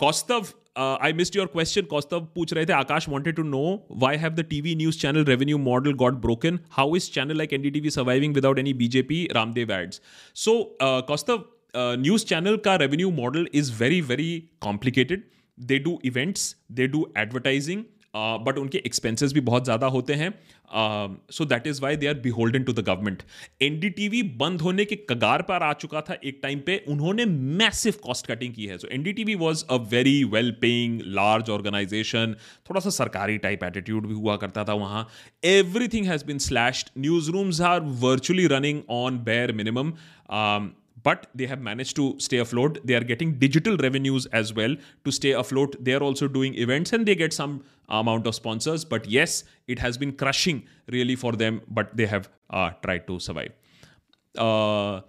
Kostav, 0.01 0.55
uh, 0.75 0.97
I 1.01 1.13
missed 1.13 1.35
your 1.35 1.47
question. 1.47 1.87
Kostav 1.93 2.27
पूछ 2.35 2.53
रहे 2.53 2.67
थे 2.67 2.73
Akash 2.79 3.09
wanted 3.09 3.37
to 3.37 3.45
know 3.51 3.83
why 4.05 4.17
have 4.17 4.37
the 4.37 4.45
TV 4.45 4.77
news 4.77 4.97
channel 4.97 5.25
revenue 5.25 5.59
model 5.59 5.95
got 6.05 6.21
broken? 6.21 6.61
How 6.79 6.95
is 6.95 7.09
channel 7.09 7.37
like 7.37 7.51
NDTV 7.59 7.93
surviving 7.93 8.33
without 8.33 8.59
any 8.59 8.75
BJP 8.75 9.21
Ramdev 9.39 9.71
ads? 9.71 10.01
So 10.33 10.73
uh, 10.81 11.03
Kostav, 11.03 11.45
uh, 11.75 11.97
news 11.97 12.25
channel 12.25 12.59
का 12.59 12.79
revenue 12.81 13.11
model 13.11 13.47
is 13.53 13.71
very 13.71 14.01
very 14.01 14.51
complicated. 14.61 15.25
They 15.58 15.80
do 15.80 16.00
events 16.06 16.56
they 16.72 16.88
do 16.88 17.08
advertising 17.18 17.84
but 18.16 18.58
उनके 18.58 18.78
expenses 18.86 19.34
भी 19.34 19.42
बहुत 19.42 19.64
ज़्यादा 19.64 19.88
होते 19.88 20.14
हैं। 20.14 20.30
So 21.32 21.46
that 21.46 21.68
is 21.68 21.82
why 21.82 21.96
they 21.96 22.08
are 22.08 22.14
beholden 22.22 22.64
to 22.64 22.74
the 22.74 22.80
government 22.80 23.24
NDTV 23.62 24.22
बंद 24.40 24.62
होने 24.62 24.86
के 24.86 24.96
कगार 25.10 25.42
पर 25.42 25.64
आ 25.64 25.72
चुका 25.76 26.02
था 26.02 26.18
एक 26.24 26.40
टाइम 26.44 26.60
पे। 26.66 26.78
उन्होंने 26.88 27.26
मैसिव 27.26 27.94
कॉस्ट 28.04 28.28
कटिंग 28.28 28.54
की 28.54 28.66
है। 28.66 28.78
So 28.78 28.88
N 28.88 29.04
D 29.04 29.14
T 29.14 29.24
V 29.24 29.36
was 29.36 29.64
a 29.70 29.76
very 29.92 30.24
well 30.26 30.52
paying 30.62 31.00
large 31.16 31.50
organisation 31.50 32.36
थोड़ा 32.70 32.80
सा 32.80 32.90
सरकारी 32.92 33.38
टाइप 33.38 33.64
एटीट्यूड 33.64 34.08
भी 34.08 34.14
हुआ 34.16 34.36
करता 34.38 34.64
था 34.64 34.74
वहाँ। 34.76 35.08
Everything 35.46 36.06
has 36.08 36.26
been 36.26 36.38
slashed 36.42 36.90
newsrooms 37.32 37.62
are 37.64 37.80
virtually 38.02 38.48
running 38.48 38.82
on 39.00 39.24
bare 39.24 39.54
minimum 39.54 39.94
but 41.04 41.28
they 41.34 41.46
have 41.46 41.62
managed 41.62 41.96
to 41.96 42.16
stay 42.20 42.38
afloat. 42.38 42.80
They 42.86 42.96
are 42.96 43.04
getting 43.04 43.38
digital 43.40 43.78
revenues 43.78 44.26
as 44.28 44.54
well 44.54 44.76
to 45.06 45.12
stay 45.12 45.32
afloat. 45.32 45.76
They 45.80 45.94
are 45.94 46.04
also 46.04 46.28
doing 46.28 46.56
events 46.56 46.94
and 46.94 47.06
they 47.06 47.16
get 47.16 47.34
some 47.34 47.64
amount 47.90 48.28
of 48.28 48.36
sponsors. 48.36 48.86
But 48.86 49.08
yes, 49.08 49.44
it 49.68 49.80
has 49.80 49.98
been 49.98 50.14
crushing 50.14 50.64
really 50.92 51.16
for 51.16 51.34
them, 51.34 51.62
but 51.68 51.96
they 51.96 52.06
have 52.06 52.30
uh, 52.50 52.72
tried 52.84 53.08
to 53.08 53.20
survive. 53.20 53.52
Uh, 54.38 55.02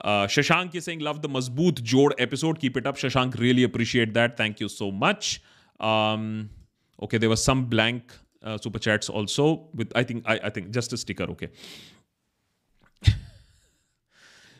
uh, 0.00 0.26
Shashank 0.26 0.74
is 0.74 0.84
saying, 0.84 1.00
Love 1.00 1.22
the 1.22 1.28
Mazboot 1.28 1.82
Jod 1.82 2.12
episode. 2.18 2.60
Keep 2.60 2.76
it 2.76 2.86
up, 2.86 2.96
Shashank. 2.96 3.38
Really 3.38 3.64
appreciate 3.64 4.14
that. 4.14 4.36
Thank 4.36 4.60
you 4.60 4.68
so 4.68 4.90
much. 4.90 5.42
Um, 5.80 6.50
okay, 7.02 7.18
there 7.18 7.28
was 7.28 7.42
some 7.42 7.64
blank 7.64 8.12
uh, 8.42 8.56
super 8.58 8.78
chats 8.78 9.08
also 9.08 9.68
with 9.74 9.90
I 9.94 10.04
think 10.04 10.24
I, 10.26 10.38
I 10.44 10.50
think 10.50 10.70
just 10.70 10.92
a 10.92 10.96
sticker. 10.96 11.24
Okay. 11.24 11.48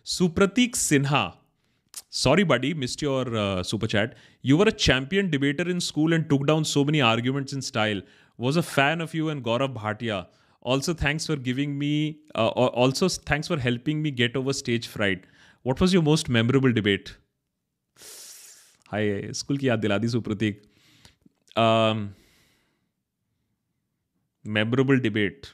Supratik 0.08 0.74
Sinha. 0.74 1.34
Sorry, 2.08 2.42
buddy, 2.42 2.72
missed 2.72 3.02
your 3.02 3.36
uh, 3.36 3.62
super 3.62 3.86
chat. 3.86 4.14
You 4.40 4.56
were 4.56 4.64
a 4.64 4.72
champion 4.72 5.28
debater 5.30 5.68
in 5.68 5.82
school 5.82 6.14
and 6.14 6.30
took 6.30 6.46
down 6.46 6.64
so 6.64 6.82
many 6.82 7.02
arguments 7.02 7.52
in 7.52 7.60
style. 7.60 8.00
Was 8.38 8.56
a 8.56 8.62
fan 8.62 9.02
of 9.02 9.12
you 9.12 9.28
and 9.28 9.44
Gaurav 9.44 9.74
Bhatia. 9.74 10.28
Also, 10.62 10.94
thanks 10.94 11.26
for 11.26 11.36
giving 11.36 11.78
me. 11.78 12.20
Uh, 12.34 12.48
also, 12.48 13.10
thanks 13.10 13.48
for 13.48 13.58
helping 13.58 14.00
me 14.00 14.10
get 14.10 14.34
over 14.34 14.54
stage 14.54 14.86
fright. 14.86 15.26
What 15.62 15.78
was 15.78 15.92
your 15.92 16.02
most 16.02 16.30
memorable 16.30 16.72
debate? 16.72 17.14
Hi, 18.88 19.30
school 19.32 19.58
ki 19.58 19.66
yaad 19.66 19.84
Supratik. 20.16 20.64
Um, 21.54 22.14
memorable 24.42 24.98
debate 24.98 25.52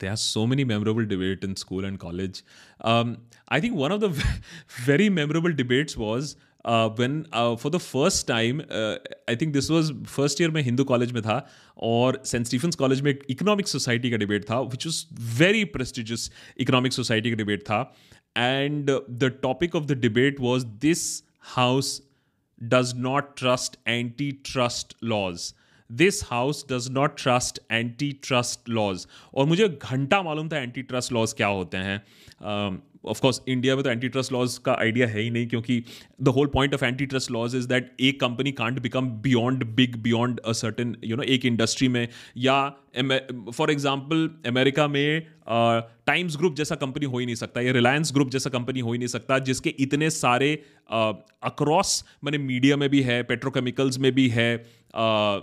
there 0.00 0.12
are 0.12 0.16
so 0.16 0.46
many 0.46 0.64
memorable 0.64 1.04
debates 1.06 1.44
in 1.44 1.56
school 1.56 1.84
and 1.84 1.98
college. 1.98 2.42
Um, 2.80 3.18
I 3.48 3.60
think 3.60 3.76
one 3.76 3.92
of 3.92 4.00
the 4.00 4.08
very 4.90 5.08
memorable 5.08 5.52
debates 5.52 5.96
was 5.96 6.36
uh, 6.64 6.88
when 6.90 7.26
uh, 7.32 7.56
for 7.56 7.70
the 7.70 7.78
first 7.78 8.26
time 8.26 8.62
uh, 8.70 8.96
I 9.28 9.34
think 9.34 9.54
this 9.54 9.70
was 9.70 9.92
first 10.04 10.40
year 10.40 10.50
में 10.50 10.62
Hindu 10.62 10.84
college 10.84 11.12
में 11.12 11.22
था 11.22 11.46
और 11.90 12.20
Saint 12.26 12.46
Stephen's 12.46 12.76
college 12.76 13.00
में 13.02 13.10
एक 13.10 13.24
economic 13.30 13.68
society 13.68 14.10
का 14.10 14.16
debate 14.16 14.44
था 14.50 14.60
which 14.60 14.86
was 14.86 15.04
very 15.38 15.64
prestigious 15.76 16.30
economic 16.60 16.92
society 16.92 17.30
का 17.30 17.36
debate 17.36 17.62
था 17.70 17.80
and 18.36 18.90
the 18.90 19.32
topic 19.42 19.76
of 19.76 19.84
the 19.86 19.98
debate 20.00 20.40
was 20.40 20.64
this 20.84 21.06
house 21.56 22.00
does 22.74 22.92
not 22.96 23.36
trust 23.38 23.76
antitrust 24.52 24.94
laws 25.04 25.52
This 25.89 26.23
house 26.23 26.65
does 26.71 26.89
not 26.91 27.15
trust 27.17 27.59
antitrust 28.23 28.69
laws 28.69 29.05
और 29.33 29.45
मुझे 29.45 29.69
घंटा 29.69 30.21
मालूम 30.23 30.49
था 30.49 30.57
anti 30.57 30.81
trust 30.83 31.13
laws 31.13 31.33
क्या 31.33 31.47
होते 31.47 31.77
हैं। 31.77 32.01
ऑफ़ 33.05 33.19
कोर्स 33.21 33.41
इंडिया 33.47 33.75
में 33.75 33.83
तो 33.83 33.89
एंटी 33.89 34.07
ट्रस्ट 34.09 34.31
लॉज 34.31 34.57
का 34.57 34.73
आइडिया 34.73 35.07
है 35.07 35.21
ही 35.21 35.29
नहीं 35.29 35.47
क्योंकि 35.47 35.83
the 36.21 36.27
whole 36.27 36.47
point 36.53 36.73
of 36.73 36.85
antitrust 37.05 37.31
laws 37.31 37.55
is 37.55 37.67
that 37.67 37.91
एक 38.01 38.19
company 38.19 38.51
can't 38.51 38.79
become 38.79 39.09
beyond 39.21 39.63
big 39.75 39.95
beyond 40.03 40.39
a 40.39 40.51
certain 40.53 40.95
you 41.03 41.15
know 41.15 41.23
एक 41.23 41.45
इंडस्ट्री 41.45 41.87
में। 41.87 42.07
या 42.37 42.57
फॉर 43.53 43.71
एग्ज़ाम्पल 43.71 44.29
अमेरिका 44.47 44.87
में 44.87 45.21
टाइम्स 45.47 46.33
uh, 46.33 46.39
ग्रुप 46.39 46.55
जैसा 46.55 46.75
कंपनी 46.75 47.05
हो 47.05 47.17
ही 47.19 47.25
नहीं 47.25 47.35
सकता 47.35 47.61
या 47.61 47.71
रिलायंस 47.71 48.11
ग्रुप 48.13 48.29
जैसा 48.29 48.49
कंपनी 48.49 48.79
हो 48.79 48.91
ही 48.91 48.97
नहीं 48.97 49.07
सकता 49.07 49.39
जिसके 49.39 49.75
इतने 49.79 50.09
सारे 50.09 50.49
अक्रॉस 50.89 52.03
मैंने 52.23 52.37
मीडिया 52.37 52.77
में 52.77 52.89
भी 52.89 53.01
है 53.01 53.21
पेट्रोकेमिकल्स 53.23 53.99
में 53.99 54.11
भी 54.15 54.27
है 54.29 54.53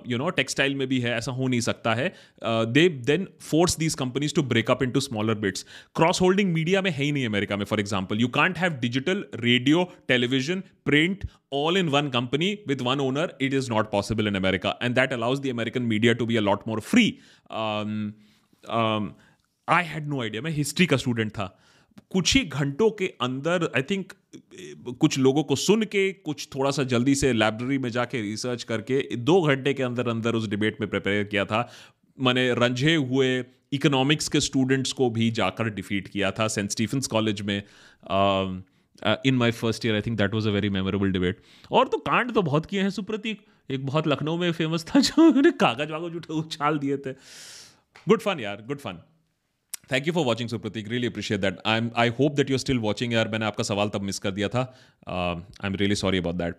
यू 0.09 0.18
नो 0.18 0.28
टेक्सटाइल 0.30 0.74
में 0.74 0.86
भी 0.88 1.01
है 1.01 1.16
ऐसा 1.16 1.32
हो 1.32 1.49
नहीं 1.49 1.61
सकता 1.61 1.95
है। 1.95 2.12
They 2.45 2.88
then 2.88 3.26
force 3.40 3.76
these 3.78 3.95
companies 3.95 4.34
to 4.34 4.43
break up 4.43 4.82
into 4.90 5.01
smaller 5.01 5.34
bits 5.34 5.66
cross 5.97 6.20
holding 6.20 6.53
media 6.53 6.82
में 6.82 6.90
है 6.90 7.05
ही 7.05 7.12
नहीं 7.12 7.26
अमेरिका 7.26 7.57
में 7.57 7.64
for 7.64 7.80
example 7.80 8.20
you 8.20 8.28
can't 8.28 8.59
have 8.59 8.72
digital 8.72 9.24
radio 9.34 9.84
television 10.09 10.62
print 10.84 11.26
all 11.53 11.76
in 11.76 11.88
one 11.88 12.09
company 12.11 12.59
with 12.68 12.80
one 12.80 13.01
owner 13.01 13.36
it 13.40 13.55
is 13.55 13.70
not 13.70 13.90
possible 13.90 14.28
in 14.28 14.34
America 14.34 14.78
and 14.82 14.99
that 14.99 15.12
allows 15.12 15.40
the 15.40 15.47
American 15.47 15.82
media 15.82 16.12
to 16.12 16.26
be 16.26 16.40
lot 16.43 16.66
more 16.66 16.80
free. 16.80 17.11
Um, 17.51 18.14
um, 18.76 19.05
i 19.68 19.82
had 19.82 20.09
मैं 20.43 20.51
history 20.51 20.86
का 20.86 20.97
student 20.97 21.30
था। 21.30 21.59
कुछ 22.11 22.34
ही 22.36 22.45
घंटों 22.45 22.90
के 22.90 23.07
अंदर 23.20 23.70
I 23.76 23.82
think 23.82 24.12
कुछ 25.01 25.18
लोगों 25.18 25.43
को 25.45 25.57
सुन 25.57 25.82
के, 25.84 26.12
कुछ 26.12 26.49
थोड़ा 26.55 26.70
सा 26.70 26.82
जल्दी 26.84 27.14
से 27.14 27.32
लाइब्रेरी 27.32 27.78
में 27.78 27.88
जाके 27.90 28.20
रिसर्च 28.20 28.62
करके, 28.62 29.16
दो 29.16 29.40
घंटे 29.43 29.74
के 29.74 29.82
अंदर 29.82 30.09
अंदर 30.09 30.34
उस 30.34 30.49
डिबेट 30.49 30.80
में 30.80 30.88
प्रिपेयर 30.90 31.24
किया 31.24 31.45
था। 31.45 31.68
मैंने 32.18 32.53
रंझे 32.55 32.95
हुए 32.95 33.45
इकोनॉमिक्स 33.72 34.28
के 34.28 34.40
स्टूडेंट्स 34.40 34.93
को 34.93 35.09
भी 35.11 35.30
जाकर 35.30 35.68
डिफीट 35.70 36.09
किया 36.09 36.30
था 36.30 36.49
सेंट 36.49 36.70
स्टीफेंस 36.70 37.07
कॉलेज 37.07 37.40
में 37.43 37.57
in 39.26 39.36
my 39.36 39.51
first 39.53 39.86
year 39.86 39.95
I 39.95 40.01
think 40.01 40.18
that 40.18 40.34
was 40.34 40.49
a 40.49 40.53
very 40.53 40.70
memorable 40.70 41.12
debate 41.12 41.40
और 41.70 41.88
तो 41.88 41.99
कांड 42.01 42.32
तो 42.34 42.43
बहुत 42.43 42.66
किए 42.66 42.82
हैं 42.82 42.90
सुप्रतीक। 42.90 43.45
एक 43.70 43.86
बहुत 43.86 44.09
लखनऊ 44.09 44.36
में 44.36 44.51
फ़ेमस 44.53 44.84
था 44.86 45.01
जो 45.01 45.53
कागज़ 45.53 45.93
वागज 45.93 46.16
उठे 46.16 46.32
उछाल 46.34 46.78
दिए 46.78 46.97
थे। 46.97 47.12
गुड 48.07 48.20
फन 48.20 48.40
यार 48.40 48.64
good 48.66 48.78
fun 48.78 49.03
thank 49.93 50.07
you 50.07 50.12
for 50.12 50.24
watching 50.24 50.49
Supratik 50.49 50.88
really 50.88 51.07
appreciate 51.07 51.40
that 51.40 51.59
I 51.66 51.78
am 51.78 51.90
I 51.97 52.09
hope 52.18 52.32
that 52.32 52.51
you 52.51 52.59
still 52.59 52.78
watching 52.78 53.12
यार, 53.12 53.28
मैंने 53.28 53.47
आपका 53.47 53.64
सवाल 53.64 53.88
तब 53.88 54.03
मिस 54.03 54.18
कर 54.18 54.30
दिया 54.30 54.49
था। 54.49 54.62
I 55.09 55.66
am 55.66 55.74
really 55.74 55.95
sorry 55.97 56.18
about 56.18 56.36
that 56.36 56.55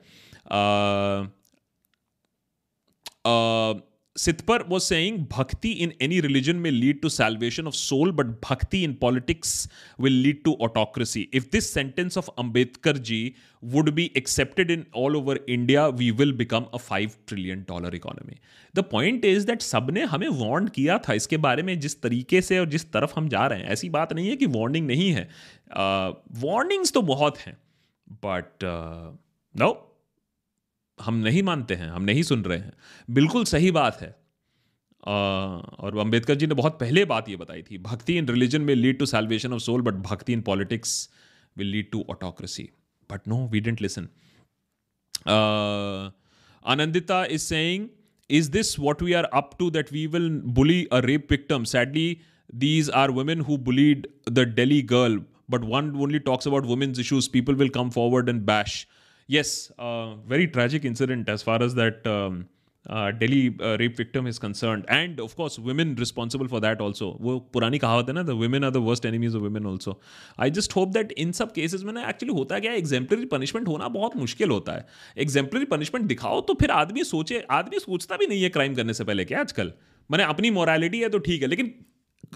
सितपर 4.16 4.64
was 4.64 4.84
saying 4.84 5.18
bhakti 5.32 5.70
in 5.84 5.94
any 6.02 6.20
religion 6.22 6.56
may 6.56 6.70
lead 6.72 7.02
to 7.02 7.10
salvation 7.10 7.68
of 7.68 7.74
soul 7.74 8.12
but 8.12 8.26
bhakti 8.44 8.84
in 8.84 8.94
politics 8.94 9.68
will 10.00 10.14
lead 10.14 10.44
to 10.44 10.54
autocracy 10.62 11.22
if 11.34 11.46
this 11.52 11.74
sentence 11.74 12.18
of 12.18 12.30
Ambedkar 12.40 12.98
ji 13.10 13.22
would 13.64 13.90
be 13.90 14.10
accepted 14.18 14.72
in 14.72 14.86
all 14.96 15.16
over 15.16 15.40
India 15.50 15.88
we 15.88 16.10
will 16.12 16.34
become 16.34 16.66
a 16.74 16.78
five 16.80 17.12
trillion 17.28 17.64
dollar 17.68 17.96
economy 17.96 18.38
the 18.76 18.84
point 18.92 19.26
is 19.26 19.48
that 19.48 19.62
सबने 19.62 20.04
हमें 20.04 20.28
वॉन्ड 20.28 20.70
किया 20.70 20.98
था 21.08 21.14
इसके 21.14 21.38
बारे 21.38 21.64
में 21.64 21.80
जिस 21.80 22.02
तरीके 22.02 22.42
से 22.42 22.60
और 22.60 22.70
जिस 22.70 22.92
तरफ़ 22.92 23.14
हम 23.16 23.30
जा 23.30 23.46
रहे 23.48 23.60
हैं 23.60 23.68
ऐसी 23.68 23.90
बात 23.90 24.14
नहीं 24.14 24.30
है 24.30 24.36
कि 24.36 24.46
वार्निंग 24.58 24.88
नहीं 24.88 25.12
है 25.12 25.30
वार्निंग्स 25.72 26.88
uh, 26.88 26.94
तो 26.94 27.02
बहुत 27.02 27.38
हैं 27.38 27.58
बट 28.24 28.64
नो 28.64 29.66
uh, 29.66 29.72
no. 29.72 29.93
हम 31.04 31.16
नहीं 31.20 31.44
मानते 31.44 31.76
हैं, 31.76 31.90
हम 31.90 32.04
नहीं 32.04 32.24
सुन 32.24 32.44
रहे 32.44 32.58
हैं। 32.58 32.74
बिल्कुल 33.10 33.44
सही 33.46 33.72
बात 33.72 34.02
है। 34.02 34.16
और 35.04 35.98
अंबेडकर 36.00 36.36
जी 36.36 36.48
ने 36.48 36.56
बहुत 36.56 36.78
पहले 36.80 37.04
बात 37.06 37.30
यह 37.30 37.38
बताई 37.38 37.62
थी, 37.62 37.78
bhakti 37.80 38.18
in 38.18 38.28
religion 38.28 38.62
may 38.62 38.74
lead 38.76 39.00
to 39.00 39.06
salvation 39.06 39.54
of 39.54 39.62
soul 39.62 39.82
but 39.82 39.94
bhakti 40.04 40.34
in 40.34 40.42
politics 40.42 41.10
will 41.56 41.68
lead 41.68 41.90
to 41.92 42.06
autocracy 42.10 42.70
but 43.10 43.28
no 43.28 43.48
we 43.48 43.60
don't 43.60 43.82
listen 43.82 44.08
Anandita 46.66 47.24
is 47.26 47.42
saying 47.42 47.88
is 48.30 48.52
this 48.52 48.80
what 48.80 49.02
we 49.02 49.14
are 49.14 49.24
up 49.34 49.50
to 49.60 49.70
that 49.72 49.94
we 49.94 50.06
will 50.08 50.30
bully 50.56 50.84
a 50.86 51.00
rape 51.06 51.28
victim 51.32 51.64
sadly 51.74 52.18
these 52.56 52.90
are 52.96 53.12
women 53.12 53.42
who 53.42 53.58
bullied 53.68 54.08
the 54.32 54.48
Dalit 54.56 54.82
girl 54.94 55.22
but 55.50 55.64
one 55.66 55.96
only 55.96 56.20
talks 56.28 56.48
about 56.48 56.66
women's 56.66 57.00
issues 57.00 57.28
people 57.28 57.56
will 57.56 57.70
come 57.70 57.90
forward 57.90 58.30
and 58.30 58.42
bash 58.46 58.86
yes, 59.30 59.72
uh, 59.80 60.16
very 60.16 60.48
tragic 60.48 60.86
incident 60.86 61.30
as 61.30 61.44
far 61.44 61.62
as 61.62 61.76
that 61.76 62.06
um, 62.08 62.46
uh, 62.86 63.12
Delhi 63.12 63.56
uh, 63.62 63.78
rape 63.78 63.96
victim 63.96 64.28
is 64.28 64.40
concerned, 64.40 64.86
and 64.90 65.20
of 65.20 65.36
course, 65.36 65.58
women 65.60 65.96
responsible 65.96 66.48
for 66.48 66.60
that 66.60 66.82
also. 66.82 67.12
वो 67.22 67.38
पुरानी 67.54 67.78
कहावत 67.80 68.10
है 68.10 68.14
ना 68.14 68.24
the 68.26 68.36
women 68.36 68.64
are 68.64 68.72
the 68.72 68.82
worst 68.82 69.06
enemies 69.06 69.34
of 69.34 69.46
women 69.48 69.66
also. 69.66 69.96
I 70.38 70.50
just 70.50 70.76
hope 70.78 70.94
that 70.98 71.14
in 71.18 71.32
सब 71.32 71.54
cases 71.54 71.84
में 71.84 72.04
actually 72.04 72.34
होता 72.34 72.60
क्या 72.60 72.72
है 72.72 72.82
exemplary 72.82 73.30
punishment 73.34 73.68
होना 73.68 73.88
बहुत 73.88 74.18
मुश्किल 74.18 74.50
होता 74.50 74.74
है 74.74 74.86
exemplary 75.28 75.70
punishment 75.74 76.08
दिखाओ 76.08 76.42
तो 76.42 76.54
फिर 76.54 76.72
आदमी 76.72 77.04
सोचे 77.04 77.46
आदमी 77.52 77.80
सोचता 77.80 78.18
भी 78.18 78.28
नहीं 78.28 78.44
है 78.44 78.50
क्राइम 78.50 78.76
करने 78.76 78.94
से 78.94 79.04
पहले 79.04 79.26
क्या 79.26 79.40
आजकल 79.40 79.74
मैंने 80.12 80.24
अपनी 80.24 80.52
मोरालिटी 80.52 81.00
है 81.00 81.10
तो 81.10 81.20
ठीक 81.20 81.42
है 81.42 81.48
लेकिन 81.48 81.74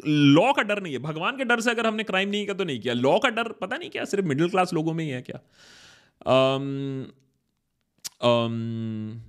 लॉ 0.08 0.52
का 0.54 0.62
डर 0.62 0.82
नहीं 0.82 0.94
है 0.94 1.00
भगवान 1.00 1.38
के 1.38 1.44
डर 1.44 1.60
से 1.60 1.72
अगर 1.72 1.88
हमने 1.88 2.04
क्राइम 2.04 2.30
नहीं 2.30 2.44
किया 2.44 2.54
तो 2.54 2.64
नहीं 2.64 2.80
किया 2.80 2.94
लॉ 2.94 3.18
का 3.20 3.30
डर 3.30 3.52
पता 3.62 3.78
नहीं 3.78 3.90
क्या 3.90 4.06
सिर्फ़ 4.06 4.26
मिडिल 4.26 4.50
क्लास 4.50 4.74
लोगों 4.74 4.94
में 4.94 5.04
ही 5.04 5.10
है 5.12 5.22
क्या 5.22 5.40
Um, 6.27 7.13
um, 8.21 9.23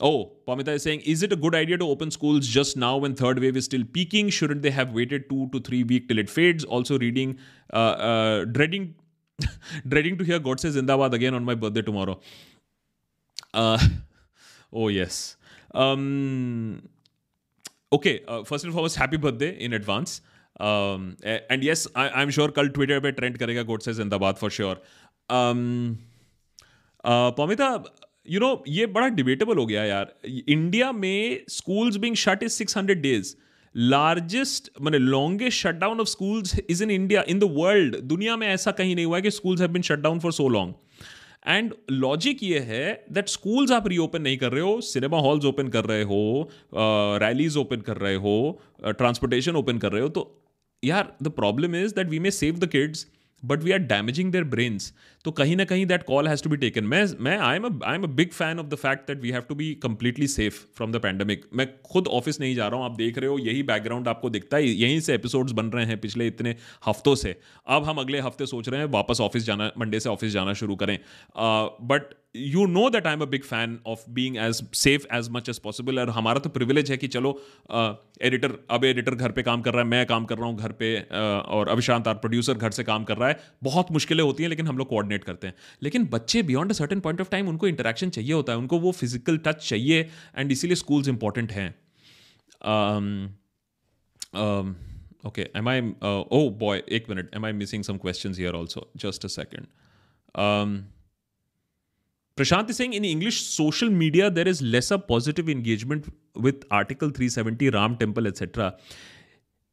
oh, 0.00 0.32
Pamita 0.46 0.68
is 0.68 0.82
saying, 0.82 1.00
is 1.00 1.22
it 1.22 1.32
a 1.32 1.36
good 1.36 1.54
idea 1.54 1.78
to 1.78 1.88
open 1.88 2.10
schools 2.10 2.46
just 2.46 2.76
now 2.76 2.96
when 2.96 3.14
third 3.14 3.38
wave 3.38 3.56
is 3.56 3.64
still 3.64 3.84
peaking? 3.92 4.30
Shouldn't 4.30 4.62
they 4.62 4.70
have 4.70 4.92
waited 4.92 5.28
two 5.28 5.48
to 5.52 5.60
three 5.60 5.84
weeks 5.84 6.06
till 6.08 6.18
it 6.18 6.28
fades? 6.28 6.64
Also, 6.64 6.98
reading, 6.98 7.38
uh, 7.72 7.76
uh, 7.76 8.44
dreading, 8.44 8.94
dreading 9.88 10.18
to 10.18 10.24
hear 10.24 10.38
God 10.38 10.60
says 10.60 10.76
Zindabad 10.76 11.12
again 11.12 11.34
on 11.34 11.44
my 11.44 11.54
birthday 11.54 11.82
tomorrow. 11.82 12.20
Uh, 13.54 13.78
oh 14.72 14.88
yes. 14.88 15.36
Um, 15.74 16.88
okay. 17.92 18.22
Uh, 18.26 18.42
first 18.44 18.64
and 18.64 18.72
foremost, 18.72 18.96
happy 18.96 19.16
birthday 19.16 19.50
in 19.50 19.72
advance. 19.72 20.20
Um, 20.60 21.16
and 21.22 21.62
yes, 21.62 21.86
I, 21.94 22.22
am 22.22 22.30
sure 22.30 22.48
कल 22.52 22.68
Twitter 22.68 23.00
पे 23.00 23.10
trend 23.12 23.36
करेगा 23.38 23.62
गोड 23.62 23.82
से 23.82 23.92
जिंदाबाद 23.94 24.36
for 24.36 24.50
sure 24.50 24.82
Pamita 27.37 27.83
you 28.29 28.39
know 28.39 28.63
ये 28.67 28.85
बड़ा 28.87 29.07
debatable 29.09 29.57
हो 29.57 29.65
गया 29.65 29.83
यार। 29.85 30.13
इंडिया 30.25 30.91
में 30.91 31.39
schools 31.49 31.97
being 31.97 32.15
shut 32.15 32.43
is 32.43 32.51
six 32.51 32.77
hundred 32.77 33.01
days 33.01 33.35
largest 33.75 34.69
मैंने 34.81 34.97
longest 34.97 35.61
shut 35.61 35.75
down 35.75 35.99
of 35.99 36.07
schools 36.07 36.59
is 36.69 36.83
in 36.83 36.91
India 36.91 37.23
in 37.27 37.39
the 37.39 37.49
world 37.51 37.95
दुनिया 37.95 38.37
में 38.37 38.47
ऐसा 38.47 38.71
कहीं 38.71 38.95
नहीं 38.95 39.05
हुआ 39.05 39.17
है 39.17 39.21
कि 39.21 39.31
schools 39.31 39.61
have 39.61 39.71
been 39.71 39.81
shut 39.81 39.99
down 39.99 40.19
for 40.19 40.33
so 40.33 40.47
long 40.49 40.73
and 41.47 41.73
logic 41.91 42.43
ये 42.43 42.59
है 42.59 43.05
दैट 43.11 43.27
स्कूल्स 43.29 43.71
आप 43.71 43.87
रीओपन 43.87 44.21
नहीं 44.21 44.37
कर 44.37 44.51
रहे 44.51 44.61
हो 44.61 44.79
सिनेमा 44.81 45.19
हॉल्स 45.19 45.45
ओपन 45.45 45.67
कर 45.67 45.85
रहे 45.85 46.03
हो 46.03 46.49
रैलीज 47.23 47.57
ओपन 47.57 47.81
कर 47.81 47.97
रहे 47.97 48.15
हो 48.15 48.61
ट्रांसपोर्टेशन 48.83 49.55
ओपन 49.55 49.77
कर 49.77 49.91
रहे 49.91 50.01
हो 50.01 50.09
तो 50.09 50.23
यार 50.83 51.15
the 51.23 51.27
problem 51.27 51.75
is 51.75 51.95
that 51.95 52.07
we 52.09 52.19
may 52.19 52.31
save 52.31 52.59
the 52.59 52.67
kids 52.67 53.05
but 53.43 53.63
we 53.63 53.71
are 53.71 53.79
damaging 53.79 54.31
their 54.31 54.43
brains 54.43 54.93
तो 55.25 55.31
कहीं 55.31 55.55
ना 55.55 55.65
कहीं 55.65 55.85
that 55.85 56.03
call 56.03 56.27
has 56.27 56.43
to 56.43 56.49
be 56.49 56.57
taken 56.57 56.83
मैं 56.85 57.05
मैं 57.19 57.37
I 57.39 57.55
am 57.55 57.65
I 57.85 57.95
am 57.95 58.03
a 58.03 58.07
big 58.15 58.31
fan 58.31 58.59
of 58.59 58.67
the 58.67 58.75
fact 58.75 59.07
that 59.07 59.21
we 59.21 59.31
have 59.31 59.41
to 59.49 59.55
be 59.55 59.73
completely 59.83 60.27
safe 60.27 60.61
from 60.77 60.91
the 60.91 61.01
pandemic 61.01 61.45
मैं 61.53 61.67
खुद 61.83 62.07
office 62.07 62.39
नहीं 62.39 62.55
जा 62.55 62.67
रहा 62.67 62.79
हूँ 62.79 62.85
आप 62.85 62.95
देख 62.97 63.17
रहे 63.17 63.29
हो 63.29 63.37
यही 63.39 63.63
बैकग्राउंड 63.63 64.07
आपको 64.07 64.29
दिखता 64.29 64.57
है। 64.57 64.63
यहीं 64.65 64.99
से 64.99 65.13
एपिसोड्स 65.15 65.51
बन 65.51 65.65
रहे 65.65 65.85
हैं 65.85 65.99
पिछले 66.01 66.27
इतने 66.27 66.55
हफ्तों 66.87 67.15
से। 67.15 67.35
अब 67.67 67.83
हम 67.83 67.97
अगले 67.97 68.19
हफ़्ते 68.19 68.45
सोच 68.45 68.69
रहे 68.69 68.79
हैं 68.79 68.87
वापस 68.91 69.21
ऑफ़िस 69.21 69.45
जाना 69.45 69.71
मंडे 69.77 69.99
से 69.99 70.09
ऑफ़िस 70.09 70.31
जाना 70.33 70.53
शुरू 70.53 70.75
करें। 70.75 70.97
But 71.37 72.09
uh, 72.09 72.22
you 72.35 72.65
know 72.65 72.89
that 72.89 73.07
I 73.07 73.13
am 73.13 73.21
a 73.21 73.25
big 73.25 73.43
fan 73.43 73.77
of 73.87 74.09
being 74.09 74.37
as 74.37 74.61
safe 74.73 75.05
as 75.13 75.27
much 75.31 75.49
as 75.49 75.59
possible 75.59 75.99
और 75.99 76.09
हमारा 76.09 76.39
तो 76.39 76.49
प्रिविलेज 76.49 76.91
है 76.91 76.97
कि 76.97 77.07
चलो 77.07 77.31
एडिटर 78.21 78.49
uh, 78.49 78.57
अब 78.69 78.85
एडिटर 78.85 79.15
घर 79.15 79.31
पे 79.31 79.43
काम 79.43 79.61
कर 79.61 79.73
रहा 79.73 79.83
है 79.83 79.87
मैं 79.89 80.05
काम 80.05 80.25
कर 80.25 80.37
रहा 80.37 80.47
हूँ 80.47 80.57
घर 80.57 80.71
पे 80.71 80.95
uh, 81.01 81.07
और 81.09 81.69
अभिशांत 81.69 82.07
आर 82.07 82.13
प्रोड्यूसर 82.15 82.53
घर 82.53 82.71
से 82.71 82.83
काम 82.83 83.03
कर 83.03 83.17
रहा 83.17 83.29
है। 83.29 83.39
बहुत 83.63 83.91
मुश्किलें 83.91 84.23
होती 84.23 84.43
हैं 84.43 84.49
लेकिन 84.49 84.67
हम 84.67 84.77
लोग 84.77 84.87
कोऑर्डिनेट 84.89 85.23
करते 85.23 85.47
हैं। 85.47 85.53
लेकिन 85.83 86.05
बच्चे 86.07 86.43
beyond 86.43 86.71
a 86.71 86.75
certain 86.75 86.99
point 86.99 87.21
of 87.21 87.29
time 87.29 87.47
उनको 87.49 87.67
इंटरेक्शन 87.67 88.09
चाहिए 88.09 88.33
होता 88.33 88.53
है 88.53 88.59
उनको 88.59 88.79
वो 88.79 88.91
फ़िज़िकल 88.91 89.37
टच 89.37 89.67
चाहिए 89.69 90.09
एंड 90.37 90.51
इसीलिए 90.51 90.75
स्कूल्स 90.75 91.07
इंपॉर्टेंट 91.07 91.51
हैं। 91.51 91.69
Okay 95.27 95.41
am 95.55 95.69
I 95.69 95.81
oh 96.01 96.49
boy 96.59 96.83
एक 96.89 97.09
minute 97.09 97.29
am 97.35 97.45
I 97.45 97.51
missing 97.53 97.83
some 97.83 97.97
question 97.97 98.33
here 98.33 98.53
also 98.53 98.89
just 98.97 99.25
a 99.25 99.27
second 99.27 99.65
Prashant 102.35 102.67
is 102.69 102.77
saying 102.77 102.93
in 102.93 103.05
English 103.05 103.41
social 103.45 103.89
media 103.89 104.29
there 104.31 104.47
is 104.47 104.61
lesser 104.61 104.97
positive 104.97 105.49
engagement 105.49 106.11
with 106.35 106.63
Article 106.71 107.09
370, 107.09 107.69
Ram 107.69 107.95
Temple, 107.95 108.25
etc. 108.25 108.75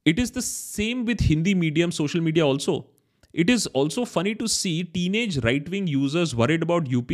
It 0.05 0.19
is 0.19 0.31
the 0.33 0.43
same 0.43 1.07
with 1.07 1.21
Hindi 1.21 1.55
medium 1.55 1.91
social 1.91 2.21
media 2.21 2.47
also. 2.47 2.87
It 3.33 3.49
is 3.49 3.67
also 3.69 4.05
funny 4.05 4.35
to 4.35 4.47
see 4.47 4.85
teenage 4.85 5.39
right 5.39 5.67
wing 5.71 5.87
users 5.87 6.35
worried 6.35 6.63
about 6.63 6.93
UP 6.93 7.11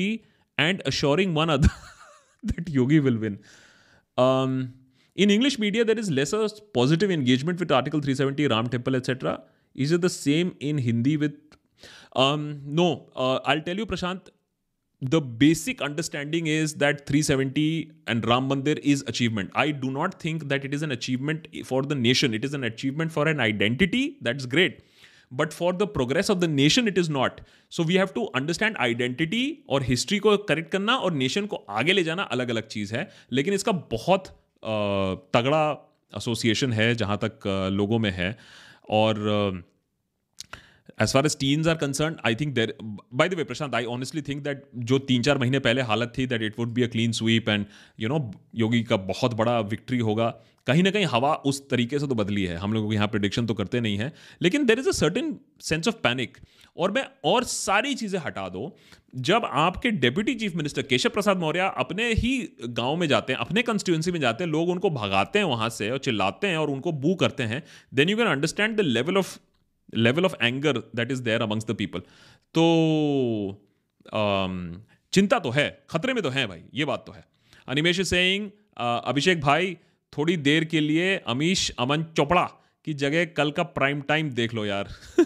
and 0.58 0.82
assuring 0.84 1.34
one 1.34 1.50
another 1.50 1.68
that 2.42 2.68
Yogi 2.68 2.98
will 2.98 3.18
win. 3.18 3.38
Um, 4.18 4.74
in 5.14 5.30
English 5.30 5.58
media, 5.60 5.84
there 5.84 5.98
is 5.98 6.10
lesser 6.10 6.48
positive 6.74 7.10
engagement 7.10 7.60
with 7.60 7.70
Article 7.70 8.00
370, 8.00 8.48
Ram 8.48 8.66
Temple, 8.68 8.96
etc. 8.96 9.42
Is 9.74 9.92
it 9.92 10.00
the 10.00 10.10
same 10.10 10.56
in 10.58 10.78
Hindi 10.78 11.16
with? 11.16 11.34
Um, 12.16 12.62
no, 12.64 13.10
uh, 13.14 13.38
I'll 13.44 13.60
tell 13.60 13.76
you, 13.76 13.86
Prashant 13.86 14.28
the 15.04 15.14
basic 15.40 15.82
understanding 15.82 16.48
is 16.48 16.76
that 16.78 17.00
three 17.08 17.22
seventy 17.22 17.66
and 18.08 18.26
Ram 18.26 18.48
Mandir 18.50 18.78
is 18.84 19.04
achievement 19.08 19.50
I 19.56 19.72
do 19.72 19.90
not 19.90 20.14
think 20.24 20.42
that 20.44 20.64
it 20.64 20.74
is 20.74 20.84
an 20.84 20.90
achievement 20.90 21.48
for 21.66 21.86
the 21.86 21.92
nation 21.92 22.34
it 22.34 22.44
is 22.44 22.56
an 22.56 22.62
achievement 22.62 23.10
for 23.10 23.28
an 23.28 23.40
identity 23.40 24.04
that 24.22 24.36
is 24.36 24.48
great 24.48 24.82
but 25.32 25.52
for 25.52 25.76
the 25.76 25.82
progress 25.94 26.30
of 26.30 26.38
the 26.38 26.44
nation 26.50 26.88
it 26.88 26.98
is 26.98 27.10
not 27.12 27.40
so 27.70 27.84
we 27.84 27.94
have 27.94 28.08
to 28.14 28.24
understand 28.40 28.76
identity 28.80 29.58
और 29.68 29.82
history 29.82 30.18
को 30.18 30.36
correct 30.50 30.72
करना 30.72 30.96
और 30.96 31.12
nation 31.12 31.46
को 31.46 31.56
आगे 31.56 31.92
ले 31.92 32.04
जाना 32.04 32.22
अलग 32.22 32.50
अलग 32.50 32.66
चीज़ 32.68 32.94
है। 32.94 33.08
लेकिन 33.32 33.54
इसका 33.54 33.72
बहुत 33.92 34.28
तगड़ा 35.36 35.62
एसोसिएशन 36.12 36.72
है 36.72 36.94
जहाँ 36.94 37.18
तक 37.24 37.46
लोगों 37.72 37.98
में 37.98 38.10
है। 38.10 38.36
और 38.90 39.64
as 40.98 41.12
far 41.12 41.26
as 41.26 41.36
teens 41.38 41.66
are 41.68 41.74
concern 41.76 42.16
I 42.26 42.34
think 42.34 42.54
there 42.54 42.74
by 42.82 43.28
the 43.28 43.34
way 43.34 43.44
Prashant 43.44 43.74
I 43.74 43.84
honestly 43.94 44.22
think 44.22 44.42
that 44.44 44.62
जो 44.90 44.98
तीन 45.10 45.22
चार 45.22 45.38
महीने 45.38 45.58
पहले 45.60 45.82
हालत 45.82 46.12
थी 46.18 46.26
that 46.26 46.42
it 46.42 46.58
would 46.58 46.72
be 46.74 46.82
a 46.82 46.86
clean 46.88 47.12
sweep 47.12 47.48
and 47.48 47.66
you 48.00 48.08
know 48.08 48.30
Yogi 48.56 48.82
का 48.82 48.96
बहुत 49.06 49.34
बड़ा 49.34 49.58
विक्ट्री 49.62 49.98
होगा। 50.00 50.28
कहीं 50.66 50.82
ना 50.82 50.90
कहीं 50.90 51.06
हवा 51.06 51.32
उस 51.46 51.68
तरीके 51.70 51.98
से 51.98 52.06
तो 52.06 52.14
बदली 52.14 52.44
है। 52.44 52.56
हम 52.56 52.72
लोगों 52.72 52.88
के 52.90 52.94
यहाँ 52.94 53.06
प्रिडिक्शन 53.08 53.46
तो 53.46 53.54
करते 53.54 53.80
नहीं 53.80 53.96
है। 53.98 54.12
लेकिन 54.42 54.64
there 54.66 54.78
is 54.78 54.88
a 54.88 54.92
certain 54.92 55.34
sense 55.62 55.88
of 55.88 55.96
panic 56.04 56.38
और 56.76 56.90
मैं 56.92 57.04
और 57.24 57.44
सारी 57.44 57.94
चीज़ें 57.94 58.18
हटा 58.20 58.48
दो। 58.48 58.76
जब 59.18 59.44
आपके 59.44 59.90
deputy 59.90 60.34
chief 60.34 60.56
minister 60.56 60.82
Keshav 60.82 61.10
Prasad 61.10 61.38
Maurya 61.38 61.70
अपने 61.78 62.12
ही 62.14 62.32
गाँव 62.60 62.96
में 62.96 63.06
जाते 63.08 63.32
हैं, 63.32 63.40
अपने 63.40 63.62
कंस्टिट्यूंसी 63.62 64.12
में 64.12 64.20
जाते 64.20 64.44
हैं, 64.44 64.50
लोग 64.50 64.68
उनको 64.68 64.90
भगाते 64.90 65.38
हैं 65.38 65.46
वहाँ 65.46 65.68
से 65.70 65.90
और 65.90 65.98
चिल्लाते 65.98 66.46
हैं 66.46 66.56
और 66.56 66.70
उनको 66.70 66.92
बू 66.94 67.14
करते 67.14 67.42
हैं 67.42 67.62
then 67.94 68.08
you 68.08 68.16
can 68.16 68.26
understand 68.28 68.76
the 68.76 68.80
level 68.80 69.16
of 69.16 69.38
level 69.94 70.24
of 70.24 70.34
anger 70.42 70.78
that 70.96 71.10
is 71.12 71.22
there 71.22 71.42
amongst 71.42 71.66
the 71.66 71.74
people 71.74 72.00
तो 72.54 72.62
um, 74.06 74.80
चिंता 75.12 75.38
तो 75.38 75.50
है 75.50 75.86
खतरे 75.90 76.12
में 76.14 76.22
तो 76.22 76.30
है 76.30 76.46
भाई 76.46 76.62
ये 76.74 76.84
बात 76.84 77.04
तो 77.06 77.12
है। 77.12 77.24
अनिमेश 77.68 78.00
सेइंग 78.08 78.50
अभिषेक 78.76 79.40
भाई 79.40 79.76
थोड़ी 80.12 80.36
देर 80.36 80.64
के 80.64 80.80
लिए 80.80 81.16
अमीश 81.26 81.70
अमन 81.78 82.02
चोपड़ा 82.16 82.44
की 82.84 82.94
जगह 82.94 83.24
कल 83.24 83.50
का 83.50 83.62
प्राइम 83.62 84.00
टाइम 84.00 84.30
देख 84.30 84.54
लो 84.54 84.64
यार। 84.64 84.88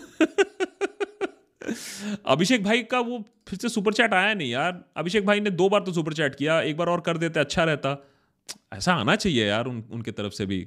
अभिषेक 2.26 2.64
भाई 2.64 2.82
का 2.82 3.00
वो 3.00 3.24
फिर 3.48 3.58
से 3.58 3.68
सुपर 3.68 3.92
चैट 3.92 4.14
आया 4.14 4.34
नहीं 4.34 4.50
यार। 4.50 4.84
अभिषेक 4.96 5.26
भाई 5.26 5.40
ने 5.40 5.50
दो 5.50 5.68
बार 5.68 5.80
तो 5.80 5.92
सुपर 5.92 6.12
चैट 6.12 6.34
किया 6.34 6.60
एक 6.62 6.76
बार 6.76 6.88
और 6.88 7.00
कर 7.00 7.18
देते 7.18 7.40
अच्छा 7.40 7.64
रहता। 7.64 7.96
ऐसा 8.72 8.94
आना 8.94 9.16
चाहिए 9.16 9.46
यार 9.46 9.66
उन, 9.66 9.84
उनके 9.90 10.12
तरफ़ 10.12 10.32
से 10.32 10.46
भी। 10.46 10.66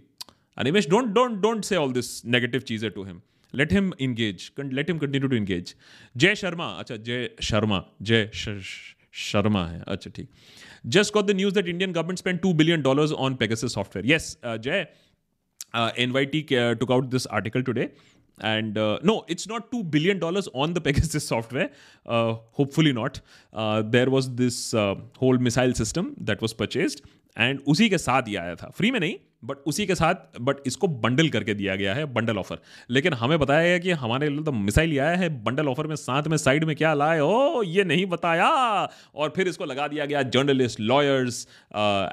Animesh 0.58 0.90
don't 0.90 1.06
don't 1.06 1.32
don't 1.32 1.64
say 1.64 1.76
all 1.76 1.94
this 1.94 2.26
negative 2.26 2.62
चीज़ें 2.62 2.92
to 2.92 3.04
him 3.04 3.22
let 3.54 3.74
him 3.74 3.92
engage 4.00 4.50
let 4.60 4.90
him 4.90 4.98
continue 5.00 5.30
to 5.30 5.36
engage 5.36 5.76
Jay 6.16 6.36
Sharma 6.36 6.68
अच्छा 6.80 6.96
जय 7.02 7.30
शर्मा 7.42 7.84
जय 8.02 8.30
शर्मा 8.34 9.66
है 9.68 9.82
अच्छा 9.88 10.12
ठीक 10.16 10.30
just 10.88 11.14
got 11.14 11.26
the 11.26 11.36
news 11.36 11.54
that 11.56 11.68
Indian 11.68 11.92
government 11.92 12.20
spend 12.20 12.40
two 12.40 12.54
billion 12.54 12.82
dollar 12.82 13.14
on 13.20 13.36
Pegasus 13.36 13.66
software 13.66 14.10
yes 14.10 14.38
Jay 14.46 14.86
N 15.98 16.12
Y 16.12 16.26
T 16.26 16.46
took 16.52 16.92
out 16.92 17.06
this 17.10 17.28
article 17.32 17.62
today 17.62 17.90
and 18.40 18.78
no 19.06 19.26
it's 19.30 19.48
not 19.50 19.70
two 19.72 19.82
billion 19.90 20.20
dollars 20.20 20.48
on 20.56 20.74
the 20.74 20.80
Pegasus 20.80 21.18
software 21.18 21.70
hopefully 22.58 22.94
not 22.94 23.18
there 23.92 24.10
was 24.10 24.30
this 24.38 24.70
whole 25.22 25.38
missile 25.40 25.74
system 25.74 26.14
that 26.22 26.42
was 26.42 26.56
purchase 26.60 27.02
and 27.38 27.60
उसी 27.68 27.90
के 27.90 27.98
साथ 27.98 28.28
ही 28.28 28.36
आया 28.36 28.56
था 28.56 28.70
free 28.78 28.92
में 28.92 29.00
नहीं 29.00 29.16
but 29.44 29.58
उसी 29.68 29.86
के 29.86 29.96
साथ 29.96 30.40
बट 30.42 30.68
इसको 30.68 30.88
बंडल 30.88 31.30
करके 31.30 31.54
दिया 31.54 31.76
गया 31.76 31.94
है 31.94 32.06
बंडल 32.14 32.38
ऑफ़र 32.38 32.58
लेकिन 32.90 33.14
हमें 33.14 33.38
बताया 33.40 33.68
गया 33.68 33.78
कि 33.78 33.92
हमारे 34.02 34.30
लिए 34.30 34.44
तो 34.44 34.52
मिसाइल 34.52 35.00
आया 35.00 35.18
है 35.18 35.30
बंडल 35.44 35.68
ऑफ़र 35.68 35.88
में 35.88 35.96
साथ 35.96 36.24
में 36.24 36.38
साइड 36.38 36.64
में 36.64 36.76
क्या 36.76 36.94
लाए? 36.94 37.20
हो 37.20 37.64
ये 37.66 37.84
नहीं 37.84 38.06
बताया! 38.06 38.50
और 39.16 39.34
फिर 39.36 39.48
इसको 39.48 39.66
लगा 39.66 39.88
दिया 39.88 40.06
गया 40.06 40.22
जर्नलिस्ट 40.24 40.80
लॉयर्स 40.82 41.42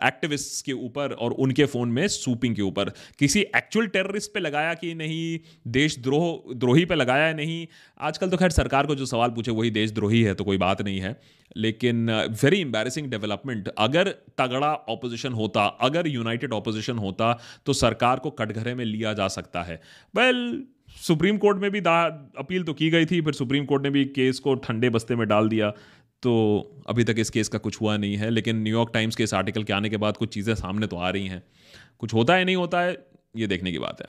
एक्टिविस्ट 0.04 0.64
के 0.66 0.72
ऊपर 0.74 1.12
और 1.12 1.32
उनके 1.38 1.64
फ़ोन 1.66 1.88
में 1.88 2.06
सूपिंग 2.08 2.56
के 2.56 2.62
ऊपर. 2.62 2.92
किसी 3.18 3.40
एक्चुअल 3.56 3.86
टेररिस्ट 3.88 4.32
पे 4.34 4.40
लगाया 4.40 4.74
कि 4.74 4.94
नहीं 4.94 5.38
देशद्रोह 5.68 6.54
द्रोही 6.56 6.84
पे 6.84 6.94
लगाया 6.94 7.32
नहीं? 7.34 7.66
आजकल 8.00 8.30
तो 8.30 8.36
खैर 8.36 8.50
सरकार 8.52 8.86
को 8.86 8.94
जो 8.94 9.06
सवाल 9.06 9.30
पूछे, 9.30 9.50
वही 9.50 9.70
देशद्रोही 9.72 10.22
है 10.22 10.34
तो 10.34 10.44
कोई 10.44 10.58
बात 10.58 10.82
नहीं 10.82 11.00
है. 11.00 11.16
लेकिन 11.56 12.10
वेरी 12.42 12.60
एम्बेरसिंग 12.60 13.10
डेवलपमेंट 13.10 13.68
अगर 13.68 14.08
तगड़ा 14.38 14.72
ऑपोजिशन 14.88 15.32
होता, 15.32 15.64
अगर 15.80 16.06
यूनाइटेड 16.08 16.52
ऑपोजिशन 16.52 16.98
होता 16.98 17.32
तो 17.66 17.72
सरकार 17.74 18.18
को 18.18 18.30
कटघरे 18.32 18.74
में 18.74 18.84
लिया 18.84 19.12
जा 19.12 19.28
सकता 19.28 19.62
है। 19.62 19.80
वेल 20.14 20.62
सुप्रीम 20.98 21.38
कोर्ट 21.38 21.58
में 21.58 21.70
भी 21.70 21.80
दा, 21.80 22.02
अपील 22.38 22.62
तो 22.62 22.72
की 22.74 22.90
गई 22.90 23.06
थी, 23.06 23.20
फिर 23.20 23.32
सुप्रीम 23.32 23.64
कोर्ट 23.64 23.82
ने 23.82 23.90
भी 23.90 24.04
केस 24.06 24.38
को 24.38 24.54
ठंडे 24.56 24.90
बस्ते 24.90 25.16
में 25.16 25.26
डाल 25.28 25.48
दिया। 25.48 25.70
तो 26.22 26.32
अभी 26.88 27.04
तक 27.04 27.18
इस 27.18 27.30
केस 27.30 27.48
का 27.48 27.58
कुछ 27.58 27.80
हुआ 27.80 27.96
नहीं 27.96 28.16
है, 28.16 28.30
लेकिन 28.30 28.56
न्यूयॉर्क 28.56 28.90
टाइम्स 28.94 29.16
के 29.16 29.24
इस 29.24 29.34
आर्टिकल 29.34 29.64
के 29.64 29.72
आने 29.72 29.88
के 29.88 29.96
बाद 29.96 30.16
कुछ 30.16 30.32
चीज़ें 30.34 30.54
सामने 30.54 30.86
तो 30.86 30.96
आ 30.96 31.10
रही 31.10 31.26
हैं। 31.26 31.42
कुछ 31.98 32.14
होता 32.14 32.34
है, 32.34 32.44
नहीं 32.44 32.56
होता 32.56 32.80
है, 32.80 32.96
ये 33.36 33.46
देखने 33.46 33.72
की 33.72 33.78
बात 33.78 34.00
है। 34.00 34.06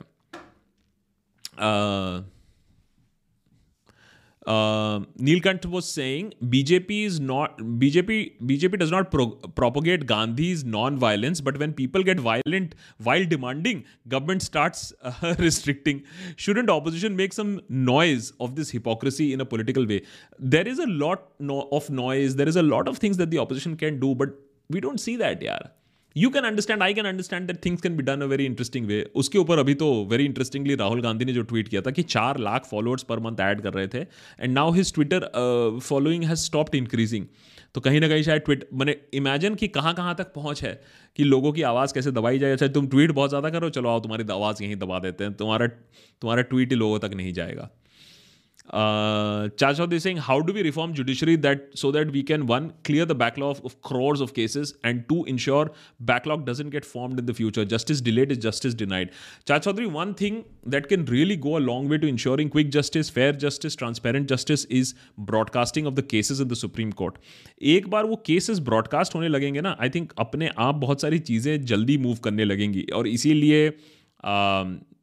Uh, 4.46 4.52
uh, 4.52 5.00
Neelkant 5.18 5.66
was 5.66 5.88
saying 5.88 6.34
BJP 6.44 7.04
is 7.06 7.20
not 7.20 7.58
BJP 7.58 8.40
BJP 8.42 8.78
does 8.78 8.90
not 8.90 9.10
pro- 9.10 9.36
propagate 9.60 10.06
Gandhi's 10.06 10.64
non-violence, 10.64 11.40
but 11.40 11.58
when 11.58 11.72
people 11.72 12.02
get 12.02 12.20
violent 12.20 12.74
while 12.98 13.24
demanding, 13.24 13.84
government 14.08 14.42
starts 14.42 14.92
uh, 15.02 15.34
restricting. 15.38 16.02
Shouldn't 16.36 16.70
opposition 16.70 17.16
make 17.16 17.32
some 17.32 17.60
noise 17.68 18.32
of 18.40 18.56
this 18.56 18.70
hypocrisy 18.70 19.32
in 19.32 19.40
a 19.40 19.44
political 19.44 19.86
way? 19.86 20.02
There 20.38 20.66
is 20.66 20.78
a 20.78 20.86
lot 20.86 21.28
no- 21.38 21.68
of 21.72 21.90
noise. 21.90 22.36
There 22.36 22.48
is 22.48 22.56
a 22.56 22.62
lot 22.62 22.88
of 22.88 22.98
things 22.98 23.16
that 23.18 23.30
the 23.30 23.38
opposition 23.38 23.76
can 23.76 24.00
do, 24.00 24.14
but 24.14 24.30
we 24.68 24.80
don't 24.80 24.98
see 24.98 25.16
that, 25.16 25.42
yeah. 25.42 25.58
You 26.16 26.30
can 26.30 26.44
understand 26.44 26.82
I 26.82 26.94
can 26.94 27.04
understand 27.04 27.46
that 27.46 27.64
things 27.64 27.82
can 27.82 27.96
be 27.96 28.02
done 28.02 28.20
a 28.20 28.26
very 28.26 28.46
interesting 28.46 28.86
way 28.86 29.02
उसके 29.14 29.38
ऊपर 29.38 29.58
अभी 29.58 29.74
तो 29.74 29.92
very 30.10 30.24
interestingly 30.24 30.74
Rahul 30.74 31.00
Gandhi 31.02 31.24
ने 31.24 31.32
जो 31.32 31.42
tweet 31.42 31.68
किया 31.68 31.82
था 31.82 31.90
कि 31.90 32.02
चार 32.04 32.38
lakh 32.40 32.66
followers 32.70 33.02
per 33.02 33.20
month 33.20 33.40
add 33.40 33.60
कर 33.60 33.74
रहे 33.74 33.88
थे 33.88 33.98
and 33.98 34.52
now 34.52 34.72
his 34.72 34.92
Twitter 34.94 35.30
following 35.82 36.24
has 36.24 36.38
stopped 36.40 36.74
increasing 36.74 37.26
तो 37.74 37.80
कहीं 37.80 38.00
ना 38.00 38.08
कहीं 38.08 38.22
शायद 38.22 38.42
ट्वीट 38.42 38.68
मैंने 38.74 38.96
इमेजिन 39.14 39.54
कि 39.54 39.68
कहाँ 39.68 39.94
कहाँ 39.94 40.14
तक 40.14 40.32
पहुँच 40.34 40.62
है, 40.62 40.72
कि 41.18 41.24
लोगों 41.24 41.52
की 41.52 41.62
आवाज़ 41.62 41.94
कैसे 41.94 42.10
दबाई 42.12 42.38
जाए। 42.38 42.52
अच्छा 42.52 42.66
तुम 42.68 42.88
ट्वीट 42.88 43.10
बहुत 43.10 43.30
ज़्यादा 43.30 43.50
करो, 43.50 43.70
चलो 43.70 43.88
आओ, 43.88 44.00
तुम्हारी 44.00 44.24
आवाज़ 44.32 44.62
यहीं 44.62 44.76
दबा 44.76 44.98
देते 44.98 45.24
हैं। 45.24 45.34
तुम्हारा 45.34 45.66
तुम्हारा 45.66 46.42
ट्वीट 46.42 46.70
ही 46.70 46.76
लोगों 46.76 46.98
तक 46.98 47.14
नहीं 47.16 47.32
जाएगा। 47.32 47.68
Uh, 48.70 49.48
Chachaudi 49.48 50.00
saying, 50.00 50.16
how 50.18 50.40
do 50.40 50.52
we 50.52 50.62
reform 50.62 50.94
judiciary 50.94 51.36
that 51.36 51.68
so 51.74 51.90
that 51.90 52.10
we 52.12 52.22
can 52.22 52.46
one 52.46 52.72
clear 52.84 53.04
the 53.04 53.14
backlog 53.14 53.58
of, 53.58 53.64
of 53.64 53.82
crores 53.82 54.20
of 54.20 54.34
cases 54.34 54.74
and 54.84 55.06
two 55.08 55.24
ensure 55.24 55.70
backlog 56.00 56.46
doesn't 56.46 56.70
get 56.70 56.84
formed 56.84 57.18
in 57.18 57.26
the 57.26 57.34
future. 57.34 57.64
Justice 57.64 58.00
delayed 58.00 58.30
is 58.30 58.38
justice 58.38 58.72
denied. 58.72 59.10
Chachaudhary, 59.46 59.90
one 59.90 60.14
thing 60.14 60.44
that 60.64 60.88
can 60.88 61.04
really 61.06 61.36
go 61.36 61.58
a 61.58 61.60
long 61.60 61.88
way 61.88 61.98
to 61.98 62.06
ensuring 62.06 62.48
quick 62.48 62.70
justice, 62.70 63.10
fair 63.10 63.32
justice, 63.32 63.74
transparent 63.74 64.28
justice 64.28 64.64
is 64.66 64.94
broadcasting 65.18 65.86
of 65.86 65.96
the 65.96 66.02
cases 66.02 66.40
in 66.40 66.48
the 66.48 66.56
Supreme 66.56 66.92
Court. 66.92 67.18
एक 67.62 67.88
बार 67.90 68.04
वो 68.04 68.16
cases 68.26 68.58
broadcast 68.68 69.14
होने 69.14 69.28
लगेंगे 69.28 69.60
ना 69.60 69.76
I 69.80 69.90
think 69.90 70.12
अपने 70.18 70.50
आप 70.58 70.74
बहुत 70.74 71.00
सारी 71.00 71.18
चीज़ें 71.18 71.64
जल्दी 71.64 71.98
मूव 71.98 72.16
करने 72.24 72.44
लगेंगी 72.44 72.86
और 72.94 73.08
इसीलिए 73.08 73.68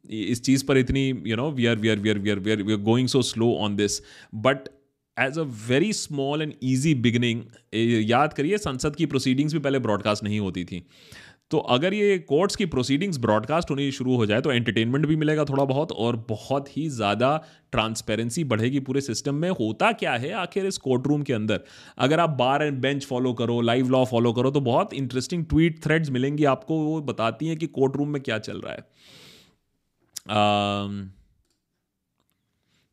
इस 0.04 0.42
चीज़ 0.42 0.64
पर 0.66 0.78
इतनी 0.78 1.08
you 1.26 1.36
know 1.36 1.50
we 1.52 1.66
are 1.66 1.76
we 1.76 1.88
are 1.88 1.98
we 1.98 2.10
are 2.10 2.18
we 2.18 2.30
are 2.30 2.38
we 2.38 2.50
are 2.50 2.62
we 2.62 2.72
are 2.72 2.80
going 2.82 3.08
so 3.08 3.22
slow 3.24 3.52
on 3.56 3.76
this 3.76 4.00
but 4.36 4.68
as 5.16 5.38
a 5.38 5.42
very 5.68 5.92
small 5.92 6.42
and 6.42 6.52
easy 6.64 6.94
beginning 6.96 7.42
याद 8.10 8.32
करिए, 8.32 8.58
संसद 8.58 8.96
की 8.96 9.06
प्रोसीडिंग्स 9.06 9.52
भी 9.52 9.58
पहले 9.58 9.78
ब्रॉडकास्ट 9.78 10.24
नहीं 10.24 10.38
होती 10.40 10.64
थी। 10.64 10.82
तो 11.50 11.58
अगर 11.74 11.94
ये 11.94 12.18
कोर्ट्स 12.20 12.56
की 12.56 12.66
प्रोसीडिंग्स 12.66 13.18
ब्रॉडकास्ट 13.18 13.70
होनी 13.70 13.90
शुरू 13.92 14.16
हो 14.16 14.26
जाए 14.26 14.40
तो 14.40 14.52
एंटरटेनमेंट 14.52 15.06
भी 15.06 15.16
मिलेगा 15.16 15.44
थोड़ा 15.44 15.64
बहुत 15.64 15.92
और 15.94 16.16
बहुत 16.28 16.68
ही 16.76 16.88
ज़्यादा 16.88 17.36
ट्रांसपेरेंसी 17.72 18.44
बढ़ेगी 18.44 18.80
पूरे 18.80 19.00
सिस्टम 19.00 19.34
में। 19.34 19.48
होता 19.50 19.90
क्या 19.92 20.12
है, 20.14 20.30
आखिर 20.32 20.66
इस 20.66 20.78
कोर्ट 20.78 21.06
रूम 21.06 21.22
के 21.22 21.32
अंदर, 21.32 21.60
अगर 21.98 22.20
आप 22.20 22.36
बार 22.38 22.62
एंड 22.62 22.80
बेंच 22.80 23.04
फॉलो 23.04 23.32
करो 23.32 23.60
लाइव 23.62 23.88
लॉ 23.90 24.04
फॉलो 24.04 24.32
करो 24.32 24.50
तो 24.50 24.60
बहुत 24.62 24.94
इंटरेस्टिंग 24.94 25.44
ट्वीट 25.46 25.82
थ्रेड्स 25.84 26.10
मिलेंगी 26.10 26.44
आपको, 26.46 26.78
वो 26.78 27.00
बताती 27.02 27.48
हैं 27.48 27.56
कि 27.56 27.66
कोर्ट 27.68 27.96
रूम 27.96 28.08
में 28.08 28.22
क्या 28.22 28.38
चल 28.40 28.60
रहा 28.60 28.72
है। 28.72 28.88
Um, 30.30 31.12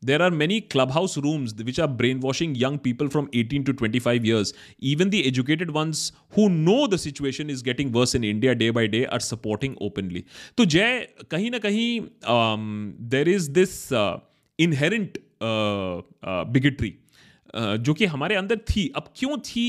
there 0.02 0.22
are 0.22 0.30
many 0.30 0.60
clubhouse 0.60 1.16
rooms 1.16 1.54
which 1.54 1.78
are 1.78 1.88
brainwashing 1.88 2.54
young 2.54 2.78
people 2.78 3.08
from 3.08 3.28
18 3.32 3.64
to 3.64 3.72
25 3.72 4.24
years. 4.24 4.52
Even 4.78 5.10
the 5.10 5.26
educated 5.26 5.72
ones 5.72 6.12
who 6.30 6.48
know 6.48 6.86
the 6.86 6.98
situation 6.98 7.50
is 7.50 7.62
getting 7.62 7.90
worse 7.90 8.14
in 8.14 8.22
India 8.22 8.54
day 8.54 8.70
by 8.70 8.86
day 8.86 9.06
are 9.06 9.20
supporting 9.20 9.76
openly. 9.80 10.24
तो 10.56 10.64
जय 10.64 11.06
कहीं 11.30 11.50
ना 11.50 11.58
कहीं 11.58 12.08
there 13.10 13.28
is 13.28 13.50
this 13.50 13.92
uh, 13.92 14.20
inherent 14.58 15.18
uh, 15.40 16.02
uh, 16.22 16.44
bigotry 16.44 16.94
uh, 17.54 17.76
जो 17.76 17.94
कि 17.94 18.06
हमारे 18.06 18.34
अंदर 18.36 18.56
थी 18.70 18.88
अब 18.96 19.12
क्यों 19.16 19.38
थी 19.38 19.68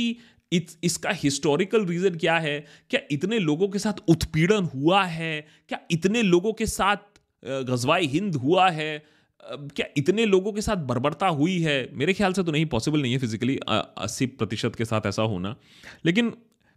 इत, 0.53 0.77
इसका 0.83 1.09
हिस्टोरिकल 1.23 1.85
रीजन 1.85 2.15
क्या 2.19 2.37
है 2.39 2.59
क्या 2.89 3.01
इतने 3.11 3.39
लोगों 3.39 3.67
के 3.69 3.79
साथ 3.79 4.09
उत्पीड़न 4.09 4.63
हुआ 4.75 5.03
है 5.03 5.45
क्या 5.69 5.79
इतने 5.91 6.21
लोगों 6.21 6.53
के 6.53 6.65
साथ 6.65 7.18
गजवाई 7.43 8.07
हिंद 8.07 8.35
हुआ 8.35 8.69
है। 8.69 9.03
क्या 9.43 9.85
इतने 9.97 10.25
लोगों 10.25 10.51
के 10.53 10.61
साथ 10.61 10.75
बर्बरता 10.75 11.27
हुई 11.27 11.59
है? 11.59 11.89
मेरे 11.93 12.13
ख्याल 12.13 12.33
से 12.33 12.43
तो 12.43 12.51
नहीं 12.51 12.65
पॉसिबल 12.65 13.01
नहीं 13.01 13.13
है 13.13 13.19
फिजिकली 13.19 13.59
अस्सी 13.67 14.25
प्रतिशत 14.25 14.75
के 14.75 14.85
साथ 14.85 15.01
ऐसा 15.05 15.23
होना। 15.23 15.55
लेकिन 16.05 16.33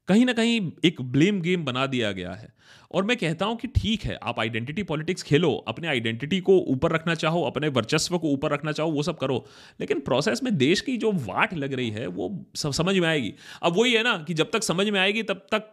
कहीं 0.09 0.25
ना 0.27 0.33
कहीं 0.33 0.73
एक 0.85 1.01
ब्लेम 1.03 1.41
गेम 1.41 1.65
बना 1.65 1.87
दिया 1.87 2.13
गया 2.13 2.33
है। 2.33 2.49
और 2.93 3.05
मैं 3.05 3.17
कहता 3.17 3.47
हूँ 3.47 3.57
कि 3.57 3.69
ठीक 3.69 4.05
है, 4.05 4.19
आप 4.23 4.41
आइडेंटिटी 4.41 4.83
पॉलिटिक्स 4.83 5.23
खेलो, 5.23 5.53
अपने 5.69 5.89
आइडेंटिटी 5.89 6.41
को 6.41 6.59
ऊपर 6.59 6.93
रखना 6.93 7.15
चाहो, 7.15 7.43
अपने 7.43 7.69
वर्चस्व 7.69 8.19
को 8.19 8.29
ऊपर 8.29 8.51
रखना 8.51 8.73
चाहो, 8.73 8.91
वो 8.91 9.03
सब 9.03 9.19
करो। 9.19 9.47
लेकिन 9.81 10.01
प्रोसेस 10.01 10.43
में 10.43 10.57
देश 10.59 10.81
की 10.81 10.97
जो 10.97 11.13
वाट 11.13 11.55
लग 11.55 11.73
रही 11.73 11.91
है, 11.91 12.07
वो 12.07 12.47
समझ 12.57 12.99
में 12.99 13.09
आएगी। 13.09 13.35
अब 13.63 13.77
वही 13.77 13.93
है 13.93 14.03
ना 14.03 14.25
कि 14.29 14.35
जब 14.35 14.51
तक 14.51 14.63
समझ 14.63 14.89
में 14.89 15.01
आएगी, 15.01 15.23
तब 15.23 15.47
तक 15.53 15.71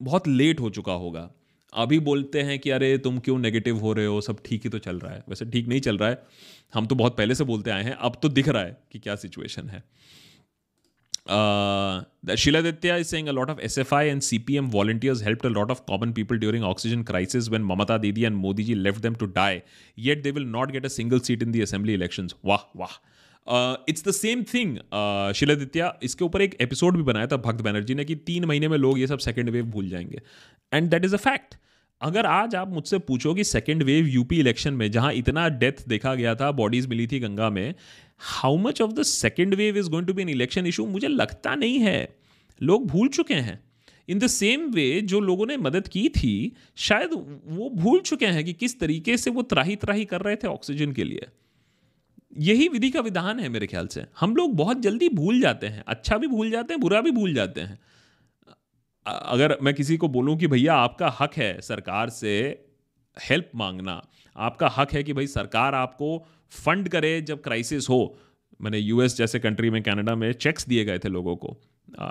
बहुत 0.00 0.28
लेट 0.28 0.60
हो 0.60 0.70
चुका 0.70 0.92
होगा। 0.92 1.30
अभी 1.72 1.98
बोलते 2.00 2.42
हैं 2.42 2.58
कि 2.58 2.70
अरे 2.70 2.96
तुम 2.98 3.18
क्यों 3.18 3.38
नेगेटिव 3.38 3.78
हो 3.78 3.92
रहे 3.92 4.06
हो? 4.06 4.20
सब 4.20 4.38
ठीक 4.46 4.62
ही 4.64 4.70
तो 4.70 4.78
चल 4.78 4.98
रहा 4.98 5.12
है। 5.12 5.22
वैसे 5.28 5.44
ठीक 5.44 5.68
नहीं 5.68 5.80
चल 5.80 5.98
रहा 5.98 6.08
है। 6.08 6.22
हम 6.74 6.86
तो 6.86 6.94
बहुत 6.94 7.16
पहले 7.16 7.34
से 7.34 7.44
बोलते 7.44 7.70
आए 7.70 7.82
हैं। 7.84 7.92
अब 7.92 8.18
तो 8.22 8.28
दिख 8.28 8.48
रहा 8.48 8.62
है 8.62 8.76
कि 8.92 8.98
क्या 8.98 9.16
सिचुएशन 9.16 9.68
है। 9.68 9.82
Shiladitya 12.36 12.96
is 13.00 13.06
saying 13.06 13.28
a 13.28 13.32
lot 13.32 13.50
of 13.50 13.60
S 13.60 13.78
F 13.78 13.94
I 13.94 14.08
and 14.08 14.20
C 14.22 14.38
P 14.38 14.56
M 14.56 14.68
volunteers 14.70 15.22
help 15.22 15.46
a 15.46 15.48
lot 15.48 15.70
of 15.70 15.80
common 15.86 16.12
people 16.12 16.38
during 16.38 16.64
oxygen 16.64 17.02
crisis 17.02 17.48
when 17.48 17.62
Mamata 17.62 17.98
Didi 17.98 18.24
and 18.24 18.36
Modi 18.36 18.64
ji 18.64 18.74
left 18.74 19.02
them 19.02 19.14
to 19.14 19.26
die 19.26 19.60
yet 19.98 20.22
they 20.22 20.30
will 20.30 20.46
not 20.46 20.70
get 20.70 20.84
a 20.84 20.88
single 20.88 21.20
seat 21.20 21.42
in 21.42 21.52
the 21.52 21.60
assembly 21.60 21.94
election 21.94 22.28
वाह 22.44 22.64
वाह 22.76 22.98
it's 23.46 24.04
the 24.08 24.10
same 24.10 24.42
thing 24.44 24.76
Shiladitya, 25.34 25.98
इसके 26.02 26.24
ऊपर 26.24 26.42
एक 26.42 26.56
episode 26.60 26.96
भी 26.96 27.02
बनाया 27.02 27.26
था 27.26 27.36
भक्त 27.36 27.62
बैनर्जी 27.62 27.94
ने 27.94 28.04
कि 28.04 28.14
तीन 28.16 28.44
महीने 28.44 28.68
में 28.68 28.76
लोग 28.78 28.98
ये 28.98 29.06
सब 29.06 29.18
सेकेंड 29.18 29.50
वेव 29.50 29.64
भूल 29.66 29.88
जाएँगे। 29.88 30.20
And 30.72 30.90
that 30.90 31.04
is 31.04 31.14
a 31.14 31.18
fact 31.18 31.54
अगर 32.00 32.26
आज 32.26 32.54
आप 32.54 32.68
मुझसे 32.68 32.98
पूछो 32.98 33.34
कि 33.34 33.44
सेकेंड 33.44 33.82
वेव 33.82 34.06
यूपी 34.06 34.38
इलेक्शन 34.40 34.74
में, 34.74 34.90
जहाँ 34.90 35.12
इतना 35.12 35.48
डेथ 35.48 35.88
देखा 35.88 36.14
गया 36.14 36.34
था 36.34 36.50
बॉडीज 36.52 36.86
मिली 36.86 37.06
थी 37.06 37.18
गंगा 37.20 37.50
में 37.50 37.74
how 38.18 38.56
much 38.58 38.80
of 38.82 38.92
the 38.92 39.02
second 39.02 39.54
wave 39.54 39.78
is 39.78 39.90
going 39.90 40.06
to 40.06 40.14
be 40.14 40.22
an 40.22 40.28
election 40.28 40.66
issue 40.66 40.86
मुझे 40.86 41.08
लगता 41.08 41.54
नहीं 41.54 41.78
है। 41.78 42.08
लोग 42.60 42.86
भूल 42.86 43.08
चुके 43.08 43.34
हैं। 43.34 43.58
इन 44.08 44.18
द 44.18 44.26
सेम 44.26 44.70
वे 44.70 45.00
जो 45.00 45.20
लोगों 45.20 45.46
ने 45.46 45.56
मदद 45.56 45.88
की 45.88 46.08
थी, 46.08 46.52
शायद 46.76 47.10
वो 47.46 47.70
भूल 47.74 48.00
चुके 48.00 48.26
हैं 48.26 48.44
कि 48.44 48.52
किस 48.52 48.78
तरीके 48.80 49.16
से 49.16 49.30
वो 49.30 49.42
त्राही 49.42 49.76
त्राही 49.76 50.04
कर 50.04 50.20
रहे 50.20 50.36
थे 50.36 50.48
ऑक्सीजन 50.48 50.92
के 50.92 51.04
लिए। 51.04 51.26
यही 52.32 52.68
विधि 52.68 52.90
का 52.90 53.00
विधान 53.00 53.40
है 53.40 53.48
मेरे 53.48 53.66
ख्याल 53.66 53.86
से। 53.86 54.04
हम 54.20 54.36
लोग 54.36 54.54
बहुत 54.56 54.80
जल्दी 54.80 55.08
भूल 55.08 55.40
जाते 55.40 55.66
हैं। 55.66 55.84
अच्छा 55.88 56.16
भी 56.16 56.26
भूल 56.28 56.50
जाते 56.50 56.74
हैं 56.74 56.80
बुरा 56.80 57.00
भी 57.00 57.10
भूल 57.10 57.34
जाते 57.34 57.60
हैं। 57.60 57.78
अगर 59.06 59.56
मैं 59.62 59.74
किसी 59.74 59.96
को 59.96 60.08
बोलूँ 60.08 60.36
कि 60.38 60.46
भैया 60.46 60.74
आपका 60.76 61.08
हक 61.20 61.34
है 61.34 61.60
सरकार 61.60 62.10
से 62.10 62.32
हेल्प 63.16 63.50
मांगना 63.56 64.00
आपका 64.36 64.68
हक 64.68 64.92
है 64.92 65.02
कि 65.02 65.12
भाई 65.12 65.26
सरकार 65.26 65.74
आपको 65.74 66.16
फंड 66.52 66.88
करे 66.88 67.20
जब 67.22 67.42
क्राइसिस 67.42 67.88
हो। 67.88 68.16
मैंने 68.60 68.78
यूएस 68.78 69.16
जैसे 69.16 69.38
कंट्री 69.38 69.70
में 69.70 69.82
कनाडा 69.82 70.14
में 70.14 70.32
चेक्स 70.34 70.66
दिए 70.68 70.84
गए 70.84 70.98
थे 70.98 71.08
लोगों 71.08 71.36
को 71.36 71.56
आ, 71.98 72.08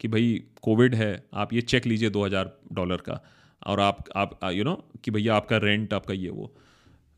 कि 0.00 0.08
भाई 0.08 0.42
कोविड 0.62 0.94
है 0.94 1.24
आप 1.34 1.52
ये 1.52 1.60
चेक 1.62 1.86
लीजिए 1.86 2.10
दो 2.10 2.24
हज़ार 2.24 2.52
डॉलर 2.72 2.96
का। 2.96 3.20
और 3.62 3.80
आप 3.80 4.04
आप 4.16 4.38
यू 4.52 4.64
नो 4.64 4.74
कि 5.04 5.10
भैया 5.10 5.34
आपका 5.36 5.56
रेंट 5.56 5.94
आपका 5.94 6.14
ये 6.14 6.28
वो। 6.28 6.52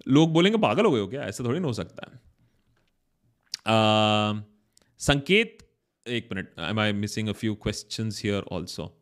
लोग 0.07 0.33
बोलेंगे, 0.33 0.59
पागल 0.59 0.85
हो 0.85 0.91
गए 0.93 1.01
हो 1.01 1.07
क्या? 1.07 1.23
ऐसा 1.23 1.45
थोड़ी 1.45 1.61
ना 1.61 1.67
हो 1.67 1.73
सकता 1.73 2.11
है. 2.13 2.21
संकेत, 5.01 5.59
एक 6.07 6.29
minute 6.33 6.61
I 6.61 6.75
I 6.79 6.93
missing 6.93 7.29
a 7.29 7.33
few 7.33 7.55
question 7.55 8.11
here 8.17 8.43
also 8.53 8.93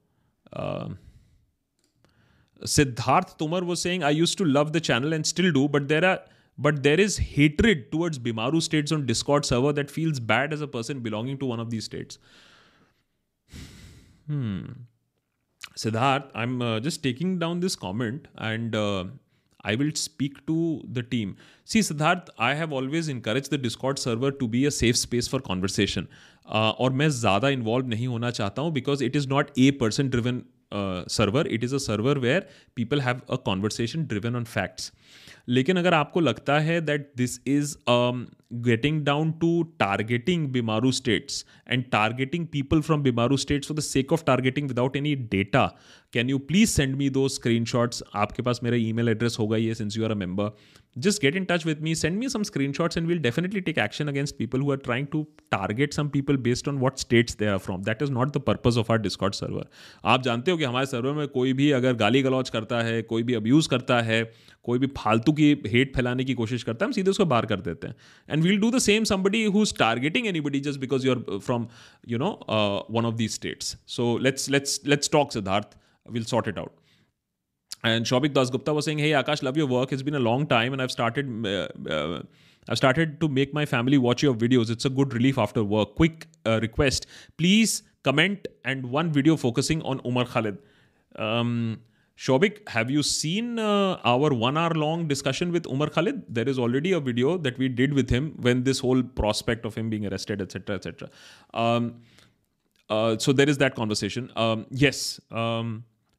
Siddharth 2.67 3.37
Tomar 3.39 3.65
वो 3.65 3.75
saying 3.75 4.03
I 4.03 4.17
use 4.17 4.37
to 4.37 4.45
love 4.45 4.71
the 4.71 4.79
channel 4.79 5.13
and 5.13 5.25
still 5.25 5.51
do 5.53 5.67
but 5.69 5.83
there 5.83 6.05
are 6.05 6.19
but 6.59 6.75
there 6.79 7.01
is 7.01 7.19
hatred 7.21 7.91
towards 7.91 8.19
BIMARU 8.19 8.61
states 8.61 8.93
on 8.93 9.05
Discord 9.07 9.45
server 9.45 9.73
that 9.73 9.91
feels 9.91 10.19
bad 10.19 10.53
as 10.53 10.63
a 10.63 10.67
person 10.67 11.03
belonging 11.03 11.39
to 11.39 11.47
one 11.47 11.61
of 11.61 11.69
the 11.69 11.81
states 11.81 12.19
Siddharth 15.77 16.37
I 16.37 16.45
am 16.45 16.79
just 16.81 17.03
taking 17.03 17.39
down 17.41 17.61
this 17.61 17.77
comment 17.77 18.29
and 18.41 18.77
I 19.67 19.77
will 19.77 19.91
speak 19.97 20.39
to 20.47 20.57
the 20.89 21.05
team 21.11 21.35
see 21.67 21.83
Siddharth 21.83 22.33
I 22.41 22.55
have 22.57 22.75
always 22.75 23.11
encourage 23.11 23.51
the 23.53 23.61
Discord 23.63 23.99
server 23.99 24.31
to 24.41 24.49
be 24.49 24.65
a 24.65 24.71
safe 24.73 24.97
space 24.97 25.29
for 25.29 25.41
conversation 25.41 26.07
और 26.49 26.93
मैं 26.93 27.09
ज़्यादा 27.11 27.49
involve 27.51 27.87
नहीं 27.87 28.07
होना 28.07 28.31
चाहता 28.31 28.63
हूँ 28.63 28.73
because 28.73 29.05
it 29.05 29.17
is 29.17 29.29
not 29.29 29.51
a 29.59 29.71
person 29.81 30.09
driven 30.09 30.43
server 31.11 31.47
it 31.47 31.65
is 31.65 31.75
a 31.75 31.79
server 31.79 32.19
where 32.19 32.49
people 32.77 33.01
have 33.01 33.21
a 33.31 33.37
conversation 33.45 34.05
driven 34.07 34.37
on 34.37 34.45
facts 34.47 34.93
लेकिन 35.49 35.77
अगर 35.77 35.95
आपको 35.95 36.21
लगता 36.21 36.59
है 36.59 36.81
that 36.81 37.13
this 37.17 37.41
is 37.47 37.77
getting 38.53 39.05
down 39.05 39.33
to 39.33 39.63
targeting 39.63 40.47
BIMARU 40.49 40.93
states 40.93 41.45
and 41.71 41.85
targeting 41.85 42.47
people 42.47 42.81
from 42.81 43.03
BIMARU 43.03 43.37
states 43.37 43.69
for 43.69 43.77
the 43.77 43.81
sake 43.81 44.13
of 44.13 44.25
targeting 44.25 44.69
without 44.69 44.97
any 44.97 45.15
data 45.15 45.67
can 46.13 46.31
you 46.31 46.39
please 46.39 46.71
send 46.71 46.97
me 46.97 47.11
दो 47.11 47.29
screen 47.29 47.65
shots 47.65 48.03
आपके 48.15 48.43
पास 48.43 48.61
मेरा 48.65 48.77
ई 48.77 48.93
mail 48.93 49.09
address 49.09 49.37
होगा 49.39 49.57
ये 49.57 49.75
since 49.75 49.99
you 49.99 50.05
are 50.05 50.11
a 50.11 50.15
member 50.15 50.51
just 50.99 51.23
get 51.23 51.37
in 51.37 51.45
touch 51.45 51.67
with 51.67 51.81
me 51.81 51.95
send 51.95 52.19
me 52.19 52.29
some 52.29 52.43
screenshots 52.73 52.97
and 52.97 53.07
will 53.07 53.19
definitely 53.19 53.61
take 53.61 53.79
action 53.79 54.09
against 54.09 54.37
people 54.37 54.61
who 54.61 54.71
are 54.71 54.77
trying 54.77 55.07
to 55.07 55.23
target 55.51 55.93
some 55.93 56.09
people 56.09 56.37
based 56.37 56.69
on 56.69 56.79
what 56.79 56.99
states 56.99 57.37
they 57.37 57.47
are 57.47 57.59
from 57.59 57.83
that 57.83 58.03
is 58.03 58.13
not 58.13 58.37
the 58.37 58.41
purpose 58.41 58.79
of 58.79 58.93
our 58.93 58.99
Discord 58.99 59.35
server 59.35 59.67
आप 60.05 60.23
जानते 60.23 60.51
हो 60.51 60.57
कि 60.57 60.65
हमारे 60.65 60.87
server 60.87 61.13
में 61.13 61.29
कोई 61.29 61.53
भी 61.53 61.71
अगर 61.71 61.95
गाली 61.95 62.23
गलौज 62.23 62.51
करता 62.51 62.83
है, 62.83 63.03
कोई 63.03 63.23
भी 63.23 63.35
अब्यूज 63.35 63.67
करता 63.67 64.01
है 64.01 64.33
कोई 64.65 64.79
भी 64.79 64.87
फालतू 64.97 65.33
की 65.33 65.51
हेट 65.67 65.95
फैलाने 65.97 66.25
की 66.25 66.35
कोशिश 66.35 66.63
करता 66.63 66.85
है, 66.85 66.89
हम 66.89 66.93
सीधे 66.93 67.11
उसको 67.11 67.25
बाहर 67.25 67.47
कर 67.47 67.61
देते 67.61 67.87
हैं। 67.87 67.95
And 68.29 68.43
we'll 68.43 68.61
do 68.61 68.71
the 68.71 68.79
same 68.81 69.05
somebody 69.05 69.45
who 69.47 69.63
is 69.63 69.75
targeting 69.79 70.27
anybody 70.41 70.61
just 70.61 70.81
because 70.81 71.07
you 71.07 71.15
are 71.15 71.39
from 71.39 71.67
you 72.09 72.19
know 72.19 72.31
one 72.91 73.07
of 73.07 73.15
the 73.15 73.29
states 73.29 73.77
so 73.97 74.17
let's 74.19 74.51
let's 74.51 74.81
let's 74.87 75.11
talk 75.13 75.33
Siddharth 75.33 75.77
will 76.07 76.25
sort 76.27 76.49
it 76.49 76.59
out 76.59 77.87
and 77.87 78.05
Shoubhik 78.07 78.33
Dasgupta 78.51 78.73
was 78.73 78.91
hey 78.91 79.13
Akash 79.21 79.45
love 79.45 79.59
you 79.59 79.67
work 79.69 79.93
is 79.93 80.05
been 80.05 80.15
a 80.15 80.19
long 80.21 80.49
time 80.49 80.73
and 80.73 80.81
I 80.81 80.89
started 80.89 81.47
I 82.67 82.77
started 82.77 83.19
to 83.19 83.29
make 83.39 83.51
my 83.55 83.65
family 83.67 83.97
watch 84.03 84.25
your 84.25 84.37
videos 84.37 84.73
it's 84.73 84.87
a 84.87 84.91
good 84.91 85.15
relief 85.15 85.39
after 85.39 85.61
work 85.73 85.95
quick 85.97 86.25
request 86.47 87.09
please 87.39 87.81
comment 88.05 88.49
and 88.67 88.87
one 88.93 89.11
video 89.13 89.37
focusing 89.43 89.83
on 89.83 89.99
Umar 90.07 90.25
Khalid 90.31 90.59
Shobik 92.19 92.59
have 92.71 92.91
you 92.91 93.03
seen 93.03 93.59
our 94.05 94.33
one 94.33 94.57
hour 94.57 94.75
long 94.77 95.09
discussion 95.09 95.51
with 95.51 95.67
Umar 95.67 95.89
Khalid 95.89 96.23
there 96.31 96.49
is 96.49 96.61
already 96.61 96.93
a 96.93 96.99
video 96.99 97.37
that 97.39 97.59
we 97.61 97.69
did 97.81 97.95
with 97.95 98.13
him 98.13 98.31
when 98.41 98.63
this 98.63 98.83
whole 98.85 99.03
prospect 99.17 99.67
of 99.67 99.79
him 99.81 99.91
being 99.91 100.05
arrested 100.05 100.41
etcetera 100.41 100.77
etcetera 100.77 101.09
so 103.17 103.33
there 103.33 103.51
is 103.51 103.59
that 103.59 103.75
conversation 103.75 104.29
yes 104.83 105.21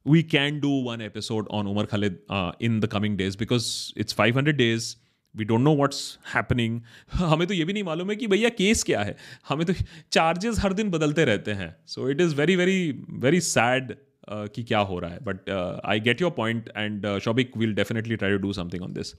we 0.06 0.22
can 0.22 0.60
do 0.60 0.70
one 0.82 1.00
episode 1.00 1.48
on 1.50 1.66
Umar 1.66 1.86
Khalid 1.86 2.18
in 2.62 2.80
the 2.80 2.86
coming 2.92 3.16
days 3.18 3.38
because 3.38 3.66
it's 4.00 4.14
five 4.14 4.36
hundred 4.38 4.56
days 4.56 4.94
we 5.34 5.44
don't 5.44 5.60
know 5.60 5.74
what's 5.76 6.18
happening 6.34 6.80
हमें 7.14 7.46
तो 7.48 7.54
ये 7.54 7.64
भी 7.64 7.72
नहीं 7.72 7.84
मालूम 7.84 8.10
है 8.10 8.16
कि 8.16 8.26
भैया 8.26 8.48
case 8.48 8.82
क्या 8.82 9.02
है। 9.02 9.16
हमें 9.48 9.66
तो 9.66 9.72
चार्जेस 10.12 10.58
हर 10.60 10.72
दिन 10.72 10.90
बदलते 10.90 11.24
रहते 11.24 11.52
हैं। 11.52 11.74
So 11.86 12.08
it 12.10 12.20
is 12.20 12.34
very 12.34 12.56
very 12.56 12.90
very 13.24 13.40
sad 13.40 13.94
कि 14.30 14.62
क्या 14.62 14.78
हो 14.78 14.98
रहा 14.98 15.10
है? 15.10 15.18
But 15.24 15.50
I 15.84 16.00
get 16.00 16.20
your 16.20 16.30
point 16.30 16.68
and 16.76 17.18
Shobik 17.18 17.56
will 17.56 17.74
definitely 17.74 18.16
try 18.16 18.30
to 18.30 18.38
do 18.38 18.52
something 18.52 18.82
on 18.82 18.92
this 18.92 19.14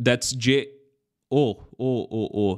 that's 0.00 0.34
J 0.34 0.60
O 1.30 1.44
O 1.80 1.92
O 2.12 2.28
O 2.34 2.56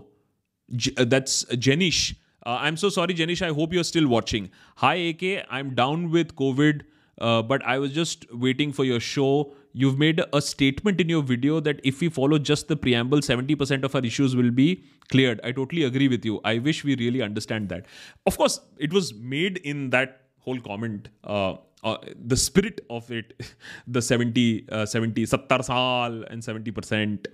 that's 1.04 1.46
Jenish 1.54 2.14
I 2.46 2.68
am 2.68 2.76
so 2.76 2.90
sorry 2.90 3.14
Jenish 3.14 3.42
I 3.42 3.50
hope 3.50 3.72
you 3.72 3.80
are 3.80 3.84
still 3.84 4.06
watching 4.06 4.48
hi 4.76 5.08
A 5.08 5.12
K 5.12 5.36
I 5.36 5.60
am 5.60 5.70
down 5.70 6.06
with 6.06 6.30
Covid 6.30 6.82
but 7.22 7.62
I 7.62 7.78
was 7.78 7.92
just 7.92 8.26
waiting 8.34 8.72
for 8.72 8.86
your 8.86 9.00
show 9.00 9.56
you've 9.75 9.97
made 9.97 10.21
a 10.33 10.41
statement 10.41 10.99
in 10.99 11.09
your 11.09 11.21
video 11.23 11.59
that 11.59 11.79
if 11.83 12.01
we 12.01 12.09
follow 12.09 12.37
just 12.37 12.67
the 12.67 12.75
preamble 12.75 13.19
70% 13.19 13.83
of 13.83 13.95
our 13.95 14.05
issues 14.05 14.35
will 14.35 14.51
be 14.51 14.83
cleared 15.09 15.41
i 15.43 15.51
totally 15.51 15.83
agree 15.83 16.07
with 16.07 16.25
you 16.25 16.39
i 16.43 16.57
wish 16.57 16.83
we 16.83 16.95
really 16.95 17.21
understand 17.21 17.69
that 17.69 17.85
of 18.25 18.37
course 18.37 18.59
it 18.77 18.93
was 18.93 19.13
made 19.13 19.57
in 19.57 19.89
that 19.89 20.21
whole 20.39 20.59
comment 20.59 21.09
uh, 21.23 21.55
uh, 21.83 21.97
the 22.33 22.37
spirit 22.37 22.81
of 22.89 23.11
it 23.11 23.33
the 23.87 24.01
70 24.01 24.67
uh, 24.71 24.85
70 24.85 25.25
70 25.25 25.63
saal 25.63 26.23
and 26.29 26.41
70% 26.41 27.27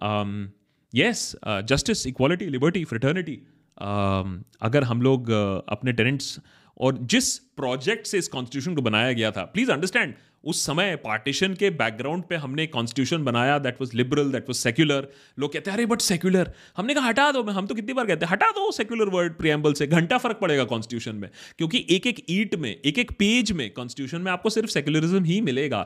um, 0.00 0.52
yes 0.92 1.34
uh, 1.42 1.62
justice 1.62 2.06
equality 2.06 2.50
liberty 2.50 2.84
fraternity 2.84 3.38
um, 3.78 4.44
अगर 4.62 4.84
हम 4.84 5.02
लोग 5.02 5.30
uh, 5.30 5.62
अपने 5.68 5.92
tenets 5.92 6.38
और 6.78 6.98
जिस 7.12 7.36
project 7.60 8.06
से 8.06 8.18
इस 8.18 8.28
constitution 8.28 8.74
को 8.74 8.82
बनाया 8.82 9.12
गया 9.12 9.30
था 9.30 9.44
प्लीज 9.54 9.70
अंडरस्टैंड 9.70 10.14
उस 10.43 10.65
समय 10.65 10.95
पार्टीशन 10.95 11.53
के 11.53 11.69
बैकग्राउंड 11.71 12.23
पे 12.23 12.35
हमने 12.37 12.65
कॉन्स्टिट्यूशन 12.67 13.23
बनाया 13.23 13.57
that 13.59 13.81
was 13.81 13.93
liberal 13.95 14.31
that 14.31 14.49
was 14.49 14.55
secular 14.57 15.07
लोग 15.39 15.53
कहते 15.53 15.69
हैं, 15.69 15.77
अरे 15.77 15.85
बट 15.85 16.01
सेक्युलर 16.01 16.51
हमने 16.77 16.93
कहा, 16.93 17.07
हटा 17.07 17.31
दो, 17.31 17.43
हम 17.43 17.67
तो 17.67 17.75
कितनी 17.75 17.93
बार 17.93 18.05
कहते 18.05 18.25
हैं, 18.25 18.31
हटा 18.31 18.49
दो 18.51 18.71
सेक्युलर 18.71 19.09
वर्ड 19.09 19.33
प्रियम्बल 19.37 19.73
से, 19.73 19.87
घंटा 19.87 20.17
फ़र्क 20.17 20.39
पड़ेगा 20.41 20.63
कॉन्स्टिट्यूशन 20.65 21.15
में। 21.15 21.29
क्योंकि 21.57 21.85
एक 21.89 22.07
एक 22.07 22.23
ईट 22.29 22.55
में 22.55 22.69
एक 22.71 22.99
एक 22.99 23.11
पेज 23.19 23.51
में 23.51 23.69
कॉन्स्टिट्यूशन 23.73 24.21
में 24.21 24.31
आपको 24.31 24.49
सिर्फ़ 24.49 24.69
सेक्युलरिज्म 24.69 25.23
ही 25.23 25.39
मिलेगा। 25.41 25.81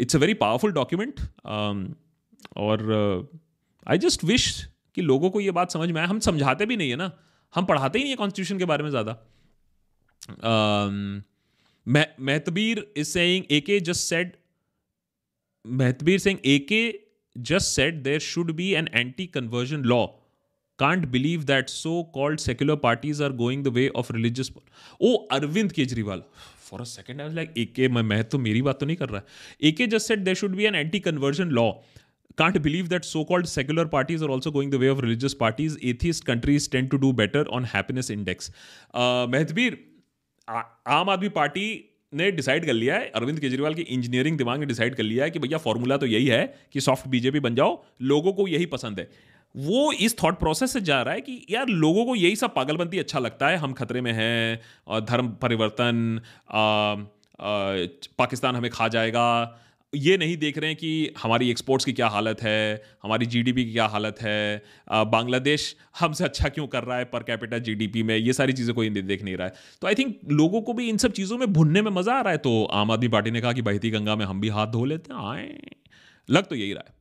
It's 0.00 0.16
a 0.16 0.18
very 0.18 0.34
powerful 0.36 0.72
document 0.72 1.20
और 2.56 3.28
आई 3.86 3.98
जस्ट 3.98 4.24
विश 4.24 4.48
कि 4.94 5.02
लोगों 5.02 5.30
को 5.30 5.40
ये 5.40 5.50
बात 5.52 5.70
समझ 5.70 5.90
में 5.90 6.00
आए। 6.00 6.06
हम 6.06 6.20
समझाते 6.20 6.66
भी 6.66 6.76
नहीं 6.76 6.90
है 6.90 6.96
ना। 6.96 7.10
हम 7.54 7.64
पढ़ाते 7.64 7.98
ही 7.98 8.04
नहीं 8.04 8.12
है 8.12 8.16
कॉन्स्टिट्यूशन 8.16 8.58
के 8.58 8.64
बारे 8.64 8.84
में 8.84 8.90
ज़्यादा। 8.90 9.12
Mehtabir 11.87 12.85
is 12.95 13.11
saying 13.11 13.45
AK 13.49 13.83
just 13.83 14.07
said 14.07 14.37
Mehtabir 15.67 16.19
saying 16.19 16.39
AK 16.45 17.01
just 17.41 17.73
said 17.73 18.03
there 18.03 18.19
should 18.19 18.55
be 18.55 18.75
an 18.75 18.87
anti-conversion 18.89 19.83
law. 19.83 20.15
Can't 20.79 21.11
believe 21.11 21.45
that 21.45 21.69
so-called 21.69 22.39
secular 22.39 22.75
parties 22.75 23.21
are 23.21 23.29
going 23.29 23.61
the 23.61 23.69
way 23.69 23.89
of 23.91 24.09
religious. 24.09 24.49
Oh, 24.99 25.27
Arvind 25.29 25.73
Kejriwal. 25.73 26.23
For 26.57 26.81
a 26.81 26.85
second, 26.85 27.21
I 27.21 27.25
was 27.25 27.33
like, 27.35 27.49
AK, 27.57 27.91
मैं 27.91 28.01
मैं 28.03 28.23
तो 28.29 28.37
मेरी 28.39 28.61
बात 28.61 28.79
तो 28.79 28.85
नहीं 28.85 28.95
कर 28.97 29.09
रहा. 29.09 29.21
AK 29.63 29.89
just 29.91 30.07
said 30.07 30.25
there 30.25 30.33
should 30.33 30.55
be 30.57 30.65
an 30.65 30.73
anti-conversion 30.73 31.51
law. 31.51 31.83
Can't 32.37 32.59
believe 32.61 32.89
that 32.89 33.05
so-called 33.05 33.47
secular 33.47 33.85
parties 33.85 34.23
are 34.23 34.29
also 34.29 34.49
going 34.49 34.69
the 34.71 34.79
way 34.79 34.87
of 34.87 34.99
religious 34.99 35.35
parties. 35.35 35.77
Atheist 35.83 36.25
countries 36.25 36.67
tend 36.67 36.89
to 36.89 36.97
do 36.97 37.13
better 37.13 37.45
on 37.51 37.63
happiness 37.63 38.09
index. 38.09 38.49
Uh, 38.93 39.27
Mehtabir, 39.27 39.77
आम 40.86 41.10
Aadmi 41.10 41.28
party 41.28 41.92
ने 42.14 42.30
decide 42.30 42.66
कर 42.66 42.72
लिया 42.72 42.94
है 42.94 43.08
अरविंद 43.08 43.40
केजरीवाल 43.40 43.74
की 43.74 43.82
engineering 43.82 44.38
दिमाग 44.38 44.60
ने 44.60 44.66
decide 44.66 44.94
कर 44.94 45.02
लिया 45.02 45.24
है 45.24 45.30
कि 45.30 45.38
भैया 45.38 45.58
फॉर्मूला 45.58 45.96
तो 45.96 46.06
यही 46.06 46.26
है 46.26 46.54
कि 46.72 46.80
सॉफ्ट 46.80 47.08
बीजेपी 47.08 47.40
बन 47.40 47.54
जाओ 47.54 47.84
लोगों 48.02 48.32
को 48.32 48.48
यही 48.48 48.66
पसंद 48.66 49.00
है। 49.00 49.10
वो 49.56 49.92
इस 49.92 50.16
थॉट 50.24 50.38
प्रोसेस 50.38 50.72
से 50.72 50.80
जा 50.80 51.02
रहा 51.02 51.14
है 51.14 51.20
कि 51.20 51.46
यार 51.50 51.66
लोगों 51.66 52.04
को 52.04 52.14
यही 52.14 52.36
सब 52.36 52.54
पागलबंदी 52.54 52.98
अच्छा 52.98 53.18
लगता 53.18 53.48
है 53.48 53.56
हम 53.56 53.72
खतरे 53.72 54.00
में 54.00 54.12
हैं 54.12 54.60
और 54.86 55.00
धर्म 55.00 55.28
परिवर्तन 55.28 56.20
आ, 56.50 56.58
आ, 56.58 56.96
पाकिस्तान 58.18 58.56
हमें 58.56 58.70
खा 58.70 58.88
जाएगा 58.88 59.58
ये 59.92 60.16
नहीं 60.18 60.36
देख 60.36 60.56
रहे 60.58 60.70
हैं 60.70 60.76
कि 60.76 61.14
हमारी 61.18 61.50
एक्सपोर्ट्स 61.50 61.84
की 61.84 61.92
क्या 61.92 62.06
हालत 62.08 62.40
है, 62.42 62.82
हमारी 63.02 63.26
जीडीपी 63.26 63.64
की 63.64 63.72
क्या 63.72 63.86
हालत 63.86 64.16
है 64.20 64.62
बांग्लादेश 65.06 65.74
हमसे 66.00 66.24
अच्छा 66.24 66.48
क्यों 66.48 66.66
कर 66.66 66.84
रहा 66.84 66.96
है 66.98 67.04
पर 67.04 67.22
कैपिटल 67.22 67.60
जीडीपी 67.60 68.02
में? 68.02 68.16
ये 68.16 68.32
सारी 68.32 68.52
चीज़ें 68.52 68.74
कोई 68.74 68.90
देख 68.92 69.22
नहीं 69.24 69.36
रहा 69.36 69.46
है। 69.46 69.54
तो 69.82 69.86
आई 69.86 69.94
थिंक 69.94 70.18
लोगों 70.32 70.62
को 70.62 70.72
भी 70.72 70.88
इन 70.88 70.96
सब 70.96 71.12
चीज़ों 71.12 71.38
में 71.38 71.52
भुनने 71.52 71.82
में 71.82 71.90
मज़ा 71.92 72.14
आ 72.14 72.20
रहा 72.20 72.32
है। 72.32 72.38
तो 72.38 72.64
आम 72.72 72.90
आदमी 72.90 73.08
पार्टी 73.08 73.30
ने 73.30 73.40
कहा 73.40 73.52
कि 73.52 73.62
बहती 73.62 73.90
गंगा 73.90 74.16
में 74.16 74.24
हम 74.26 74.40
भी 74.40 74.48
हाथ 74.48 74.66
धो 74.68 74.84
लेते 74.84 75.12
हैं, 75.14 75.20
आए। 75.22 75.58
लग 76.28 76.46
तो 76.46 76.54
यही 76.54 76.72
रहा 76.72 76.84
है। 76.86 76.94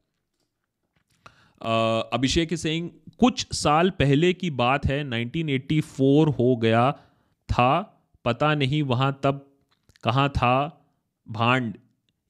अभिषेक 2.14 2.54
सिंह 2.56 2.90
कुछ 3.20 3.48
साल 3.54 3.90
पहले 4.00 4.34
की 4.36 4.50
बात 4.54 4.86
है 4.86 5.04
1984 5.04 6.28
हो 6.40 6.56
गया 6.58 6.92
था, 7.50 7.82
पता 8.26 8.54
नहीं 8.56 8.82
वहाँ 8.84 9.20
तब 9.24 9.46
कहाँ 10.04 10.28
था, 10.30 10.82
भांड। 11.28 11.74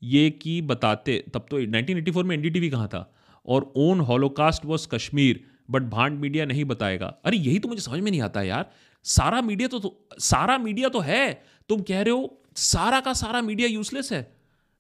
ये 0.06 0.30
की 0.30 0.62
बताते 0.62 1.26
तब 1.34 1.46
तो 1.52 1.60
1984 1.60 2.24
में 2.24 2.36
एनडीटीवी 2.36 2.70
कहाँ 2.70 2.88
था? 2.88 3.16
और 3.46 3.74
own 3.76 4.00
holocaust 4.00 4.66
was 4.66 4.88
Kashmir 4.88 5.48
but 5.70 5.82
भांड 5.82 6.20
मीडिया 6.20 6.46
नहीं 6.46 6.66
बताएगा। 6.66 7.08
अरे 7.26 7.38
यही 7.38 7.60
तो 7.60 7.68
मुझे 7.68 7.82
समझ 7.82 8.00
में 8.00 8.12
नहीं 8.12 8.22
आता 8.22 8.42
यार। 8.42 8.72
सारा 9.04 9.42
मीडिया 9.42 9.68
तो, 9.68 9.80
तो 9.80 10.10
सारा 10.20 10.58
मीडिया 10.58 10.90
तो 10.90 11.00
है। 11.00 11.44
तुम 11.70 11.82
कह 11.82 12.02
रहे 12.02 12.12
हो 12.12 12.42
सारा 12.56 13.00
का 13.00 13.14
सारा 13.14 13.42
मीडिया 13.42 13.68
यूजलेस 13.68 14.12
है। 14.12 14.36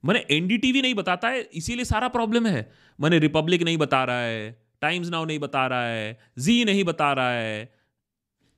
मैंने 0.06 0.26
एनडीटीवी 0.32 0.82
नहीं 0.82 0.94
बताता 0.94 1.30
है 1.30 1.42
इसीलिए 1.42 1.86
सारा 1.86 2.08
प्रॉब्लम 2.08 2.48
है। 2.48 2.72
मैंने 3.02 3.20
रिपब्लिक 3.20 3.64
नहीं 3.64 3.78
बता 3.78 4.04
रहा 4.04 4.22
है 4.22 4.66
टाइम्स 4.82 5.10
नाउ 5.10 5.26
नहीं 5.26 5.40
बता 5.40 5.68
रहा 5.68 5.88
है 5.88 6.20
जी 6.40 6.66
नहीं 6.66 6.84
बता 6.84 7.14
रहा 7.14 7.32
है। 7.32 7.74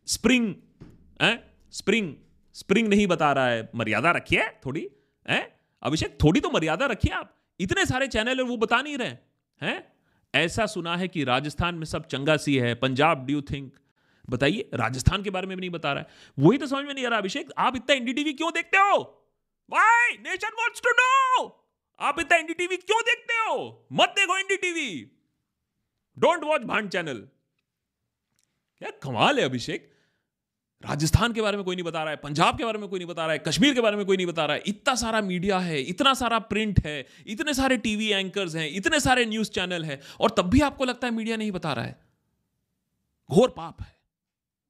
स्प्रिंग 0.07 0.55
है? 1.21 1.53
स्प्रिंग 1.71 2.13
स्प्रिंग 2.53 2.87
नहीं 2.87 3.07
बता 3.07 3.31
रहा 3.31 3.47
है। 3.47 3.69
मर्यादा 3.75 4.11
रखिए 4.11 4.41
थोड़ी 4.65 4.89
है? 5.29 5.56
अभिषेक, 5.83 6.17
थोड़ी 6.23 6.39
तो 6.39 6.49
मर्यादा 6.49 6.85
रखिए 6.85 7.13
आप। 7.13 7.35
इतने 7.59 7.85
सारे 7.85 8.07
चैनल 8.07 8.37
है, 8.37 8.43
वो 8.43 8.57
बता 8.57 8.81
नहीं 8.81 8.97
रहे, 8.97 9.15
हैं? 9.61 9.93
ऐसा 10.33 10.65
सुना 10.65 10.95
है 10.97 11.07
कि 11.07 11.23
राजस्थान 11.23 11.75
में 11.75 11.85
सब 11.85 12.07
चंगा 12.07 12.37
सी 12.37 12.57
है, 12.57 12.73
पंजाब 12.75 13.25
डू 13.27 13.41
थिंक 13.41 13.73
बताइए, 14.29 14.69
राजस्थान 14.73 15.23
के 15.23 15.29
बारे 15.29 15.47
में 15.47 15.55
भी 15.57 15.59
नहीं 15.59 15.69
बता 15.69 15.93
रहा 15.93 16.03
है। 16.03 16.45
वही 16.45 16.57
तो 16.57 16.67
समझ 16.67 16.85
में 16.85 16.93
नहीं 16.93 17.05
आ 17.05 17.09
रहा 17.09 17.19
अभिषेक, 17.19 17.51
आप 17.57 17.75
इतना 17.75 17.95
एनडीटीवी 17.95 18.33
क्यों 18.33 18.51
देखते 18.53 18.77
हो? 18.77 18.97
Why 19.69 20.17
nation 20.17 20.55
wants 20.59 20.81
to 20.81 20.89
know 20.89 21.63
आप 21.99 22.19
इतना 22.19 22.37
एनडीटीवी 22.37 22.77
क्यों 22.77 23.01
देखते 23.01 23.33
हो? 23.33 23.87
मत 23.93 24.09
देखो 24.09 24.37
एनडीटीवी 24.37 25.11
डोंट 26.17 26.43
वॉच 26.43 26.61
भांड 26.61 26.89
चैनल 26.89 27.27
क्या 28.81 28.89
कमाल 29.03 29.39
है 29.39 29.45
अभिषेक। 29.45 29.96
राजस्थान 30.85 31.33
के 31.33 31.41
बारे 31.41 31.57
में 31.57 31.65
कोई 31.65 31.75
नहीं 31.75 31.83
बता 31.83 32.01
रहा 32.01 32.09
है, 32.09 32.15
पंजाब 32.15 32.57
के 32.57 32.65
बारे 32.65 32.79
में 32.79 32.89
कोई 32.89 32.99
नहीं 32.99 33.07
बता 33.07 33.23
रहा 33.23 33.33
है, 33.33 33.39
कश्मीर 33.39 33.73
के 33.73 33.81
बारे 33.81 33.97
में 33.97 34.05
कोई 34.05 34.17
नहीं 34.17 34.27
बता 34.27 34.45
रहा 34.45 34.55
है। 34.55 34.63
इतना 34.67 34.95
सारा 34.95 35.21
मीडिया 35.21 35.59
है, 35.59 35.81
इतना 35.81 36.13
सारा 36.13 36.39
प्रिंट 36.39 36.85
है, 36.85 37.07
इतने 37.27 37.53
सारे 37.53 37.77
टीवी 37.77 38.07
एंकर्स 38.07 38.55
हैं, 38.55 38.69
इतने 38.69 38.99
सारे 38.99 39.25
न्यूज़ 39.25 39.51
चैनल 39.51 39.85
है, 39.85 40.01
और 40.19 40.29
तब 40.29 40.49
भी 40.49 40.61
आपको 40.61 40.85
लगता 40.85 41.07
है 41.07 41.13
मीडिया 41.13 41.37
नहीं 41.37 41.51
बता 41.51 41.73
रहा 41.73 41.85
है। 41.85 41.99
घोर 43.31 43.49
पाप 43.49 43.81
है। 43.81 43.95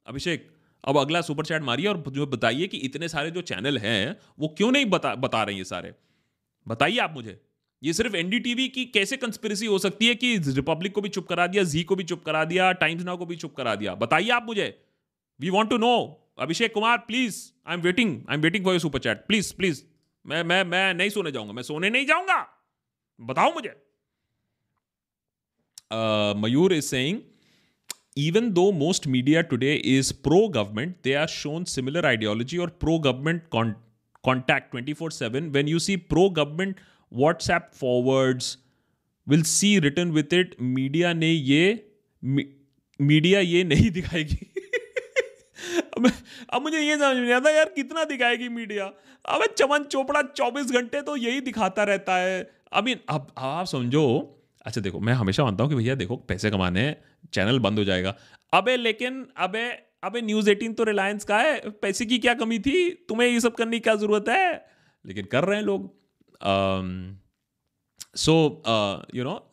अभिषेक, 0.08 0.52
अब 0.88 0.98
अगला 0.98 1.22
सुपर 1.22 1.46
चैट 1.46 1.62
मारिए 1.62 1.88
और 1.88 2.04
जो 2.10 2.28
बताइए 2.28 2.68
कि 2.68 2.78
इतने 2.78 3.08
सारे 3.08 3.32
जो 3.32 3.42
चैनल 3.42 3.78
हैं, 3.78 4.18
वो 4.40 4.48
क्यों 4.48 4.72
नहीं 4.72 4.86
बता 4.86 5.16
बता 5.16 5.44
रहे 5.44 5.56
ये 5.56 5.64
सारे? 5.64 5.94
बताइए 6.68 6.98
आप 6.98 7.14
मुझे। 7.14 7.42
ये 7.84 7.94
सिर्फ़ 7.94 8.16
एनडीटीवी 8.16 8.68
की 8.68 8.86
कैसे 8.86 9.18
कंस्पिरेसी 9.18 9.66
हो 9.66 9.80
सकती 9.80 10.08
है 10.08 10.16
कि 10.16 10.38
रिपब्लिक 10.38 10.94
को 10.94 11.02
भी 11.02 11.10
चुप 11.10 11.28
करा 11.28 11.48
दिया 11.48 11.64
जी 11.64 11.84
को 11.84 11.96
भी 11.96 12.04
चुप 12.04 12.24
करा 12.26 12.44
दिया 12.46 12.72
टाइम्स 12.72 13.04
नाउ 13.04 13.18
को 13.18 13.26
भी 13.26 13.36
चुप 13.36 13.56
करा 13.56 13.76
दिया? 13.76 13.96
बताइए 13.96 14.30
आप 14.30 14.46
मुझे। 14.46 14.87
We 15.40 15.50
want 15.50 15.70
to 15.70 15.78
know 15.78 15.96
Abhishek 16.40 16.74
Kumar 16.74 16.98
please 16.98 17.36
I 17.68 17.76
am 17.76 17.82
waiting 17.82 18.12
I 18.30 18.36
am 18.36 18.42
waiting 18.42 18.64
for 18.64 18.74
your 18.74 18.82
super 18.82 19.00
chat 19.00 19.26
please 19.28 19.54
please 19.56 19.82
मैं 20.26 20.44
मैं 20.44 20.64
मैं 20.64 20.94
नहीं 20.94 21.10
सोने 21.10 21.32
जाऊँगा। 21.32 21.54
मैं 21.54 21.64
सोने 21.64 21.90
नहीं 21.90 22.06
जाऊँगा। 22.06 22.46
बताओ 23.20 23.54
मुझे। 23.54 23.70
Mayur 26.42 26.74
is 26.74 26.86
saying 26.86 27.20
even 28.18 28.52
though 28.52 28.72
most 28.72 29.08
media 29.08 29.42
today 29.42 29.74
is 29.76 30.14
pro 30.24 30.48
government 30.48 30.96
they 31.04 31.14
are 31.14 31.28
shown 31.28 31.64
similar 31.64 32.06
ideology 32.06 32.58
और 32.58 32.70
pro 32.80 32.98
government 33.00 33.42
contact 33.52 34.72
twenty 34.72 34.94
four 34.94 35.12
seven 35.12 35.50
when 35.50 35.68
you 35.68 35.80
see 35.80 35.96
pro 36.14 36.30
government 36.30 36.80
WhatsApp 37.12 37.70
forward 37.76 38.44
will 39.28 39.44
see 39.44 39.78
return 39.80 40.12
with 40.12 40.34
it 40.34 40.56
media 40.62 41.14
ने 41.14 41.32
ये 41.32 41.64
media 42.24 43.40
ये 43.40 43.64
नहीं 43.64 43.90
दिखाएगी. 43.92 44.46
अब 46.54 46.62
मुझे 46.62 46.80
ये 46.80 46.98
समझ 46.98 47.18
नहीं 47.18 47.34
आता 47.34 47.50
यार 47.50 47.70
कितना 47.70 48.04
दिखाएगी 48.04 48.50
मीडिया। 48.50 48.86
अब 49.26 49.46
चमन 49.58 49.84
चोपड़ा 49.84 50.22
24 50.22 50.72
घंटे 50.72 51.02
तो 51.02 51.16
यही 51.18 51.42
दिखाता 51.42 51.84
रहता 51.84 52.16
है। 52.16 52.52
आई 52.74 52.82
मीन 52.82 53.00
अब 53.10 53.32
आप 53.38 53.66
समझो। 53.66 54.34
अच्छा 54.66 54.82
देखो, 54.82 55.00
मैं 55.00 55.14
हमेशा 55.14 55.44
मानता 55.44 55.64
हूँ 55.64 55.72
कि 55.72 55.78
भैया 55.78 55.96
देखो, 55.96 56.16
पैसे 56.18 56.52
कमाने, 56.52 56.96
चैनल 57.34 57.60
बंद 57.60 57.80
हो 57.80 57.84
जाएगा। 57.86 58.16
अबे 58.54 58.78
लेकिन, 58.78 59.28
अबे 59.38 59.68
अबे 60.04 60.22
न्यूज़ 60.22 60.50
एटीन 60.50 60.74
तो 60.74 60.84
रिलायंस 60.84 61.24
का 61.24 61.38
है, 61.38 61.70
पैसे 61.70 62.06
की 62.06 62.18
क्या 62.20 62.34
कमी 62.34 62.60
थी? 62.60 62.90
तुम्हें 63.10 63.28
ये 63.30 63.40
सब 63.40 63.56
करने 63.56 63.72
की 63.72 63.80
क्या 63.80 63.96
ज़रूरत 63.96 64.30
है? 64.30 64.66
लेकिन 65.06 65.26
कर 65.26 65.44
रहे 65.44 65.58
हैं 65.58 65.66
लोग। 65.66 65.96
So 68.16 68.34
you 69.16 69.24
know 69.24 69.47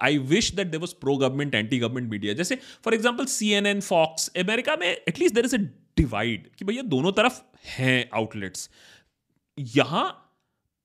I 0.00 0.18
wish 0.32 0.50
that 0.54 0.66
there 0.66 0.80
was 0.80 0.94
pro 1.00 1.16
government 1.16 1.54
anti 1.54 1.78
government 1.78 2.10
media 2.10 2.34
जैसे 2.34 2.58
for 2.84 2.94
example 2.94 3.24
C 3.26 3.50
N 3.52 3.66
N 3.66 3.80
Fox 3.80 4.30
America 4.38 4.76
में 4.76 4.86
at least 4.88 5.34
there 5.34 5.44
is 5.44 5.56
a 5.56 5.58
divide 5.98 6.48
कि 6.58 6.64
भैया 6.64 6.82
दोनों 6.82 7.12
तरफ़ 7.12 7.40
हैं 7.78 8.08
आउटलेट्स 8.14 8.68
यहाँ 9.58 10.06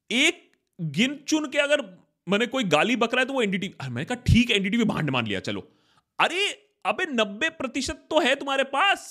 एक 0.09 0.41
गिन 0.81 1.19
चुन 1.27 1.45
के 1.45 1.57
अगर 1.57 1.81
मैंने 2.27 2.45
कोई 2.47 2.63
गाली 2.63 2.95
बक 2.95 3.13
रहा 3.13 3.21
है 3.21 3.25
तो 3.25 3.33
वो 3.33 3.41
एनडीटीवी 3.41 3.89
मैंने 3.89 4.05
कहा 4.05 4.23
ठीक 4.27 4.49
है 4.49 4.55
एनडीटीवी 4.57 4.83
भांड 4.83 5.09
मान 5.09 5.27
लिया 5.27 5.39
चलो। 5.39 5.67
अरे 6.19 6.47
अबे 6.85 7.05
नब्बे 7.11 7.49
प्रतिशत 7.49 8.05
तो 8.09 8.19
है 8.19 8.35
तुम्हारे 8.35 8.63
पास। 8.63 9.05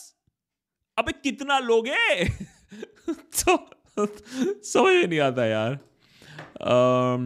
अबे 0.99 1.13
कितना 1.13 1.59
लोगे 1.59 2.25
तो 3.43 3.57
समझ 3.99 4.95
नहीं 5.07 5.21
आता 5.21 5.47
यार। 5.47 5.79
um, 6.63 7.25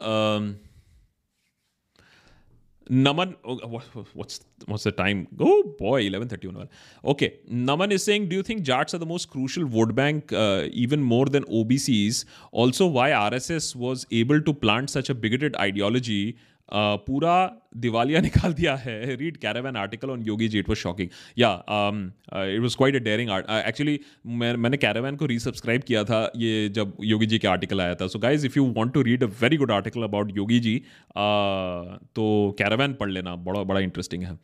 um, 0.00 0.52
Naman, 2.90 3.34
what's 4.12 4.40
what's 4.66 4.84
the 4.84 4.92
time? 4.92 5.26
Oh 5.40 5.62
boy, 5.78 6.02
eleven 6.02 6.28
thirty 6.28 6.48
one. 6.48 6.68
Okay, 7.04 7.38
Naman 7.50 7.90
is 7.92 8.04
saying, 8.04 8.28
do 8.28 8.36
you 8.36 8.42
think 8.42 8.62
Jats 8.62 8.92
are 8.92 8.98
the 8.98 9.06
most 9.06 9.30
crucial 9.30 9.66
vote 9.66 9.94
bank, 9.94 10.32
uh, 10.32 10.68
even 10.70 11.02
more 11.02 11.24
than 11.26 11.44
OBCs? 11.44 12.26
Also, 12.52 12.86
why 12.86 13.10
RSS 13.10 13.74
was 13.74 14.06
able 14.10 14.40
to 14.40 14.52
plant 14.52 14.90
such 14.90 15.08
a 15.08 15.14
bigoted 15.14 15.56
ideology 15.56 16.36
पूरा 16.68 17.34
दिवालिया 17.76 18.20
निकाल 18.26 18.52
दिया 18.54 18.74
है। 18.76 19.14
Read 19.16 19.36
Caravan 19.36 19.76
article 19.76 20.10
on 20.10 20.22
Yogi 20.22 20.48
ji 20.48 20.58
it 20.58 20.68
was 20.68 20.78
shocking 20.78 21.08
या 21.38 21.50
it 22.34 22.60
was 22.62 22.76
quite 22.76 22.96
a 22.96 22.98
daring 23.00 23.30
art 23.30 23.50
actually 23.50 23.98
मैंने 24.26 24.76
Caravan 24.76 25.16
को 25.16 25.26
रीसब्सक्राइब 25.26 25.82
किया 25.82 26.04
था, 26.04 26.30
ये 26.36 26.68
जब 26.68 26.96
योगी 27.02 27.26
जी 27.26 27.38
के 27.38 27.48
आर्टिकल 27.48 27.80
आया 27.80 27.94
था। 27.94 28.06
So 28.06 28.18
guys 28.18 28.46
if 28.46 28.58
you 28.58 28.64
want 28.76 28.94
to 28.94 29.02
read 29.02 29.24
a 29.24 29.26
very 29.42 29.56
good 29.56 29.72
article 29.72 30.02
about 30.02 30.36
Yogi 30.36 30.60
ji 30.60 30.76
तो 31.16 32.54
कैरावैन 32.58 32.94
पढ़ 32.94 33.10
लेना, 33.10 33.36
बड़ा 33.36 33.62
बड़ा 33.62 33.80
इंटरेस्टिंग 33.80 34.22
है। 34.22 34.38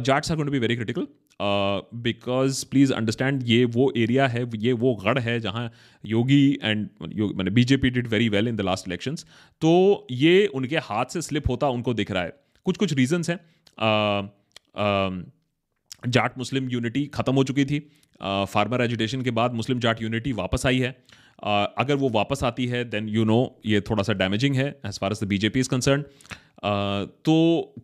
Jats 0.00 0.30
are 0.30 0.36
going 0.36 0.50
be 0.50 0.58
very 0.58 0.76
critical 0.76 1.06
because 1.40 2.64
please 2.70 2.92
understand 2.92 3.42
ये 3.46 3.64
वो 3.66 3.92
एरिया 3.96 4.26
है, 4.26 4.44
ये 4.56 4.72
वो 4.74 4.94
गढ़ 4.96 5.18
है 5.18 5.38
जहाँ 5.40 5.70
योगी 6.04 6.58
एंड 6.62 6.88
मैंने 7.02 7.50
BJP 7.52 7.90
did 7.90 8.06
very 8.08 8.28
well 8.28 8.48
in 8.48 8.56
the 8.56 8.60
last 8.62 8.88
elections 8.88 9.24
तो 9.62 10.06
ये 10.10 10.46
उनके 10.48 10.78
हाथ 10.80 11.12
से 11.12 11.22
स्लिप 11.22 11.48
होता, 11.48 11.68
उनको 11.68 11.94
दिख 11.94 12.10
रहा 12.10 12.22
है। 12.22 12.32
कुछ 12.66 12.76
कुछ 12.76 12.92
रीजंस 12.94 13.30
हैं 13.30 13.38
जाट 16.08 16.38
मुस्लिम 16.38 16.68
यूनिटी 16.70 17.04
ख़त्म 17.14 17.34
हो 17.34 17.44
चुकी 17.44 17.64
थी। 17.64 17.78
फार्मर 18.20 18.82
एजुटेशन 18.82 19.22
के 19.22 19.30
बाद 19.32 19.54
मुस्लिम 19.54 19.80
जाट 19.80 20.02
यूनिटी 20.02 20.32
वापस 20.34 20.66
आई 20.66 20.78
है। 20.78 20.90
अगर 21.42 21.94
वो 21.96 22.08
वापस 22.10 22.42
आती 22.44 22.66
है 22.66 22.84
देन 22.90 23.08
यू 23.08 23.24
नो 23.24 23.38
ये 23.66 23.80
थोड़ा 23.80 24.02
सा 24.02 24.12
डैमेजिंग 24.14 24.54
है 24.56 24.68
as 24.86 24.98
far 24.98 25.12
as 25.12 25.22
the 25.22 25.26
BJP 25.28 25.60
is 25.60 25.68
concern 25.68 26.04
तो 26.64 27.34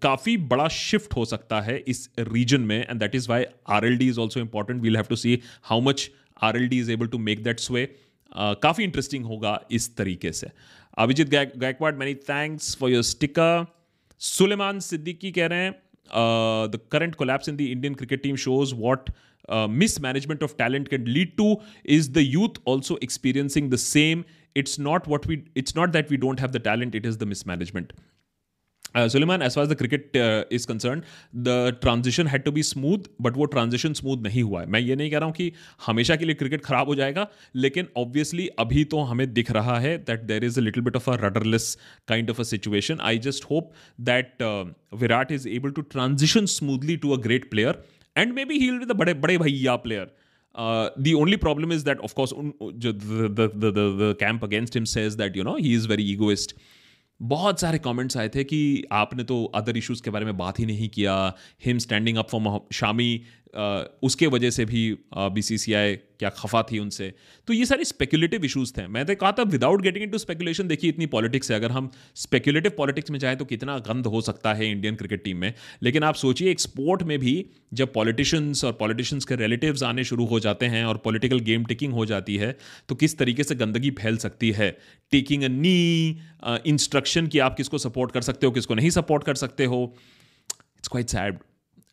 काफ़ी 0.03 0.37
बड़ा 0.53 0.69
शिफ्ट 0.69 1.17
हो 1.17 1.25
सकता 1.25 1.61
है 1.61 1.79
इस 1.89 2.09
रीजन 2.19 2.61
में 2.61 2.79
and 2.81 3.01
that 3.01 3.15
is 3.15 3.29
why 3.31 3.45
R 3.77 3.87
L 3.87 3.97
D 3.97 4.09
is 4.09 4.21
also 4.21 4.41
important 4.41 4.81
we'll 4.83 4.97
have 4.97 5.07
to 5.09 5.17
see 5.17 5.41
how 5.65 5.81
much 5.81 6.11
R 6.43 6.57
L 6.57 6.69
D 6.69 6.79
is 6.81 6.91
able 6.93 7.07
to 7.07 7.19
make 7.19 7.43
that 7.45 7.61
sway 7.61 7.85
काफ़ी 8.37 8.85
interesting 8.85 9.25
होगा 9.25 9.59
इस 9.73 9.95
तरीके 9.97 10.33
से। 10.33 10.51
Abhijeet 10.99 11.29
Gaikwad 11.31 11.99
many 11.99 12.15
thanks 12.31 12.77
for 12.81 12.91
your 12.91 13.03
sticker 13.03 13.67
Suleman 14.21 14.81
Siddiqui 14.81 15.33
कह 15.33 15.47
रहे 15.47 15.65
हैं 15.65 15.73
the 16.71 16.81
current 16.93 17.15
collapse 17.15 17.49
in 17.49 17.57
the 17.57 17.61
Indian 17.61 17.95
cricket 17.95 18.23
team 18.23 18.37
shows 18.47 18.75
what 18.75 19.11
mismanagement 19.71 20.43
of 20.45 20.53
talent 20.57 20.87
can 20.91 21.09
lead 21.15 21.33
to. 21.39 21.47
Is 21.85 22.07
the 22.13 22.23
youth 22.23 22.55
also 22.65 22.95
experiencing 23.07 23.67
the 23.69 23.81
same? 23.83 24.23
It's 24.55 24.79
not 24.79 25.07
what 25.07 25.27
we, 25.27 25.37
it's 25.55 25.75
not 25.79 25.93
that 25.93 26.09
we 26.09 26.19
don't 26.23 26.41
have 26.45 26.53
the 26.53 26.63
talent, 26.69 26.95
it 26.95 27.09
is 27.11 27.19
the 27.19 27.27
mismanagement. 27.27 27.93
Suleman 28.97 29.43
as 29.43 29.55
far 29.57 29.67
the 29.67 29.75
cricket 29.75 30.17
is 30.53 30.67
concern 30.67 31.03
the 31.47 31.77
transition 31.81 32.27
had 32.27 32.43
to 32.43 32.53
be 32.53 32.63
smooth 32.63 33.09
but 33.21 33.37
वो 33.37 33.45
transition 33.55 33.93
smooth 33.93 34.23
नहीं 34.23 34.43
हुआ 34.43 34.61
है। 34.61 34.67
मैं 34.67 34.81
ये 34.81 34.97
नहीं 34.97 35.11
कह 35.11 35.19
रहा 35.19 35.27
हूँ 35.27 35.35
कि 35.35 35.53
हमेशा 35.87 36.17
के 36.17 36.25
लिए 36.25 36.35
क्रिकेट 36.35 36.65
खराब 36.65 36.89
हो 36.89 36.95
जाएगा 36.95 37.27
लेकिन 37.57 37.89
ऑब्वियसली 37.97 38.47
अभी 38.59 38.85
तो 38.95 39.01
हमें 39.13 39.33
दिख 39.33 39.51
रहा 39.51 39.79
है 39.81 39.97
that 39.99 40.23
there 40.33 40.45
is 40.45 40.61
a 40.61 40.63
little 40.63 40.83
bit 40.83 40.97
of 40.97 41.11
a 41.11 41.17
rudderless 41.25 41.77
kind 42.09 42.31
of 42.31 42.41
a 42.41 42.45
situation 42.45 43.01
I 43.01 43.19
just 43.29 43.45
hope 43.51 43.73
that 44.11 44.43
Virat 45.03 45.33
is 45.33 45.49
able 45.49 45.71
to 45.71 45.83
transition 45.97 46.47
smoothly 46.57 46.97
to 46.97 47.11
a 47.11 47.21
great 47.23 47.51
player 47.51 47.83
and 48.17 48.33
maybe 48.45 48.59
heal 48.59 48.79
with 48.79 48.93
बड़े 48.93 49.15
बड़े 49.15 49.39
भैया 49.39 49.77
player 49.77 50.13
of 50.55 52.15
course, 52.15 52.33
the, 52.33 52.93
the, 52.93 53.49
the, 53.55 53.71
the, 53.73 53.83
the 54.01 54.17
camp 54.19 54.45
against 54.45 54.77
him 54.77 54.85
says 54.87 55.17
that, 55.17 55.35
you 55.35 55.43
know, 55.43 55.57
he 55.57 55.75
is 55.75 55.87
very 55.87 56.05
egoist. 56.05 56.55
बहुत 57.21 57.61
सारे 57.61 57.79
comments 57.79 58.17
आए 58.17 58.29
थे 58.29 58.45
कि 58.45 58.85
आपने 58.93 59.25
तो 59.25 59.45
अदर 59.55 59.77
इश्यूज़ 59.77 60.03
के 60.03 60.11
बारे 60.11 60.25
में 60.25 60.37
बात 60.37 60.59
ही 60.59 60.67
नहीं 60.67 60.89
किया 60.89 61.15
him 61.65 61.79
standing 61.79 62.17
up 62.19 62.29
for 62.31 62.61
Shami 62.73 63.21
उसके 64.03 64.27
वजह 64.27 64.51
से 64.51 64.65
भी 64.65 64.91
बी 65.15 65.43
सी 65.43 65.59
सी 65.59 65.73
आई 65.75 65.97
क्या 66.19 66.29
खफा 66.31 66.63
थी 66.63 66.79
उनसे। 66.79 67.13
तो 67.49 67.53
ये 67.53 67.65
सारी 67.67 67.85
स्पेकुलेटिव 67.85 68.45
इशूज़ 68.45 68.73
थे। 68.73 68.87
मैं 68.87 69.05
तो 69.07 69.15
कहा 69.15 69.33
था 69.33 69.43
विदाउट 69.45 69.83
गेटिंग 69.83 70.05
इनटू 70.05 70.19
स्पेकुलेशन 70.19 70.69
देखिए 70.69 70.91
इतनी 70.91 71.07
पॉलिटिक्स 71.07 71.51
है। 71.51 71.57
अगर 71.57 71.71
हम 71.71 71.91
स्पेकुलेटिव 72.17 72.73
पॉलिटिक्स 72.79 73.11
में 73.11 73.19
जाए 73.19 73.37
तो 73.37 73.45
कितना 73.45 73.79
गंद 73.81 74.07
हो 74.07 74.21
सकता 74.21 74.55
है 74.55 74.71
इंडियन 74.71 74.95
क्रिकेट 74.95 75.25
टीम 75.25 75.37
में। 75.37 75.53
लेकिन 75.83 76.03
आप 76.03 76.15
सोचिए, 76.15 76.51
एक 76.51 76.61
स्पोर्ट 76.61 77.03
में 77.03 77.19
भी 77.19 77.35
जब 77.73 77.93
पॉलिटिशियंस 77.93 78.65
और 78.65 78.73
पॉलिटिशियंस 78.73 79.25
के 79.25 79.37
रिलेटिव्स 79.37 79.83
आने 79.83 80.05
शुरू 80.05 80.25
हो 80.27 80.41
जाते 80.41 80.67
हैं 80.67 80.85
और 80.85 80.97
पॉलिटिकल 80.99 81.41
गेम 81.43 81.65
टिकिंग 81.65 81.93
हो 81.93 82.07
जाती 82.07 82.37
है 82.37 82.57
तो 82.89 82.95
किस 82.95 83.19
तरीके 83.19 83.45
से 83.45 83.55
गंदगी 83.55 83.91
फैल 83.93 84.17
सकती 84.17 84.51
है? 84.51 84.71
टेकिंग 85.13 85.43
अ 85.43 85.49
नी 85.51 86.21
इंस्ट्रक्शन 86.67 87.27
कि 87.27 87.39
आप 87.39 87.57
किसको 87.57 87.79
सपोर्ट 87.79 88.13
कर 88.13 88.23
सकते 88.23 88.47
हो, 88.47 88.53
किसको 88.53 88.75
नहीं 88.75 88.91
सपोर्ट 88.91 89.25
कर 89.25 89.35
सकते 89.37 89.65
हो। 89.65 89.83
इट्स 90.79 90.89
क्वाइट 90.89 91.09
सैड 91.09 91.39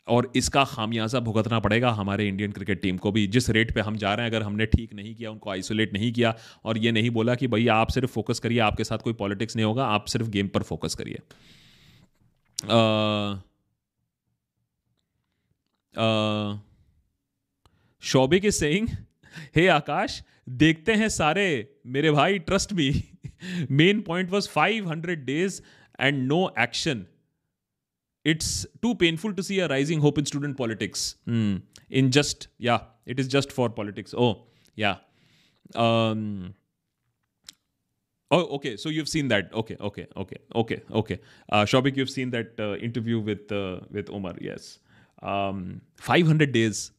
और 0.07 0.31
इसका 0.35 0.63
खामियाजा 0.65 1.19
भुगतना 1.19 1.59
पड़ेगा 1.59 1.89
हमारे 1.91 2.27
इंडियन 2.27 2.51
क्रिकेट 2.51 2.81
टीम 2.81 2.97
को 2.97 3.11
भी। 3.11 3.25
जिस 3.27 3.49
रेट 3.49 3.73
पे 3.75 3.81
हम 3.81 3.97
जा 3.97 4.13
रहे 4.13 4.25
हैं, 4.25 4.31
अगर 4.31 4.43
हमने 4.43 4.65
ठीक 4.65 4.93
नहीं 4.93 5.13
किया, 5.15 5.31
उनको 5.31 5.49
आइसोलेट 5.49 5.93
नहीं 5.93 6.11
किया, 6.13 6.33
और 6.65 6.77
ये 6.77 6.91
नहीं 6.91 7.09
बोला 7.09 7.35
कि 7.35 7.47
भैया 7.47 7.75
आप 7.75 7.89
सिर्फ़ 7.89 8.11
फोकस 8.11 8.39
करिए, 8.39 8.59
आपके 8.61 8.83
साथ 8.83 8.97
कोई 8.97 9.13
पॉलिटिक्स 9.13 9.55
नहीं 9.55 9.65
होगा, 9.65 9.85
आप 9.87 10.05
सिर्फ़ 10.05 10.29
गेम 10.29 10.47
पर 10.47 10.63
फोकस 10.63 10.95
करिए। 10.95 11.19
Shobik 18.03 18.45
is 18.45 18.55
saying 18.55 18.87
hey 19.55 19.67
Akash, 19.67 20.21
देखते 20.49 20.93
हैं 20.93 21.09
सारे, 21.09 21.47
मेरे 21.87 22.11
भाई 22.11 22.39
trust 22.39 22.73
me 22.73 22.91
main 23.71 24.01
point 24.01 24.29
was 24.29 24.49
five 24.49 24.89
hundred 24.89 25.25
days 25.25 25.61
and 25.99 26.23
no 26.23 26.53
action 26.59 27.05
it's 28.23 28.65
too 28.81 28.95
painful 28.95 29.33
to 29.33 29.43
see 29.43 29.59
a 29.59 29.67
rising 29.67 29.99
hope 29.99 30.17
in 30.17 30.25
student 30.25 30.57
politics. 30.57 31.15
Mm. 31.27 31.61
In 31.89 32.11
just, 32.11 32.47
yeah, 32.57 32.81
it 33.05 33.19
is 33.19 33.27
just 33.27 33.51
for 33.51 33.69
politics. 33.69 34.13
Oh, 34.17 34.43
yeah. 34.75 34.97
Um, 35.75 36.53
oh, 38.31 38.45
okay. 38.55 38.77
So 38.77 38.89
you've 38.89 39.09
seen 39.09 39.27
that. 39.29 39.53
Okay, 39.53 39.77
okay, 39.79 40.07
okay, 40.15 40.37
okay, 40.55 40.81
okay. 40.91 41.19
Uh, 41.51 41.65
Shobik, 41.65 41.97
you've 41.97 42.09
seen 42.09 42.29
that 42.31 42.59
uh, 42.59 42.75
interview 42.75 43.19
with 43.19 43.51
uh, 43.51 43.79
with 43.89 44.09
Omar. 44.09 44.35
Yes. 44.39 44.79
Um, 45.21 45.81
500 45.97 46.51
days 46.51 46.91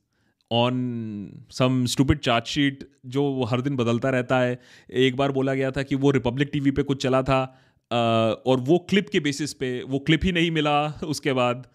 on 0.52 1.44
some 1.50 1.84
stupid 1.86 2.18
chargesheet 2.18 2.90
जो 3.06 3.44
हर 3.44 3.60
दिन 3.60 3.76
बदलता 3.76 4.10
रहता 4.10 4.38
है 4.38 4.60
एक 4.90 5.16
बार 5.16 5.32
बोला 5.32 5.54
गया 5.54 5.70
था 5.70 5.82
कि 5.82 5.94
वो 5.94 6.10
रिपब्लिक 6.10 6.50
टीवी 6.52 6.70
पे 6.70 6.82
कुछ 6.82 7.02
चला 7.02 7.22
था 7.22 7.58
और 7.92 8.60
वो 8.60 8.78
क्लिप 8.90 9.08
के 9.08 9.20
बेसिस 9.20 9.52
पे 9.54 9.82
वो 9.82 9.98
क्लिप 9.98 10.24
ही 10.24 10.32
नहीं 10.32 10.50
मिला 10.50 10.88
उसके 11.04 11.32
बाद। 11.32 11.66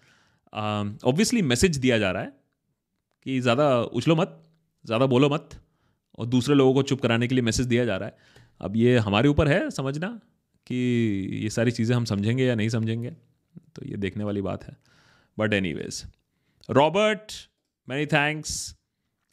ऑब्वियसली 0.54 1.42
मैसेज 1.42 1.78
दिया 1.78 1.98
जा 1.98 2.12
रहा 2.12 2.24
है 2.24 2.34
कि 3.26 3.40
ज़्यादा 3.40 3.82
उछलो 3.82 4.16
मत 4.16 4.44
ज़्यादा 4.86 5.06
बोलो 5.06 5.30
मत 5.30 5.50
और 6.18 6.26
दूसरे 6.26 6.56
लोगों 6.56 6.74
को 6.74 6.84
चुप 6.84 7.02
कराने 7.02 7.28
के 7.28 7.36
लिए 7.36 7.44
मैसेज 7.44 7.66
दिया 7.66 7.86
जा 7.86 7.98
रहा 7.98 8.10
है। 8.10 8.18
अब 8.62 8.76
ये 8.76 8.98
हमारे 8.98 9.30
ऊपर 9.30 9.48
है 9.48 9.70
समझना 9.70 10.08
कि 10.68 10.76
ये 11.44 11.50
सारी 11.50 11.72
चीज़ें 11.72 11.96
हम 11.96 12.06
समझेंगे 12.06 12.46
या 12.46 12.56
नहीं 12.56 12.70
समझेंगे 12.70 13.10
तो 13.76 13.86
ये 13.86 13.98
देखने 13.98 14.24
वाली 14.24 14.42
बात 14.42 14.64
है। 14.64 14.78
But 15.40 15.54
anyways 15.74 16.04
Robert 16.70 17.32
many 17.90 18.06
thanks 18.06 18.76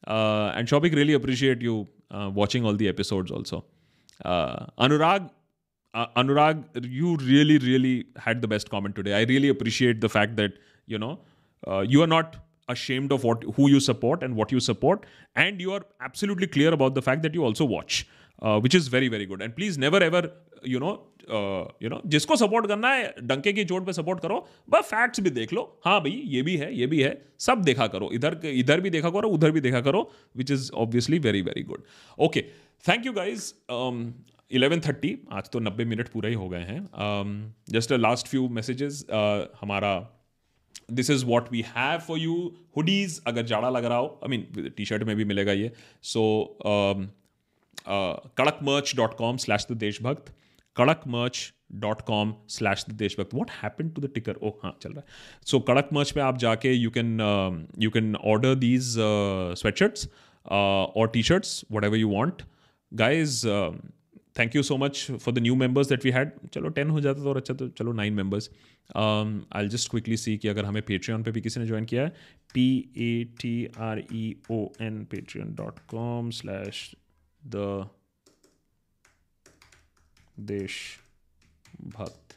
and 0.09 0.69
Shobik, 0.69 0.95
really 0.95 1.15
appreciate 1.15 1.63
you 1.63 1.87
watching 2.13 2.67
all 2.67 2.77
the 2.77 2.93
the 2.93 3.13
also 3.13 3.35
also. 3.35 3.61
Uh, 5.95 6.09
Anurag, 6.17 6.65
uh, 6.77 6.81
you 6.83 7.17
really, 7.19 7.59
really 7.59 8.07
had 8.17 8.43
the 8.43 8.49
best 8.49 8.69
comment 8.69 8.97
today. 8.97 9.15
I 9.15 9.23
really 9.23 9.49
appreciate 9.49 10.01
the 10.01 10.09
fact 10.09 10.35
that 10.37 10.55
you 10.87 10.99
know 10.99 11.21
uh, 11.67 11.85
you 11.87 12.03
are 12.03 12.09
not 12.09 12.37
ashamed 12.69 13.13
of 13.13 13.23
what 13.23 13.45
who 13.57 13.69
you 13.71 13.79
support 13.79 14.25
and 14.25 14.35
what 14.35 14.51
you 14.51 14.59
support, 14.59 15.07
and 15.37 15.61
you 15.61 15.73
are 15.73 15.83
absolutely 16.01 16.49
clear 16.49 16.73
about 16.73 16.97
the 16.97 17.03
fact 17.03 17.23
that 17.23 17.35
you 17.35 17.45
also 17.45 17.65
watch, 17.65 18.09
uh, 18.43 18.59
which 18.59 18.75
is 18.75 18.89
very, 18.89 19.09
very 19.09 19.25
good. 19.25 19.41
And 19.41 19.55
please 19.55 19.79
never 19.79 20.03
ever, 20.03 20.23
you 20.63 20.81
know, 20.81 20.95
you 21.83 21.89
know 21.89 22.01
जिसको 22.15 22.37
support 22.37 22.67
करना 22.69 22.89
है 22.95 23.15
डंके 23.27 23.53
की 23.53 23.65
चोट 23.65 23.87
पे 23.87 23.93
support 23.93 24.21
करो 24.21 24.37
बस 24.71 24.85
facts 24.91 25.21
भी 25.21 25.31
देख 25.31 25.53
लो 25.53 25.63
हाँ 25.85 26.01
भाई 26.01 26.11
ये 26.35 26.43
भी 26.43 26.57
है 26.57 26.75
ये 26.79 26.87
भी 26.87 27.01
है 27.03 27.13
सब 27.41 27.63
देखा 27.65 27.87
करो 27.95 28.11
इधर 28.15 28.39
इधर 28.47 28.81
भी 28.81 28.91
देखा 28.91 29.11
करो 29.11 29.29
उधर 29.37 29.51
भी 29.51 29.61
देखा 29.61 29.81
करो 29.87 30.03
which 30.37 30.51
is 30.51 30.71
obviously 30.85 31.19
very 31.29 31.43
very 31.43 31.63
good 31.71 31.85
okay 32.27 32.45
thank 32.89 33.07
you 33.07 33.13
guys 33.13 33.53
eleven 34.51 34.81
thirty 34.81 35.17
आज 35.33 35.49
तो 35.51 35.61
नब्बे 35.61 35.85
मिनट 35.85 36.09
पूरा 36.09 36.29
ही 36.29 36.35
हो 36.35 36.49
गए 36.49 36.65
हैं। 36.65 37.55
Just 37.71 37.93
a 37.93 37.97
last 37.97 38.29
few 38.29 38.49
messages 38.49 39.05
हमारा 39.61 39.93
this 40.93 41.11
is 41.11 41.25
what 41.27 41.51
we 41.53 41.65
have 41.69 41.99
for 42.01 42.19
you 42.19 42.35
hoodies 42.77 43.21
अगर 43.27 43.47
जाड़ा 43.47 43.71
लग 43.71 43.85
रहा 43.85 43.99
हो 43.99 44.21
आई 44.25 44.37
मीन 44.37 44.73
टी 44.77 44.85
शर्ट 44.85 45.03
में 45.03 45.15
भी 45.17 45.25
मिलेगा 45.25 45.53
ये। 45.53 45.73
So 46.03 46.25
Kadak 47.89 48.59
merch 48.63 48.95
dot 48.97 49.15
com 49.15 49.37
slash 49.37 49.67
the 49.71 49.77
Deshbhakt 49.77 50.35
Kadak 50.77 51.03
merch 51.09 51.53
dot 51.81 52.03
com 52.03 52.35
slash 52.49 52.85
the 52.89 52.93
Deshbhakt 52.93 53.35
what 53.35 53.51
happen 53.63 53.89
to 53.89 54.03
the 54.03 54.11
ticker 54.15 54.37
oh 54.43 54.51
हाँ 54.63 54.77
चल 54.83 54.91
रहा 54.91 55.01
है। 55.01 55.47
सो 55.47 55.61
कड़क 55.61 55.89
मर्च 55.93 56.11
पे 56.11 56.21
आप 56.21 56.39
जाके 56.39 56.73
you 56.73 56.91
can 56.91 57.67
you 57.79 57.91
can 57.91 58.15
order 58.17 58.55
these 58.55 58.81
these 58.85 59.03
uh, 59.05 59.55
sweatshirts 59.61 60.07
uh, 60.47 61.01
or 61.01 61.07
t-shirts 61.09 61.53
whatever 61.77 61.97
you 61.97 62.09
want 62.15 62.43
guys 62.93 63.45
thank 64.39 64.57
you 64.57 64.63
so 64.63 64.77
much 64.77 65.07
for 65.11 65.35
the 65.35 65.39
new 65.39 65.55
members 65.55 65.89
that 65.89 66.05
we 66.05 66.11
had 66.11 66.31
चलो 66.53 66.69
ten 66.79 66.91
हो 66.91 67.01
जाता 67.01 67.23
तो 67.23 67.29
और 67.31 67.37
अच्छा 67.37 67.55
तो 67.55 67.69
चलो 67.69 67.93
nine 67.93 68.15
members 68.15 68.51
I 68.97 69.69
just 69.69 69.91
quickly 69.91 70.17
see 70.17 70.37
कि 70.39 70.49
अगर 70.49 70.65
हमें 70.65 70.83
पेट्री 70.83 71.23
पे 71.23 71.31
भी 71.31 71.41
किसी 71.41 71.61
ने 71.61 71.67
ज्वाइन 71.67 71.85
किया 71.85 72.03
है 72.03 72.09
P 72.55 72.67
A 72.97 73.25
T 73.41 73.55
R 73.79 74.03
E 74.13 74.25
O 74.51 74.67
N 74.81 75.05
Patreon 75.11 75.43
dot 75.63 75.79
com 75.89 76.31
slash 76.31 76.95
the 77.47 77.89
Deshbhakt. 81.97 82.37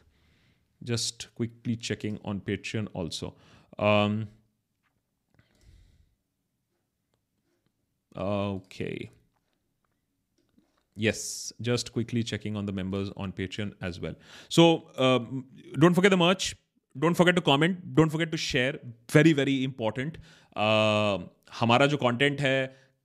Just 0.80 1.24
quickly 1.36 1.76
checking 1.76 2.18
on 2.24 2.38
Patreon 2.46 2.88
also 2.96 3.26
okay. 8.16 9.17
Yes, 10.98 11.52
just 11.60 11.92
quickly 11.92 12.22
checking 12.24 12.56
on 12.56 12.66
the 12.66 12.72
members 12.72 13.10
on 13.16 13.32
Patreon 13.32 13.74
as 13.80 14.00
well. 14.00 14.14
So 14.48 14.64
um, 14.98 15.44
don't 15.78 15.94
forget 15.94 16.10
the 16.10 16.16
merch. 16.16 16.56
Don't 16.96 17.14
forget 17.14 17.36
to 17.36 17.42
comment. 17.48 17.94
Don't 17.94 18.10
forget 18.10 18.32
to 18.32 18.36
share. 18.36 18.78
Very, 19.12 19.32
very 19.32 19.56
important. 19.64 20.18
Uh, 20.56 21.18
हमारा 21.58 21.86
जो 21.86 21.96
content 21.96 22.40
है 22.40 22.56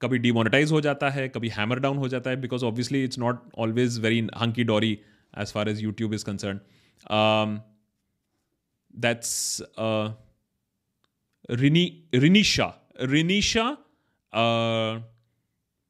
कभी 0.02 0.18
demonetize 0.20 0.72
हो 0.72 0.80
जाता 0.82 1.10
है 1.18 1.28
कभी 1.36 1.49
hammer 1.57 1.80
down 1.80 1.98
हो 1.98 2.07
जाता 2.14 2.30
है 2.30 2.41
because 2.41 2.65
obviously 2.65 3.03
it's 3.03 3.20
not 3.20 3.44
always 3.65 3.99
very 4.02 4.20
hunky 4.41 4.64
dory 4.72 4.91
as 5.41 5.53
far 5.53 5.70
as 5.70 5.84
YouTube 5.84 6.14
is 6.14 6.26
concern 6.26 6.60
that's 9.06 9.61
Rinisha 11.61 12.20
Rinisha 12.24 12.68
Rinisha 13.14 13.70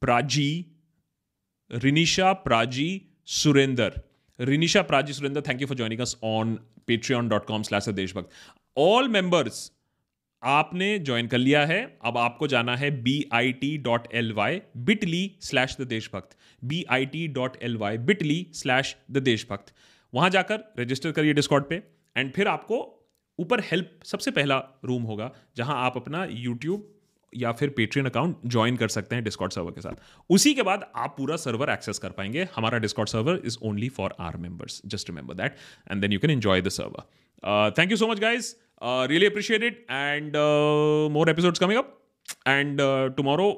Praji 0.02 0.50
Surender 3.28 4.02
Rinisha 4.40 4.82
Praji 4.82 5.14
Surender 5.14 5.42
thank 5.42 5.62
you 5.62 5.68
for 5.68 5.78
joining 5.78 6.02
us 6.02 6.16
on 6.24 6.56
Patreon 6.88 7.28
dot 7.30 7.46
com 7.46 7.64
slash 7.64 7.90
Deshbhakt 7.90 8.30
all 8.78 9.08
members 9.08 9.72
आपने 10.44 10.98
join 11.00 11.28
कर 11.28 11.38
लिया 11.38 11.66
है 11.66 11.82
अब 12.06 12.18
आपको 12.18 12.48
जाना 12.48 12.76
है 12.76 12.90
B 13.04 13.24
I 13.34 13.52
T 13.52 13.78
dot 13.78 14.08
L 14.14 14.32
Y 14.34 14.62
bitly 14.78 15.22
slash 15.42 15.76
the 15.80 15.88
Deshbhakt 15.88 16.38
B 16.64 16.84
I 16.90 17.06
T 17.06 17.28
dot 17.28 17.58
L 17.64 17.78
Y 17.78 17.98
bitly 17.98 18.46
slash 18.54 18.96
the 19.12 19.18
Deshbhakt 19.24 19.74
वहाँ 20.14 20.30
जाकर 20.30 20.64
रजिस्टर 20.80 21.12
करिए 21.12 21.34
डिस्कॉट 21.34 21.70
पे 21.70 21.82
एंड 22.16 22.32
फिर 22.34 22.48
आपको 22.48 22.82
ऊपर 23.40 23.62
हेल्प 23.72 24.00
सबसे 24.06 24.32
पहला 24.32 24.58
रूम 24.86 25.04
होगा 25.04 25.32
जहाँ 25.58 25.76
आप 25.86 25.98
अपना 25.98 26.26
यूट्यूब 26.30 26.93
या 27.38 27.52
फिर 27.52 27.70
पेट्रियन 27.78 28.06
अकाउंट 28.06 28.38
ज्वाइन 28.46 28.78
कर 28.78 28.88
सकते 28.88 29.16
हैं 29.16 29.24
डिस्कॉट 29.24 29.54
सर्वर 29.54 29.72
के 29.72 29.82
साथ। 29.82 30.02
उसी 30.30 30.54
के 30.54 30.64
बाद 30.64 30.86
आप 30.96 31.16
पूरा 31.18 31.36
सर्वर 31.38 31.70
एक्सेस 31.70 32.00
कर 32.00 32.10
पाएँगे। 32.12 32.48
हमारा 32.56 32.78
Discord 32.80 33.10
server 33.10 33.42
is 33.46 33.58
only 33.64 33.90
for 33.90 34.16
our 34.20 34.38
members 34.38 34.82
just 34.86 35.10
remember 35.10 35.34
that 35.34 35.56
and 35.92 36.02
then 36.02 36.12
you 36.12 36.20
can 36.20 36.32
enjoy 36.32 36.62
the 36.62 36.70
server 36.70 37.72
thank 37.78 37.92
you 37.92 37.98
so 37.98 38.08
much 38.08 38.20
guys 38.20 38.54
really 38.84 39.26
appreciate 39.26 39.64
it 39.64 39.86
and 39.92 40.36
more 41.14 41.30
episode 41.30 41.58
coming 41.58 41.80
up 41.80 42.00
and 42.48 42.82
tomorrow 43.18 43.50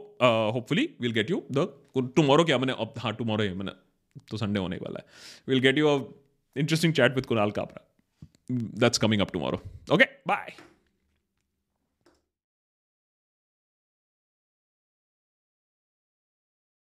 hopefully 0.54 0.90
will 1.02 1.12
get 1.12 1.32
you 1.32 1.44
the 1.52 1.68
tomorrow 2.16 2.44
क्या 2.44 2.58
मैंने 2.58 2.74
अब 2.80 2.94
हाँ 2.98 3.14
tomorrow 3.14 3.44
है 3.44 3.54
मैंने 3.54 3.72
तो 4.30 4.38
Sunday 4.38 4.60
होने 4.60 4.78
वाला 4.78 5.00
है। 5.00 5.06
Will 5.50 5.60
get 5.60 5.78
you 5.78 5.88
a 5.88 5.98
interesting 6.56 6.94
chat 6.94 7.16
with 7.16 7.24
Kunal 7.24 7.52
Kamra 7.52 7.88
that's 8.52 8.98
coming 8.98 9.22
up 9.22 9.32
tomorrow 9.34 9.62
okay 9.94 10.06
bye 10.28 10.54